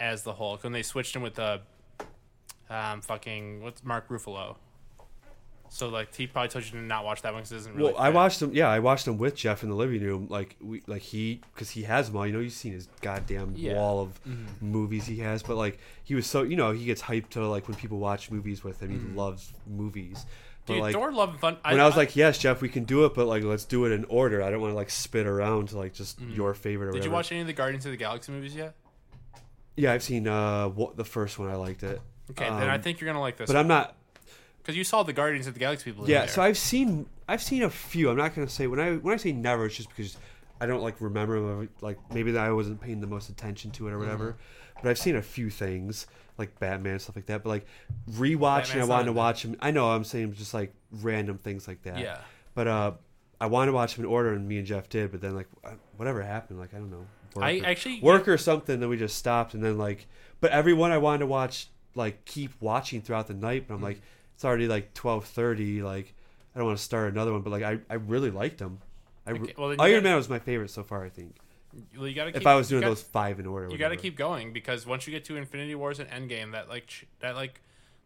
as 0.00 0.22
the 0.22 0.32
Hulk, 0.32 0.64
and 0.64 0.74
they 0.74 0.82
switched 0.82 1.14
him 1.14 1.20
with 1.20 1.34
the 1.34 1.60
um, 2.70 3.00
fucking 3.00 3.62
what's 3.62 3.84
Mark 3.84 4.08
Ruffalo. 4.08 4.56
So 5.68 5.88
like 5.88 6.14
he 6.14 6.28
probably 6.28 6.48
told 6.48 6.64
you 6.64 6.70
to 6.72 6.76
not 6.78 7.04
watch 7.04 7.22
that 7.22 7.32
one 7.32 7.42
because 7.42 7.52
it 7.52 7.56
isn't 7.56 7.74
really. 7.74 7.92
Well, 7.92 8.00
I 8.00 8.10
watched 8.10 8.38
them. 8.38 8.52
Yeah, 8.54 8.68
I 8.68 8.78
watched 8.78 9.04
them 9.04 9.18
with 9.18 9.34
Jeff 9.34 9.64
in 9.64 9.68
the 9.68 9.74
living 9.74 10.00
room. 10.00 10.28
Like 10.30 10.54
we, 10.60 10.82
like 10.86 11.02
he, 11.02 11.40
because 11.52 11.70
he 11.70 11.82
has 11.82 12.06
them 12.06 12.16
all. 12.16 12.26
You 12.26 12.32
know, 12.32 12.38
you've 12.38 12.52
seen 12.52 12.72
his 12.72 12.88
goddamn 13.00 13.54
Yeah. 13.56 13.74
wall 13.74 14.00
of 14.00 14.20
movies 14.62 15.06
he 15.06 15.18
has. 15.18 15.42
But 15.42 15.56
like 15.56 15.78
he 16.04 16.14
was 16.14 16.26
so, 16.26 16.42
you 16.44 16.54
know, 16.54 16.70
he 16.70 16.84
gets 16.84 17.02
hyped 17.02 17.30
to 17.30 17.46
like 17.48 17.66
when 17.66 17.76
people 17.76 17.98
watch 17.98 18.30
movies 18.30 18.62
with 18.62 18.80
him. 18.80 18.90
He 18.90 19.16
loves 19.16 19.52
movies. 19.66 20.24
But 20.66 20.74
Dude, 20.74 20.82
like 20.82 20.94
Thor: 20.94 21.12
Love 21.12 21.30
and 21.30 21.38
Fun. 21.40 21.56
when 21.64 21.80
I, 21.80 21.86
was 21.86 21.96
like, 21.96 22.14
yes, 22.16 22.38
Jeff, 22.38 22.60
we 22.60 22.68
can 22.68 22.84
do 22.84 23.04
it, 23.04 23.14
but 23.14 23.26
like 23.26 23.42
let's 23.42 23.64
do 23.64 23.84
it 23.86 23.92
in 23.92 24.04
order. 24.04 24.42
I 24.42 24.50
don't 24.50 24.60
want 24.60 24.70
to 24.72 24.76
like 24.76 24.90
spit 24.90 25.26
around 25.26 25.68
to 25.70 25.78
like 25.78 25.94
just 25.94 26.20
your 26.20 26.54
favorite. 26.54 26.88
Or 26.88 26.92
did 26.92 27.04
you 27.04 27.10
watch 27.10 27.32
any 27.32 27.40
of 27.40 27.46
the 27.48 27.52
Guardians 27.52 27.84
of 27.86 27.90
the 27.90 27.96
Galaxy 27.98 28.30
movies 28.32 28.54
yet? 28.54 28.74
Yeah, 29.76 29.92
I've 29.92 30.02
seen 30.04 30.28
uh 30.28 30.68
what, 30.68 30.96
the 30.96 31.04
first 31.04 31.38
one. 31.40 31.50
I 31.50 31.54
liked 31.56 31.82
it. 31.82 32.00
Okay, 32.30 32.44
then 32.48 32.68
I 32.68 32.74
Um, 32.76 32.82
think 32.82 33.00
you're 33.00 33.06
gonna 33.08 33.20
like 33.20 33.36
this. 33.36 33.46
But 33.46 33.56
I'm 33.56 33.68
not. 33.68 33.94
because 34.62 34.76
you 34.76 34.84
saw 34.84 35.02
the 35.02 35.12
Guardians 35.12 35.46
of 35.46 35.54
the 35.54 35.60
Galaxy 35.60 35.90
people. 35.90 36.08
Yeah, 36.08 36.20
there. 36.20 36.28
so 36.28 36.42
I've 36.42 36.58
seen 36.58 37.06
I've 37.28 37.42
seen 37.42 37.62
a 37.62 37.70
few. 37.70 38.10
I'm 38.10 38.16
not 38.16 38.34
gonna 38.34 38.48
say 38.48 38.66
when 38.66 38.80
I 38.80 38.96
when 38.96 39.14
I 39.14 39.16
say 39.16 39.32
never, 39.32 39.66
it's 39.66 39.76
just 39.76 39.88
because 39.90 40.16
I 40.60 40.66
don't 40.66 40.82
like 40.82 41.00
remember. 41.00 41.68
Like 41.80 41.98
maybe 42.12 42.32
that 42.32 42.44
I 42.44 42.52
wasn't 42.52 42.80
paying 42.80 43.00
the 43.00 43.06
most 43.06 43.28
attention 43.28 43.70
to 43.72 43.88
it 43.88 43.92
or 43.92 43.98
whatever. 43.98 44.32
Mm-hmm. 44.32 44.80
But 44.82 44.90
I've 44.90 44.98
seen 44.98 45.16
a 45.16 45.22
few 45.22 45.50
things 45.50 46.06
like 46.38 46.58
Batman 46.58 46.98
stuff 46.98 47.16
like 47.16 47.26
that. 47.26 47.42
But 47.44 47.48
like 47.48 47.66
rewatching, 48.10 48.80
I 48.80 48.84
wanted 48.84 49.06
to 49.06 49.12
watch 49.12 49.42
them. 49.42 49.56
I 49.60 49.70
know 49.70 49.90
I'm 49.90 50.04
saying 50.04 50.34
just 50.34 50.54
like 50.54 50.74
random 50.90 51.38
things 51.38 51.66
like 51.68 51.82
that. 51.82 51.98
yeah. 51.98 52.18
But 52.54 52.68
uh, 52.68 52.92
I 53.40 53.46
wanted 53.46 53.66
to 53.66 53.72
watch 53.72 53.96
them 53.96 54.04
in 54.04 54.10
order, 54.10 54.32
and 54.32 54.46
me 54.48 54.58
and 54.58 54.66
Jeff 54.66 54.88
did. 54.88 55.10
But 55.10 55.20
then 55.20 55.34
like 55.34 55.48
uh, 55.64 55.72
whatever 55.96 56.22
happened, 56.22 56.58
like 56.58 56.74
I 56.74 56.78
don't 56.78 56.90
know. 56.90 57.06
Work 57.34 57.44
I 57.44 57.60
or, 57.60 57.66
actually 57.66 58.00
work 58.00 58.28
or 58.28 58.38
something. 58.38 58.80
Then 58.80 58.88
we 58.88 58.96
just 58.96 59.16
stopped, 59.16 59.54
and 59.54 59.62
then 59.62 59.76
like, 59.76 60.06
but 60.40 60.52
everyone 60.52 60.90
I 60.90 60.98
wanted 60.98 61.18
to 61.20 61.26
watch 61.26 61.68
like 61.96 62.24
keep 62.24 62.52
watching 62.60 63.02
throughout 63.02 63.26
the 63.26 63.34
night. 63.34 63.66
But 63.66 63.74
I'm 63.74 63.80
Mm. 63.80 63.84
like, 63.84 64.00
it's 64.34 64.44
already 64.44 64.68
like 64.68 64.94
twelve 64.94 65.24
thirty. 65.24 65.82
Like, 65.82 66.14
I 66.54 66.58
don't 66.58 66.66
want 66.66 66.78
to 66.78 66.84
start 66.84 67.12
another 67.12 67.32
one. 67.32 67.42
But 67.42 67.50
like, 67.50 67.62
I, 67.64 67.78
I 67.90 67.94
really 67.94 68.30
liked 68.30 68.58
them. 68.58 68.78
I 69.26 69.32
re- 69.32 69.40
Okay, 69.40 69.54
well, 69.58 69.68
Iron 69.70 69.76
gotta- 69.78 70.00
Man 70.02 70.16
was 70.16 70.28
my 70.28 70.38
favorite 70.38 70.70
so 70.70 70.82
far. 70.84 71.04
I 71.04 71.08
think 71.08 71.34
Well, 71.96 72.06
you 72.06 72.14
gotta. 72.14 72.30
Keep, 72.32 72.42
if 72.42 72.46
I 72.46 72.54
was 72.54 72.68
doing 72.68 72.82
gotta- 72.82 72.92
those 72.92 73.02
five 73.02 73.40
in 73.40 73.46
order, 73.46 73.68
you 73.70 73.78
got 73.78 73.88
to 73.88 73.96
keep 73.96 74.16
going 74.16 74.52
because 74.52 74.86
once 74.86 75.06
you 75.06 75.10
get 75.12 75.24
to 75.24 75.36
Infinity 75.36 75.74
Wars 75.74 75.98
and 75.98 76.08
Endgame, 76.10 76.52
that 76.52 76.68
like 76.68 76.88
that 77.20 77.34
like 77.34 77.60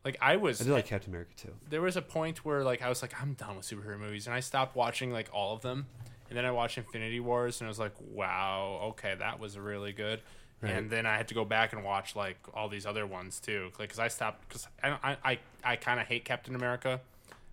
like 0.05 0.16
I 0.22 0.36
was 0.36 0.61
I 0.61 0.64
did 0.64 0.72
like 0.72 0.86
Captain 0.86 1.11
America 1.11 1.32
too. 1.36 1.53
there 1.68 1.82
was 1.82 1.97
a 1.97 2.01
point 2.03 2.43
where 2.45 2.64
like 2.64 2.80
I 2.80 2.88
was 2.88 3.03
like 3.03 3.12
I'm 3.20 3.34
done 3.34 3.57
with 3.57 3.66
superhero 3.66 3.99
movies 3.99 4.26
and 4.26 4.34
I 4.34 4.41
stopped 4.41 4.74
watching 4.74 5.12
like 5.12 5.28
all 5.30 5.53
of 5.55 5.61
them 5.61 5.86
and 6.30 6.38
then 6.38 6.47
I 6.47 6.53
watched 6.53 6.78
Infinity 6.78 7.20
Wars 7.20 7.61
and 7.61 7.66
I 7.66 7.68
was 7.68 7.78
like 7.78 7.93
wow 8.01 8.78
okay 8.93 9.14
that 9.18 9.38
was 9.38 9.59
really 9.59 9.93
good 9.93 10.22
Right. 10.62 10.72
and 10.72 10.90
then 10.90 11.06
I 11.06 11.16
had 11.16 11.28
to 11.28 11.34
go 11.34 11.44
back 11.44 11.72
and 11.72 11.82
watch 11.82 12.14
like 12.14 12.36
all 12.52 12.68
these 12.68 12.84
other 12.84 13.06
ones 13.06 13.40
too 13.40 13.70
like 13.78 13.88
because 13.88 13.98
I 13.98 14.08
stopped 14.08 14.46
because 14.48 14.68
I 14.82 14.90
I 15.02 15.16
I, 15.24 15.38
I 15.64 15.76
kind 15.76 15.98
of 16.00 16.06
hate 16.06 16.24
Captain 16.24 16.54
America 16.54 17.00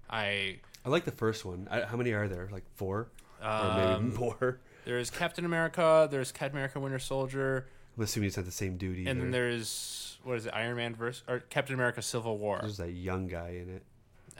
I 0.10 0.58
I 0.86 0.89
like 0.89 1.05
the 1.05 1.12
first 1.12 1.43
one. 1.43 1.68
I, 1.70 1.82
how 1.82 1.97
many 1.97 2.12
are 2.12 2.28
there? 2.28 2.49
Like 2.51 2.64
four 2.76 3.08
or 3.41 3.47
um, 3.47 4.10
maybe 4.10 4.18
more. 4.18 4.60
there's 4.86 5.10
Captain 5.10 5.45
America 5.45 6.08
there's 6.12 6.32
Captain 6.32 6.58
America 6.58 6.80
Winter 6.80 6.99
Soldier 6.99 7.68
I'm 7.97 8.03
assuming 8.03 8.28
it's 8.28 8.38
not 8.38 8.45
the 8.45 8.51
same 8.51 8.78
dude 8.78 8.99
either. 8.99 9.10
and 9.10 9.22
then 9.22 9.32
there's 9.32 10.18
what 10.24 10.38
is 10.38 10.45
it 10.45 10.53
Iron 10.53 10.76
Man 10.76 10.95
versus 10.95 11.24
or 11.28 11.39
Captain 11.39 11.76
America 11.76 12.01
Civil 12.01 12.38
War 12.38 12.60
There's 12.62 12.78
that 12.78 12.91
young 12.91 13.28
guy 13.28 13.62
in 13.62 13.70
it. 13.70 13.84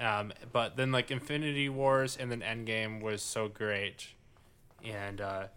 Um, 0.04 0.32
but 0.52 0.78
then 0.78 0.92
like 0.92 1.10
Infinity 1.10 1.70
Wars 1.70 2.18
and 2.18 2.32
then 2.32 2.42
Endgame 2.42 3.02
was 3.02 3.24
so 3.24 3.48
great, 3.48 4.10
and 4.86 5.20
uh, 5.22 5.48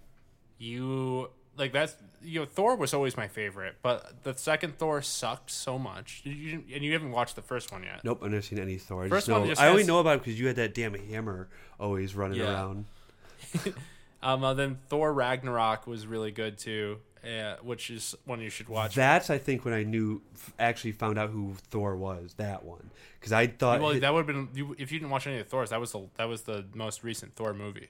you 0.59 1.29
like 1.57 1.73
that's 1.73 1.97
you 2.23 2.41
know 2.41 2.47
Thor 2.47 2.77
was 2.77 2.93
always 2.95 3.17
my 3.17 3.29
favorite, 3.29 3.77
but 3.83 4.23
the 4.25 4.35
second 4.35 4.79
Thor 4.79 5.03
sucked 5.03 5.51
so 5.51 5.79
much. 5.79 6.21
You, 6.25 6.63
and 6.75 6.83
you 6.85 6.93
haven't 6.93 7.11
watched 7.13 7.37
the 7.37 7.43
first 7.43 7.73
one 7.73 7.83
yet. 7.83 8.03
Nope, 8.05 8.21
I've 8.23 8.31
never 8.31 8.43
seen 8.43 8.59
any 8.59 8.77
Thor. 8.77 9.05
I 9.05 9.09
First 9.09 9.29
know. 9.29 9.39
one 9.41 9.49
just 9.49 9.61
I 9.61 9.69
only 9.69 9.85
know 9.85 9.99
about 10.01 10.17
it 10.17 10.25
because 10.25 10.39
you 10.41 10.47
had 10.47 10.57
that 10.57 10.75
damn 10.75 10.95
hammer 10.95 11.49
always 11.79 12.15
running 12.15 12.39
Yeah. 12.41 12.53
around. 12.53 12.85
Um, 14.23 14.45
uh, 14.45 14.53
then 14.53 14.79
Thor 14.89 15.15
Ragnarok 15.15 15.87
was 15.87 16.07
really 16.07 16.31
good 16.31 16.59
too, 16.59 16.99
uh, 17.25 17.55
which 17.63 17.89
is 17.91 18.15
one 18.27 18.39
you 18.43 18.51
should 18.51 18.69
watch. 18.69 18.95
That's 18.95 19.31
I 19.31 19.39
think 19.39 19.65
when 19.65 19.73
I 19.73 19.83
knew, 19.83 20.21
actually 20.59 20.93
found 20.93 21.19
out 21.19 21.31
who 21.31 21.55
Thor 21.71 21.97
was. 21.97 22.35
That 22.35 22.63
one 22.63 22.91
because 23.19 23.33
I 23.33 23.47
thought, 23.47 23.81
well, 23.81 23.95
hi- 23.95 23.99
that 24.01 24.13
would 24.13 24.27
have 24.27 24.27
been 24.27 24.49
you, 24.55 24.77
if 24.79 24.93
you 24.93 24.99
didn't 24.99 25.11
watch 25.11 25.27
any 25.27 25.39
of 25.39 25.49
Thors. 25.49 25.71
That 25.71 25.81
was 25.81 25.93
the 25.93 26.07
that 26.19 26.27
was 26.29 26.43
the 26.43 26.67
most 26.75 27.03
recent 27.03 27.35
Thor 27.35 27.55
movie. 27.55 27.89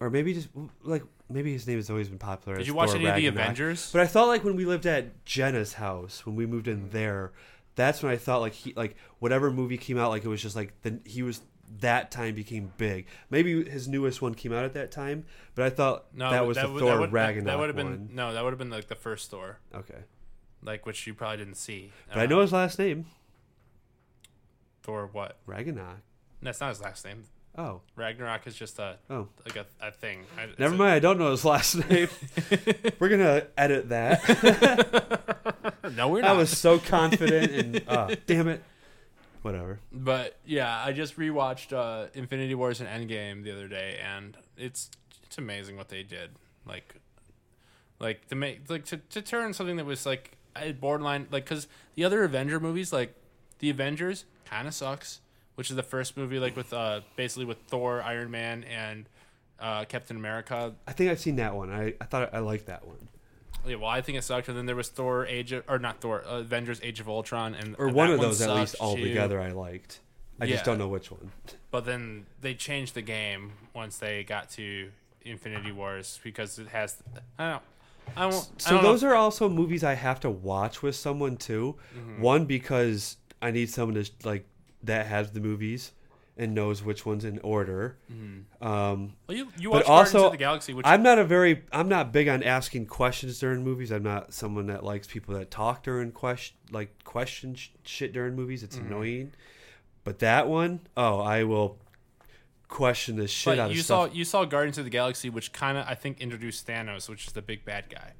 Or 0.00 0.10
maybe 0.10 0.34
just 0.34 0.48
like 0.82 1.02
maybe 1.28 1.52
his 1.52 1.66
name 1.66 1.76
has 1.76 1.90
always 1.90 2.08
been 2.08 2.18
popular. 2.18 2.58
Did 2.58 2.66
you 2.66 2.74
watch 2.74 2.90
Thor 2.90 2.96
any 2.98 3.06
of 3.06 3.14
the 3.16 3.26
Ragnarok. 3.28 3.44
Avengers? 3.46 3.90
But 3.92 4.00
I 4.02 4.06
thought 4.06 4.28
like 4.28 4.44
when 4.44 4.56
we 4.56 4.64
lived 4.64 4.86
at 4.86 5.24
Jenna's 5.24 5.74
house 5.74 6.24
when 6.24 6.36
we 6.36 6.46
moved 6.46 6.68
in 6.68 6.90
there, 6.90 7.32
that's 7.74 8.02
when 8.02 8.12
I 8.12 8.16
thought 8.16 8.40
like 8.40 8.52
he 8.54 8.72
like 8.74 8.96
whatever 9.18 9.50
movie 9.50 9.76
came 9.78 9.98
out 9.98 10.10
like 10.10 10.24
it 10.24 10.28
was 10.28 10.42
just 10.42 10.56
like 10.56 10.72
the 10.82 11.00
he 11.04 11.22
was 11.22 11.40
that 11.80 12.10
time 12.10 12.34
became 12.34 12.72
big. 12.78 13.06
Maybe 13.28 13.62
his 13.68 13.88
newest 13.88 14.22
one 14.22 14.34
came 14.34 14.52
out 14.54 14.64
at 14.64 14.72
that 14.74 14.90
time, 14.90 15.26
but 15.54 15.64
I 15.66 15.70
thought 15.70 16.06
No, 16.14 16.30
that 16.30 16.46
was 16.46 16.56
the 16.56 16.66
would- 16.70 16.80
Thor 16.80 16.98
would, 17.00 17.12
Ragnarok 17.12 17.44
That 17.46 17.58
would 17.58 17.68
have 17.68 17.76
been 17.76 18.08
no, 18.14 18.32
that 18.32 18.42
would 18.42 18.50
have 18.52 18.58
been 18.58 18.70
like 18.70 18.88
the 18.88 18.94
first 18.94 19.30
Thor, 19.30 19.58
Okay, 19.74 20.04
like 20.62 20.86
which 20.86 21.06
you 21.06 21.12
probably 21.12 21.36
didn't 21.38 21.56
see. 21.56 21.92
but 22.08 22.18
I 22.20 22.22
Uh, 22.24 22.26
know 22.26 22.40
his 22.40 22.52
last 22.52 22.78
name 22.78 23.04
Thor 24.82 25.08
what? 25.12 25.38
Ragnarok. 25.46 25.98
That's 26.40 26.60
not 26.60 26.68
his 26.70 26.80
last 26.80 27.04
name. 27.04 27.24
Oh, 27.58 27.80
Ragnarok 27.96 28.46
is 28.46 28.54
just 28.54 28.78
a 28.78 28.96
oh. 29.10 29.26
like 29.44 29.56
a, 29.56 29.66
a 29.86 29.90
thing. 29.90 30.20
I- 30.38 30.48
Never 30.58 30.76
mind. 30.76 30.92
I 30.92 30.98
don't 31.00 31.18
know 31.18 31.32
his 31.32 31.44
last 31.44 31.74
name. 31.90 32.08
We're 33.00 33.08
gonna 33.08 33.48
edit 33.56 33.88
that. 33.90 35.24
No, 35.96 36.08
we're 36.08 36.20
not. 36.20 36.30
I 36.30 36.32
was 36.34 36.56
so 36.56 36.78
confident, 36.78 37.52
and 37.52 37.82
uh, 37.88 38.14
damn 38.26 38.48
it. 38.48 38.62
Whatever. 39.42 39.80
But 39.92 40.36
yeah, 40.44 40.82
I 40.84 40.92
just 40.92 41.16
rewatched 41.16 41.72
uh, 41.72 42.08
Infinity 42.14 42.54
Wars 42.54 42.80
and 42.80 42.88
Endgame 42.88 43.44
the 43.44 43.52
other 43.52 43.68
day, 43.68 43.98
and 44.04 44.36
it's 44.56 44.90
it's 45.24 45.38
amazing 45.38 45.76
what 45.76 45.88
they 45.88 46.02
did. 46.02 46.30
Like, 46.66 46.94
like 48.00 48.28
to 48.28 48.34
make 48.34 48.68
like 48.68 48.84
to, 48.86 48.98
to 48.98 49.22
turn 49.22 49.52
something 49.54 49.76
that 49.76 49.86
was 49.86 50.04
like 50.04 50.36
borderline 50.80 51.26
like 51.30 51.44
because 51.44 51.68
the 51.94 52.04
other 52.04 52.24
Avenger 52.24 52.58
movies 52.60 52.92
like 52.92 53.14
the 53.60 53.70
Avengers 53.70 54.24
kind 54.44 54.68
of 54.68 54.74
sucks, 54.74 55.20
which 55.58 55.70
is 55.70 55.76
the 55.76 55.82
first 55.82 56.16
movie 56.16 56.38
like 56.38 56.54
with 56.56 56.72
uh 56.72 57.00
basically 57.16 57.44
with 57.44 57.58
Thor, 57.66 58.00
Iron 58.00 58.30
Man, 58.30 58.62
and 58.64 59.08
uh, 59.58 59.84
Captain 59.86 60.16
America. 60.16 60.72
I 60.86 60.92
think 60.92 61.10
I've 61.10 61.18
seen 61.18 61.34
that 61.36 61.52
one. 61.56 61.68
I, 61.72 61.94
I 62.00 62.04
thought 62.04 62.32
I 62.32 62.38
liked 62.38 62.66
that 62.66 62.86
one. 62.86 63.08
Yeah, 63.66 63.74
well, 63.74 63.90
I 63.90 64.00
think 64.02 64.16
it 64.16 64.22
sucked, 64.22 64.46
and 64.48 64.56
then 64.56 64.66
there 64.66 64.76
was 64.76 64.88
Thor 64.88 65.26
Age 65.26 65.50
of, 65.50 65.64
or 65.68 65.80
not 65.80 66.00
Thor, 66.00 66.22
uh, 66.24 66.38
Avengers 66.38 66.78
Age 66.80 67.00
of 67.00 67.08
Ultron, 67.08 67.56
and 67.56 67.74
Or 67.76 67.86
and 67.88 67.96
one 67.96 68.08
of 68.12 68.20
those 68.20 68.40
at 68.40 68.54
least 68.54 68.76
all 68.78 68.94
too. 68.94 69.02
together 69.02 69.40
I 69.40 69.50
liked. 69.50 69.98
I 70.40 70.44
Yeah. 70.44 70.52
just 70.52 70.64
don't 70.64 70.78
know 70.78 70.86
which 70.86 71.10
one. 71.10 71.32
But 71.72 71.84
then 71.86 72.26
they 72.40 72.54
changed 72.54 72.94
the 72.94 73.02
game 73.02 73.50
once 73.74 73.98
they 73.98 74.22
got 74.22 74.48
to 74.50 74.90
Infinity 75.22 75.72
Wars 75.72 76.20
because 76.22 76.60
it 76.60 76.68
has. 76.68 77.02
I 77.36 77.50
don't. 77.50 77.62
I 78.16 78.26
won't. 78.26 78.48
I 78.58 78.60
So 78.62 78.70
don't 78.76 78.84
those 78.84 79.02
know. 79.02 79.08
are 79.10 79.14
also 79.16 79.48
movies 79.48 79.82
I 79.82 79.94
have 79.94 80.20
to 80.20 80.30
watch 80.30 80.80
with 80.84 80.94
someone 80.94 81.36
too. 81.36 81.74
Mm-hmm. 81.98 82.22
One 82.22 82.44
because 82.44 83.16
I 83.42 83.50
need 83.50 83.68
someone 83.70 84.00
to 84.02 84.08
like 84.22 84.46
that 84.82 85.06
has 85.06 85.32
the 85.32 85.40
movies 85.40 85.92
and 86.36 86.54
knows 86.54 86.84
which 86.84 87.04
ones 87.04 87.24
in 87.24 87.40
order. 87.40 87.96
Um, 88.60 89.14
Well, 89.26 89.36
you 89.36 89.48
you 89.58 89.70
but 89.70 89.78
watch 89.78 89.86
Guardians 89.86 90.14
also, 90.14 90.26
of 90.26 90.32
the 90.32 90.38
Galaxy, 90.38 90.72
which 90.72 90.86
I'm 90.86 91.02
not 91.02 91.18
a 91.18 91.24
very 91.24 91.64
I'm 91.72 91.88
not 91.88 92.12
big 92.12 92.28
on 92.28 92.42
asking 92.44 92.86
questions 92.86 93.38
during 93.40 93.64
movies. 93.64 93.90
I'm 93.90 94.04
not 94.04 94.32
someone 94.32 94.66
that 94.66 94.84
likes 94.84 95.06
people 95.08 95.34
that 95.34 95.50
talk 95.50 95.82
during 95.82 96.12
question 96.12 96.56
like 96.70 97.02
question 97.04 97.54
sh- 97.56 97.70
shit 97.82 98.12
during 98.12 98.36
movies. 98.36 98.62
It's 98.62 98.76
Mm-hmm. 98.76 98.86
annoying. 98.86 99.32
But 100.04 100.20
that 100.20 100.48
one, 100.48 100.80
oh, 100.96 101.18
I 101.20 101.42
will 101.44 101.78
question 102.68 103.16
the 103.16 103.26
shit 103.26 103.56
But 103.56 103.58
out 103.58 103.70
you 103.72 103.80
of 103.80 103.86
saw 103.86 104.04
stuff. 104.06 104.16
you 104.16 104.24
saw 104.24 104.44
Guardians 104.44 104.78
of 104.78 104.84
the 104.84 104.90
Galaxy, 104.90 105.28
which 105.30 105.52
kind 105.52 105.76
of 105.76 105.86
I 105.88 105.94
think 105.96 106.20
introduced 106.20 106.66
Thanos, 106.68 107.08
which 107.08 107.26
is 107.26 107.32
the 107.32 107.42
big 107.42 107.64
bad 107.64 107.86
guy, 107.90 108.12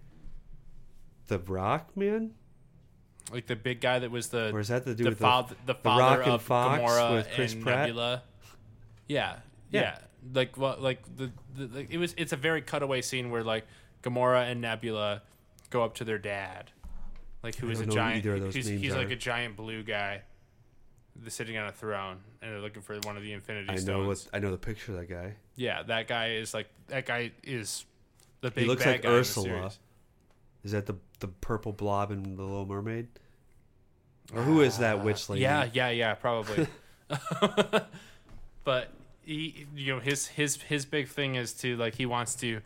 the 1.28 1.38
Rock 1.38 1.96
man, 1.96 2.32
like 3.33 3.47
the 3.47 3.57
big 3.57 3.81
guy 3.81 3.99
that 3.99 4.11
was 4.11 4.29
the 4.29 4.51
or 4.53 4.61
is 4.61 4.68
that 4.68 4.85
to 4.85 4.95
do 4.95 5.05
the, 5.05 5.11
with 5.11 5.18
father, 5.18 5.55
the, 5.66 5.74
the 5.74 5.79
father 5.81 6.22
and 6.22 6.33
of 6.33 6.43
Fox 6.43 6.81
Gamora 6.83 7.14
with 7.14 7.29
Chris 7.35 7.53
and 7.55 7.62
Pratt? 7.62 7.79
Nebula. 7.89 8.22
Yeah, 9.07 9.37
Yeah. 9.70 9.81
yeah, 9.81 9.99
Like 10.35 10.57
well, 10.57 10.76
like 10.79 11.03
the, 11.16 11.31
the, 11.57 11.66
the 11.66 11.87
it 11.91 11.99
was 11.99 12.14
it's 12.16 12.33
a 12.33 12.37
very 12.37 12.62
cutaway 12.62 13.03
scene 13.03 13.31
where 13.31 13.43
like 13.45 13.66
Gamora 14.03 14.51
and 14.51 14.61
Nebula 14.61 15.22
go 15.70 15.83
up 15.83 15.95
to 15.97 16.05
their 16.05 16.18
dad, 16.18 16.70
like 17.43 17.57
who 17.57 17.68
is 17.70 17.81
a 17.81 17.87
know 17.87 17.93
giant. 17.95 18.55
He's, 18.55 18.66
he's 18.66 18.95
like 18.95 19.11
a 19.11 19.16
giant 19.16 19.57
blue 19.57 19.83
guy, 19.83 20.22
sitting 21.26 21.57
on 21.59 21.66
a 21.68 21.72
throne, 21.72 22.18
and 22.41 22.53
they're 22.53 22.61
looking 22.61 22.81
for 22.83 22.97
one 23.01 23.16
of 23.16 23.22
the 23.22 23.33
Infinity 23.33 23.68
I 23.70 23.74
know 23.74 23.81
Stones. 23.81 24.24
what 24.26 24.37
I 24.37 24.39
know 24.41 24.51
the 24.51 24.57
picture 24.59 24.93
of 24.93 24.99
that 24.99 25.11
guy. 25.11 25.35
Yeah, 25.57 25.83
that 25.83 26.07
guy 26.09 26.31
is 26.33 26.55
like 26.55 26.68
that 26.89 27.05
guy 27.07 27.33
is 27.43 27.85
the 28.41 28.51
big 28.51 28.64
He 28.64 28.68
looks 28.68 28.85
bad 28.85 28.91
like 28.93 29.03
guy 29.03 29.09
in 29.09 29.14
the 29.14 29.20
Ursula. 29.20 29.72
Is 30.68 30.72
that 30.72 30.84
the 30.84 30.96
the 31.20 31.28
purple 31.28 31.72
blob 31.72 32.10
in 32.10 32.36
the 32.36 32.42
Little 32.42 32.66
Mermaid? 32.66 33.08
Or 34.34 34.42
who 34.42 34.60
is 34.60 34.76
that 34.76 35.02
witch 35.02 35.30
lady? 35.30 35.40
Yeah, 35.40 35.66
yeah, 35.72 35.88
yeah, 35.88 36.12
probably. 36.12 36.66
but 38.64 38.92
he, 39.22 39.66
you 39.74 39.94
know, 39.94 39.98
his 39.98 40.26
his 40.26 40.56
his 40.56 40.84
big 40.84 41.08
thing 41.08 41.36
is 41.36 41.54
to 41.54 41.74
like 41.78 41.94
he 41.94 42.04
wants 42.04 42.34
to 42.34 42.60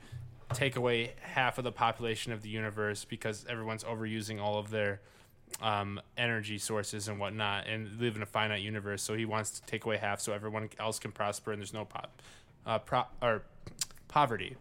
take 0.53 0.75
away 0.75 1.13
half 1.21 1.59
of 1.59 1.65
the 1.65 1.71
population 1.71 2.33
of 2.33 2.43
the 2.43 2.49
universe 2.49 3.05
because 3.05 3.47
everyone's 3.49 3.85
overusing 3.85 4.41
all 4.41 4.59
of 4.59 4.71
their 4.71 5.01
um, 5.61 6.01
energy 6.19 6.59
sources 6.59 7.07
and 7.07 7.21
whatnot, 7.21 7.69
and 7.69 8.01
live 8.01 8.17
in 8.17 8.23
a 8.23 8.27
finite 8.27 8.63
universe. 8.63 9.01
So 9.01 9.15
he 9.15 9.27
wants 9.27 9.61
to 9.61 9.63
take 9.67 9.85
away 9.85 9.99
half 9.99 10.21
so 10.21 10.33
everyone 10.33 10.71
else 10.81 10.99
can 10.99 11.13
prosper 11.13 11.53
and 11.53 11.63
there's 11.63 11.73
no 11.73 11.85
pop, 11.85 12.21
uh, 12.67 12.81
pro- 12.81 13.07
or 13.23 13.45
poverty. 14.09 14.57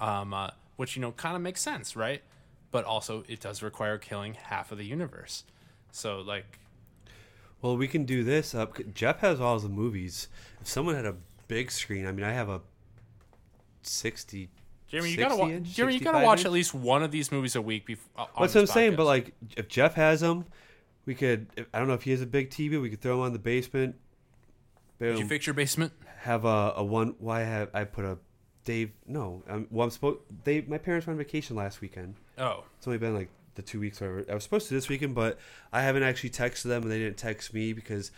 Um, 0.00 0.32
uh, 0.32 0.48
which 0.76 0.96
you 0.96 1.02
know 1.02 1.12
kind 1.12 1.36
of 1.36 1.42
makes 1.42 1.60
sense, 1.60 1.94
right? 1.94 2.22
But 2.70 2.84
also 2.84 3.24
it 3.28 3.40
does 3.40 3.62
require 3.62 3.98
killing 3.98 4.34
half 4.34 4.72
of 4.72 4.78
the 4.78 4.84
universe. 4.84 5.44
So 5.90 6.20
like 6.20 6.58
Well, 7.62 7.76
we 7.76 7.88
can 7.88 8.04
do 8.04 8.24
this. 8.24 8.54
Uh, 8.54 8.66
Jeff 8.94 9.20
has 9.20 9.40
all 9.40 9.58
the 9.58 9.68
movies. 9.68 10.28
If 10.60 10.68
someone 10.68 10.94
had 10.94 11.06
a 11.06 11.16
big 11.48 11.70
screen, 11.70 12.06
I 12.06 12.12
mean, 12.12 12.24
I 12.24 12.32
have 12.32 12.48
a 12.48 12.60
sixty. 13.82 14.50
Jeremy, 14.88 15.10
you 15.10 15.16
gotta 15.18 15.36
60 15.36 15.54
watch. 15.54 15.62
Jeremy, 15.64 15.94
you 15.94 16.00
gotta 16.00 16.24
watch 16.24 16.38
inch? 16.40 16.46
at 16.46 16.52
least 16.52 16.72
one 16.72 17.02
of 17.02 17.10
these 17.10 17.30
movies 17.30 17.56
a 17.56 17.60
week. 17.60 17.84
Before, 17.84 18.26
That's 18.38 18.54
what 18.54 18.60
I'm 18.62 18.66
saying. 18.66 18.96
But 18.96 19.04
like, 19.04 19.34
if 19.56 19.68
Jeff 19.68 19.94
has 19.94 20.20
them, 20.20 20.46
we 21.04 21.14
could. 21.14 21.48
I 21.74 21.78
don't 21.78 21.88
know 21.88 21.94
if 21.94 22.02
he 22.02 22.10
has 22.12 22.22
a 22.22 22.26
big 22.26 22.50
TV. 22.50 22.80
We 22.80 22.88
could 22.88 23.02
throw 23.02 23.14
him 23.14 23.20
on 23.20 23.32
the 23.34 23.38
basement. 23.38 23.96
did 24.98 25.18
you 25.18 25.26
fix 25.26 25.46
your 25.46 25.54
basement? 25.54 25.92
have 26.20 26.44
a, 26.44 26.74
a 26.76 26.84
one. 26.84 27.14
Why 27.18 27.40
have 27.40 27.70
I 27.72 27.84
put 27.84 28.04
a 28.04 28.18
Dave? 28.64 28.92
No, 29.06 29.42
um, 29.48 29.66
well, 29.70 29.84
I'm 29.84 29.90
supposed. 29.90 30.20
They 30.44 30.60
my 30.62 30.78
parents 30.78 31.06
went 31.06 31.18
on 31.18 31.24
vacation 31.24 31.56
last 31.56 31.80
weekend. 31.80 32.16
Oh, 32.38 32.64
It's 32.78 32.86
only 32.86 32.98
been 32.98 33.14
like 33.14 33.28
the 33.54 33.62
two 33.62 33.80
weeks. 33.80 34.00
Whatever. 34.00 34.24
I 34.30 34.34
was 34.34 34.42
supposed 34.44 34.68
to 34.68 34.74
this 34.74 34.88
weekend, 34.88 35.14
but 35.14 35.38
I 35.72 35.82
haven't 35.82 36.02
actually 36.04 36.30
texted 36.30 36.64
them, 36.64 36.82
and 36.82 36.90
they 36.92 36.98
didn't 36.98 37.16
text 37.16 37.52
me 37.52 37.72
because 37.72 38.10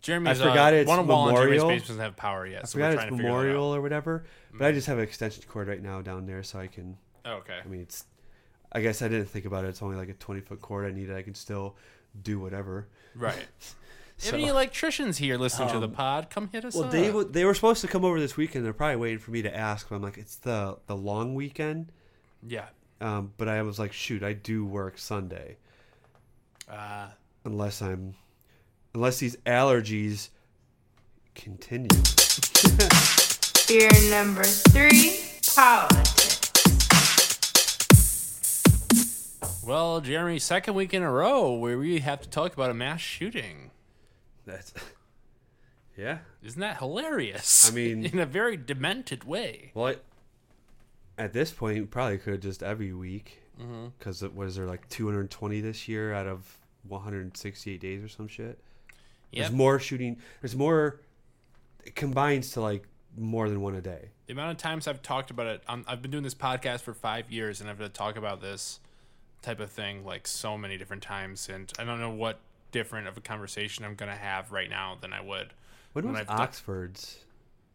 Jeremy's. 0.00 0.40
I 0.40 0.48
forgot 0.48 0.72
uh, 0.74 0.76
it's 0.76 0.88
one 0.88 0.98
of 0.98 1.06
Wall 1.06 1.28
and 1.28 1.36
Jeremy's 1.36 1.58
Memorial. 1.60 1.68
basement 1.68 1.88
doesn't 1.88 2.02
have 2.02 2.16
power 2.16 2.46
yet. 2.46 2.62
I 2.62 2.64
so 2.66 2.78
we're 2.78 2.84
forgot 2.90 2.94
trying 2.94 3.06
it's 3.08 3.12
to 3.12 3.16
figure 3.16 3.30
that 3.30 3.36
Memorial 3.38 3.74
or 3.74 3.80
whatever. 3.80 4.24
But 4.52 4.66
I 4.66 4.72
just 4.72 4.86
have 4.88 4.98
an 4.98 5.04
extension 5.04 5.42
cord 5.48 5.68
right 5.68 5.82
now 5.82 6.02
down 6.02 6.26
there, 6.26 6.42
so 6.42 6.58
I 6.58 6.66
can. 6.66 6.96
Oh, 7.24 7.34
okay. 7.34 7.58
I 7.64 7.68
mean, 7.68 7.80
it's. 7.82 8.04
I 8.74 8.80
guess 8.80 9.02
I 9.02 9.08
didn't 9.08 9.26
think 9.28 9.44
about 9.44 9.64
it. 9.64 9.68
It's 9.68 9.82
only 9.82 9.96
like 9.96 10.08
a 10.08 10.14
20 10.14 10.40
foot 10.40 10.60
cord 10.62 10.86
I 10.86 10.94
need. 10.94 11.10
I 11.12 11.22
can 11.22 11.34
still 11.34 11.76
do 12.22 12.38
whatever. 12.40 12.88
Right. 13.14 13.34
So- 14.18 14.36
Any 14.36 14.46
electricians 14.46 15.18
here 15.18 15.36
listening 15.36 15.70
to 15.70 15.80
the 15.80 15.88
Um, 15.88 15.94
pod? 15.94 16.30
Come 16.30 16.48
hit 16.52 16.64
us 16.64 16.74
Well, 16.76 16.84
up. 16.84 16.90
they 16.92 17.08
w- 17.08 17.28
they 17.28 17.44
were 17.44 17.54
supposed 17.54 17.80
to 17.80 17.88
come 17.88 18.04
over 18.04 18.20
this 18.20 18.36
weekend. 18.36 18.64
They're 18.64 18.72
probably 18.72 18.94
waiting 18.96 19.18
for 19.18 19.32
me 19.32 19.42
to 19.42 19.52
ask. 19.56 19.88
But 19.88 19.96
I'm 19.96 20.02
like, 20.02 20.16
it's 20.16 20.36
the 20.36 20.78
the 20.86 20.94
long 20.96 21.34
weekend. 21.34 21.90
yeah. 22.46 22.66
Um, 23.02 23.32
but 23.36 23.48
I 23.48 23.62
was 23.62 23.78
like, 23.80 23.92
shoot, 23.92 24.22
I 24.22 24.32
do 24.32 24.64
work 24.64 24.96
Sunday 24.96 25.56
Uh, 26.68 27.08
unless 27.44 27.82
I'm 27.82 28.14
unless 28.94 29.18
these 29.18 29.36
allergies 29.44 30.28
continue. 31.34 31.88
Beer 33.66 33.90
number 34.10 34.44
three, 34.44 35.18
politics. 35.56 36.12
well, 39.64 40.00
Jeremy, 40.00 40.38
second 40.38 40.74
week 40.74 40.94
in 40.94 41.02
a 41.02 41.10
row 41.10 41.52
where 41.54 41.78
we 41.78 41.98
have 42.00 42.20
to 42.20 42.28
talk 42.28 42.52
about 42.54 42.70
a 42.70 42.74
mass 42.74 43.00
shooting. 43.00 43.70
That's 44.46 44.72
yeah. 45.96 46.18
Isn't 46.42 46.60
that 46.60 46.78
hilarious? 46.78 47.68
I 47.68 47.74
mean- 47.74 48.04
in 48.12 48.18
a 48.20 48.26
very 48.26 48.56
demented 48.56 49.24
way. 49.24 49.72
Well, 49.74 49.86
I, 49.86 49.96
at 51.18 51.32
this 51.32 51.50
point, 51.50 51.78
we 51.78 51.84
probably 51.86 52.18
could 52.18 52.42
just 52.42 52.62
every 52.62 52.92
week 52.92 53.38
Mm-hmm. 53.60 53.88
because 53.98 54.22
what 54.22 54.46
is 54.46 54.56
there 54.56 54.66
like 54.66 54.88
220 54.88 55.60
this 55.60 55.86
year 55.86 56.14
out 56.14 56.26
of 56.26 56.58
168 56.88 57.80
days 57.80 58.02
or 58.02 58.08
some 58.08 58.26
shit. 58.26 58.58
Yep. 59.30 59.42
There's 59.44 59.52
more 59.52 59.78
shooting. 59.78 60.16
There's 60.40 60.56
more. 60.56 61.00
It 61.84 61.94
combines 61.94 62.52
to 62.52 62.60
like 62.62 62.88
more 63.16 63.48
than 63.48 63.60
one 63.60 63.74
a 63.74 63.80
day. 63.82 64.08
the 64.26 64.32
amount 64.32 64.52
of 64.52 64.56
times 64.56 64.88
I've 64.88 65.02
talked 65.02 65.30
about 65.30 65.46
it, 65.46 65.62
i 65.68 65.82
I've 65.86 66.00
been 66.00 66.10
doing 66.10 66.22
this 66.24 66.34
podcast 66.34 66.80
for 66.80 66.94
five 66.94 67.30
years, 67.30 67.60
and 67.60 67.68
I've 67.68 67.78
had 67.78 67.92
to 67.92 67.98
talk 67.98 68.16
about 68.16 68.40
this 68.40 68.80
type 69.42 69.60
of 69.60 69.70
thing 69.70 70.04
like 70.04 70.26
so 70.26 70.56
many 70.56 70.78
different 70.78 71.02
times, 71.02 71.48
and 71.48 71.70
I 71.78 71.84
don't 71.84 72.00
know 72.00 72.10
what 72.10 72.40
different 72.70 73.06
of 73.06 73.16
a 73.18 73.20
conversation 73.20 73.84
I'm 73.84 73.96
gonna 73.96 74.16
have 74.16 74.50
right 74.50 74.70
now 74.70 74.96
than 75.00 75.12
I 75.12 75.20
would. 75.20 75.52
When 75.92 76.06
When 76.06 76.12
was 76.14 76.20
I've 76.22 76.26
done- 76.28 76.40
Oxford's? 76.40 77.18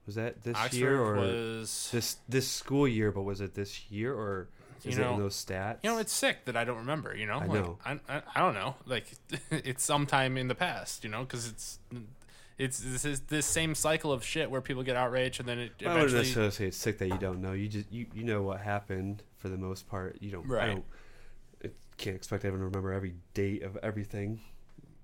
Was 0.07 0.15
that 0.15 0.41
this 0.41 0.55
Oxford 0.57 0.75
year 0.77 0.99
or 0.99 1.15
was, 1.17 1.89
this 1.91 2.17
this 2.27 2.47
school 2.49 2.87
year? 2.87 3.11
But 3.11 3.23
was 3.23 3.41
it 3.41 3.53
this 3.53 3.91
year 3.91 4.13
or 4.13 4.47
You 4.83 4.91
is 4.91 4.97
it 4.97 5.01
know- 5.01 5.13
in 5.15 5.19
those 5.19 5.35
stats? 5.45 5.77
you 5.83 5.89
know, 5.91 5.97
it's 5.99 6.13
sick 6.13 6.45
that 6.45 6.55
I 6.57 6.63
don't 6.63 6.77
remember. 6.77 7.15
You 7.15 7.25
know, 7.27 7.35
I 7.39 7.45
like, 7.45 7.51
know. 7.51 7.77
I, 7.85 7.99
I, 8.09 8.21
I 8.35 8.39
don't 8.39 8.53
know. 8.55 8.75
Like 8.85 9.11
it's 9.51 9.83
sometime 9.83 10.37
in 10.37 10.47
the 10.47 10.55
past. 10.55 11.03
You 11.03 11.09
know, 11.09 11.21
because 11.21 11.47
it's 11.47 11.79
it's 12.57 12.79
this 12.79 13.03
is 13.05 13.19
this 13.21 13.45
same 13.45 13.75
cycle 13.75 14.11
of 14.11 14.23
shit 14.23 14.49
where 14.49 14.61
people 14.61 14.81
get 14.81 14.95
outraged 14.95 15.39
and 15.41 15.47
then 15.49 15.59
it 15.59 15.71
I 15.85 15.93
wouldn't 15.93 16.13
necessarily 16.13 16.51
say 16.51 16.67
it's 16.67 16.77
sick 16.77 16.97
that 16.99 17.07
you 17.09 17.17
don't 17.17 17.41
know. 17.41 17.51
You 17.53 17.67
just 17.67 17.91
you, 17.91 18.05
you 18.15 18.23
know 18.23 18.41
what 18.41 18.61
happened 18.61 19.23
for 19.37 19.49
the 19.49 19.57
most 19.57 19.87
part. 19.89 20.17
You 20.21 20.31
don't. 20.31 20.45
I 20.49 20.53
Right. 20.53 20.67
don't. 20.67 20.85
I 21.65 21.69
can't 21.97 22.15
expect 22.15 22.45
everyone 22.45 22.61
to 22.71 22.77
remember 22.77 22.93
every 22.93 23.15
date 23.33 23.61
of 23.63 23.75
everything. 23.83 24.39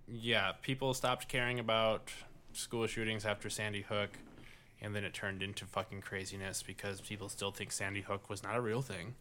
yeah, 0.07 0.53
people 0.61 0.93
stopped 0.93 1.27
caring 1.27 1.59
about 1.59 2.09
school 2.53 2.85
shootings 2.87 3.25
after 3.25 3.49
Sandy 3.49 3.81
Hook, 3.81 4.11
and 4.83 4.93
then 4.95 5.03
it 5.03 5.13
turned 5.13 5.41
into 5.41 5.65
fucking 5.65 6.01
craziness 6.01 6.61
because 6.61 7.01
people 7.01 7.29
still 7.29 7.51
think 7.51 7.71
Sandy 7.71 8.01
Hook 8.01 8.29
was 8.29 8.43
not 8.43 8.55
a 8.55 8.61
real 8.61 8.81
thing. 8.81 9.15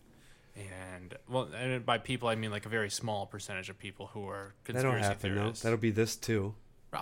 And 0.56 1.14
well, 1.28 1.48
and 1.56 1.86
by 1.86 1.96
people 1.96 2.28
I 2.28 2.34
mean 2.34 2.50
like 2.50 2.66
a 2.66 2.68
very 2.68 2.90
small 2.90 3.24
percentage 3.26 3.70
of 3.70 3.78
people 3.78 4.08
who 4.12 4.28
are 4.28 4.52
conspiracy 4.64 4.92
That'll 4.98 5.08
happen. 5.08 5.34
No, 5.34 5.40
theorists. 5.42 5.62
that'll 5.62 5.78
be 5.78 5.90
this 5.92 6.16
too. 6.16 6.54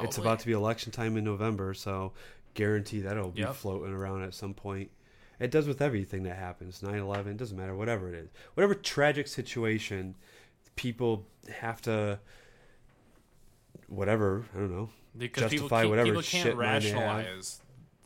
It's 0.03 0.19
about 0.19 0.39
to 0.41 0.47
be 0.47 0.53
election 0.53 0.93
time 0.93 1.17
in 1.17 1.25
November, 1.25 1.75
so 1.75 2.13
guarantee 2.55 3.01
that'll 3.01 3.31
be 3.33 3.41
Yep. 3.41 3.55
floating 3.57 3.93
around 3.93 4.23
at 4.23 4.35
some 4.35 4.55
point. 4.55 4.91
It 5.41 5.51
does 5.51 5.67
with 5.67 5.81
everything 5.83 6.23
that 6.25 6.37
happens. 6.37 6.81
9-11, 6.83 7.37
doesn't 7.39 7.57
matter, 7.57 7.75
whatever 7.75 8.09
it 8.09 8.15
is. 8.15 8.29
Whatever 8.55 8.75
tragic 8.75 9.27
situation, 9.27 10.15
people 10.77 11.27
have 11.61 11.81
to, 11.83 12.21
whatever, 13.89 14.45
I 14.55 14.59
don't 14.59 14.71
know. 14.71 14.91
because 15.17 15.51
people, 15.51 15.69
justify 15.69 15.83
keep- 15.83 15.91
whatever 15.91 16.07
people 16.07 16.23
shit 16.23 16.43
can't 16.45 16.57
mind 16.59 16.85
they 16.85 16.91
have. 16.91 16.99
rationalize 17.01 17.61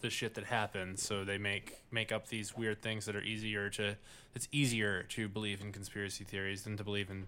the 0.05 0.11
shit 0.11 0.35
that 0.35 0.45
happens, 0.45 1.03
so 1.03 1.25
they 1.25 1.39
make 1.39 1.81
make 1.91 2.13
up 2.13 2.29
these 2.29 2.55
weird 2.55 2.83
things 2.83 3.07
that 3.07 3.17
are 3.17 3.23
easier 3.23 3.71
to. 3.71 3.97
It's 4.35 4.47
easier 4.53 5.05
to 5.05 5.29
believe 5.29 5.63
in 5.63 5.73
conspiracy 5.73 6.25
theories 6.25 6.65
than 6.65 6.77
to 6.77 6.85
believe 6.85 7.09
in 7.09 7.27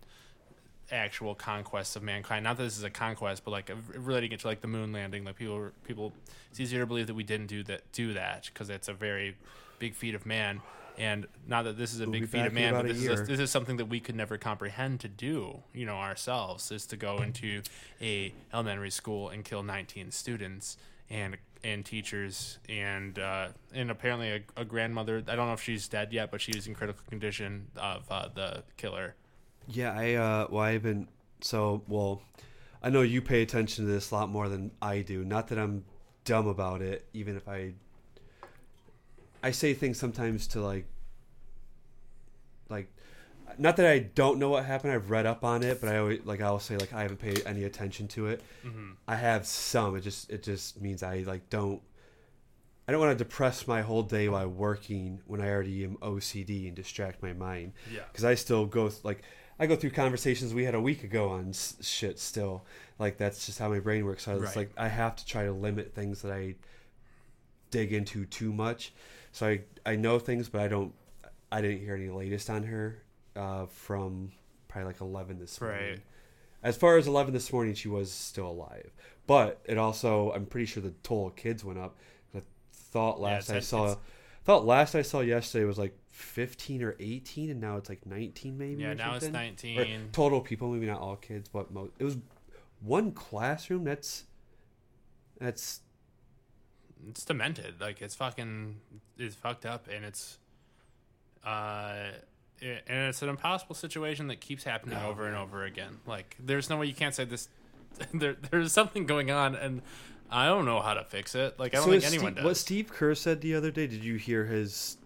actual 0.92 1.34
conquests 1.34 1.96
of 1.96 2.02
mankind. 2.02 2.44
Not 2.44 2.58
that 2.58 2.64
this 2.64 2.76
is 2.76 2.84
a 2.84 2.90
conquest, 2.90 3.44
but 3.46 3.50
like 3.50 3.70
relating 3.96 4.32
it 4.32 4.40
to 4.40 4.46
like 4.46 4.60
the 4.60 4.68
moon 4.68 4.92
landing. 4.92 5.24
Like 5.24 5.36
people, 5.36 5.70
people, 5.84 6.12
it's 6.50 6.60
easier 6.60 6.80
to 6.80 6.86
believe 6.86 7.06
that 7.06 7.14
we 7.14 7.24
didn't 7.24 7.46
do 7.46 7.62
that, 7.64 7.90
do 7.92 8.12
that 8.12 8.50
because 8.52 8.68
it's 8.68 8.88
a 8.88 8.92
very 8.92 9.36
big 9.78 9.94
feat 9.94 10.14
of 10.14 10.26
man. 10.26 10.60
And 10.98 11.26
not 11.46 11.64
that 11.64 11.78
this 11.78 11.94
is 11.94 12.00
a 12.00 12.04
We'll 12.04 12.20
big 12.20 12.28
feat 12.28 12.44
of 12.44 12.52
man, 12.52 12.74
but 12.74 12.86
this 12.86 13.02
is, 13.02 13.20
a, 13.20 13.24
this 13.24 13.40
is 13.40 13.50
something 13.50 13.78
that 13.78 13.86
we 13.86 14.00
could 14.00 14.16
never 14.16 14.36
comprehend 14.36 15.00
to 15.00 15.08
do, 15.08 15.62
you 15.72 15.86
know, 15.86 15.96
ourselves, 15.96 16.70
is 16.70 16.86
to 16.86 16.96
go 16.96 17.22
into 17.22 17.62
a 18.02 18.34
elementary 18.52 18.90
school 18.90 19.30
and 19.30 19.44
kill 19.44 19.62
19 19.62 20.10
students 20.10 20.76
and 21.08 21.36
and 21.64 21.84
teachers 21.84 22.58
and 22.68 23.18
uh, 23.18 23.48
and 23.74 23.90
apparently 23.90 24.30
a, 24.30 24.40
a 24.56 24.64
grandmother. 24.64 25.22
I 25.28 25.36
don't 25.36 25.46
know 25.46 25.54
if 25.54 25.62
she's 25.62 25.88
dead 25.88 26.12
yet, 26.12 26.30
but 26.30 26.40
she 26.40 26.52
was 26.54 26.66
in 26.66 26.74
critical 26.74 27.02
condition 27.08 27.68
of 27.76 28.04
uh, 28.10 28.28
the 28.34 28.62
killer. 28.76 29.14
Yeah, 29.68 29.92
I, 29.92 30.14
uh, 30.14 30.46
well, 30.48 30.62
I've 30.62 30.84
been, 30.84 31.08
so, 31.40 31.82
well, 31.88 32.22
I 32.82 32.90
know 32.90 33.02
you 33.02 33.20
pay 33.20 33.42
attention 33.42 33.84
to 33.84 33.90
this 33.90 34.12
a 34.12 34.14
lot 34.14 34.28
more 34.28 34.48
than 34.48 34.70
I 34.80 35.00
do. 35.00 35.24
Not 35.24 35.48
that 35.48 35.58
I'm 35.58 35.84
dumb 36.24 36.46
about 36.46 36.82
it, 36.82 37.04
even 37.12 37.36
if 37.36 37.48
I, 37.48 37.74
I 39.42 39.50
say 39.50 39.74
things 39.74 39.98
sometimes 39.98 40.46
to 40.48 40.60
like, 40.60 40.86
not 43.58 43.76
that 43.76 43.86
I 43.86 43.98
don't 44.00 44.38
know 44.38 44.48
what 44.50 44.64
happened. 44.64 44.92
I've 44.92 45.10
read 45.10 45.26
up 45.26 45.44
on 45.44 45.62
it, 45.62 45.80
but 45.80 45.88
I 45.90 45.98
always 45.98 46.20
like 46.24 46.40
I'll 46.40 46.58
say 46.60 46.76
like 46.76 46.92
I 46.92 47.02
haven't 47.02 47.18
paid 47.20 47.42
any 47.46 47.64
attention 47.64 48.08
to 48.08 48.26
it. 48.28 48.42
Mm-hmm. 48.64 48.92
I 49.08 49.16
have 49.16 49.46
some. 49.46 49.96
It 49.96 50.00
just 50.02 50.30
it 50.30 50.42
just 50.42 50.80
means 50.80 51.02
I 51.02 51.18
like 51.26 51.48
don't. 51.50 51.80
I 52.88 52.92
don't 52.92 53.00
want 53.00 53.18
to 53.18 53.24
depress 53.24 53.66
my 53.66 53.82
whole 53.82 54.02
day 54.04 54.28
while 54.28 54.46
working 54.48 55.20
when 55.26 55.40
I 55.40 55.48
already 55.50 55.82
am 55.82 55.96
OCD 55.96 56.66
and 56.68 56.76
distract 56.76 57.20
my 57.20 57.32
mind. 57.32 57.72
Yeah. 57.92 58.02
Because 58.12 58.24
I 58.24 58.36
still 58.36 58.64
go 58.66 58.88
th- 58.88 59.04
like 59.04 59.22
I 59.58 59.66
go 59.66 59.74
through 59.74 59.90
conversations 59.90 60.54
we 60.54 60.64
had 60.64 60.74
a 60.76 60.80
week 60.80 61.02
ago 61.02 61.30
on 61.30 61.48
s- 61.48 61.76
shit. 61.80 62.18
Still, 62.20 62.64
like 62.98 63.16
that's 63.18 63.44
just 63.46 63.58
how 63.58 63.68
my 63.68 63.80
brain 63.80 64.04
works. 64.04 64.24
So 64.24 64.36
it's 64.36 64.42
Right. 64.44 64.56
like 64.56 64.70
I 64.76 64.88
have 64.88 65.16
to 65.16 65.26
try 65.26 65.44
to 65.44 65.52
limit 65.52 65.94
things 65.94 66.22
that 66.22 66.30
I 66.32 66.54
dig 67.70 67.92
into 67.92 68.24
too 68.24 68.52
much. 68.52 68.92
So 69.32 69.46
I 69.48 69.60
I 69.84 69.96
know 69.96 70.18
things, 70.18 70.48
but 70.48 70.60
I 70.60 70.68
don't. 70.68 70.92
I 71.50 71.60
didn't 71.60 71.80
hear 71.80 71.94
any 71.94 72.08
latest 72.10 72.50
on 72.50 72.64
her 72.64 73.02
uh, 73.36 73.66
from 73.66 74.32
probably 74.68 74.86
like 74.92 75.00
eleven 75.00 75.38
this 75.38 75.60
morning. 75.60 75.90
Right. 75.90 76.00
As 76.62 76.76
far 76.76 76.96
as 76.96 77.06
eleven 77.06 77.32
this 77.32 77.52
morning, 77.52 77.74
she 77.74 77.88
was 77.88 78.10
still 78.10 78.48
alive, 78.48 78.90
but 79.26 79.60
it 79.64 79.78
also 79.78 80.32
I'm 80.32 80.46
pretty 80.46 80.66
sure 80.66 80.82
the 80.82 80.90
total 81.02 81.28
of 81.28 81.36
kids 81.36 81.64
went 81.64 81.78
up. 81.78 81.96
I 82.34 82.40
thought 82.72 83.20
last 83.20 83.50
it's- 83.50 83.56
I 83.56 83.66
saw, 83.66 83.84
it's- 83.92 83.98
thought 84.44 84.64
last 84.64 84.94
I 84.94 85.02
saw 85.02 85.20
yesterday 85.20 85.64
was 85.64 85.78
like 85.78 85.96
fifteen 86.10 86.82
or 86.82 86.96
eighteen, 86.98 87.50
and 87.50 87.60
now 87.60 87.76
it's 87.76 87.88
like 87.88 88.04
nineteen 88.06 88.56
maybe. 88.58 88.82
Yeah, 88.82 88.90
or 88.90 88.94
now 88.94 89.14
it's 89.14 89.24
something. 89.26 89.40
Or 89.40 89.44
19. 89.44 90.08
total 90.12 90.40
people, 90.40 90.70
maybe 90.72 90.86
not 90.86 91.00
all 91.00 91.16
kids, 91.16 91.48
but 91.48 91.70
most. 91.70 91.92
It 91.98 92.04
was 92.04 92.16
one 92.80 93.12
classroom. 93.12 93.84
That's 93.84 94.24
that's 95.38 95.80
It's 97.08 97.24
demented. 97.24 97.80
Like 97.80 98.00
it's 98.02 98.14
fucking 98.14 98.80
it's 99.18 99.34
fucked 99.36 99.66
up 99.66 99.86
and 99.88 100.04
it's 100.04 100.38
uh 101.44 102.10
it, 102.60 102.84
and 102.86 103.08
it's 103.08 103.22
an 103.22 103.28
impossible 103.28 103.74
situation 103.74 104.28
that 104.28 104.40
keeps 104.40 104.64
happening 104.64 104.98
Oh, 105.02 105.10
over 105.10 105.26
and 105.26 105.36
over 105.36 105.64
again. 105.64 105.98
Like 106.06 106.36
there's 106.40 106.68
no 106.70 106.76
way 106.78 106.86
you 106.86 106.94
can't 106.94 107.14
say 107.14 107.24
this 107.24 107.48
there 108.14 108.36
there's 108.50 108.72
something 108.72 109.06
going 109.06 109.30
on 109.30 109.54
and 109.54 109.82
I 110.30 110.46
don't 110.46 110.64
know 110.64 110.80
how 110.80 110.94
to 110.94 111.04
fix 111.04 111.34
it. 111.34 111.58
Like 111.58 111.74
I 111.74 111.78
don't 111.78 111.86
So 111.86 111.90
think 111.92 112.04
anyone 112.04 112.32
Steve, 112.32 112.36
does. 112.36 112.44
What 112.44 112.56
Steve 112.56 112.88
Kerr 112.90 113.14
said 113.14 113.40
the 113.40 113.54
other 113.54 113.70
day? 113.70 113.86
Did 113.86 114.02
you 114.04 114.16
hear 114.16 114.44
his? 114.44 114.96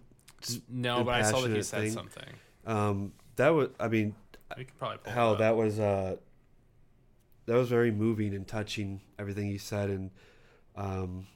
no, 0.69 1.05
but 1.05 1.15
I 1.15 1.23
saw 1.23 1.41
that 1.43 1.51
he 1.51 1.63
said 1.63 1.81
thing? 1.83 1.93
something. 1.93 2.29
Um, 2.67 3.13
that 3.37 3.51
was. 3.51 3.69
I 3.79 3.89
mean, 3.89 4.15
We 4.57 4.65
could 4.65 4.79
probably 4.79 5.13
hell, 5.13 5.37
that 5.37 5.57
was. 5.57 5.79
Uh, 5.79 6.17
that 7.47 7.55
was 7.57 7.69
very 7.69 7.91
moving 7.91 8.35
and 8.35 8.47
touching. 8.47 9.01
Everything 9.19 9.47
he 9.49 9.59
said, 9.59 9.91
and 9.91 10.11
um, 10.77 11.27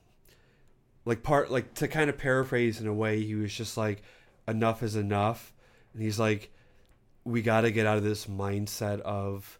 like 1.04 1.22
part 1.22 1.50
like 1.50 1.74
to 1.74 1.88
kind 1.88 2.08
of 2.08 2.16
paraphrase 2.16 2.80
in 2.80 2.86
a 2.86 2.94
way, 2.94 3.22
he 3.22 3.34
was 3.34 3.52
just 3.54 3.76
like, 3.76 4.02
"Enough 4.48 4.82
is 4.82 4.96
enough," 4.96 5.52
and 5.94 6.02
he's 6.02 6.18
like, 6.18 6.52
"We 7.24 7.40
got 7.40 7.62
to 7.62 7.70
get 7.70 7.86
out 7.86 7.96
of 7.96 8.04
this 8.04 8.26
mindset 8.26 9.00
of 9.00 9.58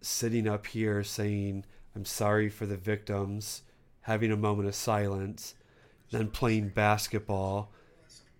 sitting 0.00 0.48
up 0.48 0.66
here 0.66 1.04
saying." 1.04 1.64
I'm 1.98 2.04
sorry 2.04 2.48
for 2.48 2.64
the 2.64 2.76
victims, 2.76 3.62
having 4.02 4.30
a 4.30 4.36
moment 4.36 4.68
of 4.68 4.76
silence, 4.76 5.56
then 6.12 6.28
playing 6.28 6.68
basketball 6.68 7.72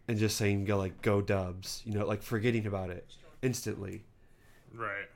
and 0.07 0.16
just 0.16 0.37
saying 0.37 0.64
go 0.64 0.79
like 0.79 1.03
go 1.03 1.20
dubs, 1.20 1.83
you 1.85 1.93
know, 1.93 2.07
like 2.07 2.22
forgetting 2.22 2.66
about 2.66 2.91
it 2.91 3.05
instantly. 3.43 4.05
Right. 4.72 5.09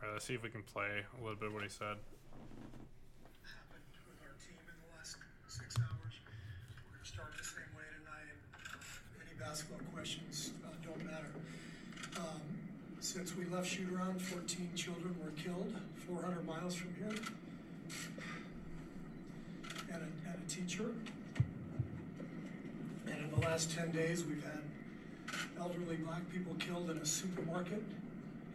All 0.00 0.08
right, 0.08 0.12
let's 0.14 0.24
see 0.24 0.32
if 0.32 0.42
we 0.42 0.48
can 0.48 0.62
play 0.62 1.04
a 1.18 1.22
little 1.22 1.38
bit 1.38 1.48
of 1.48 1.52
what 1.52 1.62
he 1.62 1.68
said. 1.68 1.96
Since 13.16 13.34
we 13.34 13.46
left 13.46 13.66
shoot 13.66 13.90
around, 13.94 14.20
14 14.20 14.72
children 14.76 15.16
were 15.24 15.30
killed 15.42 15.74
400 16.06 16.46
miles 16.46 16.74
from 16.74 16.94
here. 16.98 17.14
And 19.90 20.02
a, 20.02 20.28
and 20.28 20.42
a 20.46 20.50
teacher. 20.50 20.90
And 23.06 23.16
in 23.16 23.30
the 23.30 23.40
last 23.48 23.74
10 23.74 23.90
days, 23.92 24.22
we've 24.22 24.44
had 24.44 24.60
elderly 25.58 25.96
black 25.96 26.30
people 26.30 26.54
killed 26.58 26.90
in 26.90 26.98
a 26.98 27.06
supermarket 27.06 27.82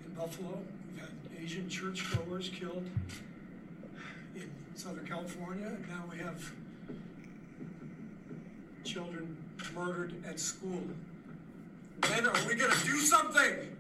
in 0.06 0.14
Buffalo. 0.14 0.60
We've 0.92 1.00
had 1.00 1.10
Asian 1.44 1.68
churchgoers 1.68 2.50
killed 2.50 2.88
in 4.36 4.48
Southern 4.76 5.08
California, 5.08 5.70
and 5.70 5.90
now 5.90 6.04
we 6.12 6.20
have 6.20 6.52
children 8.84 9.36
murdered 9.74 10.24
at 10.24 10.40
school. 10.40 10.84
When 12.08 12.28
are 12.28 12.48
we 12.48 12.54
gonna 12.54 12.76
do 12.86 12.98
something? 12.98 13.78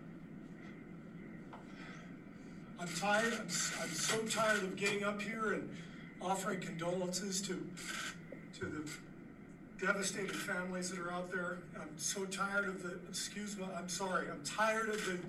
I'm 2.82 2.88
tired, 2.88 3.34
I'm, 3.34 3.42
I'm 3.42 3.94
so 3.94 4.18
tired 4.24 4.64
of 4.64 4.76
getting 4.76 5.04
up 5.04 5.22
here 5.22 5.54
and 5.54 5.70
offering 6.20 6.60
condolences 6.60 7.40
to, 7.44 7.64
to 8.58 8.66
the 8.66 9.86
devastated 9.86 10.36
families 10.36 10.90
that 10.90 11.00
are 11.00 11.12
out 11.12 11.32
there. 11.32 11.60
I'm 11.80 11.96
so 11.98 12.26
tired 12.26 12.68
of 12.68 12.82
the, 12.82 12.98
excuse 13.08 13.56
me, 13.56 13.66
I'm 13.78 13.88
sorry, 13.88 14.30
I'm 14.32 14.44
tired 14.44 14.90
of 14.90 15.06
the 15.06 15.20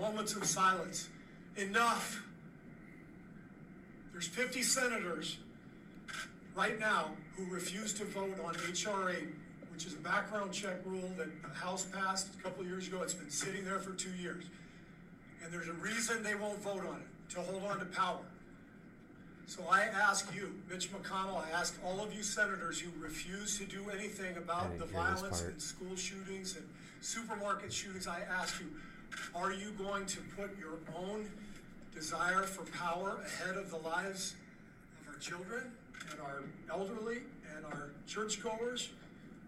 moments 0.00 0.36
of 0.36 0.44
silence. 0.44 1.08
Enough. 1.56 2.22
There's 4.12 4.28
50 4.28 4.62
senators 4.62 5.38
right 6.54 6.78
now 6.78 7.10
who 7.36 7.52
refuse 7.52 7.92
to 7.94 8.04
vote 8.04 8.38
on 8.44 8.54
HR 8.54 9.10
8, 9.10 9.16
which 9.72 9.84
is 9.84 9.94
a 9.94 9.98
background 9.98 10.52
check 10.52 10.76
rule 10.84 11.10
that 11.16 11.42
the 11.42 11.48
House 11.58 11.86
passed 11.86 12.28
a 12.38 12.42
couple 12.42 12.64
years 12.64 12.86
ago. 12.86 13.02
It's 13.02 13.14
been 13.14 13.30
sitting 13.30 13.64
there 13.64 13.80
for 13.80 13.94
two 13.94 14.12
years. 14.12 14.44
And 15.42 15.52
there's 15.52 15.68
a 15.68 15.72
reason 15.74 16.22
they 16.22 16.34
won't 16.34 16.60
vote 16.62 16.84
on 16.86 16.96
it 16.96 17.34
to 17.34 17.40
hold 17.40 17.62
on 17.64 17.78
to 17.78 17.84
power. 17.86 18.20
So 19.46 19.62
I 19.68 19.80
ask 19.80 20.32
you, 20.34 20.54
Mitch 20.70 20.92
McConnell, 20.92 21.44
I 21.44 21.50
ask 21.50 21.76
all 21.84 22.00
of 22.00 22.14
you 22.14 22.22
senators 22.22 22.78
who 22.78 22.90
refuse 23.02 23.58
to 23.58 23.64
do 23.64 23.90
anything 23.90 24.36
about 24.36 24.78
the 24.78 24.84
didn't 24.86 25.00
hear 25.00 25.10
this 25.10 25.20
violence 25.20 25.42
and 25.42 25.60
school 25.60 25.96
shootings 25.96 26.56
and 26.56 26.64
supermarket 27.00 27.72
shootings, 27.72 28.06
I 28.06 28.20
ask 28.30 28.60
you, 28.60 28.66
are 29.34 29.52
you 29.52 29.72
going 29.72 30.06
to 30.06 30.18
put 30.36 30.56
your 30.56 30.78
own 30.96 31.28
desire 31.92 32.42
for 32.42 32.62
power 32.70 33.18
ahead 33.26 33.56
of 33.56 33.70
the 33.70 33.78
lives 33.78 34.34
of 35.00 35.14
our 35.14 35.18
children 35.18 35.72
and 36.12 36.20
our 36.20 36.44
elderly 36.70 37.18
and 37.56 37.64
our 37.66 37.90
churchgoers? 38.06 38.90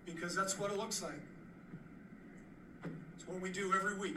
Because 0.05 0.35
that's 0.35 0.59
what 0.59 0.73
it 0.73 0.79
looks 0.79 1.01
like. 1.01 1.13
It's 3.17 3.29
what 3.29 3.41
we 3.41 3.51
do 3.51 3.73
every 3.73 3.97
week. 3.97 4.17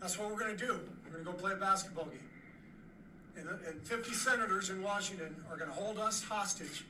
That's 0.00 0.18
what 0.18 0.30
we're 0.30 0.38
going 0.38 0.56
to 0.56 0.66
do. 0.66 0.80
We're 1.06 1.12
going 1.22 1.24
to 1.24 1.32
go 1.32 1.36
play 1.36 1.52
a 1.52 1.56
basketball 1.56 2.04
game. 2.06 2.18
And, 3.36 3.48
and 3.66 3.82
50 3.86 4.12
senators 4.12 4.70
in 4.70 4.82
Washington 4.82 5.34
are 5.50 5.56
going 5.56 5.70
to 5.70 5.74
hold 5.76 5.98
us 5.98 6.22
hostage. 6.22 6.84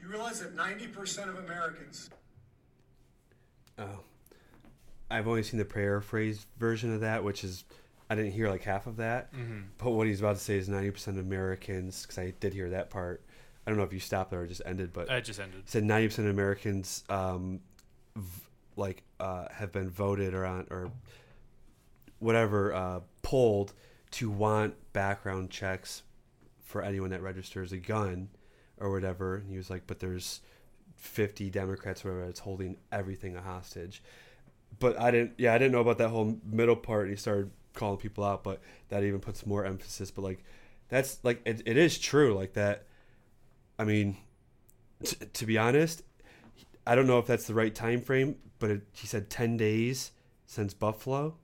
Do 0.00 0.06
You 0.06 0.12
realize 0.12 0.40
that 0.40 0.56
90% 0.56 1.28
of 1.28 1.38
Americans 1.44 2.10
Oh, 3.78 4.00
I've 5.10 5.26
only 5.26 5.42
seen 5.42 5.58
the 5.58 5.64
paraphrased 5.64 6.44
version 6.58 6.92
of 6.94 7.00
that, 7.00 7.24
which 7.24 7.44
is 7.44 7.64
I 8.10 8.14
didn't 8.14 8.32
hear 8.32 8.50
like 8.50 8.62
half 8.62 8.86
of 8.86 8.96
that. 8.98 9.32
Mm-hmm. 9.32 9.60
But 9.78 9.90
what 9.92 10.06
he's 10.06 10.20
about 10.20 10.36
to 10.36 10.42
say 10.42 10.56
is 10.58 10.68
ninety 10.68 10.90
percent 10.90 11.16
of 11.18 11.24
Americans, 11.24 12.02
because 12.02 12.18
I 12.18 12.34
did 12.40 12.52
hear 12.52 12.68
that 12.70 12.90
part. 12.90 13.22
I 13.66 13.70
don't 13.70 13.78
know 13.78 13.84
if 13.84 13.92
you 13.94 14.00
stopped 14.00 14.30
there 14.32 14.40
or 14.42 14.46
just 14.46 14.60
ended, 14.66 14.92
but 14.92 15.08
It 15.08 15.24
just 15.24 15.40
ended. 15.40 15.62
said 15.64 15.82
ninety 15.84 16.08
percent 16.08 16.28
of 16.28 16.34
Americans 16.34 17.04
um, 17.08 17.60
v- 18.16 18.42
like 18.76 19.02
uh, 19.18 19.46
have 19.50 19.72
been 19.72 19.88
voted 19.88 20.34
or 20.34 20.44
on 20.44 20.66
or 20.70 20.90
whatever 22.20 22.72
uh, 22.72 23.00
polled 23.22 23.72
to 24.12 24.30
want 24.30 24.74
background 24.92 25.50
checks 25.50 26.02
for 26.60 26.82
anyone 26.82 27.10
that 27.10 27.22
registers 27.22 27.72
a 27.72 27.78
gun 27.78 28.28
or 28.78 28.92
whatever. 28.92 29.36
And 29.36 29.50
he 29.50 29.56
was 29.56 29.68
like, 29.68 29.86
but 29.86 29.98
there's 29.98 30.40
fifty 30.96 31.50
Democrats, 31.50 32.04
or 32.04 32.10
whatever, 32.10 32.26
that's 32.26 32.40
holding 32.40 32.76
everything 32.92 33.34
a 33.36 33.42
hostage. 33.42 34.02
But 34.78 35.00
I 35.00 35.10
didn't. 35.10 35.32
Yeah, 35.38 35.52
I 35.52 35.58
didn't 35.58 35.72
know 35.72 35.80
about 35.80 35.98
that 35.98 36.10
whole 36.10 36.38
middle 36.44 36.76
part. 36.76 37.02
And 37.02 37.10
he 37.10 37.16
started 37.16 37.50
calling 37.74 37.98
people 37.98 38.22
out, 38.22 38.44
but 38.44 38.60
that 38.88 39.02
even 39.02 39.20
puts 39.20 39.44
more 39.44 39.64
emphasis. 39.64 40.10
But 40.10 40.22
like, 40.22 40.44
that's 40.88 41.18
like 41.24 41.40
it, 41.44 41.62
it 41.66 41.76
is 41.76 41.98
true. 41.98 42.34
Like 42.34 42.52
that. 42.52 42.84
I 43.78 43.84
mean, 43.84 44.18
t- 45.02 45.16
to 45.24 45.46
be 45.46 45.56
honest, 45.58 46.02
I 46.86 46.94
don't 46.94 47.06
know 47.06 47.18
if 47.18 47.26
that's 47.26 47.46
the 47.46 47.54
right 47.54 47.74
time 47.74 48.00
frame, 48.02 48.36
but 48.58 48.70
it, 48.70 48.82
he 48.92 49.06
said 49.06 49.30
ten 49.30 49.56
days 49.56 50.12
since 50.46 50.74
Buffalo. 50.74 51.36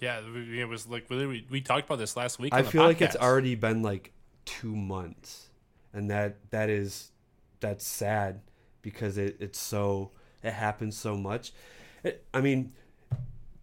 Yeah, 0.00 0.20
we- 0.32 0.60
it 0.60 0.68
was 0.68 0.86
like 0.86 1.08
we, 1.08 1.46
we 1.50 1.60
talked 1.60 1.86
about 1.86 1.98
this 1.98 2.16
last 2.16 2.38
week. 2.38 2.52
I 2.52 2.62
feel 2.70 2.82
like 2.88 3.00
it's 3.02 3.16
already 3.16 3.54
been 3.54 3.82
like 3.82 4.12
two 4.44 4.74
months, 4.76 5.48
and 5.92 6.10
that 6.10 6.36
that 6.50 6.68
is 6.68 7.10
that's 7.60 7.86
sad 7.86 8.40
because 8.82 9.16
it, 9.18 9.36
it's 9.40 9.58
so 9.58 10.10
it 10.42 10.52
happens 10.52 10.96
so 10.96 11.16
much. 11.16 11.52
It, 12.04 12.24
I 12.34 12.40
mean, 12.40 12.72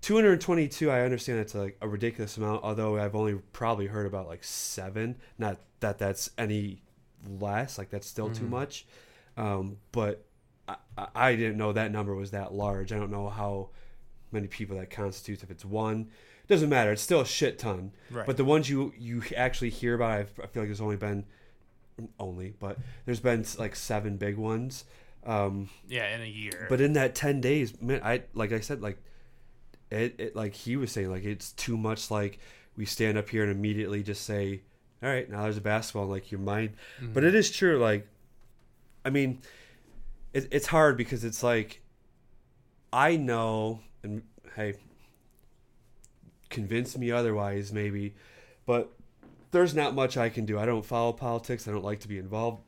222. 0.02 0.90
I 0.92 1.02
understand 1.02 1.40
it's 1.40 1.56
like 1.56 1.78
a 1.82 1.88
ridiculous 1.88 2.36
amount, 2.38 2.64
although 2.64 2.98
I've 2.98 3.16
only 3.16 3.36
probably 3.54 3.88
heard 3.88 4.06
about 4.06 4.28
like 4.28 4.44
seven. 4.44 5.16
Not 5.38 5.60
that 5.80 5.98
that's 5.98 6.30
any 6.38 6.82
less. 7.40 7.78
Like 7.78 7.90
that's 7.90 8.08
still 8.08 8.30
too 8.30 8.48
much, 8.48 8.86
um, 9.38 9.78
but 9.92 10.26
I- 10.68 10.78
I 11.16 11.36
didn't 11.36 11.58
know 11.58 11.74
that 11.74 11.92
number 11.92 12.14
was 12.16 12.32
that 12.32 12.54
large. 12.54 12.92
I 12.92 12.98
don't 12.98 13.12
know 13.12 13.30
how 13.30 13.70
many 14.34 14.48
people 14.48 14.78
that 14.78 14.90
constitutes. 14.90 15.44
If 15.44 15.52
it's 15.52 15.64
one, 15.66 16.10
doesn't 16.48 16.70
matter. 16.70 16.92
It's 16.92 17.02
still 17.02 17.22
a 17.22 17.26
shit 17.26 17.60
ton. 17.60 17.92
Right. 18.12 18.26
But 18.26 18.38
the 18.38 18.46
ones 18.46 18.70
you 18.70 18.94
you 18.98 19.24
actually 19.36 19.70
hear 19.70 19.96
about, 19.96 20.12
I 20.12 20.24
feel 20.26 20.42
like 20.42 20.68
there's 20.68 20.82
only 20.82 20.98
been 20.98 21.26
only, 22.20 22.54
but 22.60 22.78
there's 23.06 23.20
been 23.20 23.46
like 23.58 23.76
seven 23.76 24.18
big 24.18 24.38
ones. 24.38 24.86
Um, 25.26 25.70
yeah 25.88 26.14
in 26.16 26.22
a 26.22 26.26
year. 26.26 26.66
but 26.70 26.82
in 26.82 26.94
that 26.94 27.16
ten 27.16 27.40
days, 27.40 27.80
man, 27.82 28.02
I 28.04 28.24
like 28.34 28.52
I 28.52 28.60
said, 28.60 28.82
like 28.82 28.98
it, 29.90 30.16
it 30.18 30.36
like 30.36 30.54
he 30.54 30.76
was 30.76 30.92
saying, 30.92 31.10
like 31.10 31.24
it's 31.24 31.52
too 31.54 31.78
much. 31.78 32.12
Like 32.12 32.40
we 32.76 32.86
stand 32.86 33.18
up 33.18 33.30
here 33.30 33.44
and 33.44 33.52
immediately 33.52 34.04
just 34.04 34.26
say, 34.26 34.64
"All 35.02 35.10
right, 35.10 35.30
now 35.30 35.44
there's 35.44 35.58
a 35.58 35.62
basketball." 35.62 36.04
in, 36.06 36.10
Like 36.10 36.32
your 36.32 36.42
mind, 36.42 36.72
but 37.02 37.24
it 37.24 37.36
is 37.36 37.50
true. 37.52 37.78
Like, 37.80 38.06
I 39.06 39.12
mean, 39.12 39.42
it, 40.34 40.50
it's 40.52 40.68
hard 40.68 40.98
because 40.98 41.24
it's 41.24 41.42
like 41.42 41.82
I 42.92 43.16
know, 43.16 43.80
and 44.04 44.22
hey, 44.56 44.76
convince 46.50 46.98
me 46.98 47.12
otherwise, 47.12 47.72
maybe, 47.74 48.14
but 48.66 48.94
there's 49.52 49.74
not 49.74 49.96
much 49.96 50.18
I 50.18 50.30
can 50.30 50.46
do. 50.46 50.60
I 50.60 50.66
don't 50.66 50.86
follow 50.86 51.14
politics. 51.14 51.68
I 51.68 51.72
don't 51.72 51.84
like 51.84 52.02
to 52.02 52.08
be 52.08 52.18
involved 52.18 52.62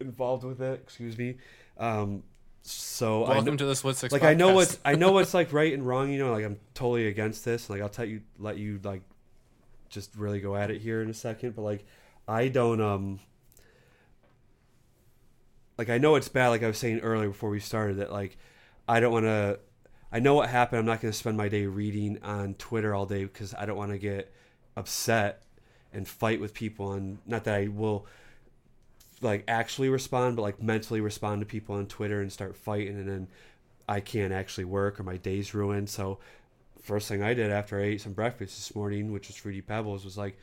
involved 0.00 0.44
with 0.44 0.60
it. 0.60 0.80
Excuse 0.82 1.16
me. 1.16 1.36
Um, 1.78 2.22
so 2.62 3.24
I 3.24 3.34
Welcome 3.34 3.54
know, 3.54 3.58
to 3.58 3.64
the 3.66 3.74
Split 3.74 3.96
Six. 3.96 4.12
like 4.12 4.22
I 4.22 4.34
know 4.34 4.54
what's 4.54 4.78
I 4.84 4.94
know 4.96 5.12
what's 5.12 5.34
like 5.34 5.52
right 5.52 5.72
and 5.72 5.86
wrong. 5.86 6.10
You 6.10 6.18
know, 6.18 6.32
like 6.32 6.44
I'm 6.44 6.58
totally 6.74 7.08
against 7.08 7.44
this. 7.44 7.68
Like 7.68 7.80
I'll 7.80 7.88
tell 7.88 8.04
you, 8.04 8.22
let 8.38 8.58
you 8.58 8.80
like 8.82 9.02
just 9.88 10.14
really 10.16 10.40
go 10.40 10.54
at 10.56 10.70
it 10.70 10.80
here 10.80 11.02
in 11.02 11.10
a 11.10 11.14
second. 11.14 11.56
But 11.56 11.62
like 11.62 11.84
I 12.28 12.48
don't 12.48 12.80
um 12.80 13.18
like 15.78 15.90
I 15.90 15.98
know 15.98 16.14
it's 16.14 16.28
bad. 16.28 16.48
Like 16.48 16.62
I 16.62 16.68
was 16.68 16.78
saying 16.78 17.00
earlier 17.00 17.28
before 17.28 17.50
we 17.50 17.60
started 17.60 17.96
that 17.98 18.12
like 18.12 18.36
I 18.88 19.00
don't 19.00 19.12
want 19.12 19.26
to. 19.26 19.58
I 20.12 20.20
know 20.20 20.34
what 20.34 20.50
happened. 20.50 20.78
I'm 20.78 20.86
not 20.86 21.00
going 21.00 21.10
to 21.10 21.18
spend 21.18 21.36
my 21.38 21.48
day 21.48 21.66
reading 21.66 22.18
on 22.22 22.54
Twitter 22.54 22.94
all 22.94 23.06
day 23.06 23.24
because 23.24 23.54
I 23.54 23.64
don't 23.64 23.78
want 23.78 23.92
to 23.92 23.98
get 23.98 24.32
upset 24.76 25.42
and 25.92 26.06
fight 26.06 26.40
with 26.40 26.52
people. 26.52 26.92
And 26.92 27.18
not 27.26 27.44
that 27.44 27.54
I 27.54 27.68
will 27.68 28.06
like 29.22 29.44
actually 29.48 29.88
respond, 29.88 30.36
but 30.36 30.42
like 30.42 30.62
mentally 30.62 31.00
respond 31.00 31.40
to 31.40 31.46
people 31.46 31.76
on 31.76 31.86
Twitter 31.86 32.20
and 32.20 32.30
start 32.30 32.56
fighting, 32.56 32.98
and 32.98 33.08
then 33.08 33.28
I 33.88 34.00
can't 34.00 34.32
actually 34.32 34.64
work 34.64 35.00
or 35.00 35.04
my 35.04 35.16
day's 35.16 35.54
ruined. 35.54 35.88
So 35.88 36.18
first 36.82 37.08
thing 37.08 37.22
I 37.22 37.32
did 37.32 37.50
after 37.50 37.80
I 37.80 37.84
ate 37.84 38.00
some 38.00 38.12
breakfast 38.12 38.56
this 38.56 38.74
morning, 38.74 39.12
which 39.12 39.28
was 39.28 39.36
fruity 39.36 39.60
pebbles, 39.62 40.04
was 40.04 40.18
like 40.18 40.36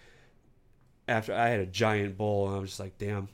after 1.07 1.33
I 1.33 1.49
had 1.49 1.59
a 1.59 1.65
giant 1.65 2.17
bowl, 2.17 2.47
and 2.47 2.55
I 2.55 2.59
was 2.59 2.69
just 2.69 2.79
like, 2.79 2.97
damn, 2.97 3.27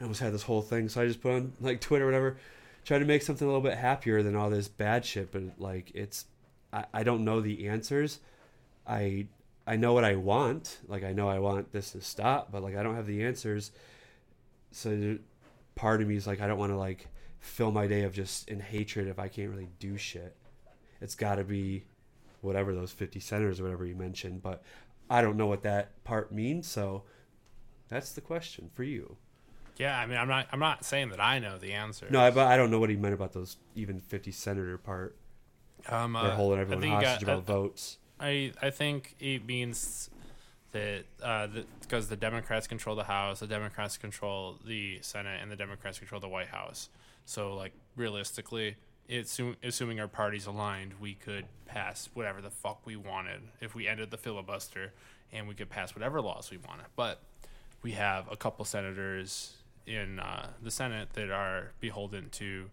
I 0.00 0.04
almost 0.04 0.20
had 0.20 0.32
this 0.32 0.42
whole 0.42 0.62
thing. 0.62 0.88
So 0.88 1.02
I 1.02 1.06
just 1.06 1.20
put 1.20 1.32
on 1.32 1.52
like 1.60 1.80
Twitter, 1.80 2.04
or 2.04 2.08
whatever, 2.08 2.38
try 2.86 2.98
to 2.98 3.04
make 3.04 3.20
something 3.20 3.46
a 3.46 3.50
little 3.50 3.62
bit 3.68 3.76
happier 3.76 4.22
than 4.22 4.36
all 4.36 4.48
this 4.48 4.68
bad 4.68 5.04
shit. 5.04 5.32
But 5.32 5.42
like 5.58 5.90
it's, 5.94 6.24
I, 6.72 6.86
I 6.94 7.02
don't 7.02 7.24
know 7.24 7.40
the 7.42 7.68
answers. 7.68 8.20
I 8.86 9.26
I 9.66 9.76
know 9.76 9.92
what 9.92 10.04
I 10.04 10.14
want. 10.14 10.78
Like 10.88 11.04
I 11.04 11.12
know 11.12 11.28
I 11.28 11.40
want 11.40 11.72
this 11.72 11.90
to 11.92 12.00
stop, 12.00 12.52
but 12.52 12.62
like 12.62 12.76
I 12.76 12.82
don't 12.82 12.94
have 12.94 13.06
the 13.06 13.24
answers. 13.24 13.72
So 14.70 15.18
part 15.74 16.00
of 16.00 16.08
me 16.08 16.16
is 16.16 16.26
like 16.26 16.40
I 16.40 16.46
don't 16.46 16.58
want 16.58 16.72
to 16.72 16.78
like 16.78 17.08
fill 17.40 17.72
my 17.72 17.86
day 17.86 18.04
of 18.04 18.14
just 18.14 18.48
in 18.48 18.60
hatred 18.60 19.08
if 19.08 19.18
I 19.18 19.28
can't 19.28 19.50
really 19.50 19.68
do 19.80 19.98
shit. 19.98 20.36
It's 21.00 21.14
got 21.14 21.34
to 21.34 21.44
be 21.44 21.84
whatever 22.40 22.74
those 22.74 22.92
50 22.92 23.20
centers 23.20 23.60
or 23.60 23.64
whatever 23.64 23.84
you 23.84 23.96
mentioned, 23.96 24.42
but 24.42 24.62
I 25.10 25.20
don't 25.20 25.36
know 25.36 25.46
what 25.46 25.62
that 25.62 26.02
part 26.04 26.32
means, 26.32 26.66
so 26.66 27.02
that's 27.88 28.12
the 28.12 28.20
question 28.20 28.70
for 28.74 28.82
you. 28.82 29.16
Yeah, 29.78 29.98
I 29.98 30.06
mean, 30.06 30.16
I'm 30.18 30.28
not. 30.28 30.46
I'm 30.52 30.58
not 30.60 30.84
saying 30.84 31.10
that 31.10 31.20
I 31.20 31.38
know 31.38 31.58
the 31.58 31.72
answer. 31.72 32.06
No, 32.10 32.20
I, 32.20 32.30
but 32.30 32.46
I 32.46 32.56
don't 32.56 32.70
know 32.70 32.78
what 32.78 32.90
he 32.90 32.96
meant 32.96 33.14
about 33.14 33.32
those 33.32 33.56
even 33.74 34.00
50 34.00 34.30
senator 34.32 34.78
part. 34.78 35.16
um, 35.88 36.14
They're 36.14 36.22
uh, 36.22 36.34
holding 36.36 36.60
everyone 36.60 36.88
hostage 36.88 37.26
got- 37.26 37.32
about 37.32 37.46
votes. 37.46 37.98
I 38.18 38.52
I 38.62 38.70
think 38.70 39.14
it 39.20 39.44
means 39.44 40.08
that 40.72 41.04
uh, 41.22 41.48
because 41.82 42.08
the 42.08 42.16
Democrats 42.16 42.66
control 42.66 42.96
the 42.96 43.04
House, 43.04 43.40
the 43.40 43.46
Democrats 43.46 43.98
control 43.98 44.58
the 44.64 44.98
Senate, 45.02 45.40
and 45.42 45.50
the 45.50 45.56
Democrats 45.56 45.98
control 45.98 46.20
the 46.20 46.28
White 46.28 46.48
House. 46.48 46.88
So, 47.26 47.54
like 47.54 47.72
realistically, 47.96 48.76
assume, 49.10 49.56
assuming 49.62 50.00
our 50.00 50.08
parties 50.08 50.46
aligned, 50.46 50.94
we 51.00 51.14
could 51.14 51.44
pass 51.66 52.08
whatever 52.14 52.40
the 52.40 52.50
fuck 52.50 52.86
we 52.86 52.96
wanted 52.96 53.42
if 53.60 53.74
we 53.74 53.86
ended 53.88 54.10
the 54.10 54.16
filibuster, 54.16 54.92
and 55.32 55.46
we 55.48 55.54
could 55.54 55.68
pass 55.68 55.94
whatever 55.94 56.20
laws 56.22 56.50
we 56.50 56.56
wanted. 56.56 56.86
But 56.94 57.20
we 57.82 57.92
have 57.92 58.30
a 58.32 58.36
couple 58.36 58.64
senators 58.64 59.55
in 59.86 60.18
uh, 60.20 60.50
the 60.62 60.70
Senate 60.70 61.10
that 61.14 61.30
are 61.30 61.72
beholden 61.80 62.28
to 62.30 62.70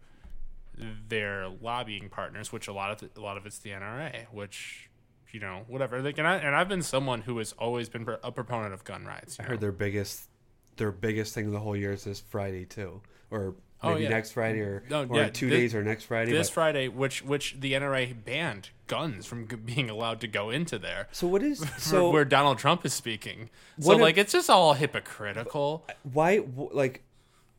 their 1.07 1.48
lobbying 1.48 2.10
partners, 2.10 2.52
which 2.52 2.68
a 2.68 2.73
lot 2.73 2.91
of 2.91 2.99
the, 2.99 3.19
a 3.19 3.23
lot 3.23 3.38
of 3.38 3.45
it's 3.45 3.60
the 3.60 3.69
NRA, 3.69 4.26
which 4.31 4.90
you 5.31 5.40
know 5.40 5.64
whatever 5.68 6.02
they 6.02 6.14
can. 6.14 6.26
And 6.26 6.56
I've 6.56 6.69
been 6.69 6.81
someone 6.81 7.22
who 7.22 7.38
has 7.38 7.53
always 7.53 7.90
been 7.90 8.07
a 8.23 8.31
proponent 8.31 8.73
of 8.73 8.84
gun 8.84 9.06
rights. 9.06 9.40
I 9.40 9.44
heard 9.44 9.61
their 9.61 9.72
biggest 9.72 10.30
their 10.77 10.91
biggest 10.91 11.34
thing 11.34 11.52
the 11.52 11.60
whole 11.60 11.76
year 11.76 11.91
is 11.94 12.03
this 12.03 12.19
Friday 12.19 12.65
too, 12.65 13.02
or 13.30 13.56
Oh, 13.84 13.89
maybe 13.91 14.03
yeah. 14.03 14.10
next 14.10 14.31
Friday 14.31 14.60
or, 14.61 14.84
No, 14.89 15.05
or 15.05 15.18
yeah, 15.18 15.30
two 15.30 15.49
this- 15.49 15.60
days 15.60 15.76
or 15.76 15.84
next 15.84 16.05
Friday. 16.05 16.31
this 16.31 16.49
but- 16.49 16.53
Friday, 16.53 16.88
which 16.88 17.23
which 17.23 17.57
the 17.60 17.73
NRA 17.73 18.14
banned 18.26 18.69
guns 18.88 19.26
from 19.26 19.47
g- 19.47 19.55
being 19.73 19.89
allowed 19.89 20.22
to 20.22 20.27
go 20.27 20.49
into 20.49 20.77
there. 20.80 21.07
so 21.11 21.27
what 21.27 21.43
is 21.43 21.65
so 21.77 22.10
where 22.10 22.26
Donald 22.26 22.57
Trump 22.60 22.85
is 22.85 22.93
speaking. 22.93 23.49
So 23.80 23.93
if- 23.93 23.99
like 24.01 24.18
it's 24.18 24.31
just 24.34 24.49
all 24.49 24.73
hypocritical. 24.73 25.85
why 26.11 26.43
like 26.72 27.01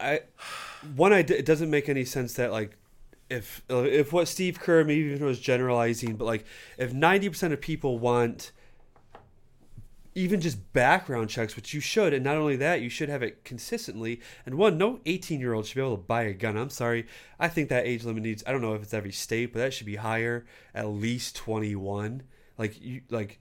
I 0.00 0.20
one 0.96 1.12
I 1.12 1.18
it 1.18 1.44
doesn't 1.46 1.70
make 1.70 1.88
any 1.88 2.04
sense 2.04 2.34
that 2.34 2.50
like 2.52 2.76
if 3.30 3.62
if 3.68 4.12
what 4.12 4.28
Steve 4.28 4.60
Kerr 4.60 4.84
maybe 4.84 5.12
even 5.12 5.24
was 5.24 5.40
generalizing, 5.40 6.16
but 6.16 6.24
like 6.24 6.44
if 6.78 6.92
ninety 6.92 7.28
percent 7.28 7.52
of 7.52 7.60
people 7.60 7.98
want 7.98 8.52
even 10.14 10.40
just 10.40 10.72
background 10.72 11.28
checks, 11.28 11.56
which 11.56 11.74
you 11.74 11.80
should, 11.80 12.12
and 12.12 12.24
not 12.24 12.36
only 12.36 12.56
that, 12.56 12.80
you 12.80 12.88
should 12.88 13.08
have 13.08 13.22
it 13.22 13.44
consistently. 13.44 14.20
And 14.46 14.56
one, 14.56 14.78
no 14.78 15.00
eighteen 15.06 15.40
year 15.40 15.54
old 15.54 15.66
should 15.66 15.76
be 15.76 15.80
able 15.80 15.96
to 15.96 16.02
buy 16.02 16.22
a 16.22 16.32
gun. 16.32 16.56
I'm 16.56 16.70
sorry, 16.70 17.06
I 17.38 17.48
think 17.48 17.68
that 17.68 17.86
age 17.86 18.04
limit 18.04 18.22
needs. 18.22 18.44
I 18.46 18.52
don't 18.52 18.62
know 18.62 18.74
if 18.74 18.82
it's 18.82 18.94
every 18.94 19.12
state, 19.12 19.52
but 19.52 19.58
that 19.60 19.74
should 19.74 19.86
be 19.86 19.96
higher, 19.96 20.46
at 20.74 20.88
least 20.88 21.36
twenty 21.36 21.74
one. 21.74 22.22
Like 22.58 22.80
you 22.80 23.02
like 23.10 23.40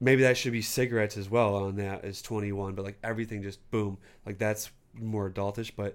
maybe 0.00 0.22
that 0.22 0.36
should 0.36 0.52
be 0.52 0.62
cigarettes 0.62 1.16
as 1.16 1.28
well 1.28 1.54
on 1.54 1.76
that 1.76 2.04
as 2.04 2.22
21 2.22 2.74
but 2.74 2.84
like 2.84 2.98
everything 3.04 3.42
just 3.42 3.70
boom 3.70 3.98
like 4.24 4.38
that's 4.38 4.70
more 4.94 5.30
adultish 5.30 5.72
but 5.76 5.94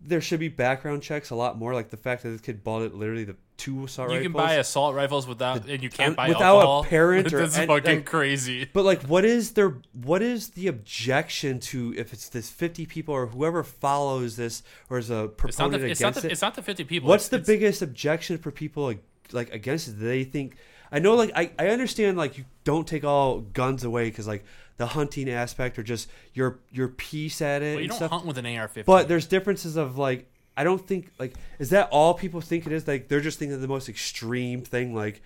there 0.00 0.20
should 0.20 0.40
be 0.40 0.48
background 0.48 1.02
checks 1.02 1.30
a 1.30 1.34
lot 1.34 1.58
more 1.58 1.74
like 1.74 1.90
the 1.90 1.96
fact 1.96 2.22
that 2.22 2.30
this 2.30 2.40
kid 2.40 2.62
bought 2.62 2.82
it 2.82 2.94
literally 2.94 3.24
the 3.24 3.36
two 3.56 3.84
assault 3.84 4.10
You 4.10 4.16
rifles 4.16 4.24
You 4.24 4.30
can 4.30 4.32
buy 4.46 4.54
assault 4.54 4.94
rifles 4.94 5.26
without, 5.26 5.66
and 5.66 5.82
you 5.82 5.88
can't 5.88 6.14
buy 6.14 6.28
without 6.28 6.42
a 6.42 6.44
alcohol. 6.60 6.84
parent 6.84 7.32
or 7.32 7.38
That's 7.40 7.56
fucking 7.56 7.68
like- 7.96 8.04
crazy. 8.04 8.68
but 8.72 8.84
like 8.84 9.02
what 9.04 9.24
is 9.24 9.52
their 9.52 9.78
what 9.94 10.20
is 10.22 10.50
the 10.50 10.68
objection 10.68 11.58
to 11.60 11.94
if 11.96 12.12
it's 12.12 12.28
this 12.28 12.50
50 12.50 12.84
people 12.86 13.14
or 13.14 13.26
whoever 13.28 13.62
follows 13.64 14.36
this 14.36 14.62
or 14.90 14.98
is 14.98 15.10
a 15.10 15.24
It's 15.24 15.34
proponent 15.36 15.82
the 15.82 15.88
it's 15.88 16.00
not 16.00 16.08
against 16.08 16.22
the, 16.22 16.28
it 16.28 16.32
it's 16.32 16.42
not 16.42 16.54
the 16.54 16.62
fifty 16.62 16.84
people. 16.84 17.08
What's 17.08 17.26
It's- 17.26 17.30
the 17.30 17.36
it's- 17.36 17.46
biggest 17.46 17.82
objection 17.82 18.38
for 18.38 18.50
people 18.50 18.84
like, 18.84 19.02
like 19.32 19.52
against 19.52 19.88
it? 19.88 19.92
They 19.92 20.24
think? 20.24 20.56
I 20.92 21.00
know, 21.00 21.14
like 21.14 21.32
I, 21.34 21.50
I 21.58 21.68
understand, 21.68 22.16
like 22.16 22.38
you 22.38 22.44
don't 22.62 22.86
take 22.86 23.02
all 23.04 23.40
guns 23.40 23.82
away 23.82 24.04
because 24.04 24.28
like 24.28 24.44
the 24.78 24.86
hunting 24.88 25.28
aspect 25.30 25.78
or 25.78 25.82
just 25.82 26.08
your 26.34 26.58
your 26.70 26.88
piece 26.88 27.40
at 27.40 27.62
it 27.62 27.66
Well, 27.66 27.74
you 27.74 27.80
and 27.80 27.88
don't 27.88 27.96
stuff. 27.96 28.10
hunt 28.10 28.26
with 28.26 28.38
an 28.38 28.46
AR-15. 28.46 28.84
But 28.84 29.08
there's 29.08 29.26
differences 29.26 29.76
of 29.76 29.96
like 29.98 30.28
I 30.56 30.64
don't 30.64 30.86
think 30.86 31.10
like 31.18 31.34
is 31.58 31.70
that 31.70 31.88
all 31.90 32.14
people 32.14 32.40
think 32.40 32.66
it 32.66 32.72
is? 32.72 32.86
Like 32.86 33.08
they're 33.08 33.20
just 33.20 33.38
thinking 33.38 33.54
of 33.54 33.60
the 33.60 33.68
most 33.68 33.88
extreme 33.88 34.62
thing. 34.62 34.94
Like 34.94 35.22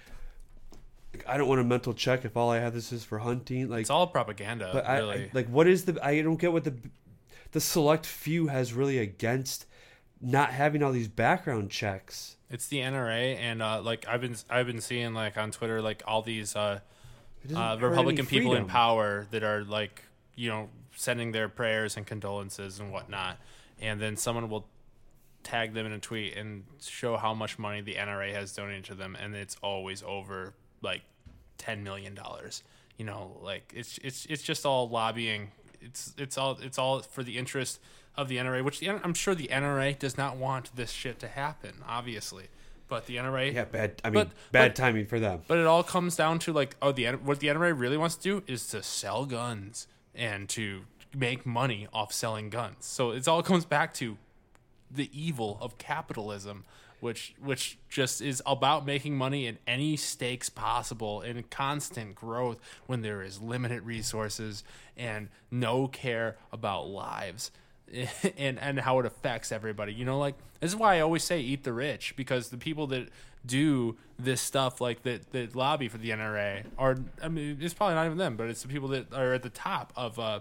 I 1.27 1.37
don't 1.37 1.49
want 1.49 1.61
a 1.61 1.65
mental 1.65 1.93
check 1.93 2.25
if 2.25 2.37
all 2.37 2.51
I 2.51 2.59
have 2.59 2.73
this 2.75 2.93
is 2.93 3.05
for 3.05 3.19
hunting. 3.19 3.69
Like 3.69 3.81
it's 3.83 3.91
all 3.91 4.07
propaganda. 4.07 4.71
but 4.73 4.87
I, 4.89 4.99
really. 4.99 5.25
I 5.25 5.31
like 5.33 5.49
what 5.49 5.67
is 5.67 5.85
the 5.85 5.99
I 6.05 6.23
don't 6.23 6.39
get 6.41 6.53
what 6.53 6.65
the 6.65 6.75
the 7.53 7.61
select 7.61 8.07
few 8.07 8.47
has 8.47 8.73
really 8.73 8.99
against 8.99 9.67
not 10.21 10.51
having 10.51 10.83
all 10.83 10.93
these 10.93 11.09
background 11.09 11.71
checks. 11.71 12.37
It's 12.51 12.67
the 12.67 12.79
NRA, 12.79 13.37
and 13.39 13.63
uh, 13.63 13.81
like 13.81 14.07
I've 14.09 14.21
been 14.21 14.37
I've 14.49 14.67
been 14.67 14.81
seeing 14.81 15.15
like 15.15 15.37
on 15.37 15.51
Twitter 15.51 15.81
like 15.83 16.03
all 16.07 16.23
these 16.23 16.55
uh, 16.55 16.81
uh, 17.55 17.77
Republican 17.81 18.27
people 18.27 18.55
in 18.55 18.67
power 18.67 19.27
that 19.31 19.43
are 19.43 19.65
like 19.65 20.05
you 20.35 20.49
know 20.49 20.69
sending 20.97 21.33
their 21.33 21.49
prayers 21.49 21.97
and 21.97 22.07
condolences 22.07 22.79
and 22.81 22.93
whatnot, 22.93 23.39
and 23.81 24.01
then 24.01 24.17
someone 24.17 24.49
will 24.49 24.67
tag 25.43 25.73
them 25.73 25.87
in 25.87 25.93
a 25.93 25.99
tweet 25.99 26.37
and 26.37 26.65
show 26.83 27.17
how 27.17 27.33
much 27.33 27.59
money 27.59 27.81
the 27.81 27.95
NRA 27.95 28.33
has 28.33 28.55
donated 28.55 28.85
to 28.85 28.95
them, 28.95 29.17
and 29.21 29.35
it's 29.35 29.57
always 29.63 30.03
over 30.03 30.55
like 30.83 31.03
ten 31.59 31.83
million 31.83 32.15
dollars. 32.15 32.63
You 32.97 33.07
know, 33.07 33.39
like 33.43 33.73
it's 33.75 33.99
it's 33.99 34.27
it's 34.27 34.43
just 34.43 34.67
all 34.67 34.89
lobbying. 34.89 35.53
It's 35.81 36.15
it's 36.19 36.37
all 36.37 36.59
it's 36.61 36.79
all 36.79 37.01
for 37.01 37.23
the 37.23 37.39
interest 37.39 37.81
of 38.17 38.29
the 38.29 38.37
NRA, 38.37 38.63
which 38.63 38.81
the, 38.81 38.91
I'm 38.91 39.15
sure 39.15 39.35
the 39.35 39.49
NRA 39.49 39.99
does 39.99 40.19
not 40.19 40.37
want 40.37 40.75
this 40.77 40.91
shit 40.91 41.19
to 41.21 41.29
happen, 41.29 41.83
obviously. 41.89 42.49
But 42.91 43.07
the 43.07 43.17
NRA, 43.17 43.55
Yeah, 43.55 43.65
bad. 43.65 44.03
I 44.05 44.11
mean, 44.11 44.25
But- 44.25 44.53
bad 44.53 44.69
but- 44.71 44.77
timing 44.77 45.07
for 45.07 45.19
them. 45.21 45.43
but 45.47 45.57
it 45.59 45.67
all 45.67 45.83
comes 45.85 46.17
down 46.17 46.41
to 46.41 46.53
like, 46.53 46.77
oh, 46.83 46.91
the 46.93 47.07
what 47.13 47.39
the 47.41 47.47
NRA 47.49 47.73
really 47.73 47.97
wants 47.97 48.17
to 48.17 48.23
do 48.23 48.43
is 48.47 48.67
to 48.69 48.83
sell 48.83 49.25
guns 49.25 49.87
and 50.15 50.49
to 50.51 50.83
make 51.17 51.47
money 51.47 51.87
off 51.95 52.13
selling 52.13 52.51
guns. 52.51 52.85
So 52.87 53.13
it 53.13 53.27
all 53.29 53.43
comes 53.43 53.65
back 53.65 53.95
to 53.95 54.19
the 54.91 55.09
evil 55.19 55.57
of 55.61 55.79
capitalism, 55.79 56.65
which 56.99 57.33
which 57.41 57.79
just 57.89 58.21
is 58.21 58.43
about 58.45 58.85
making 58.85 59.17
money 59.17 59.47
at 59.47 59.57
any 59.69 59.97
stakes 59.97 60.49
possible 60.49 61.23
in 61.23 61.41
constant 61.45 62.17
growth 62.17 62.59
when 62.87 63.03
there 63.03 63.23
is 63.23 63.41
limited 63.41 63.83
resources 63.83 64.65
and 64.97 65.29
no 65.49 65.87
care 65.87 66.37
about 66.53 66.89
lives. 66.89 67.53
And 68.39 68.59
and 68.59 68.79
how 68.79 68.99
it 69.01 69.07
affects 69.07 69.51
everybody. 69.51 69.93
You 69.93 70.05
know, 70.05 70.19
like 70.19 70.37
this 70.61 70.71
is 70.71 70.77
why 70.77 70.97
I 70.97 71.01
always 71.01 71.25
say 71.25 71.41
eat 71.41 71.65
the 71.65 71.73
rich 71.73 72.15
because 72.17 72.49
the 72.49 72.57
people 72.57 72.87
that 72.89 73.09
do 73.45 73.97
this 74.19 74.41
stuff 74.41 74.81
like 74.81 75.03
that 75.03 75.33
that 75.33 75.57
lobby 75.57 75.89
for 75.89 75.99
the 75.99 76.11
NRA 76.11 76.65
are 76.79 76.97
I 77.23 77.29
mean 77.29 77.59
it's 77.61 77.75
probably 77.75 77.95
not 77.95 78.07
even 78.07 78.19
them, 78.19 78.37
but 78.37 78.49
it's 78.49 78.63
the 78.63 78.69
people 78.69 78.89
that 78.89 79.13
are 79.13 79.33
at 79.35 79.43
the 79.43 79.51
top 79.51 79.93
of 79.97 80.19
uh 80.19 80.41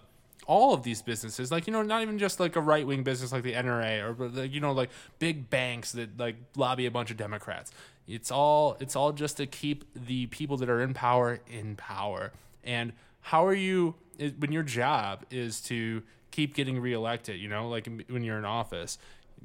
all 0.50 0.74
of 0.74 0.82
these 0.82 1.04
businesses 1.04 1.52
like 1.52 1.68
you 1.68 1.74
know 1.74 1.84
not 1.84 2.02
even 2.02 2.18
just 2.18 2.40
like 2.40 2.56
a 2.56 2.62
right 2.62 2.88
wing 2.88 3.04
business 3.04 3.32
like 3.32 3.44
the 3.44 3.54
NRA 3.54 4.04
or 4.04 4.46
you 4.46 4.60
know 4.60 4.72
like 4.72 4.90
big 5.20 5.48
banks 5.50 5.92
that 5.92 6.18
like 6.20 6.36
lobby 6.56 6.88
a 6.88 6.92
bunch 6.92 7.12
of 7.12 7.18
democrats 7.18 7.72
it's 8.08 8.32
all 8.32 8.76
it's 8.80 8.96
all 8.96 9.12
just 9.12 9.38
to 9.38 9.46
keep 9.46 9.86
the 9.94 10.26
people 10.28 10.58
that 10.58 10.68
are 10.68 10.82
in 10.82 10.92
power 10.92 11.40
in 11.48 11.76
power 11.76 12.32
and 12.64 12.94
how 13.22 13.46
are 13.46 13.54
you 13.54 13.94
when 14.40 14.52
your 14.52 14.64
job 14.64 15.24
is 15.30 15.62
to 15.62 16.02
keep 16.40 16.56
getting 16.56 16.80
reelected 16.80 17.40
you 17.40 17.50
know 17.50 17.68
like 17.68 17.86
when 18.10 18.24
you're 18.24 18.38
in 18.38 18.46
office 18.46 18.98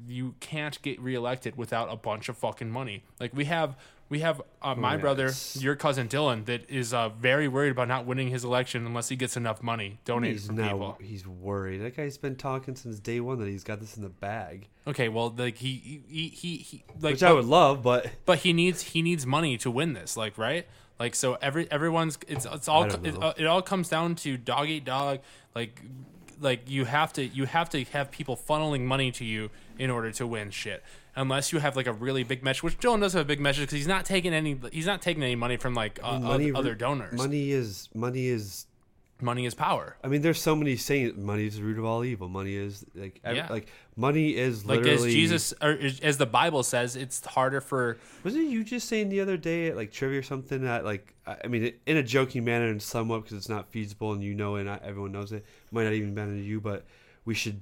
you 0.09 0.35
can't 0.41 0.81
get 0.83 1.01
reelected 1.01 1.57
without 1.57 1.93
a 1.93 1.97
bunch 1.97 2.29
of 2.29 2.37
fucking 2.37 2.71
money. 2.71 3.05
Like 3.21 3.35
we 3.35 3.45
have 3.47 3.77
we 4.09 4.21
have 4.21 4.43
uh, 4.61 4.75
my 4.75 4.95
yeah, 4.95 5.01
brother 5.01 5.33
your 5.55 5.77
cousin 5.77 6.09
Dylan 6.09 6.45
that 6.47 6.69
is 6.69 6.93
uh, 6.93 7.09
very 7.09 7.49
worried 7.49 7.71
about 7.71 7.89
not 7.89 8.07
winning 8.07 8.29
his 8.29 8.45
election 8.45 8.87
unless 8.87 9.09
he 9.09 9.17
gets 9.17 9.37
enough 9.37 9.63
money 9.63 9.99
donated 10.05 10.37
He's 10.37 10.47
from 10.47 10.57
now 10.57 10.71
people. 10.71 10.99
he's 11.01 11.27
worried. 11.27 11.79
That 11.79 11.97
guy's 11.97 12.19
been 12.19 12.37
talking 12.37 12.77
since 12.77 12.99
day 12.99 13.21
one 13.21 13.39
that 13.39 13.49
he's 13.49 13.65
got 13.65 13.81
this 13.81 13.97
in 13.97 14.03
the 14.03 14.09
bag, 14.09 14.69
Okay, 14.87 15.09
well, 15.09 15.33
like 15.37 15.57
he 15.59 16.03
he 16.09 16.29
he, 16.29 16.57
he 16.59 16.85
like, 17.01 17.15
which 17.15 17.23
I 17.23 17.33
would 17.33 17.47
love, 17.47 17.83
but 17.83 18.11
but 18.25 18.39
he 18.41 18.53
needs 18.53 18.83
he 18.83 19.03
needs 19.03 19.27
money 19.27 19.57
to 19.59 19.71
win 19.71 19.95
this, 19.95 20.17
like 20.17 20.37
right, 20.37 20.67
like 20.99 21.15
so 21.15 21.39
every 21.41 21.71
everyone's 21.71 22.19
it's 22.29 22.45
it's 22.45 22.69
all 22.69 22.85
it, 22.85 23.23
uh, 23.23 23.33
it 23.37 23.47
all 23.47 23.63
comes 23.63 23.89
down 23.89 24.15
to 24.17 24.37
dog 24.37 24.69
eat 24.69 24.85
dog, 24.85 25.21
like 25.55 25.81
like 26.41 26.69
you 26.69 26.85
have 26.85 27.13
to 27.15 27.25
you 27.25 27.47
have 27.47 27.71
to 27.71 27.85
have 27.85 28.11
people 28.11 28.37
funneling 28.37 28.83
money 28.83 29.11
to 29.13 29.25
you 29.25 29.51
in 29.79 29.91
order 29.91 30.11
to 30.13 30.27
win 30.27 30.51
shit. 30.51 30.83
Unless 31.17 31.53
you 31.53 31.61
have 31.61 31.77
like 31.77 31.87
a 31.87 31.93
really 31.93 32.25
big 32.25 32.43
message, 32.43 32.63
which 32.65 32.79
Dylan 32.81 33.01
does 33.01 33.13
have 33.13 33.23
a 33.23 33.25
big 33.25 33.41
message 33.41 33.63
because 33.63 33.79
he's 33.79 33.87
not 33.87 34.05
taking 34.05 34.35
any 34.35 34.59
he's 34.73 34.87
not 34.87 35.01
taking 35.01 35.23
any 35.23 35.37
money 35.37 35.57
from 35.57 35.75
like 35.75 36.01
uh, 36.03 36.19
money 36.19 36.53
other 36.53 36.75
donors. 36.75 37.13
Money, 37.13 37.53
is 37.53 37.89
Money 37.95 38.27
is 38.27 38.67
money 39.25 39.47
is. 39.47 39.55
power. 39.55 39.97
I 40.05 40.09
mean, 40.09 40.23
there's 40.23 40.41
so 40.41 40.55
many 40.55 40.77
saying 40.77 41.25
money 41.25 41.47
is 41.47 41.57
the 41.57 41.63
root 41.63 41.79
of 41.79 41.85
all 41.85 42.05
evil. 42.05 42.29
Money 42.29 42.55
is 42.55 42.85
like 42.95 43.19
ev- 43.25 43.37
Yeah. 43.37 43.49
like 43.51 43.67
money 43.97 44.37
is 44.37 44.65
Like 44.65 44.81
literally. 44.83 45.09
as 45.09 45.15
Jesus 45.15 45.55
or 45.61 45.79
as 46.03 46.19
the 46.19 46.27
Bible 46.27 46.63
says, 46.63 46.95
it's 46.95 47.25
harder 47.27 47.61
for 47.61 47.97
Wasn't 48.23 48.49
you 48.51 48.63
just 48.63 48.89
saying 48.89 49.09
the 49.09 49.21
other 49.21 49.37
day 49.37 49.69
at 49.69 49.77
like 49.77 49.91
trivia 49.91 50.21
or 50.21 50.23
something 50.23 50.63
that 50.63 50.85
like 50.85 51.15
I 51.27 51.37
I 51.45 51.47
mean 51.49 51.73
in 51.87 51.97
a 51.97 52.03
joking 52.03 52.45
manner 52.45 52.69
and 52.69 52.81
somewhat 52.81 53.25
because 53.25 53.37
it's 53.39 53.49
not 53.49 53.69
feasible 53.71 54.13
and 54.13 54.23
you 54.23 54.35
know 54.35 54.57
and 54.57 54.67
not 54.67 54.83
everyone 54.85 55.13
knows 55.13 55.33
it 55.33 55.45
might 55.73 55.85
not 55.85 55.95
even 55.95 56.15
matter 56.15 56.33
to 56.33 56.39
you 56.43 56.61
but 56.61 56.85
we 57.25 57.35
should 57.35 57.61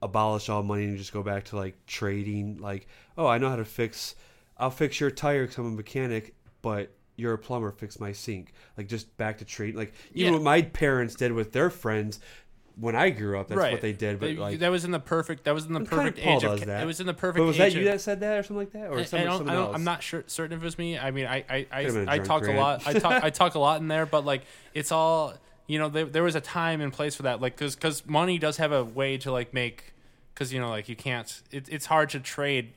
abolish 0.00 0.48
all 0.48 0.62
money 0.62 0.84
and 0.84 0.96
just 0.96 1.12
go 1.12 1.22
back 1.22 1.44
to 1.44 1.56
like 1.56 1.74
trading 1.86 2.58
like 2.58 2.86
oh 3.16 3.26
I 3.26 3.38
know 3.38 3.48
how 3.48 3.56
to 3.56 3.64
fix 3.64 4.14
I'll 4.56 4.70
fix 4.70 5.00
your 5.00 5.10
tire 5.10 5.42
because 5.42 5.58
I'm 5.58 5.66
a 5.66 5.70
mechanic 5.70 6.34
but 6.62 6.90
you're 7.18 7.34
a 7.34 7.38
plumber 7.38 7.70
fix 7.70 8.00
my 8.00 8.12
sink 8.12 8.52
like 8.78 8.88
just 8.88 9.14
back 9.18 9.36
to 9.38 9.44
trade 9.44 9.74
like 9.74 9.92
even 10.14 10.32
Yeah. 10.32 10.38
what 10.38 10.44
my 10.44 10.62
parents 10.62 11.14
did 11.14 11.32
with 11.32 11.52
their 11.52 11.68
friends 11.68 12.20
when 12.80 12.94
I 12.94 13.10
grew 13.10 13.36
up 13.40 13.48
that's 13.48 13.58
right. 13.58 13.72
what 13.72 13.80
they 13.80 13.92
did 13.92 14.20
but 14.20 14.36
like 14.36 14.60
that 14.60 14.70
was 14.70 14.84
in 14.84 14.92
the 14.92 15.00
perfect. 15.00 15.42
That 15.44 15.52
was 15.54 15.66
in 15.66 15.72
the 15.72 15.80
perfect 15.80 16.20
age 16.20 16.44
of. 16.44 16.64
that. 16.66 16.80
It 16.80 16.86
was 16.86 17.00
in 17.00 17.06
the 17.06 17.12
perfect. 17.12 17.38
but 17.38 17.44
was 17.44 17.58
that 17.58 17.72
you 17.74 17.80
of, 17.80 17.86
that 17.86 18.00
said 18.00 18.20
that 18.20 18.38
or 18.38 18.42
something 18.44 18.56
like 18.58 18.70
that 18.72 18.90
or 18.90 19.00
I, 19.00 19.02
someone, 19.02 19.30
someone 19.38 19.48
I 19.50 19.54
don't, 19.54 19.64
else 19.66 19.74
I'm 19.74 19.82
not 19.82 20.00
sure 20.00 20.22
certain 20.28 20.56
if 20.56 20.62
it 20.62 20.64
was 20.64 20.78
me. 20.78 20.96
I 20.96 21.10
mean, 21.10 21.26
I 21.26 21.44
I 21.50 21.66
I, 21.72 21.82
Could've 21.82 21.94
been 21.94 22.08
a 22.08 22.12
I 22.12 22.18
drunk 22.18 22.28
talk 22.28 22.46
a 22.46 22.52
lot. 22.52 22.86
I 22.86 22.92
talk 22.92 23.24
I 23.24 23.30
talk 23.30 23.54
a 23.56 23.58
lot 23.58 23.80
in 23.80 23.88
there, 23.88 24.06
but 24.06 24.24
like 24.24 24.42
it's 24.74 24.92
all 24.92 25.34
you 25.66 25.80
know. 25.80 25.88
There, 25.88 26.04
there 26.04 26.22
was 26.22 26.36
a 26.36 26.40
time 26.40 26.80
and 26.80 26.92
place 26.92 27.16
for 27.16 27.24
that, 27.24 27.40
like 27.40 27.56
because 27.56 27.74
because 27.74 28.06
money 28.06 28.38
does 28.38 28.58
have 28.58 28.70
a 28.70 28.84
way 28.84 29.18
to 29.18 29.32
like 29.32 29.52
make 29.52 29.92
because 30.32 30.52
you 30.52 30.60
know 30.60 30.68
like 30.70 30.88
you 30.88 30.94
can't. 30.94 31.42
It, 31.50 31.68
it's 31.68 31.86
hard 31.86 32.10
to 32.10 32.20
trade 32.20 32.74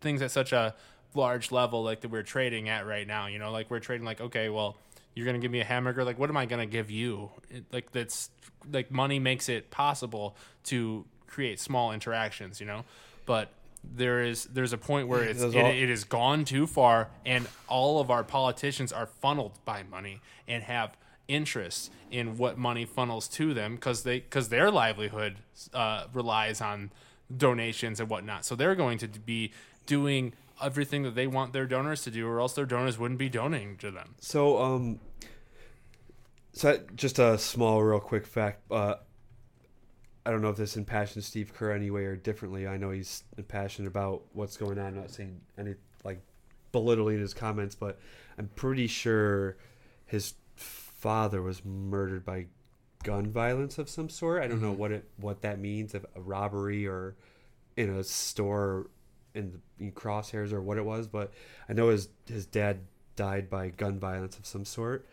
things 0.00 0.22
at 0.22 0.30
such 0.30 0.52
a 0.52 0.74
large 1.14 1.52
level 1.52 1.82
like 1.82 2.00
that 2.02 2.10
we're 2.10 2.22
trading 2.22 2.68
at 2.68 2.86
right 2.86 3.06
now. 3.06 3.26
You 3.26 3.38
know, 3.38 3.50
like 3.50 3.70
we're 3.70 3.80
trading 3.80 4.04
like 4.06 4.20
okay, 4.20 4.48
well. 4.48 4.76
You're 5.14 5.26
gonna 5.26 5.40
give 5.40 5.50
me 5.50 5.60
a 5.60 5.64
hamburger. 5.64 6.04
Like, 6.04 6.18
what 6.18 6.30
am 6.30 6.38
I 6.38 6.46
gonna 6.46 6.64
give 6.64 6.90
you? 6.90 7.28
It, 7.50 7.64
like, 7.70 7.92
that's 7.92 8.30
like 8.72 8.90
money 8.90 9.18
makes 9.18 9.50
it 9.50 9.70
possible 9.70 10.34
to 10.64 11.04
create 11.26 11.60
small 11.60 11.92
interactions. 11.92 12.60
You 12.60 12.66
know, 12.66 12.84
but 13.26 13.50
there 13.84 14.22
is 14.22 14.44
there's 14.46 14.72
a 14.72 14.78
point 14.78 15.08
where 15.08 15.22
it's 15.22 15.42
it, 15.42 15.54
all- 15.54 15.70
it 15.70 15.90
has 15.90 16.04
gone 16.04 16.46
too 16.46 16.66
far, 16.66 17.10
and 17.26 17.46
all 17.68 18.00
of 18.00 18.10
our 18.10 18.24
politicians 18.24 18.90
are 18.90 19.04
funneled 19.04 19.58
by 19.66 19.82
money 19.82 20.22
and 20.48 20.62
have 20.62 20.96
interests 21.28 21.90
in 22.10 22.38
what 22.38 22.56
money 22.56 22.86
funnels 22.86 23.28
to 23.28 23.52
them 23.52 23.74
because 23.74 24.04
they 24.04 24.20
because 24.20 24.48
their 24.48 24.70
livelihood 24.70 25.36
uh, 25.74 26.06
relies 26.14 26.62
on 26.62 26.90
donations 27.36 28.00
and 28.00 28.08
whatnot. 28.08 28.46
So 28.46 28.54
they're 28.54 28.74
going 28.74 28.96
to 28.96 29.08
be 29.08 29.52
doing 29.84 30.32
everything 30.60 31.02
that 31.04 31.14
they 31.14 31.26
want 31.26 31.52
their 31.52 31.66
donors 31.66 32.02
to 32.02 32.10
do, 32.10 32.26
or 32.26 32.40
else 32.40 32.54
their 32.54 32.66
donors 32.66 32.98
wouldn't 32.98 33.18
be 33.18 33.28
donating 33.28 33.76
to 33.78 33.90
them. 33.90 34.14
So, 34.20 34.60
um, 34.60 35.00
so 36.52 36.80
just 36.94 37.18
a 37.18 37.38
small, 37.38 37.82
real 37.82 38.00
quick 38.00 38.26
fact. 38.26 38.70
Uh, 38.70 38.96
I 40.24 40.30
don't 40.30 40.42
know 40.42 40.50
if 40.50 40.56
this 40.56 40.76
impassioned 40.76 41.24
Steve 41.24 41.52
Kerr 41.52 41.72
anyway 41.72 42.04
or 42.04 42.16
differently. 42.16 42.66
I 42.66 42.76
know 42.76 42.90
he's 42.90 43.24
impassioned 43.36 43.88
about 43.88 44.22
what's 44.32 44.56
going 44.56 44.78
on. 44.78 44.86
I'm 44.86 44.96
not 44.96 45.10
saying 45.10 45.40
any 45.58 45.74
like 46.04 46.20
belittling 46.70 47.18
his 47.18 47.34
comments, 47.34 47.74
but 47.74 47.98
I'm 48.38 48.48
pretty 48.54 48.86
sure 48.86 49.56
his 50.06 50.34
father 50.54 51.42
was 51.42 51.64
murdered 51.64 52.24
by 52.24 52.46
gun 53.02 53.32
violence 53.32 53.78
of 53.78 53.88
some 53.88 54.08
sort. 54.08 54.42
I 54.42 54.46
don't 54.46 54.62
know 54.62 54.72
what 54.72 54.92
it 54.92 55.08
what 55.16 55.42
that 55.42 55.58
means, 55.58 55.94
if 55.94 56.04
a 56.14 56.20
robbery 56.20 56.86
or 56.86 57.16
in 57.76 57.90
a 57.90 58.04
store 58.04 58.90
in 59.34 59.52
the 59.78 59.84
in 59.84 59.92
crosshairs 59.92 60.52
or 60.52 60.60
what 60.60 60.78
it 60.78 60.84
was, 60.84 61.06
but 61.06 61.32
I 61.68 61.72
know 61.72 61.88
his 61.88 62.08
his 62.26 62.46
dad 62.46 62.80
died 63.16 63.48
by 63.50 63.68
gun 63.68 63.98
violence 63.98 64.38
of 64.38 64.46
some 64.46 64.64
sort. 64.64 65.06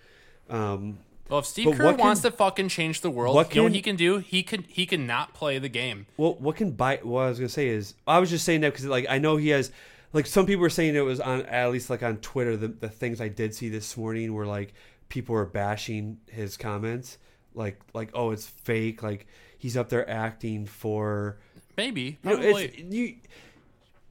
Um, 0.50 1.00
Well, 1.30 1.40
if 1.40 1.46
Steve 1.46 1.76
Kerr 1.76 1.84
what 1.86 1.98
can- 1.98 2.06
wants 2.06 2.22
to 2.22 2.32
fucking 2.32 2.70
change 2.70 3.02
the 3.02 3.10
world, 3.12 3.36
what 3.36 3.54
you 3.54 3.60
know 3.62 3.64
what 3.66 3.74
he 3.76 3.82
can 3.82 3.96
do? 3.96 4.18
He 4.20 4.42
can 4.44 4.64
he 4.68 4.86
can 4.86 5.06
not 5.06 5.34
play 5.34 5.60
the 5.60 5.70
game. 5.70 6.06
Well, 6.18 6.36
what 6.36 6.56
can 6.56 6.72
buy? 6.72 7.00
What 7.04 7.22
I 7.22 7.30
was 7.30 7.40
gonna 7.40 7.50
say 7.50 7.68
is, 7.68 7.94
I 8.08 8.20
was 8.20 8.30
just 8.30 8.46
saying 8.46 8.62
that 8.62 8.74
because, 8.74 8.86
like, 8.86 9.06
I 9.10 9.20
know 9.20 9.38
he 9.38 9.50
has, 9.50 9.72
like, 10.14 10.26
some 10.26 10.46
people 10.46 10.62
were 10.62 10.70
saying 10.70 10.96
it 10.96 11.02
was 11.02 11.20
on 11.20 11.44
at 11.44 11.72
least 11.72 11.90
like 11.90 12.02
on 12.04 12.18
Twitter. 12.18 12.58
The 12.58 12.70
the 12.70 12.90
things 12.90 13.22
I 13.22 13.28
did 13.28 13.54
see 13.54 13.70
this 13.70 13.96
morning 13.96 14.34
were 14.34 14.46
like 14.48 14.74
people 15.10 15.34
were 15.36 15.46
bashing 15.46 16.18
his 16.28 16.58
comments, 16.58 17.18
like 17.54 17.80
like 17.94 18.10
oh 18.14 18.32
it's 18.32 18.48
fake, 18.48 19.04
like 19.04 19.28
he's 19.58 19.78
up 19.78 19.90
there 19.90 20.10
acting 20.10 20.66
for. 20.66 21.38
Maybe, 21.78 22.18
You 22.24 22.32
know, 22.32 22.42
it's 22.42 22.78
you. 22.78 23.16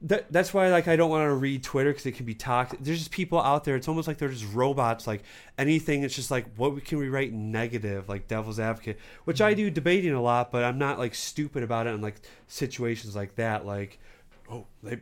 That, 0.03 0.31
that's 0.31 0.53
why 0.53 0.69
like 0.69 0.87
I 0.87 0.95
don't 0.95 1.09
want 1.09 1.27
to 1.29 1.33
read 1.33 1.61
Twitter 1.61 1.89
because 1.91 2.05
it 2.05 2.13
can 2.13 2.25
be 2.25 2.33
toxic. 2.33 2.79
There's 2.81 2.99
just 2.99 3.11
people 3.11 3.41
out 3.41 3.65
there. 3.65 3.75
It's 3.75 3.87
almost 3.89 4.07
like 4.07 4.17
they're 4.17 4.29
just 4.29 4.45
robots. 4.53 5.05
Like 5.07 5.23
anything, 5.57 6.03
it's 6.03 6.15
just 6.15 6.31
like 6.31 6.45
what 6.55 6.85
can 6.85 6.99
we 6.99 7.09
write 7.09 7.33
negative, 7.33 8.07
like 8.07 8.29
devil's 8.29 8.61
advocate, 8.61 8.97
which 9.25 9.41
I 9.41 9.53
do 9.53 9.69
debating 9.69 10.13
a 10.13 10.21
lot, 10.21 10.51
but 10.53 10.63
I'm 10.63 10.77
not 10.77 10.99
like 10.99 11.13
stupid 11.15 11.63
about 11.63 11.85
it 11.85 11.89
in 11.95 12.01
like 12.01 12.15
situations 12.47 13.13
like 13.13 13.35
that. 13.35 13.65
Like, 13.65 13.99
oh, 14.49 14.67
they, 14.83 14.99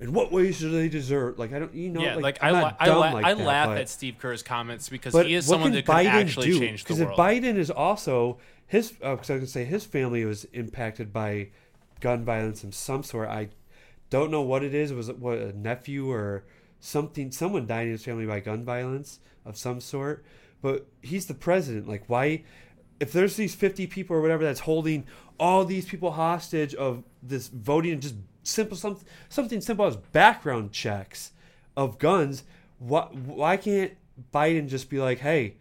in 0.00 0.14
what 0.14 0.32
ways 0.32 0.58
do 0.58 0.70
they 0.70 0.88
deserve? 0.88 1.38
Like 1.38 1.52
I 1.52 1.58
don't, 1.58 1.74
you 1.74 1.90
know, 1.90 2.00
yeah, 2.00 2.14
like, 2.14 2.40
like, 2.40 2.42
I, 2.42 2.50
la- 2.50 2.72
I, 2.80 2.88
la- 2.88 3.12
like 3.12 3.24
I 3.26 3.34
that, 3.34 3.46
laugh 3.46 3.68
but- 3.68 3.78
at 3.78 3.88
Steve 3.90 4.16
Kerr's 4.18 4.42
comments 4.42 4.88
because 4.88 5.12
he 5.26 5.34
is 5.34 5.44
someone 5.44 5.72
can 5.72 5.74
that 5.74 5.84
could 5.84 5.94
Biden 5.94 6.06
actually 6.06 6.46
do? 6.46 6.58
change 6.60 6.84
the 6.84 6.94
world. 6.94 7.10
Because 7.10 7.12
if. 7.12 7.44
Biden 7.44 7.56
is 7.58 7.70
also 7.70 8.38
his, 8.66 8.94
uh, 9.02 9.16
'cause 9.16 9.28
I 9.28 9.36
can 9.36 9.46
say 9.46 9.66
his 9.66 9.84
family 9.84 10.24
was 10.24 10.44
impacted 10.54 11.12
by 11.12 11.48
gun 12.00 12.24
violence 12.24 12.64
of 12.64 12.74
some 12.74 13.02
sort. 13.02 13.28
I 13.28 13.50
don't 14.10 14.30
know 14.30 14.42
what 14.42 14.62
it 14.62 14.74
is. 14.74 14.92
Was 14.92 15.08
it 15.08 15.18
what 15.18 15.38
a 15.38 15.56
nephew 15.58 16.10
or 16.10 16.44
something? 16.80 17.30
Someone 17.32 17.66
died 17.66 17.86
in 17.86 17.92
his 17.92 18.04
family 18.04 18.26
by 18.26 18.40
gun 18.40 18.64
violence 18.64 19.20
of 19.44 19.56
some 19.56 19.80
sort. 19.80 20.24
But 20.62 20.86
he's 21.00 21.26
the 21.26 21.34
president. 21.34 21.88
Like, 21.88 22.04
why? 22.08 22.42
If 22.98 23.12
there's 23.12 23.36
these 23.36 23.54
50 23.54 23.86
people 23.86 24.14
or 24.16 24.20
whatever 24.20 24.44
that's 24.44 24.60
holding 24.60 25.06
all 25.38 25.64
these 25.64 25.86
people 25.86 26.10
hostage 26.12 26.74
of 26.74 27.02
this 27.22 27.48
voting 27.48 27.92
and 27.92 28.02
just 28.02 28.14
simple 28.42 28.76
something 28.76 29.06
something 29.28 29.60
simple 29.60 29.86
as 29.86 29.96
background 29.96 30.72
checks 30.72 31.32
of 31.76 31.98
guns, 31.98 32.42
why 32.78 33.02
why 33.04 33.56
can't 33.56 33.92
Biden 34.34 34.68
just 34.68 34.90
be 34.90 34.98
like, 34.98 35.20
hey, 35.20 35.54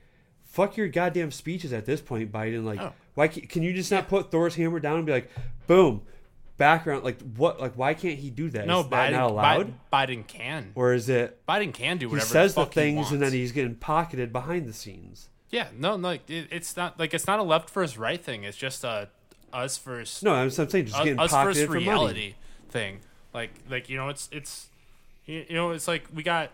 fuck 0.44 0.76
your 0.76 0.90
goddamn 0.90 1.32
speeches 1.32 1.72
at 1.72 1.86
this 1.86 2.02
point, 2.02 2.30
Biden. 2.32 2.66
Like, 2.66 2.82
Oh. 2.82 2.92
why 3.14 3.30
can, 3.30 3.44
can 3.44 3.64
you 3.64 3.72
just 3.74 3.90
not 3.92 4.10
put 4.10 4.32
Thor's 4.32 4.56
hammer 4.56 4.82
down 4.82 4.98
and 4.98 5.06
be 5.06 5.14
like, 5.14 5.30
boom, 5.66 6.02
background? 6.60 7.04
Like, 7.04 7.20
what? 7.36 7.60
Like, 7.60 7.74
why 7.74 7.96
can't 7.96 8.20
he 8.20 8.30
do 8.30 8.52
that? 8.52 8.68
No, 8.68 8.82
is 8.82 8.90
that 8.90 9.10
Biden, 9.10 9.12
not 9.14 9.32
allowed? 9.32 9.74
Biden, 9.92 10.28
can. 10.28 10.72
or 10.76 10.94
is 10.94 11.10
it 11.10 11.44
Biden 11.48 11.74
can 11.74 11.98
do 11.98 12.10
he 12.10 12.20
says 12.20 12.54
the, 12.54 12.66
the 12.66 12.72
things 12.72 13.12
and 13.12 13.20
then 13.20 13.32
he's 13.32 13.52
getting 13.52 13.74
pocketed 13.74 14.32
behind 14.32 14.68
the 14.68 14.74
scenes? 14.74 15.30
yeah, 15.52 15.68
no, 15.76 15.96
like, 15.96 16.30
it, 16.30 16.48
it's 16.52 16.78
not 16.78 17.00
like 17.00 17.14
it's 17.14 17.26
not 17.26 17.40
a 17.40 17.44
left 17.44 17.70
versus 17.72 17.98
right 17.98 18.24
thing. 18.24 18.44
It's 18.44 18.58
just 18.58 18.84
a 18.84 19.10
us 19.52 19.78
versus 19.80 20.22
No, 20.22 20.34
I'm, 20.34 20.44
I'm 20.44 20.50
saying 20.52 20.86
just 20.86 20.98
getting 20.98 21.20
us 21.20 21.32
pocketed 21.32 21.56
versus 21.56 21.66
for 21.66 21.74
money. 21.74 21.86
reality 21.86 22.34
thing. 22.70 23.00
Like, 23.34 23.52
like 23.70 23.90
you 23.90 23.98
know, 23.98 24.10
it's 24.10 24.30
it's 24.32 24.68
you 25.26 25.46
know, 25.50 25.72
it's 25.72 25.88
like 25.88 26.06
we 26.14 26.24
got 26.24 26.52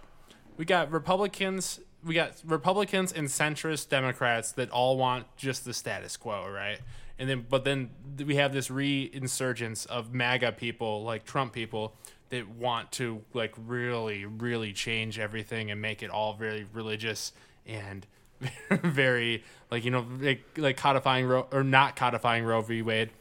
we 0.57 0.65
got 0.65 0.91
Republicans, 0.91 1.82
we 2.03 2.14
got 2.14 2.34
Republicans 2.45 3.11
and 3.11 3.27
centrist 3.27 3.90
Democrats 3.90 4.53
that 4.53 4.69
all 4.69 4.98
want 4.98 5.26
just 5.36 5.65
the 5.65 5.73
status 5.73 6.15
quo, 6.15 6.49
right? 6.49 6.80
And 7.17 7.29
then, 7.29 7.45
but 7.49 7.63
then 7.63 7.89
we 8.25 8.35
have 8.35 8.51
this 8.51 8.67
reinsurgence 8.67 9.85
of 9.87 10.13
MAGA 10.13 10.51
people, 10.53 11.03
like 11.03 11.23
Trump 11.25 11.53
people, 11.53 11.95
that 12.29 12.49
want 12.49 12.91
to 12.93 13.21
like 13.33 13.53
really, 13.57 14.25
really 14.25 14.73
change 14.73 15.17
everything 15.19 15.71
and 15.71 15.81
make 15.81 16.03
it 16.03 16.09
all 16.09 16.33
very 16.33 16.65
religious 16.73 17.31
and 17.65 18.05
very 18.69 19.43
like 19.71 19.85
you 19.85 19.91
know 19.91 20.05
like, 20.19 20.43
like 20.57 20.75
codifying 20.75 21.25
Roe 21.25 21.47
or 21.51 21.63
not 21.63 21.95
codifying 21.95 22.43
Roe 22.43 22.61
v. 22.61 22.81
Wade, 22.81 23.11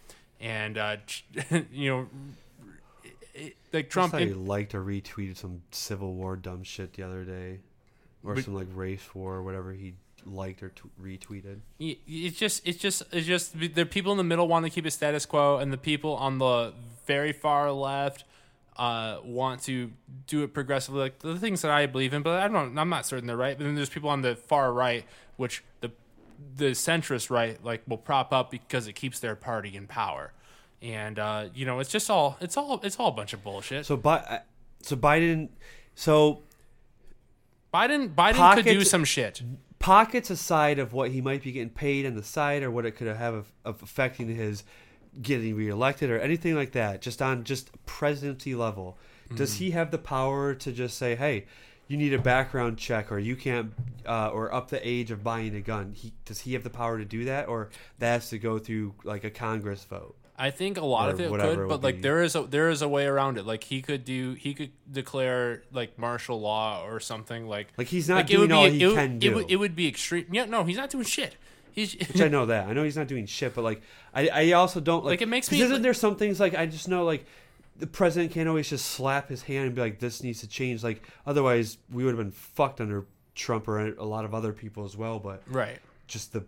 and 0.41 0.77
uh, 0.77 0.97
you 1.73 1.91
know, 1.91 2.07
it- 3.35 3.57
like 3.73 3.91
Trump 3.91 4.15
he 4.17 4.27
liked 4.35 4.75
or 4.75 4.83
retweeted 4.83 5.37
some 5.37 5.63
Civil 5.71 6.15
War 6.15 6.35
dumb 6.37 6.63
shit 6.65 6.95
the 6.95 7.03
other 7.05 7.25
day, 7.25 7.61
or 8.25 8.35
But- 8.35 8.45
some 8.45 8.55
like 8.55 8.69
race 8.75 9.15
war 9.15 9.35
or 9.35 9.43
whatever 9.45 9.73
he 9.73 9.95
liked 10.27 10.63
or 10.63 10.71
t- 10.71 10.83
retweeted. 11.01 11.61
it's 11.79 12.39
just 12.39 12.67
it's 12.67 12.79
just 12.79 13.03
it's 13.13 13.27
just 13.27 13.59
the 13.59 13.85
people 13.85 14.13
in 14.13 14.19
the 14.19 14.25
middle 14.25 14.49
want 14.49 14.65
to 14.65 14.71
keep 14.71 14.87
it 14.87 14.91
status 14.93 15.27
quo 15.27 15.59
and 15.59 15.73
the 15.73 15.79
people 15.79 16.15
on 16.17 16.39
the 16.39 16.73
very 17.07 17.33
far 17.33 17.71
left 17.73 18.25
uh, 18.77 19.19
want 19.25 19.63
to 19.63 19.93
do 20.27 20.43
it 20.43 20.53
progressively. 20.53 21.01
Like 21.01 21.19
the 21.21 21.39
things 21.39 21.63
that 21.63 21.71
i 21.71 21.87
believe 21.87 22.13
in 22.13 22.23
but 22.23 22.41
i 22.41 22.49
don't 22.49 22.77
i'm 22.79 22.89
not 22.89 23.07
certain 23.07 23.27
they're 23.27 23.37
right. 23.37 23.57
But 23.57 23.65
then 23.65 23.75
there's 23.75 23.91
people 23.91 24.11
on 24.11 24.23
the 24.23 24.37
far 24.37 24.73
right 24.73 25.05
which 25.37 25.63
the 25.81 25.91
the 26.57 26.73
centrist 26.73 27.31
right 27.31 27.63
like 27.65 27.83
will 27.87 27.99
prop 27.99 28.33
up 28.33 28.51
because 28.51 28.87
it 28.87 28.95
keeps 28.95 29.21
their 29.21 29.37
party 29.37 29.77
in 29.77 29.87
power. 29.87 30.33
And 30.83 31.19
uh, 31.19 31.49
you 31.55 31.65
know 31.65 31.81
it's 31.81 31.91
just 31.91 32.11
all 32.11 32.37
it's 32.41 32.57
all 32.57 32.81
it's 32.83 32.99
all 32.99 33.09
a 33.09 33.13
bunch 33.13 33.33
of 33.33 33.43
bullshit. 33.43 33.87
So, 33.87 33.97
but 33.97 34.47
so 34.83 34.97
Biden, 34.97 35.49
so 35.95 36.43
biden 37.73 38.15
biden 38.15 38.55
could 38.55 38.65
do 38.65 38.85
some 38.85 39.05
shit 39.05 39.43
pockets 39.85 40.31
aside 40.31 40.79
of 40.79 40.95
what 40.95 41.11
he 41.11 41.21
might 41.21 41.43
be 41.43 41.53
getting 41.53 41.69
paid 41.69 42.07
on 42.07 42.15
the 42.15 42.23
side 42.23 42.63
or 42.63 42.71
what 42.71 42.87
it 42.87 42.93
could 42.93 43.07
have 43.07 43.35
of, 43.35 43.53
of 43.67 43.83
affecting 43.83 44.35
his 44.35 44.65
getting 45.21 45.55
reelected 45.55 46.09
or 46.09 46.19
anything 46.19 46.55
like 46.55 46.73
that 46.73 47.03
just 47.03 47.21
on 47.21 47.45
just 47.45 47.71
presidency 47.85 48.55
level 48.55 48.97
does 49.37 49.57
he 49.57 49.73
have 49.73 49.91
the 49.91 49.99
power 49.99 50.55
to 50.55 50.73
just 50.73 50.97
say 50.97 51.15
hey 51.15 51.45
you 51.87 51.99
need 51.99 52.15
a 52.15 52.19
background 52.19 52.79
check 52.79 53.13
or 53.13 53.19
you 53.19 53.37
can't 53.37 53.75
uh, 54.07 54.29
or 54.29 54.53
up 54.55 54.71
the 54.71 54.89
age 54.89 55.11
of 55.11 55.23
buying 55.23 55.55
a 55.55 55.61
gun 55.61 55.93
he 55.93 56.15
does 56.25 56.41
he 56.41 56.55
have 56.55 56.65
the 56.65 56.71
power 56.71 56.97
to 56.97 57.05
do 57.05 57.27
that 57.27 57.47
or 57.47 57.69
that 57.99 58.13
has 58.15 58.31
to 58.31 58.39
go 58.39 58.59
through 58.59 58.95
like 59.05 59.23
a 59.23 59.31
congress 59.31 59.85
vote 59.85 60.17
I 60.37 60.51
think 60.51 60.79
a 60.79 60.85
lot 60.85 61.11
of 61.11 61.21
it 61.21 61.31
could, 61.31 61.41
it 61.61 61.69
but 61.69 61.83
like 61.83 61.97
be. 61.97 62.01
there 62.03 62.23
is 62.23 62.35
a 62.35 62.43
there 62.43 62.69
is 62.69 62.83
a 62.83 62.89
way 62.89 63.07
around 63.07 63.39
it. 63.39 63.47
Like 63.47 63.63
he 63.65 63.81
could 63.83 64.05
do 64.05 64.33
he 64.35 64.53
could 64.55 64.73
declare 64.91 65.63
like 65.73 65.97
martial 65.99 66.41
law 66.41 66.85
or 66.85 66.99
something 66.99 67.47
like 67.47 67.69
Like, 67.77 67.87
he's 67.87 68.09
not 68.09 68.17
like, 68.17 68.31
it 68.31 68.39
would 68.39 68.49
doing 68.49 68.53
all 68.59 68.65
be, 68.69 68.79
he 68.79 68.85
it, 68.85 68.95
can 68.95 69.13
It 69.17 69.21
do. 69.21 69.35
would, 69.37 69.51
it 69.51 69.57
would 69.57 69.77
be 69.77 69.87
extreme. 69.87 70.27
Yeah, 70.33 70.47
no, 70.47 70.65
he's 70.65 70.77
not 70.77 70.91
doing 70.91 71.05
shit. 71.05 71.37
He's 71.71 71.95
which 71.95 72.21
I 72.21 72.29
know 72.29 72.47
that. 72.47 72.69
I 72.69 72.73
know 72.73 72.83
he's 72.85 72.97
not 72.97 73.07
doing 73.09 73.27
shit, 73.27 73.55
but 73.55 73.63
like 73.63 73.83
I, 74.13 74.29
I 74.29 74.53
also 74.53 74.81
don't 74.81 75.05
like. 75.05 75.13
Like, 75.13 75.23
it 75.23 75.29
makes 75.29 75.51
me, 75.51 75.61
Isn't 75.61 75.73
like- 75.75 75.83
there 75.83 75.95
some 75.95 76.17
things 76.17 76.41
like 76.41 76.55
I 76.55 76.67
just 76.67 76.89
know 76.89 77.05
like 77.05 77.27
the 77.77 77.87
president 77.87 78.33
can't 78.33 78.49
always 78.49 78.69
just 78.71 78.87
slap 78.87 79.29
his 79.29 79.43
hand 79.43 79.67
and 79.67 79.75
be 79.75 79.81
like, 79.81 79.99
"This 79.99 80.23
needs 80.23 80.41
to 80.41 80.49
change." 80.49 80.85
Like 80.85 81.03
otherwise, 81.27 81.79
we 81.93 82.05
would 82.05 82.11
have 82.17 82.25
been 82.25 82.31
fucked 82.31 82.81
under 82.81 83.07
Trump 83.35 83.67
or 83.67 83.89
a 83.95 84.05
lot 84.05 84.25
of 84.25 84.35
other 84.35 84.53
people 84.53 84.85
as 84.85 84.97
well. 84.97 85.19
But 85.19 85.43
right. 85.49 85.79
just 86.07 86.33
the 86.33 86.45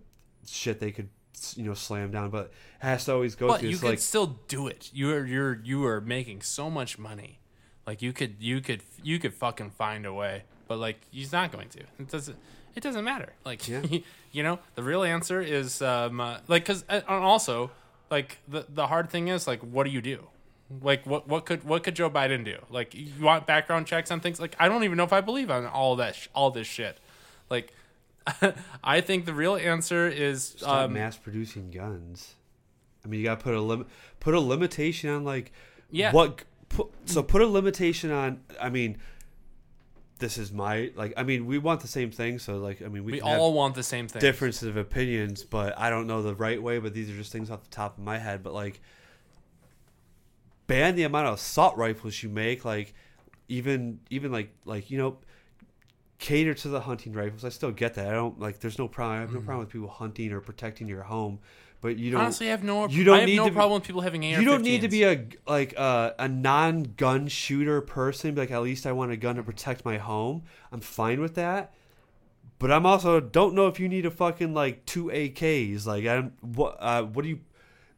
shit 0.46 0.78
they 0.78 0.92
could 0.92 1.08
you 1.56 1.64
know 1.64 1.74
slam 1.74 2.10
down, 2.10 2.30
but 2.30 2.46
it 2.46 2.52
has 2.86 3.04
to 3.06 3.12
always 3.14 3.34
go 3.34 3.48
But 3.48 3.60
through. 3.60 3.68
you 3.70 3.74
It's 3.74 3.82
could 3.82 3.88
like 3.90 3.98
still 3.98 4.38
do 4.48 4.66
it. 4.68 4.90
You 4.92 5.12
are 5.14 5.24
you're 5.24 5.60
you 5.64 5.84
are 5.86 6.00
making 6.00 6.42
so 6.42 6.70
much 6.70 6.98
money. 6.98 7.38
Like 7.86 8.02
you 8.02 8.12
could 8.12 8.36
you 8.40 8.60
could 8.60 8.82
you 9.02 9.18
could 9.18 9.34
fucking 9.34 9.70
find 9.70 10.06
a 10.06 10.12
way. 10.12 10.44
But 10.68 10.78
like 10.78 10.98
he's 11.10 11.32
not 11.32 11.52
going 11.52 11.68
to. 11.70 11.80
It 11.98 12.08
doesn't 12.10 12.36
it 12.74 12.82
doesn't 12.82 13.04
matter. 13.04 13.32
Like 13.44 13.66
Yeah. 13.68 13.82
you 14.32 14.42
know, 14.42 14.58
the 14.74 14.82
real 14.82 15.02
answer 15.02 15.40
is 15.40 15.80
um 15.82 16.20
uh, 16.20 16.38
like 16.48 16.64
cuz 16.64 16.84
and 16.88 17.04
also 17.06 17.70
like 18.10 18.38
the 18.48 18.66
the 18.68 18.86
hard 18.88 19.10
thing 19.10 19.28
is 19.28 19.46
like 19.46 19.60
what 19.60 19.84
do 19.84 19.90
you 19.90 20.00
do? 20.02 20.26
Like 20.82 21.06
what 21.06 21.28
what 21.28 21.46
could 21.46 21.62
what 21.64 21.84
could 21.84 21.94
Joe 21.94 22.10
Biden 22.10 22.44
do? 22.44 22.58
Like 22.70 22.92
you 22.94 23.12
want 23.24 23.46
background 23.46 23.86
checks 23.86 24.10
on 24.10 24.18
things? 24.20 24.40
Like 24.40 24.56
I 24.58 24.68
don't 24.68 24.82
even 24.84 24.96
know 24.96 25.04
if 25.04 25.12
I 25.12 25.20
believe 25.20 25.50
on 25.50 25.66
all 25.66 25.94
that 25.96 26.16
sh- 26.16 26.28
all 26.34 26.50
this 26.50 26.66
shit. 26.66 26.98
Like 27.48 27.72
I 28.84 29.00
think 29.00 29.24
the 29.24 29.34
real 29.34 29.56
answer 29.56 30.08
is 30.08 30.44
stop 30.58 30.86
um, 30.86 30.92
mass 30.94 31.16
producing 31.16 31.70
guns. 31.70 32.34
I 33.04 33.08
mean, 33.08 33.20
you 33.20 33.26
got 33.26 33.38
to 33.38 33.44
put 33.44 33.54
a 33.54 33.60
lim- 33.60 33.86
put 34.20 34.34
a 34.34 34.40
limitation 34.40 35.10
on 35.10 35.24
like 35.24 35.52
Yeah. 35.90 36.12
what 36.12 36.42
put, 36.68 36.88
so 37.04 37.22
put 37.22 37.40
a 37.42 37.46
limitation 37.46 38.10
on. 38.10 38.40
I 38.60 38.68
mean, 38.68 38.98
this 40.18 40.38
is 40.38 40.50
my 40.50 40.90
like. 40.96 41.12
I 41.16 41.22
mean, 41.22 41.46
we 41.46 41.58
want 41.58 41.80
the 41.82 41.88
same 41.88 42.10
thing, 42.10 42.38
so 42.38 42.56
like, 42.56 42.82
I 42.82 42.88
mean, 42.88 43.04
we, 43.04 43.12
we 43.12 43.20
all 43.20 43.52
want 43.52 43.74
the 43.74 43.82
same 43.82 44.08
thing. 44.08 44.20
differences 44.20 44.64
of 44.68 44.76
opinions, 44.76 45.44
but 45.44 45.78
I 45.78 45.90
don't 45.90 46.06
know 46.06 46.22
the 46.22 46.34
right 46.34 46.60
way. 46.60 46.78
But 46.78 46.94
these 46.94 47.08
are 47.10 47.14
just 47.16 47.30
things 47.32 47.50
off 47.50 47.62
the 47.62 47.70
top 47.70 47.96
of 47.98 48.02
my 48.02 48.18
head. 48.18 48.42
But 48.42 48.54
like, 48.54 48.80
ban 50.66 50.96
the 50.96 51.04
amount 51.04 51.28
of 51.28 51.34
assault 51.34 51.76
rifles 51.76 52.22
you 52.22 52.28
make. 52.28 52.64
Like, 52.64 52.94
even 53.48 54.00
even 54.10 54.32
like 54.32 54.50
like 54.64 54.90
you 54.90 54.98
know, 54.98 55.18
cater 56.18 56.54
to 56.54 56.68
the 56.68 56.80
hunting 56.80 57.12
rifles. 57.12 57.44
I 57.44 57.48
still 57.50 57.70
get 57.72 57.94
that. 57.94 58.08
I 58.08 58.12
don't 58.12 58.38
like. 58.40 58.60
There's 58.60 58.78
no 58.78 58.88
problem. 58.88 59.18
I 59.18 59.20
have 59.20 59.32
no 59.32 59.40
problem 59.40 59.60
with 59.60 59.70
people 59.70 59.88
hunting 59.88 60.32
or 60.32 60.40
protecting 60.40 60.88
your 60.88 61.02
home. 61.02 61.38
But 61.82 61.98
you 61.98 62.10
don't. 62.10 62.20
Honestly, 62.22 62.48
I 62.48 62.50
have 62.50 62.64
no. 62.64 62.88
you 62.88 63.04
don't 63.04 63.16
I 63.16 63.20
have 63.20 63.28
need 63.28 63.36
no 63.36 63.44
to 63.44 63.50
be- 63.50 63.54
problem 63.54 63.80
with 63.80 63.86
people 63.86 64.00
having 64.00 64.24
AR. 64.24 64.40
you 64.40 64.46
don't 64.46 64.62
need 64.62 64.80
to 64.80 64.88
be 64.88 65.04
a 65.04 65.26
like 65.46 65.74
uh, 65.76 66.12
a 66.18 66.26
non-gun 66.26 67.28
shooter 67.28 67.80
person. 67.82 68.34
Be 68.34 68.40
like, 68.40 68.50
at 68.50 68.62
least 68.62 68.86
I 68.86 68.92
want 68.92 69.12
a 69.12 69.16
gun 69.16 69.36
to 69.36 69.42
protect 69.42 69.84
my 69.84 69.98
home. 69.98 70.42
I'm 70.72 70.80
fine 70.80 71.20
with 71.20 71.34
that. 71.34 71.72
But 72.58 72.72
I'm 72.72 72.86
also 72.86 73.20
don't 73.20 73.54
know 73.54 73.66
if 73.66 73.78
you 73.78 73.88
need 73.88 74.06
a 74.06 74.10
fucking 74.10 74.54
like 74.54 74.86
two 74.86 75.06
AKs. 75.06 75.84
Like, 75.86 76.06
I'm 76.06 76.32
what? 76.40 76.76
Uh, 76.80 77.02
what 77.04 77.22
do 77.22 77.28
you? 77.28 77.40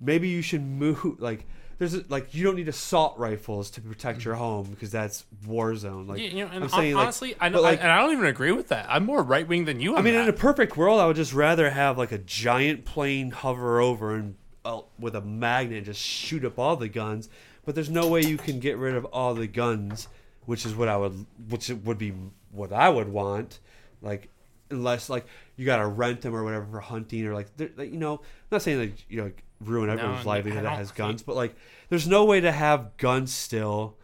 Maybe 0.00 0.28
you 0.28 0.42
should 0.42 0.62
move. 0.66 1.20
Like, 1.20 1.46
there's 1.78 1.94
a, 1.94 2.04
like 2.08 2.34
you 2.34 2.44
don't 2.44 2.56
need 2.56 2.68
assault 2.68 3.16
rifles 3.18 3.70
to 3.70 3.80
protect 3.80 4.24
your 4.24 4.34
home 4.34 4.68
because 4.70 4.90
that's 4.90 5.24
war 5.46 5.74
zone. 5.76 6.06
Like, 6.06 6.20
You, 6.20 6.44
know, 6.44 6.50
and 6.52 6.64
I'm 6.64 6.70
saying, 6.70 6.92
hon- 6.92 6.96
like- 6.96 7.02
honestly, 7.04 7.36
I 7.40 7.48
know, 7.48 7.60
like, 7.60 7.80
and 7.80 7.90
I 7.90 7.98
don't 8.00 8.12
even 8.12 8.26
agree 8.26 8.52
with 8.52 8.68
that. 8.68 8.86
I'm 8.88 9.04
more 9.06 9.22
right 9.22 9.46
wing 9.46 9.64
than 9.64 9.80
you. 9.80 9.96
I 9.96 10.02
mean, 10.02 10.14
in 10.14 10.28
a 10.28 10.32
perfect 10.32 10.76
world, 10.76 11.00
I 11.00 11.06
would 11.06 11.16
just 11.16 11.32
rather 11.32 11.70
have 11.70 11.96
like 11.96 12.12
a 12.12 12.18
giant 12.18 12.84
plane 12.84 13.30
hover 13.30 13.80
over 13.80 14.14
and 14.16 14.34
uh, 14.64 14.80
with 14.98 15.14
a 15.14 15.20
magnet 15.20 15.84
just 15.84 16.00
shoot 16.00 16.44
up 16.44 16.58
all 16.58 16.76
the 16.76 16.88
guns. 16.88 17.28
But 17.64 17.74
there's 17.74 17.90
no 17.90 18.08
way 18.08 18.22
you 18.22 18.38
can 18.38 18.60
get 18.60 18.76
rid 18.78 18.94
of 18.94 19.04
all 19.06 19.34
the 19.34 19.46
guns, 19.46 20.08
which 20.46 20.64
is 20.66 20.74
what 20.74 20.88
I 20.88 20.96
would, 20.96 21.26
which 21.48 21.68
would 21.68 21.98
be 21.98 22.12
what 22.50 22.72
I 22.72 22.88
would 22.88 23.08
want. 23.08 23.60
Like, 24.02 24.30
unless 24.70 25.08
like 25.08 25.26
you 25.56 25.64
got 25.64 25.76
to 25.78 25.86
rent 25.86 26.22
them 26.22 26.34
or 26.34 26.44
whatever 26.44 26.66
for 26.70 26.80
hunting 26.80 27.26
or 27.26 27.34
like, 27.34 27.48
like 27.76 27.92
you 27.92 27.98
know, 27.98 28.14
I'm 28.14 28.20
not 28.50 28.62
saying 28.62 28.78
like 28.80 28.94
you 29.08 29.18
know 29.18 29.24
like, 29.24 29.42
ruin 29.60 29.90
everyone's 29.90 30.26
I 30.26 30.28
livelihood 30.30 30.64
that 30.64 30.76
has 30.76 30.88
think- 30.88 30.96
guns, 30.98 31.22
but 31.22 31.36
like, 31.36 31.54
there's 31.88 32.06
no 32.08 32.24
way 32.24 32.40
to 32.40 32.52
have 32.52 32.96
guns 32.96 33.32
still 33.32 33.96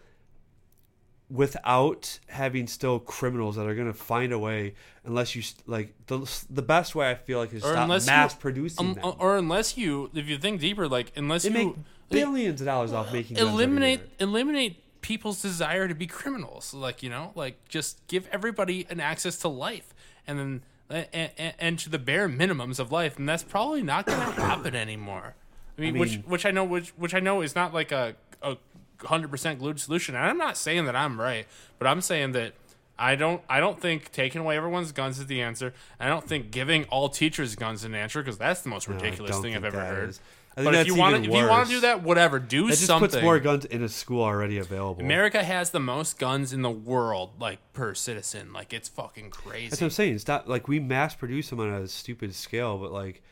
without 1.30 2.18
having 2.28 2.66
still 2.66 2.98
criminals 2.98 3.56
that 3.56 3.66
are 3.66 3.74
going 3.74 3.86
to 3.86 3.98
find 3.98 4.32
a 4.32 4.38
way 4.38 4.74
unless 5.04 5.34
you 5.34 5.42
like 5.66 5.94
the 6.06 6.18
the 6.50 6.62
best 6.62 6.94
way 6.94 7.10
I 7.10 7.14
feel 7.14 7.38
like 7.38 7.52
is 7.52 7.64
Or 7.64 7.72
stop 7.72 7.88
mass 7.88 8.34
you- 8.34 8.40
producing 8.40 8.86
Um, 8.88 8.94
them. 8.94 9.12
or 9.18 9.36
unless 9.36 9.76
you, 9.76 10.10
if 10.14 10.28
you 10.28 10.38
think 10.38 10.60
deeper, 10.60 10.86
like 10.86 11.12
unless 11.16 11.42
they 11.44 11.48
you 11.48 11.54
make 11.54 11.66
like, 11.68 11.76
billions 12.10 12.60
of 12.60 12.66
dollars 12.66 12.92
off 12.92 13.12
making 13.12 13.38
eliminate 13.38 14.00
eliminate 14.20 14.80
people's 15.00 15.40
desire 15.42 15.88
to 15.88 15.94
be 15.94 16.06
criminals. 16.06 16.74
Like 16.74 17.02
you 17.02 17.10
know, 17.10 17.32
like 17.34 17.66
just 17.68 18.06
give 18.06 18.28
everybody 18.30 18.86
an 18.90 19.00
access 19.00 19.38
to 19.38 19.48
life, 19.48 19.94
and 20.26 20.38
then 20.38 20.62
and, 20.90 21.30
and, 21.38 21.54
and 21.58 21.78
to 21.80 21.88
the 21.88 21.98
bare 21.98 22.28
minimums 22.28 22.78
of 22.78 22.92
life, 22.92 23.18
and 23.18 23.26
that's 23.28 23.42
probably 23.42 23.82
not 23.82 24.04
going 24.06 24.18
to 24.20 24.40
happen 24.40 24.76
anymore. 24.76 25.34
I 25.78 25.80
mean, 25.80 25.98
which 25.98 26.12
mean- 26.12 26.22
which 26.22 26.46
I 26.46 26.50
know 26.50 26.64
which 26.64 26.90
which 26.90 27.14
I 27.14 27.20
know 27.20 27.40
is 27.42 27.54
not 27.54 27.72
like 27.74 27.92
a 27.92 28.14
a 28.42 28.56
hundred 29.04 29.30
percent 29.30 29.58
glued 29.58 29.80
solution. 29.80 30.14
And 30.14 30.24
I'm 30.24 30.38
not 30.38 30.56
saying 30.56 30.84
that 30.86 30.96
I'm 30.96 31.20
right, 31.20 31.46
but 31.78 31.86
I'm 31.86 32.00
saying 32.00 32.32
that. 32.32 32.54
I 32.96 33.16
don't. 33.16 33.42
I 33.48 33.58
don't 33.58 33.80
think 33.80 34.12
taking 34.12 34.40
away 34.40 34.56
everyone's 34.56 34.92
guns 34.92 35.18
is 35.18 35.26
the 35.26 35.42
answer. 35.42 35.74
I 35.98 36.06
don't 36.06 36.24
think 36.24 36.52
giving 36.52 36.84
all 36.84 37.08
teachers 37.08 37.56
guns 37.56 37.80
is 37.80 37.86
an 37.86 37.94
answer 37.96 38.22
because 38.22 38.38
that's 38.38 38.60
the 38.60 38.68
most 38.68 38.86
ridiculous 38.86 39.32
don't 39.32 39.42
thing 39.42 39.56
I've 39.56 39.64
ever 39.64 39.80
heard. 39.80 40.10
is. 40.10 40.20
I 40.56 40.60
think 40.62 40.66
But 40.66 40.74
if 40.76 40.86
you 40.86 40.94
want 40.94 41.16
to, 41.16 41.20
if 41.22 41.26
you 41.36 41.48
want 41.48 41.66
to 41.66 41.74
do 41.74 41.80
that, 41.80 42.04
whatever, 42.04 42.38
do 42.38 42.66
that 42.68 42.74
just 42.74 42.86
something. 42.86 43.10
puts 43.10 43.20
more 43.20 43.40
guns 43.40 43.64
in 43.64 43.82
a 43.82 43.88
school 43.88 44.22
already 44.22 44.58
available. 44.58 45.02
America 45.02 45.42
has 45.42 45.70
the 45.70 45.80
most 45.80 46.20
guns 46.20 46.52
in 46.52 46.62
the 46.62 46.70
world, 46.70 47.30
like 47.40 47.58
per 47.72 47.94
citizen. 47.94 48.52
Like 48.52 48.72
it's 48.72 48.88
fucking 48.88 49.30
crazy. 49.30 49.70
That's 49.70 49.80
what. 49.80 49.86
I'm 49.86 49.90
saying. 49.90 50.14
It's 50.14 50.28
not 50.28 50.48
like 50.48 50.68
we 50.68 50.78
mass 50.78 51.16
produce 51.16 51.50
them 51.50 51.58
on 51.58 51.70
a 51.70 51.88
stupid 51.88 52.32
scale, 52.36 52.78
but 52.78 52.92
like, 52.92 53.22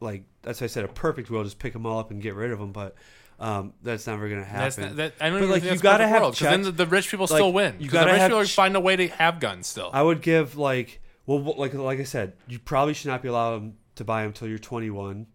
like 0.00 0.22
that's 0.42 0.62
I 0.62 0.66
said 0.66 0.84
a 0.84 0.88
perfect 0.88 1.30
world, 1.30 1.44
just 1.46 1.58
pick 1.58 1.72
them 1.72 1.86
all 1.86 1.98
up 1.98 2.10
and 2.10 2.20
get 2.22 2.34
rid 2.34 2.50
of 2.50 2.58
them. 2.58 2.72
But 2.72 2.94
um, 3.38 3.72
that's 3.82 4.06
never 4.06 4.28
gonna 4.28 4.46
That's 4.50 4.76
happen. 4.76 4.90
not, 4.90 4.96
that, 4.96 5.14
I 5.20 5.30
don't 5.30 5.38
But, 5.38 5.44
even 5.44 5.50
like, 5.50 5.62
think 5.62 5.64
you 5.64 5.70
that's 5.70 5.82
gotta 5.82 6.04
perfect 6.04 6.12
have 6.12 6.22
world, 6.22 6.32
'cause 6.36 6.48
then 6.48 6.62
the, 6.62 6.72
the 6.72 6.86
rich 6.86 7.10
people 7.10 7.24
Like, 7.26 7.36
still 7.38 7.52
win. 7.52 7.76
you 7.78 7.86
'Cause 7.88 7.92
gotta 8.04 8.18
have 8.18 8.46
ch- 8.46 8.54
find 8.54 8.76
a 8.76 8.80
way 8.80 8.96
to 8.96 9.08
have 9.08 9.40
guns 9.40 9.66
still. 9.66 9.90
I 9.92 10.02
would 10.02 10.20
give 10.22 10.56
like 10.56 11.00
well, 11.26 11.38
like 11.56 11.74
like 11.74 12.00
I 12.00 12.04
said, 12.04 12.32
you 12.48 12.58
probably 12.58 12.94
should 12.94 13.08
not 13.08 13.22
be 13.22 13.28
allowed 13.28 13.72
to 13.96 14.04
buy 14.04 14.22
them 14.22 14.28
until 14.28 14.48
you're 14.48 14.58
21. 14.58 15.26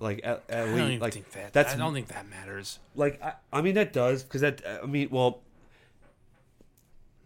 Like 0.00 0.20
at, 0.24 0.44
at 0.48 0.62
I 0.62 0.66
don't 0.76 0.88
least, 0.88 1.02
like 1.02 1.12
think 1.14 1.30
that. 1.32 1.52
that's 1.52 1.74
I 1.74 1.76
don't 1.76 1.92
think 1.94 2.08
that 2.08 2.28
matters. 2.28 2.78
like 2.94 3.20
I, 3.22 3.32
I 3.52 3.62
mean 3.62 3.74
that 3.74 3.92
does 3.92 4.22
because 4.22 4.40
that 4.42 4.62
I 4.82 4.86
mean 4.86 5.08
well. 5.10 5.40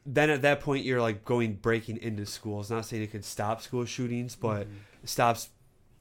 Then 0.05 0.31
at 0.31 0.43
that 0.43 0.61
point 0.61 0.85
you're 0.85 1.01
like 1.01 1.25
going 1.25 1.55
breaking 1.55 1.99
into 1.99 2.27
schools. 2.27 2.71
Not 2.71 2.85
saying 2.87 3.03
it 3.03 3.13
could 3.13 3.25
stop 3.25 3.61
school 3.63 3.85
shootings, 3.85 4.35
but 4.35 4.67
Mm-hmm. 4.67 4.75
stops 5.05 5.49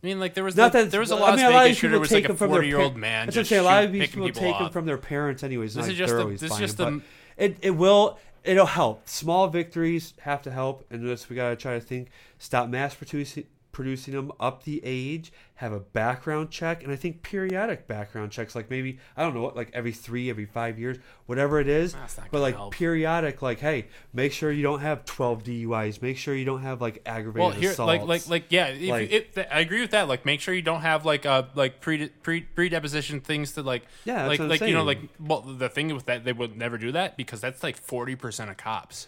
I 0.04 0.08
mean, 0.08 0.20
like 0.20 0.34
there 0.34 0.44
was 0.44 0.56
Not 0.56 0.72
the, 0.72 0.80
that 0.80 0.92
there 0.92 1.00
was 1.00 1.12
a 1.12 1.16
I 1.16 1.20
Las 1.20 1.38
mean, 1.38 1.46
a 1.46 1.50
lot 1.52 1.70
of 1.70 1.76
shooter 1.76 1.90
people 1.90 2.00
was 2.00 2.10
take 2.10 2.24
like 2.24 2.26
a 2.26 2.28
them 2.30 2.38
from 2.38 2.50
their 2.50 2.58
forty 2.58 2.68
year 2.70 2.80
old 2.80 2.98
man. 2.98 3.28
That's 3.28 3.36
what 3.36 3.40
I'm 3.40 3.44
just 3.44 3.50
saying. 3.50 3.62
A 3.62 3.66
lot 3.66 3.84
of 3.84 3.92
these 3.92 4.10
people 4.10 4.28
people 4.28 4.42
take 4.42 4.58
them 4.58 4.70
from 4.72 4.86
their 4.86 4.98
parents, 4.98 5.44
anyways. 5.44 5.76
This 5.76 5.88
is 5.88 5.96
just 5.96 6.16
they're 6.16 6.26
this 6.26 6.44
is 6.44 6.58
just 6.58 6.78
them, 6.78 7.04
but 7.38 7.44
it 7.44 7.58
it 7.62 7.72
will 7.72 8.18
it'll 8.44 8.66
help. 8.66 9.08
Small 9.08 9.48
victories 9.48 10.14
have 10.22 10.42
to 10.44 10.52
help, 10.52 10.86
and 10.90 11.08
this 11.08 11.30
we 11.30 11.36
gotta 11.36 11.56
try 11.56 11.74
to 11.76 11.82
think. 11.82 12.10
Stop 12.40 12.70
mass 12.70 12.96
producing 12.96 13.46
producing 13.72 14.14
them 14.14 14.32
up 14.40 14.64
the 14.64 14.82
age. 14.84 15.32
Have 15.56 15.74
a 15.74 15.80
background 15.80 16.50
check, 16.50 16.84
and 16.84 16.92
I 16.92 16.96
think 16.96 17.22
periodic 17.22 17.88
background 17.88 18.32
checks, 18.32 18.56
like 18.56 18.72
maybe 18.72 18.98
I 19.16 19.22
don't 19.22 19.36
know 19.36 19.42
what, 19.44 19.56
like 19.56 19.70
every 19.74 19.92
three, 19.92 20.28
every 20.30 20.46
five 20.48 20.80
years, 20.80 20.98
whatever 21.28 21.60
it 21.60 21.68
is. 21.68 21.96
But 22.32 22.40
like 22.42 22.56
help. 22.56 22.74
periodic, 22.74 23.44
like 23.44 23.60
hey, 23.60 23.88
make 24.12 24.34
sure 24.34 24.52
you 24.52 24.64
don't 24.64 24.80
have 24.80 25.06
twelve 25.06 25.44
DUIs. 25.44 26.02
Make 26.02 26.18
sure 26.18 26.34
you 26.34 26.46
don't 26.46 26.64
have 26.64 26.82
like 26.82 27.02
aggravated 27.06 27.40
Well, 27.52 27.52
here, 27.52 27.72
assaults. 27.72 27.88
like, 27.88 28.08
like, 28.08 28.28
like, 28.28 28.46
yeah. 28.50 28.68
If, 28.70 29.36
Like- 29.38 29.48
I 29.52 29.60
agree 29.60 29.82
with 29.82 29.92
that. 29.92 30.08
Like, 30.08 30.26
make 30.26 30.42
sure 30.42 30.54
you 30.54 30.64
don't 30.64 30.82
have 30.82 31.06
like 31.06 31.26
uh 31.28 31.44
like 31.54 31.80
pre 31.80 32.08
pre 32.10 32.42
predeposition 32.42 33.22
things 33.22 33.52
to 33.54 33.62
like, 33.62 33.84
Yeah, 34.04 34.26
like, 34.26 34.40
like 34.40 34.62
you 34.62 34.74
know, 34.74 34.84
like, 34.84 35.00
well, 35.20 35.42
the 35.42 35.70
thing 35.70 35.94
with 35.94 36.06
that, 36.08 36.26
they 36.26 36.34
would 36.34 36.58
never 36.58 36.80
do 36.80 36.92
that 36.94 37.18
because 37.18 37.40
that's 37.40 37.62
like 37.62 37.78
forty 37.78 38.16
percent 38.16 38.50
of 38.50 38.58
cops. 38.58 39.08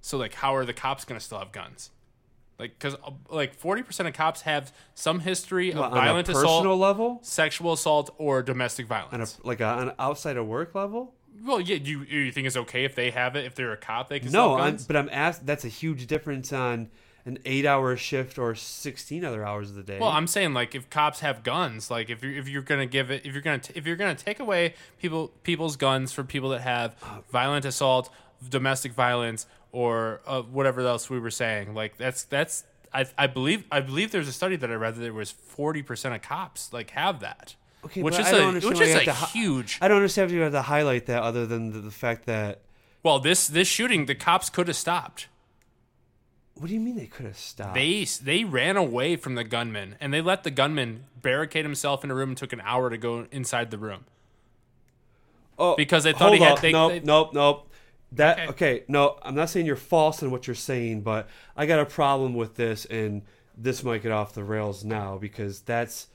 So, 0.00 0.18
like, 0.18 0.34
how 0.34 0.54
are 0.54 0.64
the 0.64 0.72
cops 0.74 1.04
to 1.04 1.18
still 1.20 1.38
have 1.38 1.52
guns? 1.52 1.90
Like, 2.58 2.76
because 2.78 2.94
uh, 2.96 3.10
like 3.30 3.54
forty 3.54 3.82
percent 3.82 4.08
of 4.08 4.14
cops 4.14 4.42
have 4.42 4.72
some 4.94 5.20
history 5.20 5.70
of 5.70 5.78
What, 5.78 5.92
on 5.92 5.98
a 5.98 6.00
violent 6.00 6.26
personal 6.26 6.58
assault, 6.60 6.78
level, 6.78 7.18
sexual 7.22 7.72
assault, 7.72 8.14
or 8.18 8.42
domestic 8.42 8.90
on 8.90 8.98
a 8.98 9.08
violence. 9.10 9.38
like 9.44 9.60
a, 9.60 9.64
on 9.66 9.92
outside 9.98 10.36
of 10.36 10.46
work 10.46 10.74
level. 10.74 11.14
well, 11.44 11.60
yeah, 11.60 11.76
you 11.76 12.02
you 12.02 12.32
think 12.32 12.46
it's 12.48 12.56
okay 12.56 12.84
if 12.84 12.94
they 12.96 13.10
have 13.12 13.36
it 13.36 13.44
if 13.44 13.54
they're 13.54 13.72
a 13.72 13.76
cop 13.76 14.08
they 14.08 14.18
can 14.18 14.30
still 14.30 14.42
No, 14.50 14.56
have 14.56 14.66
I'm, 14.66 14.72
guns? 14.72 14.86
but 14.86 14.96
I'm 14.96 15.08
asked. 15.12 15.46
That's 15.46 15.64
a 15.64 15.68
huge 15.68 16.08
difference 16.08 16.52
on 16.52 16.88
an 17.24 17.38
eight-hour 17.44 17.96
shift 17.96 18.38
or 18.38 18.54
sixteen 18.56 19.24
other 19.24 19.44
hours 19.46 19.70
of 19.70 19.76
the 19.76 19.82
day. 19.84 19.98
Well, 20.00 20.08
I'm 20.08 20.26
saying 20.26 20.52
like 20.54 20.74
if 20.74 20.90
cops 20.90 21.20
have 21.20 21.44
guns, 21.44 21.92
like 21.92 22.10
if 22.10 22.24
you're 22.24 22.32
if 22.32 22.48
you're 22.48 22.62
gonna 22.62 22.86
give 22.86 23.12
it, 23.12 23.24
if 23.24 23.34
you're 23.34 23.42
gonna 23.42 23.58
t- 23.60 23.74
if 23.76 23.86
you're 23.86 23.94
gonna 23.96 24.16
take 24.16 24.40
away 24.40 24.74
people 25.00 25.28
people's 25.44 25.76
guns 25.76 26.10
for 26.12 26.24
people 26.24 26.48
that 26.50 26.62
have 26.62 26.96
uh, 27.04 27.20
violent 27.30 27.64
assault, 27.64 28.10
domestic 28.48 28.92
violence, 28.92 29.46
or 29.72 30.20
uh, 30.26 30.42
whatever 30.42 30.80
else 30.80 31.08
we 31.10 31.18
were 31.18 31.30
saying, 31.30 31.74
like 31.74 31.96
that's 31.96 32.24
that's 32.24 32.64
I, 32.92 33.06
I 33.18 33.26
believe 33.26 33.64
I 33.70 33.80
believe 33.80 34.10
there's 34.12 34.28
a 34.28 34.32
study 34.32 34.56
that 34.56 34.70
I 34.70 34.74
read 34.74 34.94
that 34.96 35.00
there 35.00 35.12
was 35.12 35.30
forty 35.30 35.82
percent 35.82 36.14
of 36.14 36.22
cops 36.22 36.72
like 36.72 36.90
have 36.90 37.20
that, 37.20 37.54
okay, 37.84 38.02
which 38.02 38.18
is 38.18 38.26
I 38.26 38.30
don't 38.32 38.62
a 38.64 38.68
which 38.68 38.80
is 38.80 38.94
a 38.94 39.12
huge. 39.12 39.78
I 39.82 39.88
don't 39.88 39.98
understand 39.98 40.30
if 40.30 40.34
you 40.34 40.40
have 40.42 40.52
to 40.52 40.62
highlight 40.62 41.06
that 41.06 41.22
other 41.22 41.46
than 41.46 41.72
the, 41.72 41.80
the 41.80 41.90
fact 41.90 42.26
that. 42.26 42.60
Well, 43.02 43.18
this 43.18 43.46
this 43.46 43.68
shooting 43.68 44.06
the 44.06 44.14
cops 44.14 44.48
could 44.50 44.68
have 44.68 44.76
stopped. 44.76 45.28
What 46.54 46.66
do 46.68 46.74
you 46.74 46.80
mean 46.80 46.96
they 46.96 47.06
could 47.06 47.26
have 47.26 47.36
stopped? 47.38 47.74
They 47.74 48.04
they 48.22 48.42
ran 48.44 48.76
away 48.76 49.14
from 49.16 49.34
the 49.36 49.44
gunman 49.44 49.94
and 50.00 50.12
they 50.12 50.20
let 50.20 50.42
the 50.42 50.50
gunman 50.50 51.04
barricade 51.22 51.64
himself 51.64 52.02
in 52.02 52.10
a 52.10 52.14
room 52.14 52.30
and 52.30 52.38
took 52.38 52.52
an 52.52 52.60
hour 52.64 52.90
to 52.90 52.96
go 52.98 53.26
inside 53.30 53.70
the 53.70 53.78
room. 53.78 54.06
oh, 55.58 55.76
because 55.76 56.04
they 56.04 56.12
thought 56.12 56.32
he 56.32 56.40
had- 56.40 56.58
they- 56.58 56.72
nope, 56.72 56.90
they- 56.92 57.00
nope, 57.00 57.32
nope. 57.34 57.67
That 58.12 58.38
Okay. 58.38 58.48
okay. 58.48 58.84
No, 58.88 59.18
I'm 59.22 59.34
not 59.34 59.50
saying 59.50 59.66
you're 59.66 59.76
false 59.76 60.22
in 60.22 60.30
what 60.30 60.46
you're 60.46 60.56
saying, 60.56 61.02
but 61.02 61.28
I 61.56 61.66
got 61.66 61.78
a 61.78 61.86
problem 61.86 62.34
with 62.34 62.56
this, 62.56 62.84
and 62.86 63.22
this 63.56 63.82
might 63.82 64.02
get 64.02 64.12
off 64.12 64.34
the 64.34 64.44
rails 64.44 64.84
now 64.84 65.18
because 65.18 65.60
that's 65.60 66.06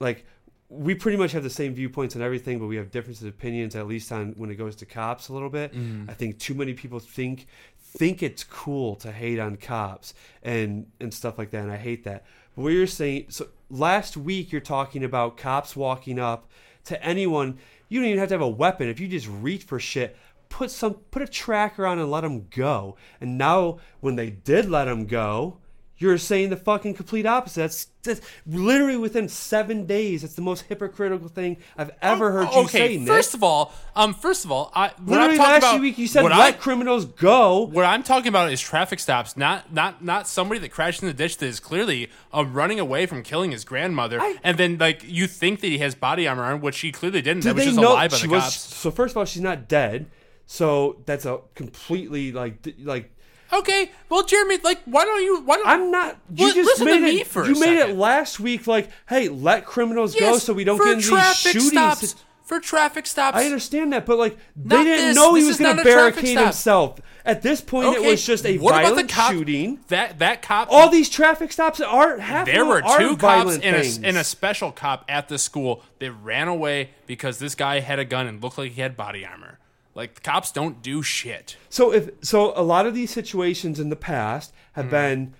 like 0.00 0.24
we 0.70 0.94
pretty 0.94 1.16
much 1.16 1.32
have 1.32 1.42
the 1.42 1.50
same 1.50 1.74
viewpoints 1.74 2.14
on 2.14 2.22
everything, 2.22 2.58
but 2.58 2.66
we 2.66 2.76
have 2.76 2.90
differences 2.90 3.24
of 3.24 3.30
opinions 3.30 3.74
at 3.74 3.86
least 3.86 4.12
on 4.12 4.34
when 4.36 4.50
it 4.50 4.56
goes 4.56 4.76
to 4.76 4.86
cops 4.86 5.28
a 5.28 5.32
little 5.32 5.48
bit. 5.48 5.72
Mm-hmm. 5.72 6.10
I 6.10 6.14
think 6.14 6.38
too 6.38 6.54
many 6.54 6.74
people 6.74 6.98
think 6.98 7.46
think 7.80 8.22
it's 8.22 8.44
cool 8.44 8.96
to 8.96 9.10
hate 9.10 9.38
on 9.38 9.56
cops 9.56 10.12
and 10.42 10.86
and 11.00 11.12
stuff 11.12 11.38
like 11.38 11.50
that, 11.50 11.62
and 11.62 11.72
I 11.72 11.76
hate 11.76 12.04
that. 12.04 12.24
But 12.54 12.62
what 12.62 12.72
you're 12.72 12.86
saying, 12.86 13.26
so 13.28 13.48
last 13.70 14.16
week 14.16 14.52
you're 14.52 14.60
talking 14.60 15.04
about 15.04 15.36
cops 15.36 15.74
walking 15.74 16.18
up 16.18 16.50
to 16.84 17.02
anyone. 17.02 17.58
You 17.88 18.00
don't 18.00 18.08
even 18.08 18.18
have 18.18 18.28
to 18.28 18.34
have 18.34 18.42
a 18.42 18.48
weapon. 18.48 18.88
If 18.88 19.00
you 19.00 19.08
just 19.08 19.28
reach 19.28 19.64
for 19.64 19.80
shit, 19.80 20.16
put 20.48 20.70
some 20.70 20.94
put 21.10 21.22
a 21.22 21.28
tracker 21.28 21.86
on 21.86 21.98
and 21.98 22.10
let 22.10 22.22
them 22.22 22.46
go. 22.50 22.96
And 23.20 23.36
now 23.38 23.78
when 24.00 24.16
they 24.16 24.30
did 24.30 24.68
let 24.68 24.84
them 24.86 25.06
go, 25.06 25.58
you're 26.00 26.16
saying 26.16 26.50
the 26.50 26.56
fucking 26.56 26.94
complete 26.94 27.26
opposite. 27.26 27.60
That's, 27.60 27.86
that's 28.04 28.20
literally 28.46 28.96
within 28.96 29.28
seven 29.28 29.84
days. 29.84 30.22
That's 30.22 30.34
the 30.34 30.42
most 30.42 30.66
hypocritical 30.68 31.26
thing 31.26 31.56
I've 31.76 31.90
ever 32.00 32.30
heard 32.30 32.44
you 32.44 32.48
Oh, 32.52 32.64
okay, 32.66 32.94
say, 32.94 32.98
Nick. 32.98 33.08
first 33.08 33.34
of 33.34 33.42
all, 33.42 33.74
um, 33.96 34.14
first 34.14 34.44
of 34.44 34.52
all, 34.52 34.70
I 34.76 34.88
what 34.90 35.00
literally 35.08 35.30
I'm 35.32 35.36
talking 35.38 35.52
last 35.54 35.62
about, 35.64 35.80
week 35.80 35.98
you 35.98 36.06
said 36.06 36.22
what 36.22 36.30
let 36.30 36.40
I, 36.40 36.52
criminals 36.52 37.04
go. 37.04 37.64
what 37.66 37.84
I'm 37.84 38.04
talking 38.04 38.28
about 38.28 38.52
is 38.52 38.60
traffic 38.60 39.00
stops, 39.00 39.36
not 39.36 39.72
not 39.74 40.02
not 40.04 40.28
somebody 40.28 40.60
that 40.60 40.68
crashed 40.70 41.02
in 41.02 41.08
the 41.08 41.14
ditch 41.14 41.38
that 41.38 41.46
is 41.46 41.58
clearly 41.58 42.10
uh, 42.32 42.44
running 42.44 42.78
away 42.78 43.04
from 43.06 43.24
killing 43.24 43.50
his 43.50 43.64
grandmother, 43.64 44.20
I- 44.20 44.36
and 44.44 44.56
then 44.56 44.78
like 44.78 45.02
you 45.04 45.26
think 45.26 45.58
that 45.62 45.66
he 45.66 45.78
has 45.78 45.96
body 45.96 46.28
armor 46.28 46.44
on, 46.44 46.60
which 46.60 46.78
he 46.78 46.92
clearly 46.92 47.22
didn't. 47.22 47.42
Did 47.42 47.48
that 47.50 47.54
was 47.56 47.64
just 47.64 47.76
know 47.76 47.92
a 47.92 47.94
lie 47.94 48.06
by 48.08 48.16
she 48.18 48.28
the 48.28 48.34
was? 48.34 48.42
cops. 48.44 48.56
So 48.76 48.92
first 48.92 49.14
of 49.14 49.16
all, 49.16 49.24
she's 49.24 49.42
not 49.42 49.66
dead. 49.66 50.06
So 50.50 51.02
that's 51.04 51.26
a 51.26 51.40
completely 51.54 52.32
like 52.32 52.66
like 52.82 53.14
Okay, 53.52 53.90
well, 54.08 54.24
Jeremy, 54.24 54.58
like, 54.62 54.80
why 54.84 55.04
don't 55.04 55.22
you? 55.22 55.40
Why 55.42 55.56
don't 55.56 55.66
I'm 55.66 55.90
not. 55.90 56.18
You 56.34 56.48
Li- 56.48 56.54
just 56.54 56.66
listen 56.66 56.86
to 56.86 56.92
made 57.00 57.02
me 57.02 57.20
it. 57.20 57.34
you 57.34 57.60
made 57.60 57.78
it 57.78 57.96
last 57.96 58.40
week. 58.40 58.66
Like, 58.66 58.90
hey, 59.08 59.28
let 59.28 59.64
criminals 59.64 60.14
go 60.14 60.36
so 60.38 60.52
we 60.52 60.64
don't 60.64 60.78
get 60.78 60.88
into 60.88 60.96
these 60.96 61.08
traffic 61.08 61.52
shootings. 61.52 61.70
stops. 61.70 62.14
For 62.44 62.60
traffic 62.60 63.06
stops. 63.06 63.36
I 63.36 63.44
understand 63.44 63.92
that, 63.92 64.06
but 64.06 64.16
like 64.18 64.38
they 64.56 64.82
didn't 64.82 65.08
this. 65.08 65.16
know 65.16 65.34
he 65.34 65.44
was 65.44 65.58
going 65.58 65.76
to 65.76 65.84
barricade 65.84 66.38
himself. 66.38 66.98
At 67.26 67.42
this 67.42 67.60
point, 67.60 67.94
it 67.96 68.02
was 68.02 68.24
just 68.24 68.46
a 68.46 68.56
what 68.56 68.72
violent 68.72 68.92
about 68.92 69.06
the 69.06 69.12
cop, 69.12 69.32
shooting. 69.32 69.80
That 69.88 70.18
that 70.20 70.40
cop. 70.40 70.68
All 70.70 70.88
these 70.88 71.10
traffic 71.10 71.52
stops 71.52 71.78
aren't 71.78 72.20
half. 72.20 72.46
there 72.46 72.64
were 72.64 72.80
two 72.80 73.18
cops 73.18 73.56
and 73.56 73.76
a, 73.76 74.08
and 74.08 74.16
a 74.16 74.24
special 74.24 74.72
cop 74.72 75.04
at 75.10 75.28
the 75.28 75.36
school 75.36 75.82
that 75.98 76.10
ran 76.12 76.48
away 76.48 76.90
because 77.06 77.38
this 77.38 77.54
guy 77.54 77.80
had 77.80 77.98
a 77.98 78.04
gun 78.06 78.26
and 78.26 78.42
looked 78.42 78.56
like 78.56 78.72
he 78.72 78.80
had 78.80 78.96
body 78.96 79.26
armor. 79.26 79.58
Like 79.98 80.14
the 80.14 80.20
cops 80.20 80.52
don't 80.52 80.80
do 80.80 81.02
shit. 81.02 81.56
So 81.68 81.92
if 81.92 82.10
so, 82.22 82.52
a 82.54 82.62
lot 82.62 82.86
of 82.86 82.94
these 82.94 83.10
situations 83.10 83.80
in 83.80 83.88
the 83.88 83.96
past 83.96 84.54
have 84.74 84.84
Hmm. 84.84 84.90
been 84.92 85.34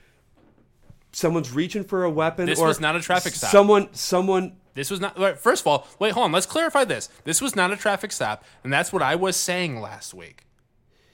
someone's 1.13 1.53
reaching 1.53 1.85
for 1.85 2.03
a 2.03 2.11
weapon. 2.11 2.47
This 2.47 2.59
or 2.59 2.67
was 2.67 2.81
not 2.81 2.97
a 2.97 3.01
traffic 3.01 3.35
stop. 3.35 3.53
Someone, 3.53 3.89
someone. 3.95 4.57
This 4.75 4.91
was 4.91 5.01
not. 5.01 5.17
First 5.39 5.63
of 5.63 5.69
all, 5.69 5.87
wait, 6.01 6.13
hold 6.13 6.25
on. 6.25 6.33
Let's 6.33 6.45
clarify 6.45 6.85
this. 6.85 7.09
This 7.23 7.41
was 7.41 7.55
not 7.55 7.71
a 7.71 7.77
traffic 7.77 8.11
stop, 8.11 8.45
and 8.65 8.73
that's 8.73 8.93
what 8.93 9.01
I 9.01 9.15
was 9.15 9.37
saying 9.37 9.81
last 9.81 10.13
week. 10.13 10.45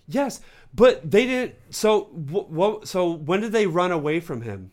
Yes, 0.08 0.40
but 0.74 1.10
they 1.10 1.26
didn't. 1.26 1.56
So 1.68 2.04
what 2.14 2.88
so 2.88 3.10
when 3.10 3.42
did 3.42 3.52
they 3.52 3.66
run 3.66 3.92
away 3.92 4.20
from 4.20 4.40
him? 4.40 4.70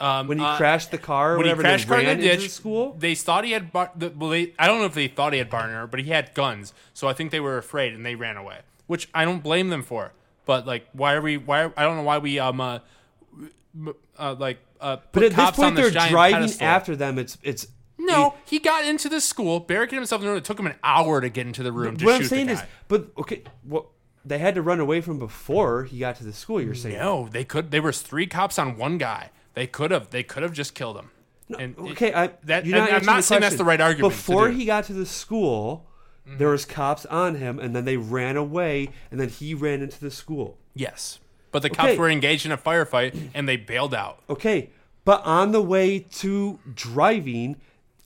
Um, 0.00 0.26
When 0.26 0.38
he 0.38 0.44
uh, 0.44 0.56
crashed 0.56 0.90
the 0.90 0.98
car 0.98 1.34
or 1.34 1.38
when 1.38 1.46
he 1.46 1.54
crashed 1.54 1.86
car 1.86 2.00
in 2.00 2.18
the 2.18 2.22
ditch, 2.22 2.42
the 2.42 2.48
school. 2.48 2.96
they 2.98 3.14
thought 3.14 3.44
he 3.44 3.52
had. 3.52 3.72
Bar- 3.72 3.92
the, 3.94 4.10
well, 4.10 4.30
they, 4.30 4.52
I 4.58 4.66
don't 4.66 4.80
know 4.80 4.86
if 4.86 4.94
they 4.94 5.08
thought 5.08 5.32
he 5.32 5.38
had 5.38 5.50
barner, 5.50 5.88
but 5.88 6.00
he 6.00 6.10
had 6.10 6.34
guns, 6.34 6.74
so 6.92 7.06
I 7.06 7.12
think 7.12 7.30
they 7.30 7.40
were 7.40 7.58
afraid 7.58 7.94
and 7.94 8.04
they 8.04 8.14
ran 8.16 8.36
away, 8.36 8.58
which 8.86 9.08
I 9.14 9.24
don't 9.24 9.42
blame 9.42 9.68
them 9.68 9.82
for. 9.82 10.12
But 10.46 10.66
like, 10.66 10.88
why 10.92 11.14
are 11.14 11.22
we? 11.22 11.36
Why 11.36 11.70
I 11.76 11.82
don't 11.84 11.96
know 11.96 12.02
why 12.02 12.18
we 12.18 12.38
um 12.38 12.60
uh, 12.60 12.80
uh 14.18 14.34
like 14.38 14.58
uh 14.80 14.96
put 14.96 15.12
But 15.12 15.22
at 15.24 15.36
this 15.36 15.50
point, 15.52 15.76
they're 15.76 15.90
driving 15.90 16.40
pedestal. 16.40 16.66
after 16.66 16.96
them. 16.96 17.18
It's 17.18 17.38
it's. 17.42 17.68
No, 17.96 18.34
he 18.44 18.58
got 18.58 18.84
into 18.84 19.08
the 19.08 19.20
school, 19.20 19.60
barricaded 19.60 20.00
himself 20.00 20.20
in 20.20 20.26
the 20.26 20.32
room. 20.32 20.38
It 20.38 20.44
took 20.44 20.58
him 20.58 20.66
an 20.66 20.74
hour 20.82 21.20
to 21.20 21.30
get 21.30 21.46
into 21.46 21.62
the 21.62 21.72
room 21.72 21.96
to 21.96 22.04
what 22.04 22.16
I'm 22.16 22.24
saying 22.24 22.50
is, 22.50 22.62
but 22.88 23.06
okay, 23.16 23.44
what 23.62 23.86
they 24.24 24.38
had 24.38 24.56
to 24.56 24.62
run 24.62 24.80
away 24.80 25.00
from 25.00 25.18
before 25.18 25.84
he 25.84 26.00
got 26.00 26.16
to 26.16 26.24
the 26.24 26.32
school. 26.32 26.60
You're 26.60 26.74
saying 26.74 26.98
no, 26.98 27.28
they 27.30 27.44
could. 27.44 27.70
There 27.70 27.82
was 27.82 28.02
three 28.02 28.26
cops 28.26 28.58
on 28.58 28.76
one 28.76 28.98
guy. 28.98 29.30
They 29.54 29.66
could 29.66 29.90
have. 29.90 30.10
They 30.10 30.22
could 30.22 30.42
have 30.42 30.52
just 30.52 30.74
killed 30.74 30.96
him. 30.96 31.10
and 31.58 31.74
it- 31.78 31.92
Okay, 31.92 32.12
I, 32.12 32.30
that, 32.44 32.66
you're 32.66 32.76
not 32.78 32.88
and 32.88 32.98
I'm 32.98 33.04
not 33.06 33.24
saying 33.24 33.40
that's 33.40 33.56
the 33.56 33.64
right 33.64 33.80
argument. 33.80 34.12
Before. 34.14 34.48
Mm-hmm. 34.48 34.58
he 34.58 34.64
got 34.66 34.84
to 34.84 34.92
the 34.92 35.06
school, 35.06 35.86
there 36.26 36.48
was 36.48 36.64
cops 36.64 37.04
on 37.06 37.34
him, 37.36 37.58
and 37.58 37.74
then 37.76 37.84
they 37.84 37.96
ran 37.96 38.36
away, 38.36 38.88
and 39.10 39.20
then 39.20 39.28
he 39.28 39.54
ran 39.54 39.82
into 39.82 40.00
the 40.00 40.10
school. 40.10 40.58
Yes. 40.74 41.18
But 41.52 41.62
the 41.62 41.70
cops 41.70 41.90
Okay. 41.90 41.98
were 41.98 42.08
engaged 42.10 42.46
in 42.46 42.50
a 42.52 42.56
firefight 42.58 43.28
and 43.32 43.48
they 43.48 43.56
bailed 43.56 43.94
out. 43.94 44.20
Okay, 44.28 44.70
but 45.04 45.22
on 45.24 45.52
the 45.52 45.62
way 45.62 46.00
to 46.00 46.58
driving, 46.74 47.56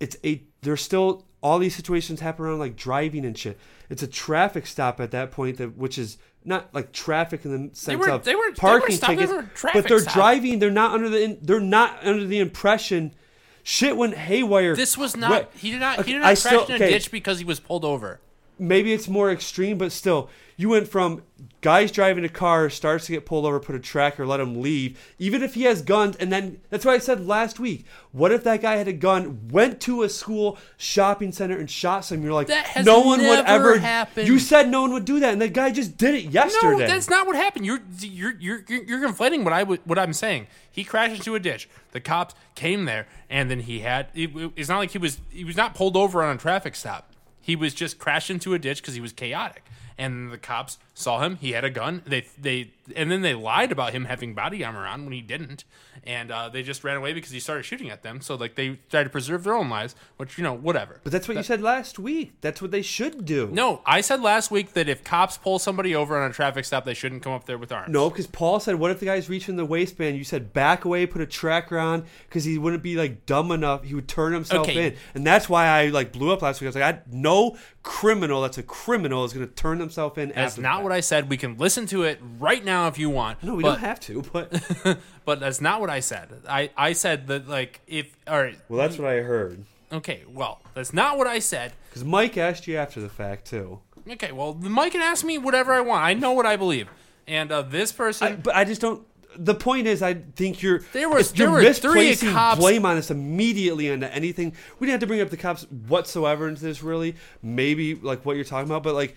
it's 0.00 0.16
a 0.22 0.42
there's 0.60 0.82
still 0.82 1.24
all 1.40 1.58
these 1.58 1.74
situations 1.74 2.20
happen 2.20 2.44
around 2.44 2.58
like 2.58 2.76
driving 2.76 3.24
and 3.24 3.38
shit. 3.38 3.56
It's 3.88 4.02
a 4.02 4.06
traffic 4.06 4.66
stop 4.66 5.00
at 5.00 5.12
that 5.12 5.30
point 5.30 5.56
that 5.58 5.78
which 5.78 5.96
is 5.96 6.18
not 6.44 6.73
like 6.74 6.93
traffic 6.93 7.44
in 7.44 7.51
the 7.69 7.74
sense 7.74 7.98
were- 7.98 8.10
of 8.10 8.24
they 8.24 8.35
were- 8.35 8.43
they 8.43 8.48
were 8.51 8.55
parking 8.55 8.97
stopped- 8.97 9.16
they 9.19 9.27
tickets, 9.27 9.62
were 9.62 9.70
but 9.74 9.86
they're 9.89 9.98
stops. 10.01 10.15
driving. 10.15 10.59
They're 10.59 10.70
not 10.70 10.93
under 10.93 11.09
the 11.09 11.36
they're 11.43 11.60
not 11.60 11.98
under 12.02 12.24
the 12.24 12.39
impression. 12.39 13.15
Shit 13.62 13.97
went 13.98 14.15
haywire. 14.15 14.74
This 14.74 14.97
was 14.97 15.15
not. 15.16 15.31
Wait, 15.31 15.47
he 15.56 15.70
did 15.70 15.81
not. 15.81 15.98
okay, 15.98 16.06
he 16.06 16.12
did 16.15 16.23
I 16.23 16.32
not 16.32 16.40
crash 16.40 16.52
still- 16.55 16.65
in 16.66 16.73
a 16.73 16.74
okay, 16.77 16.90
ditch 16.90 17.10
because 17.10 17.39
he 17.39 17.44
was 17.44 17.60
pulled 17.60 17.85
over. 17.85 18.20
maybe 18.59 18.93
it's 18.93 19.09
more 19.09 19.31
extreme, 19.31 19.77
but 19.78 19.93
still, 19.93 20.31
you 20.59 20.68
went 20.70 20.89
from 20.89 21.22
guys 21.60 21.93
driving 21.93 22.24
a 22.24 22.28
car 22.28 22.68
starts 22.68 23.06
to 23.06 23.12
get 23.12 23.24
pulled 23.24 23.47
over, 23.47 23.60
put 23.60 23.76
a 23.76 23.78
tracker, 23.78 24.26
let 24.26 24.40
him 24.40 24.60
leave, 24.60 24.98
even 25.16 25.40
if 25.40 25.55
he 25.55 25.62
has 25.62 25.82
guns, 25.82 26.16
and 26.16 26.32
then 26.32 26.60
that's 26.68 26.85
what 26.85 26.94
I 26.94 26.98
said 26.98 27.24
last 27.28 27.60
week. 27.60 27.86
What 28.10 28.32
if 28.32 28.43
that 28.43 28.60
guy 28.60 28.74
had 28.74 28.89
a 28.89 28.93
gun, 28.93 29.48
went 29.52 29.80
to 29.82 30.02
a 30.02 30.09
school 30.09 30.59
shopping 30.76 31.30
center 31.30 31.56
and 31.56 31.70
shot 31.70 32.05
some? 32.05 32.24
You're 32.24 32.32
like, 32.32 32.48
That 32.48 32.66
has 32.66 32.85
no 32.85 33.01
one 33.02 33.20
would 33.20 33.39
ever. 33.47 33.78
happened. 33.78 34.26
You 34.26 34.40
said 34.40 34.68
no 34.68 34.82
one 34.82 34.93
would 34.94 35.05
do 35.05 35.20
that, 35.20 35.32
and 35.32 35.40
the 35.40 35.48
guy 35.48 35.70
just 35.70 35.97
did 35.97 36.16
it 36.16 36.24
yesterday. 36.24 36.78
No, 36.78 36.86
that's 36.89 37.09
not 37.09 37.28
what 37.28 37.36
happened. 37.36 37.64
You're 37.64 37.80
you're 38.01 38.35
you're 38.40 38.64
you're, 38.68 38.82
you're 38.82 39.09
conflating 39.09 39.44
what 39.44 39.52
I 39.52 39.62
what 39.62 39.97
I'm 39.98 40.12
saying. 40.12 40.48
He 40.68 40.82
crashed 40.82 41.14
into 41.14 41.36
a 41.36 41.40
ditch. 41.40 41.68
The 41.93 42.01
cops 42.01 42.35
came 42.56 42.85
there, 42.85 43.06
and 43.30 43.48
then 43.48 43.60
he 43.60 43.78
had. 43.80 44.09
It, 44.12 44.30
it's 44.56 44.68
not 44.68 44.78
like 44.78 44.90
he 44.90 44.98
was 44.98 45.20
he 45.30 45.44
was 45.44 45.56
not 45.56 45.76
pulled 45.76 45.97
over 45.97 46.20
on 46.20 46.35
a 46.35 46.39
traffic 46.39 46.74
stop. 46.74 47.12
He 47.40 47.55
was 47.55 47.72
just 47.74 48.01
crashed 48.01 48.28
into 48.28 48.55
a 48.55 48.59
ditch 48.59 48.82
because 48.82 48.94
he 48.94 49.01
was 49.01 49.12
chaotic. 49.12 49.62
And 49.98 50.30
the 50.30 50.38
cops 50.38 50.78
saw 50.94 51.20
him. 51.20 51.36
He 51.36 51.52
had 51.52 51.64
a 51.64 51.70
gun. 51.70 52.02
They 52.06 52.26
they 52.40 52.70
and 52.94 53.10
then 53.10 53.22
they 53.22 53.34
lied 53.34 53.72
about 53.72 53.92
him 53.92 54.04
having 54.04 54.34
body 54.34 54.64
armor 54.64 54.86
on 54.86 55.04
when 55.04 55.12
he 55.12 55.20
didn't. 55.20 55.64
And 56.04 56.30
uh, 56.30 56.48
they 56.48 56.62
just 56.62 56.84
ran 56.84 56.96
away 56.96 57.12
because 57.12 57.30
he 57.30 57.40
started 57.40 57.64
shooting 57.64 57.90
at 57.90 58.02
them. 58.02 58.20
So 58.20 58.34
like 58.34 58.54
they 58.54 58.78
tried 58.90 59.04
to 59.04 59.10
preserve 59.10 59.44
their 59.44 59.54
own 59.54 59.68
lives, 59.68 59.94
which 60.16 60.38
you 60.38 60.44
know 60.44 60.54
whatever. 60.54 61.00
But 61.02 61.12
that's 61.12 61.28
what 61.28 61.36
you 61.36 61.42
said 61.42 61.62
last 61.62 61.98
week. 61.98 62.32
That's 62.40 62.60
what 62.62 62.70
they 62.70 62.82
should 62.82 63.24
do. 63.24 63.48
No, 63.52 63.82
I 63.86 64.00
said 64.00 64.20
last 64.20 64.50
week 64.50 64.72
that 64.74 64.88
if 64.88 65.04
cops 65.04 65.38
pull 65.38 65.58
somebody 65.58 65.94
over 65.94 66.18
on 66.20 66.30
a 66.30 66.32
traffic 66.32 66.64
stop, 66.64 66.84
they 66.84 66.94
shouldn't 66.94 67.22
come 67.22 67.32
up 67.32 67.44
there 67.46 67.58
with 67.58 67.72
arms. 67.72 67.92
No, 67.92 68.10
because 68.10 68.26
Paul 68.26 68.60
said, 68.60 68.76
"What 68.76 68.90
if 68.90 69.00
the 69.00 69.06
guy's 69.06 69.28
reaching 69.28 69.56
the 69.56 69.64
waistband?" 69.64 70.16
You 70.16 70.24
said, 70.24 70.52
"Back 70.52 70.84
away, 70.84 71.06
put 71.06 71.20
a 71.20 71.26
tracker 71.26 71.78
on," 71.78 72.04
because 72.28 72.44
he 72.44 72.58
wouldn't 72.58 72.82
be 72.82 72.96
like 72.96 73.26
dumb 73.26 73.50
enough. 73.50 73.84
He 73.84 73.94
would 73.94 74.08
turn 74.08 74.32
himself 74.32 74.68
Okay. 74.68 74.88
in, 74.88 74.96
and 75.14 75.26
that's 75.26 75.48
why 75.48 75.66
I 75.66 75.88
like 75.88 76.12
blew 76.12 76.32
up 76.32 76.42
last 76.42 76.60
week. 76.60 76.66
I 76.66 76.68
was 76.68 76.76
like, 76.76 76.94
I, 76.94 77.00
"No 77.10 77.56
criminal 77.82 78.42
that's 78.42 78.58
a 78.58 78.62
criminal 78.62 79.24
is 79.24 79.32
going 79.32 79.46
to 79.46 79.54
turn 79.54 79.78
themselves 79.78 80.18
in." 80.18 80.32
That's 80.34 80.58
not 80.58 80.82
what 80.82 80.92
I 80.92 81.00
said. 81.00 81.28
We 81.28 81.36
can 81.36 81.56
listen 81.56 81.86
to 81.86 82.02
it 82.04 82.20
right 82.38 82.64
now 82.64 82.88
if 82.88 82.98
you 82.98 83.10
want. 83.10 83.42
No, 83.42 83.54
we 83.54 83.62
but, 83.62 83.70
don't 83.70 83.80
have 83.80 84.00
to. 84.00 84.22
But 84.32 84.98
But 85.28 85.40
that's 85.40 85.60
not 85.60 85.82
what 85.82 85.90
I 85.90 86.00
said. 86.00 86.30
I, 86.48 86.70
I 86.74 86.94
said 86.94 87.26
that 87.26 87.46
like 87.48 87.82
if 87.86 88.16
all 88.26 88.40
right, 88.40 88.59
well, 88.70 88.78
that's 88.80 88.96
what 88.96 89.09
I 89.10 89.16
heard. 89.16 89.62
okay, 89.92 90.22
well 90.26 90.62
that's 90.72 90.94
not 90.94 91.18
what 91.18 91.26
I 91.26 91.38
said. 91.40 91.74
Because 91.90 92.02
Mike 92.02 92.38
asked 92.38 92.66
you 92.66 92.78
after 92.78 92.98
the 92.98 93.10
fact 93.10 93.44
too. 93.46 93.78
Okay, 94.09 94.32
well 94.32 94.55
Mike 94.55 94.92
can 94.92 95.02
ask 95.02 95.26
me 95.26 95.36
whatever 95.36 95.74
I 95.74 95.82
want. 95.82 96.02
I 96.02 96.14
know 96.14 96.32
what 96.32 96.46
I 96.46 96.56
believe. 96.56 96.88
And 97.26 97.52
uh, 97.52 97.60
this 97.60 97.92
person, 97.92 98.26
I, 98.26 98.36
but 98.36 98.56
I 98.56 98.64
just 98.64 98.80
don't. 98.80 99.06
The 99.36 99.55
point 99.55 99.86
is, 99.86 100.00
I 100.00 100.14
think 100.14 100.62
you're 100.62 100.78
There 100.94 101.10
was- 101.10 101.30
if 101.32 101.36
you're 101.38 101.48
there 101.60 101.68
were 101.68 101.72
three 101.74 101.92
misplacing 102.09 102.32
cops- 102.32 102.59
blame 102.59 102.86
on 102.86 102.96
us 102.96 103.10
immediately 103.10 103.88
into 103.88 104.10
anything. 104.10 104.55
We 104.78 104.86
didn't 104.86 104.94
have 104.94 105.00
to 105.00 105.06
bring 105.09 105.20
up 105.20 105.28
the 105.28 105.36
cops 105.36 105.64
whatsoever 105.88 106.48
into 106.48 106.62
this. 106.62 106.82
Really, 106.82 107.16
maybe 107.42 107.96
like 107.96 108.24
what 108.24 108.36
you're 108.36 108.46
talking 108.46 108.70
about, 108.70 108.82
but 108.82 108.94
like 108.94 109.14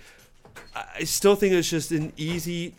I 0.75 1.05
still 1.05 1.35
think 1.37 1.53
it's 1.53 1.69
just 1.69 1.93
an 1.93 2.11
easy. 2.17 2.75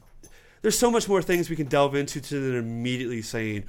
There's 0.62 0.78
so 0.78 0.90
much 0.90 1.08
more 1.08 1.20
things 1.22 1.50
we 1.50 1.56
can 1.56 1.66
delve 1.66 1.94
into 1.94 2.20
to 2.20 2.40
than 2.40 2.56
immediately 2.56 3.20
saying 3.22 3.64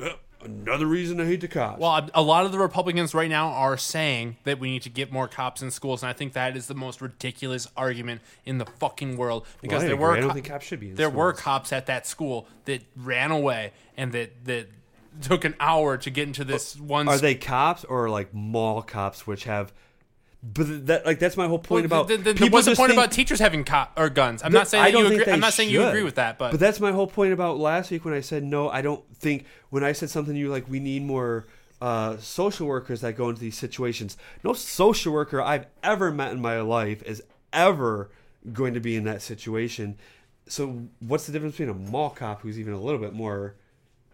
"Uh, 0.00 0.10
another 0.42 0.86
reason 0.86 1.20
I 1.20 1.24
hate 1.26 1.40
the 1.40 1.48
cops. 1.48 1.80
well, 1.80 2.08
a- 2.14 2.22
lot 2.22 2.46
of 2.46 2.52
the 2.52 2.58
Republicans 2.58 3.14
right 3.14 3.28
now 3.30 3.48
are 3.48 3.76
saying 3.76 4.36
that 4.44 4.58
we 4.60 4.70
need 4.70 4.82
to 4.82 4.88
get 4.90 5.10
more 5.12 5.26
cops 5.26 5.62
in 5.62 5.70
schools, 5.70 6.02
and 6.02 6.10
I 6.10 6.12
think 6.12 6.32
that 6.34 6.56
is 6.56 6.66
the 6.68 6.74
most 6.74 7.00
ridiculous 7.00 7.66
argument 7.76 8.20
in 8.44 8.58
the 8.58 8.66
fucking 8.66 9.16
world 9.16 9.46
because 9.62 9.80
Well, 9.80 9.88
there 9.88 9.96
were 9.96 10.12
I 10.12 10.20
don't 10.20 10.28
co- 10.28 10.34
think 10.34 10.46
cops 10.46 10.66
should 10.66 10.80
be 10.80 10.90
in 10.90 10.94
there 10.96 11.10
were 11.10 11.32
cops 11.32 11.72
at 11.72 11.86
that 11.86 12.06
school 12.06 12.46
that 12.66 12.82
ran 12.96 13.30
away 13.30 13.72
and 13.96 14.12
that 14.12 14.44
that 14.44 14.68
took 15.22 15.44
an 15.44 15.54
hour 15.60 15.96
to 15.96 16.10
get 16.10 16.26
into 16.28 16.44
this 16.44 16.76
one. 16.78 17.08
Are 17.08 17.18
they 17.18 17.34
cops 17.34 17.84
or 17.84 18.08
like 18.10 18.32
mall 18.34 18.82
cops, 18.82 19.26
which 19.26 19.44
have? 19.44 19.72
But 20.46 20.86
that 20.88 21.06
like 21.06 21.18
that's 21.18 21.38
my 21.38 21.46
whole 21.48 21.58
point 21.58 21.88
Well, 21.88 22.02
about 22.02 22.08
the, 22.08 22.18
the, 22.18 22.32
the, 22.34 22.48
what's 22.50 22.66
the 22.66 22.76
point 22.76 22.90
think- 22.90 23.00
about 23.00 23.12
teachers 23.12 23.38
having 23.38 23.64
cop 23.64 23.92
or 23.96 24.10
guns? 24.10 24.42
I'm 24.42 24.52
not 24.52 24.68
saying 24.68 24.92
that 24.92 24.98
you 24.98 25.06
agree. 25.06 25.32
I'm 25.32 25.40
not 25.40 25.54
saying 25.54 25.70
you 25.70 25.82
agree 25.84 26.02
with 26.02 26.16
that, 26.16 26.38
but, 26.38 26.50
but 26.50 26.60
that's 26.60 26.80
my 26.80 26.92
whole 26.92 27.06
point 27.06 27.32
about 27.32 27.58
last 27.58 27.90
week 27.90 28.04
when 28.04 28.12
I 28.12 28.20
said 28.20 28.44
no. 28.44 28.68
I 28.68 28.82
don't 28.82 29.02
think 29.16 29.46
when 29.70 29.82
I 29.82 29.92
said 29.92 30.10
something 30.10 30.36
you 30.36 30.50
like 30.50 30.68
we 30.68 30.80
need 30.80 31.02
more 31.02 31.46
uh, 31.80 32.18
social 32.18 32.66
workers 32.66 33.00
that 33.00 33.16
go 33.16 33.30
into 33.30 33.40
these 33.40 33.56
situations. 33.56 34.18
No 34.42 34.52
social 34.52 35.14
worker 35.14 35.40
I've 35.40 35.66
ever 35.82 36.10
met 36.10 36.32
in 36.32 36.42
my 36.42 36.60
life 36.60 37.02
is 37.04 37.22
ever 37.52 38.10
going 38.52 38.74
to 38.74 38.80
be 38.80 38.96
in 38.96 39.04
that 39.04 39.22
situation. 39.22 39.96
So 40.46 40.88
what's 41.00 41.26
the 41.26 41.32
difference 41.32 41.56
between 41.56 41.70
a 41.70 41.90
mall 41.90 42.10
cop 42.10 42.42
who's 42.42 42.58
even 42.58 42.74
a 42.74 42.80
little 42.80 43.00
bit 43.00 43.14
more, 43.14 43.54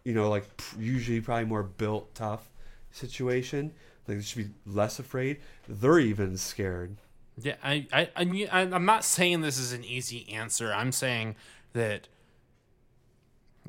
you 0.04 0.14
know, 0.14 0.30
like 0.30 0.44
usually 0.78 1.20
probably 1.20 1.46
more 1.46 1.64
built 1.64 2.14
tough 2.14 2.48
situation? 2.92 3.72
Like 4.10 4.18
they 4.18 4.24
should 4.24 4.48
be 4.48 4.70
less 4.70 4.98
afraid. 4.98 5.38
They're 5.68 5.98
even 5.98 6.36
scared. 6.36 6.96
yeah, 7.40 7.54
I, 7.64 7.86
I, 7.92 8.08
I, 8.16 8.60
I'm 8.60 8.84
not 8.84 9.04
saying 9.04 9.40
this 9.40 9.58
is 9.58 9.72
an 9.72 9.84
easy 9.84 10.28
answer. 10.30 10.72
I'm 10.72 10.92
saying 10.92 11.36
that 11.72 12.08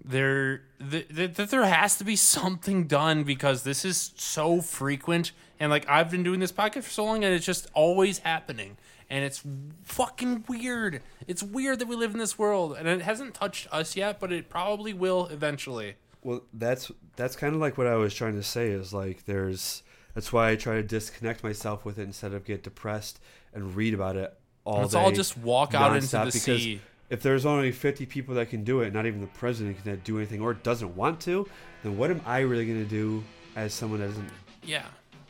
there 0.03 0.63
that, 0.80 1.09
that 1.09 1.35
that 1.35 1.49
there 1.51 1.65
has 1.65 1.97
to 1.97 2.03
be 2.03 2.15
something 2.15 2.88
done 2.88 3.23
because 3.23 3.63
this 3.63 3.85
is 3.85 4.11
so 4.15 4.61
frequent 4.61 5.31
and 5.59 5.69
like 5.69 5.88
I've 5.88 6.09
been 6.09 6.23
doing 6.23 6.39
this 6.39 6.51
podcast 6.51 6.84
for 6.84 6.89
so 6.89 7.05
long 7.05 7.23
and 7.23 7.34
it's 7.34 7.45
just 7.45 7.69
always 7.73 8.19
happening 8.19 8.77
and 9.11 9.26
it's 9.26 9.43
fucking 9.84 10.45
weird. 10.47 11.01
It's 11.27 11.43
weird 11.43 11.80
that 11.80 11.88
we 11.88 11.97
live 11.97 12.13
in 12.13 12.18
this 12.18 12.39
world 12.39 12.76
and 12.77 12.88
it 12.88 13.01
hasn't 13.01 13.34
touched 13.34 13.68
us 13.72 13.95
yet, 13.95 14.19
but 14.19 14.31
it 14.31 14.49
probably 14.49 14.93
will 14.93 15.27
eventually. 15.27 15.95
Well, 16.23 16.43
that's 16.53 16.91
that's 17.18 17.35
kind 17.35 17.53
of 17.53 17.59
like 17.59 17.77
what 17.77 17.88
I 17.88 17.95
was 17.95 18.13
trying 18.13 18.35
to 18.35 18.43
say. 18.43 18.69
Is 18.69 18.93
like 18.93 19.26
there's 19.26 19.84
that's 20.13 20.31
why 20.33 20.49
I 20.49 20.55
try 20.55 20.75
to 20.75 20.83
disconnect 20.83 21.43
myself 21.43 21.85
with 21.85 21.99
it 21.99 22.03
instead 22.03 22.33
of 22.33 22.45
get 22.45 22.63
depressed 22.63 23.19
and 23.53 23.75
read 23.75 23.93
about 23.93 24.15
it 24.15 24.33
all 24.63 24.81
Let's 24.81 24.93
day. 24.93 24.99
all 24.99 25.11
just 25.11 25.38
walk 25.38 25.73
out 25.73 25.95
into 25.95 26.07
the 26.07 26.25
because 26.25 26.41
sea. 26.43 26.81
If 27.09 27.21
there's 27.21 27.45
only 27.45 27.71
50 27.71 28.05
people 28.05 28.35
that 28.35 28.49
can 28.49 28.63
do 28.63 28.81
it, 28.81 28.93
not 28.93 29.05
even 29.05 29.19
the 29.19 29.27
president 29.27 29.83
can 29.83 29.99
do 30.05 30.17
anything 30.17 30.39
or 30.41 30.53
doesn't 30.53 30.95
want 30.95 31.19
to, 31.21 31.45
then 31.83 31.97
what 31.97 32.09
am 32.09 32.21
I 32.25 32.39
really 32.39 32.65
going 32.65 32.81
to 32.83 32.89
do 32.89 33.23
as 33.55 33.73
someone 33.73 33.99
that 33.99 34.07
doesn't? 34.07 34.29
Yeah. 34.63 34.85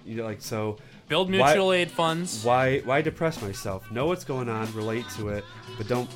You 0.06 0.18
know, 0.18 0.24
like 0.26 0.42
so. 0.42 0.78
Build 1.08 1.32
why- 1.32 1.48
mutual 1.48 1.74
aid 1.74 1.90
funds. 1.90 2.44
Why 2.44 2.80
why 2.80 3.02
depress 3.02 3.42
myself? 3.42 3.90
Know 3.92 4.06
what's 4.06 4.24
going 4.24 4.48
on, 4.50 4.72
relate 4.74 5.06
to 5.18 5.30
it, 5.30 5.44
but 5.78 5.88
don't 5.88 6.10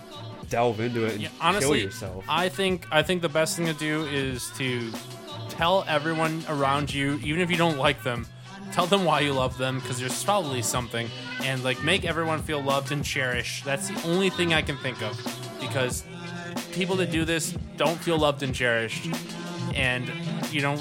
delve 0.49 0.79
into 0.79 1.05
it 1.05 1.13
and 1.13 1.21
Yeah, 1.23 1.59
kill 1.59 1.75
yourself. 1.75 2.23
I 2.29 2.49
think 2.49 2.85
I 2.91 3.01
think 3.01 3.21
the 3.21 3.29
best 3.29 3.57
thing 3.57 3.65
to 3.65 3.73
do 3.73 4.05
is 4.05 4.51
to 4.57 4.91
tell 5.49 5.83
everyone 5.87 6.43
around 6.49 6.93
you, 6.93 7.19
even 7.23 7.41
if 7.41 7.49
you 7.49 7.57
don't 7.57 7.77
like 7.77 8.03
them, 8.03 8.27
tell 8.71 8.85
them 8.85 9.05
why 9.05 9.21
you 9.21 9.33
love 9.33 9.57
them 9.57 9.79
because 9.79 9.99
there's 9.99 10.23
probably 10.23 10.61
something, 10.61 11.09
and 11.43 11.63
like 11.63 11.83
make 11.83 12.05
everyone 12.05 12.41
feel 12.41 12.61
loved 12.61 12.91
and 12.91 13.03
cherished. 13.03 13.65
That's 13.65 13.89
the 13.89 14.07
only 14.07 14.29
thing 14.29 14.53
I 14.53 14.61
can 14.61 14.77
think 14.77 15.01
of 15.01 15.19
because 15.59 16.03
people 16.73 16.95
that 16.97 17.11
do 17.11 17.25
this 17.25 17.51
don't 17.77 17.97
feel 17.97 18.17
loved 18.17 18.43
and 18.43 18.53
cherished, 18.53 19.07
and 19.73 20.09
you 20.51 20.61
know 20.61 20.77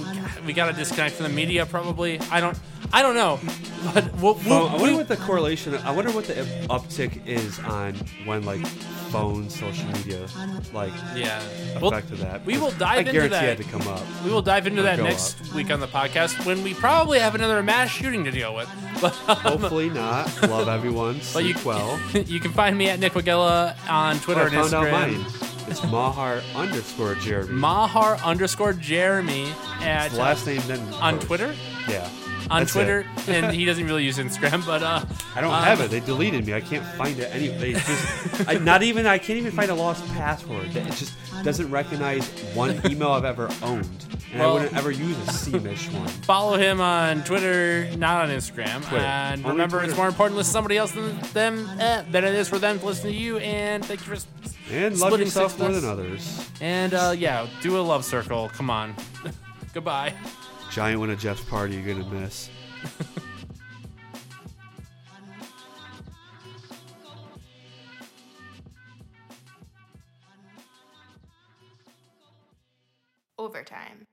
we 0.47 0.53
got 0.53 0.67
to 0.67 0.73
disconnect 0.73 1.15
from 1.17 1.25
the 1.25 1.33
media. 1.33 1.67
Probably, 1.67 2.19
I 2.31 2.41
don't. 2.41 2.59
I 2.97 3.03
don't 3.03 3.17
know, 3.17 3.41
but 3.93 4.05
we'll, 4.21 4.35
we'll, 4.35 4.67
Well, 4.67 4.69
I 4.69 4.77
wonder 4.81 4.97
what 4.97 5.09
the 5.09 5.17
correlation. 5.17 5.75
I 5.75 5.91
wonder 5.91 6.13
what 6.13 6.27
the 6.27 6.35
uptick 6.71 7.27
is 7.27 7.59
on 7.59 7.95
when 8.25 8.45
like 8.45 8.65
phones, 9.11 9.59
social 9.59 9.87
media, 9.89 10.29
like 10.73 10.93
yeah, 11.17 11.43
We'll- 11.81 11.91
affected 11.93 12.19
that. 12.19 12.45
we 12.47 12.57
will 12.57 12.69
I 12.69 12.79
dive 12.79 12.99
into 13.01 13.13
guarantee 13.13 13.31
that. 13.35 13.45
it 13.45 13.59
had 13.59 13.67
to 13.67 13.73
come 13.79 13.89
up. 13.89 14.01
We 14.25 14.31
will 14.31 14.43
dive 14.43 14.69
into 14.69 14.83
that 14.83 15.01
next 15.01 15.53
week 15.55 15.73
on 15.73 15.81
the 15.81 15.89
podcast 15.89 16.47
when 16.47 16.63
we 16.63 16.73
probably 16.73 17.19
have 17.19 17.35
another 17.35 17.65
mass 17.65 17.91
shooting 17.91 18.23
to 18.25 18.31
deal 18.31 18.55
with. 18.55 18.69
But, 19.01 19.13
um, 19.29 19.37
Hopefully 19.59 19.91
not. 19.91 20.31
Love 20.49 20.69
everyone. 20.69 21.21
but 21.35 21.45
you, 21.45 21.55
well. 21.65 21.99
you 22.15 22.39
can 22.39 22.53
find 22.53 22.79
me 22.79 22.89
at 22.89 23.01
Nick 23.01 23.15
Wagella 23.15 23.75
on 23.91 24.19
Twitter 24.21 24.43
Oh, 24.43 24.45
I 24.45 24.47
and 24.47 24.55
Instagram. 25.27 25.69
It's 25.69 25.83
Mahar 25.85 26.41
underscore 26.55 27.17
Jeremy. 27.17 27.53
Mahar 27.53 28.17
underscore 28.19 28.73
Jeremy 28.73 29.53
at 29.81 30.11
His 30.11 30.19
last 30.19 30.47
name 30.47 30.63
then 30.69 30.79
on. 30.95 31.19
Twitter. 31.19 31.55
Yeah. 31.89 32.09
On 32.51 32.61
That's 32.61 32.73
Twitter, 32.73 33.07
and 33.27 33.55
he 33.55 33.65
doesn't 33.65 33.87
really 33.87 34.05
use 34.05 34.19
Instagram, 34.19 34.67
but 34.67 34.83
uh, 34.83 35.05
I 35.35 35.41
don't 35.41 35.55
um, 35.55 35.65
have 35.65 35.81
it. 35.81 35.91
They 35.91 36.01
deleted 36.01 36.47
me. 36.47 36.53
I 36.53 36.61
can't 36.61 36.85
find 36.97 37.19
it. 37.19 37.35
Anyway, 37.35 37.73
just. 37.73 38.49
I, 38.49 38.55
not 38.59 38.83
even. 38.83 39.07
I 39.07 39.17
can't 39.17 39.39
even 39.39 39.53
find 39.53 39.71
a 39.71 39.75
lost 39.75 40.07
password. 40.09 40.77
It 40.77 40.93
just 40.93 41.15
doesn't 41.43 41.71
recognize 41.71 42.29
one 42.55 42.81
email 42.85 43.13
I've 43.13 43.25
ever 43.25 43.49
owned, 43.63 43.89
and 44.31 44.41
Well- 44.41 44.51
I 44.51 44.53
wouldn't 44.55 44.77
ever 44.77 44.91
use 44.91 45.17
a 45.27 45.31
Seamish 45.33 45.91
one. 45.99 46.07
Follow 46.09 46.59
him 46.59 46.81
on 46.83 47.25
Twitter, 47.25 47.89
not 47.97 48.23
on 48.25 48.29
Instagram. 48.29 48.87
Twitter. 48.87 49.05
And 49.05 49.41
Only 49.43 49.53
remember, 49.53 49.79
Twitter. 49.79 49.91
it's 49.91 49.97
more 49.97 50.09
important 50.09 50.35
to 50.35 50.39
listen 50.39 50.51
to 50.51 50.53
somebody 50.53 50.77
else 50.77 50.93
than 50.93 51.19
them 51.33 51.67
eh, 51.81 52.03
than 52.11 52.25
it 52.25 52.35
is 52.35 52.49
for 52.49 52.59
them 52.59 52.79
to 52.79 52.85
listen 52.87 53.11
to 53.11 53.17
you. 53.17 53.39
And 53.39 53.83
thank 53.85 54.07
you 54.07 54.17
for 54.17 54.27
And 54.71 54.99
love 54.99 55.19
yourself 55.19 55.59
more 55.59 55.73
than 55.73 55.85
others. 55.87 56.47
And 56.61 56.93
uh, 56.93 57.15
yeah, 57.17 57.47
do 57.63 57.79
a 57.79 57.81
love 57.81 58.05
circle. 58.05 58.51
Come 58.51 58.69
on. 58.69 58.95
Goodbye. 59.73 60.13
Giant 60.75 60.99
one 60.99 61.11
at 61.11 61.21
Jeff's 61.21 61.45
party 61.45 61.77
you're 61.77 61.95
gonna 61.95 62.05
miss. 62.11 62.51
Overtime. 73.39 74.04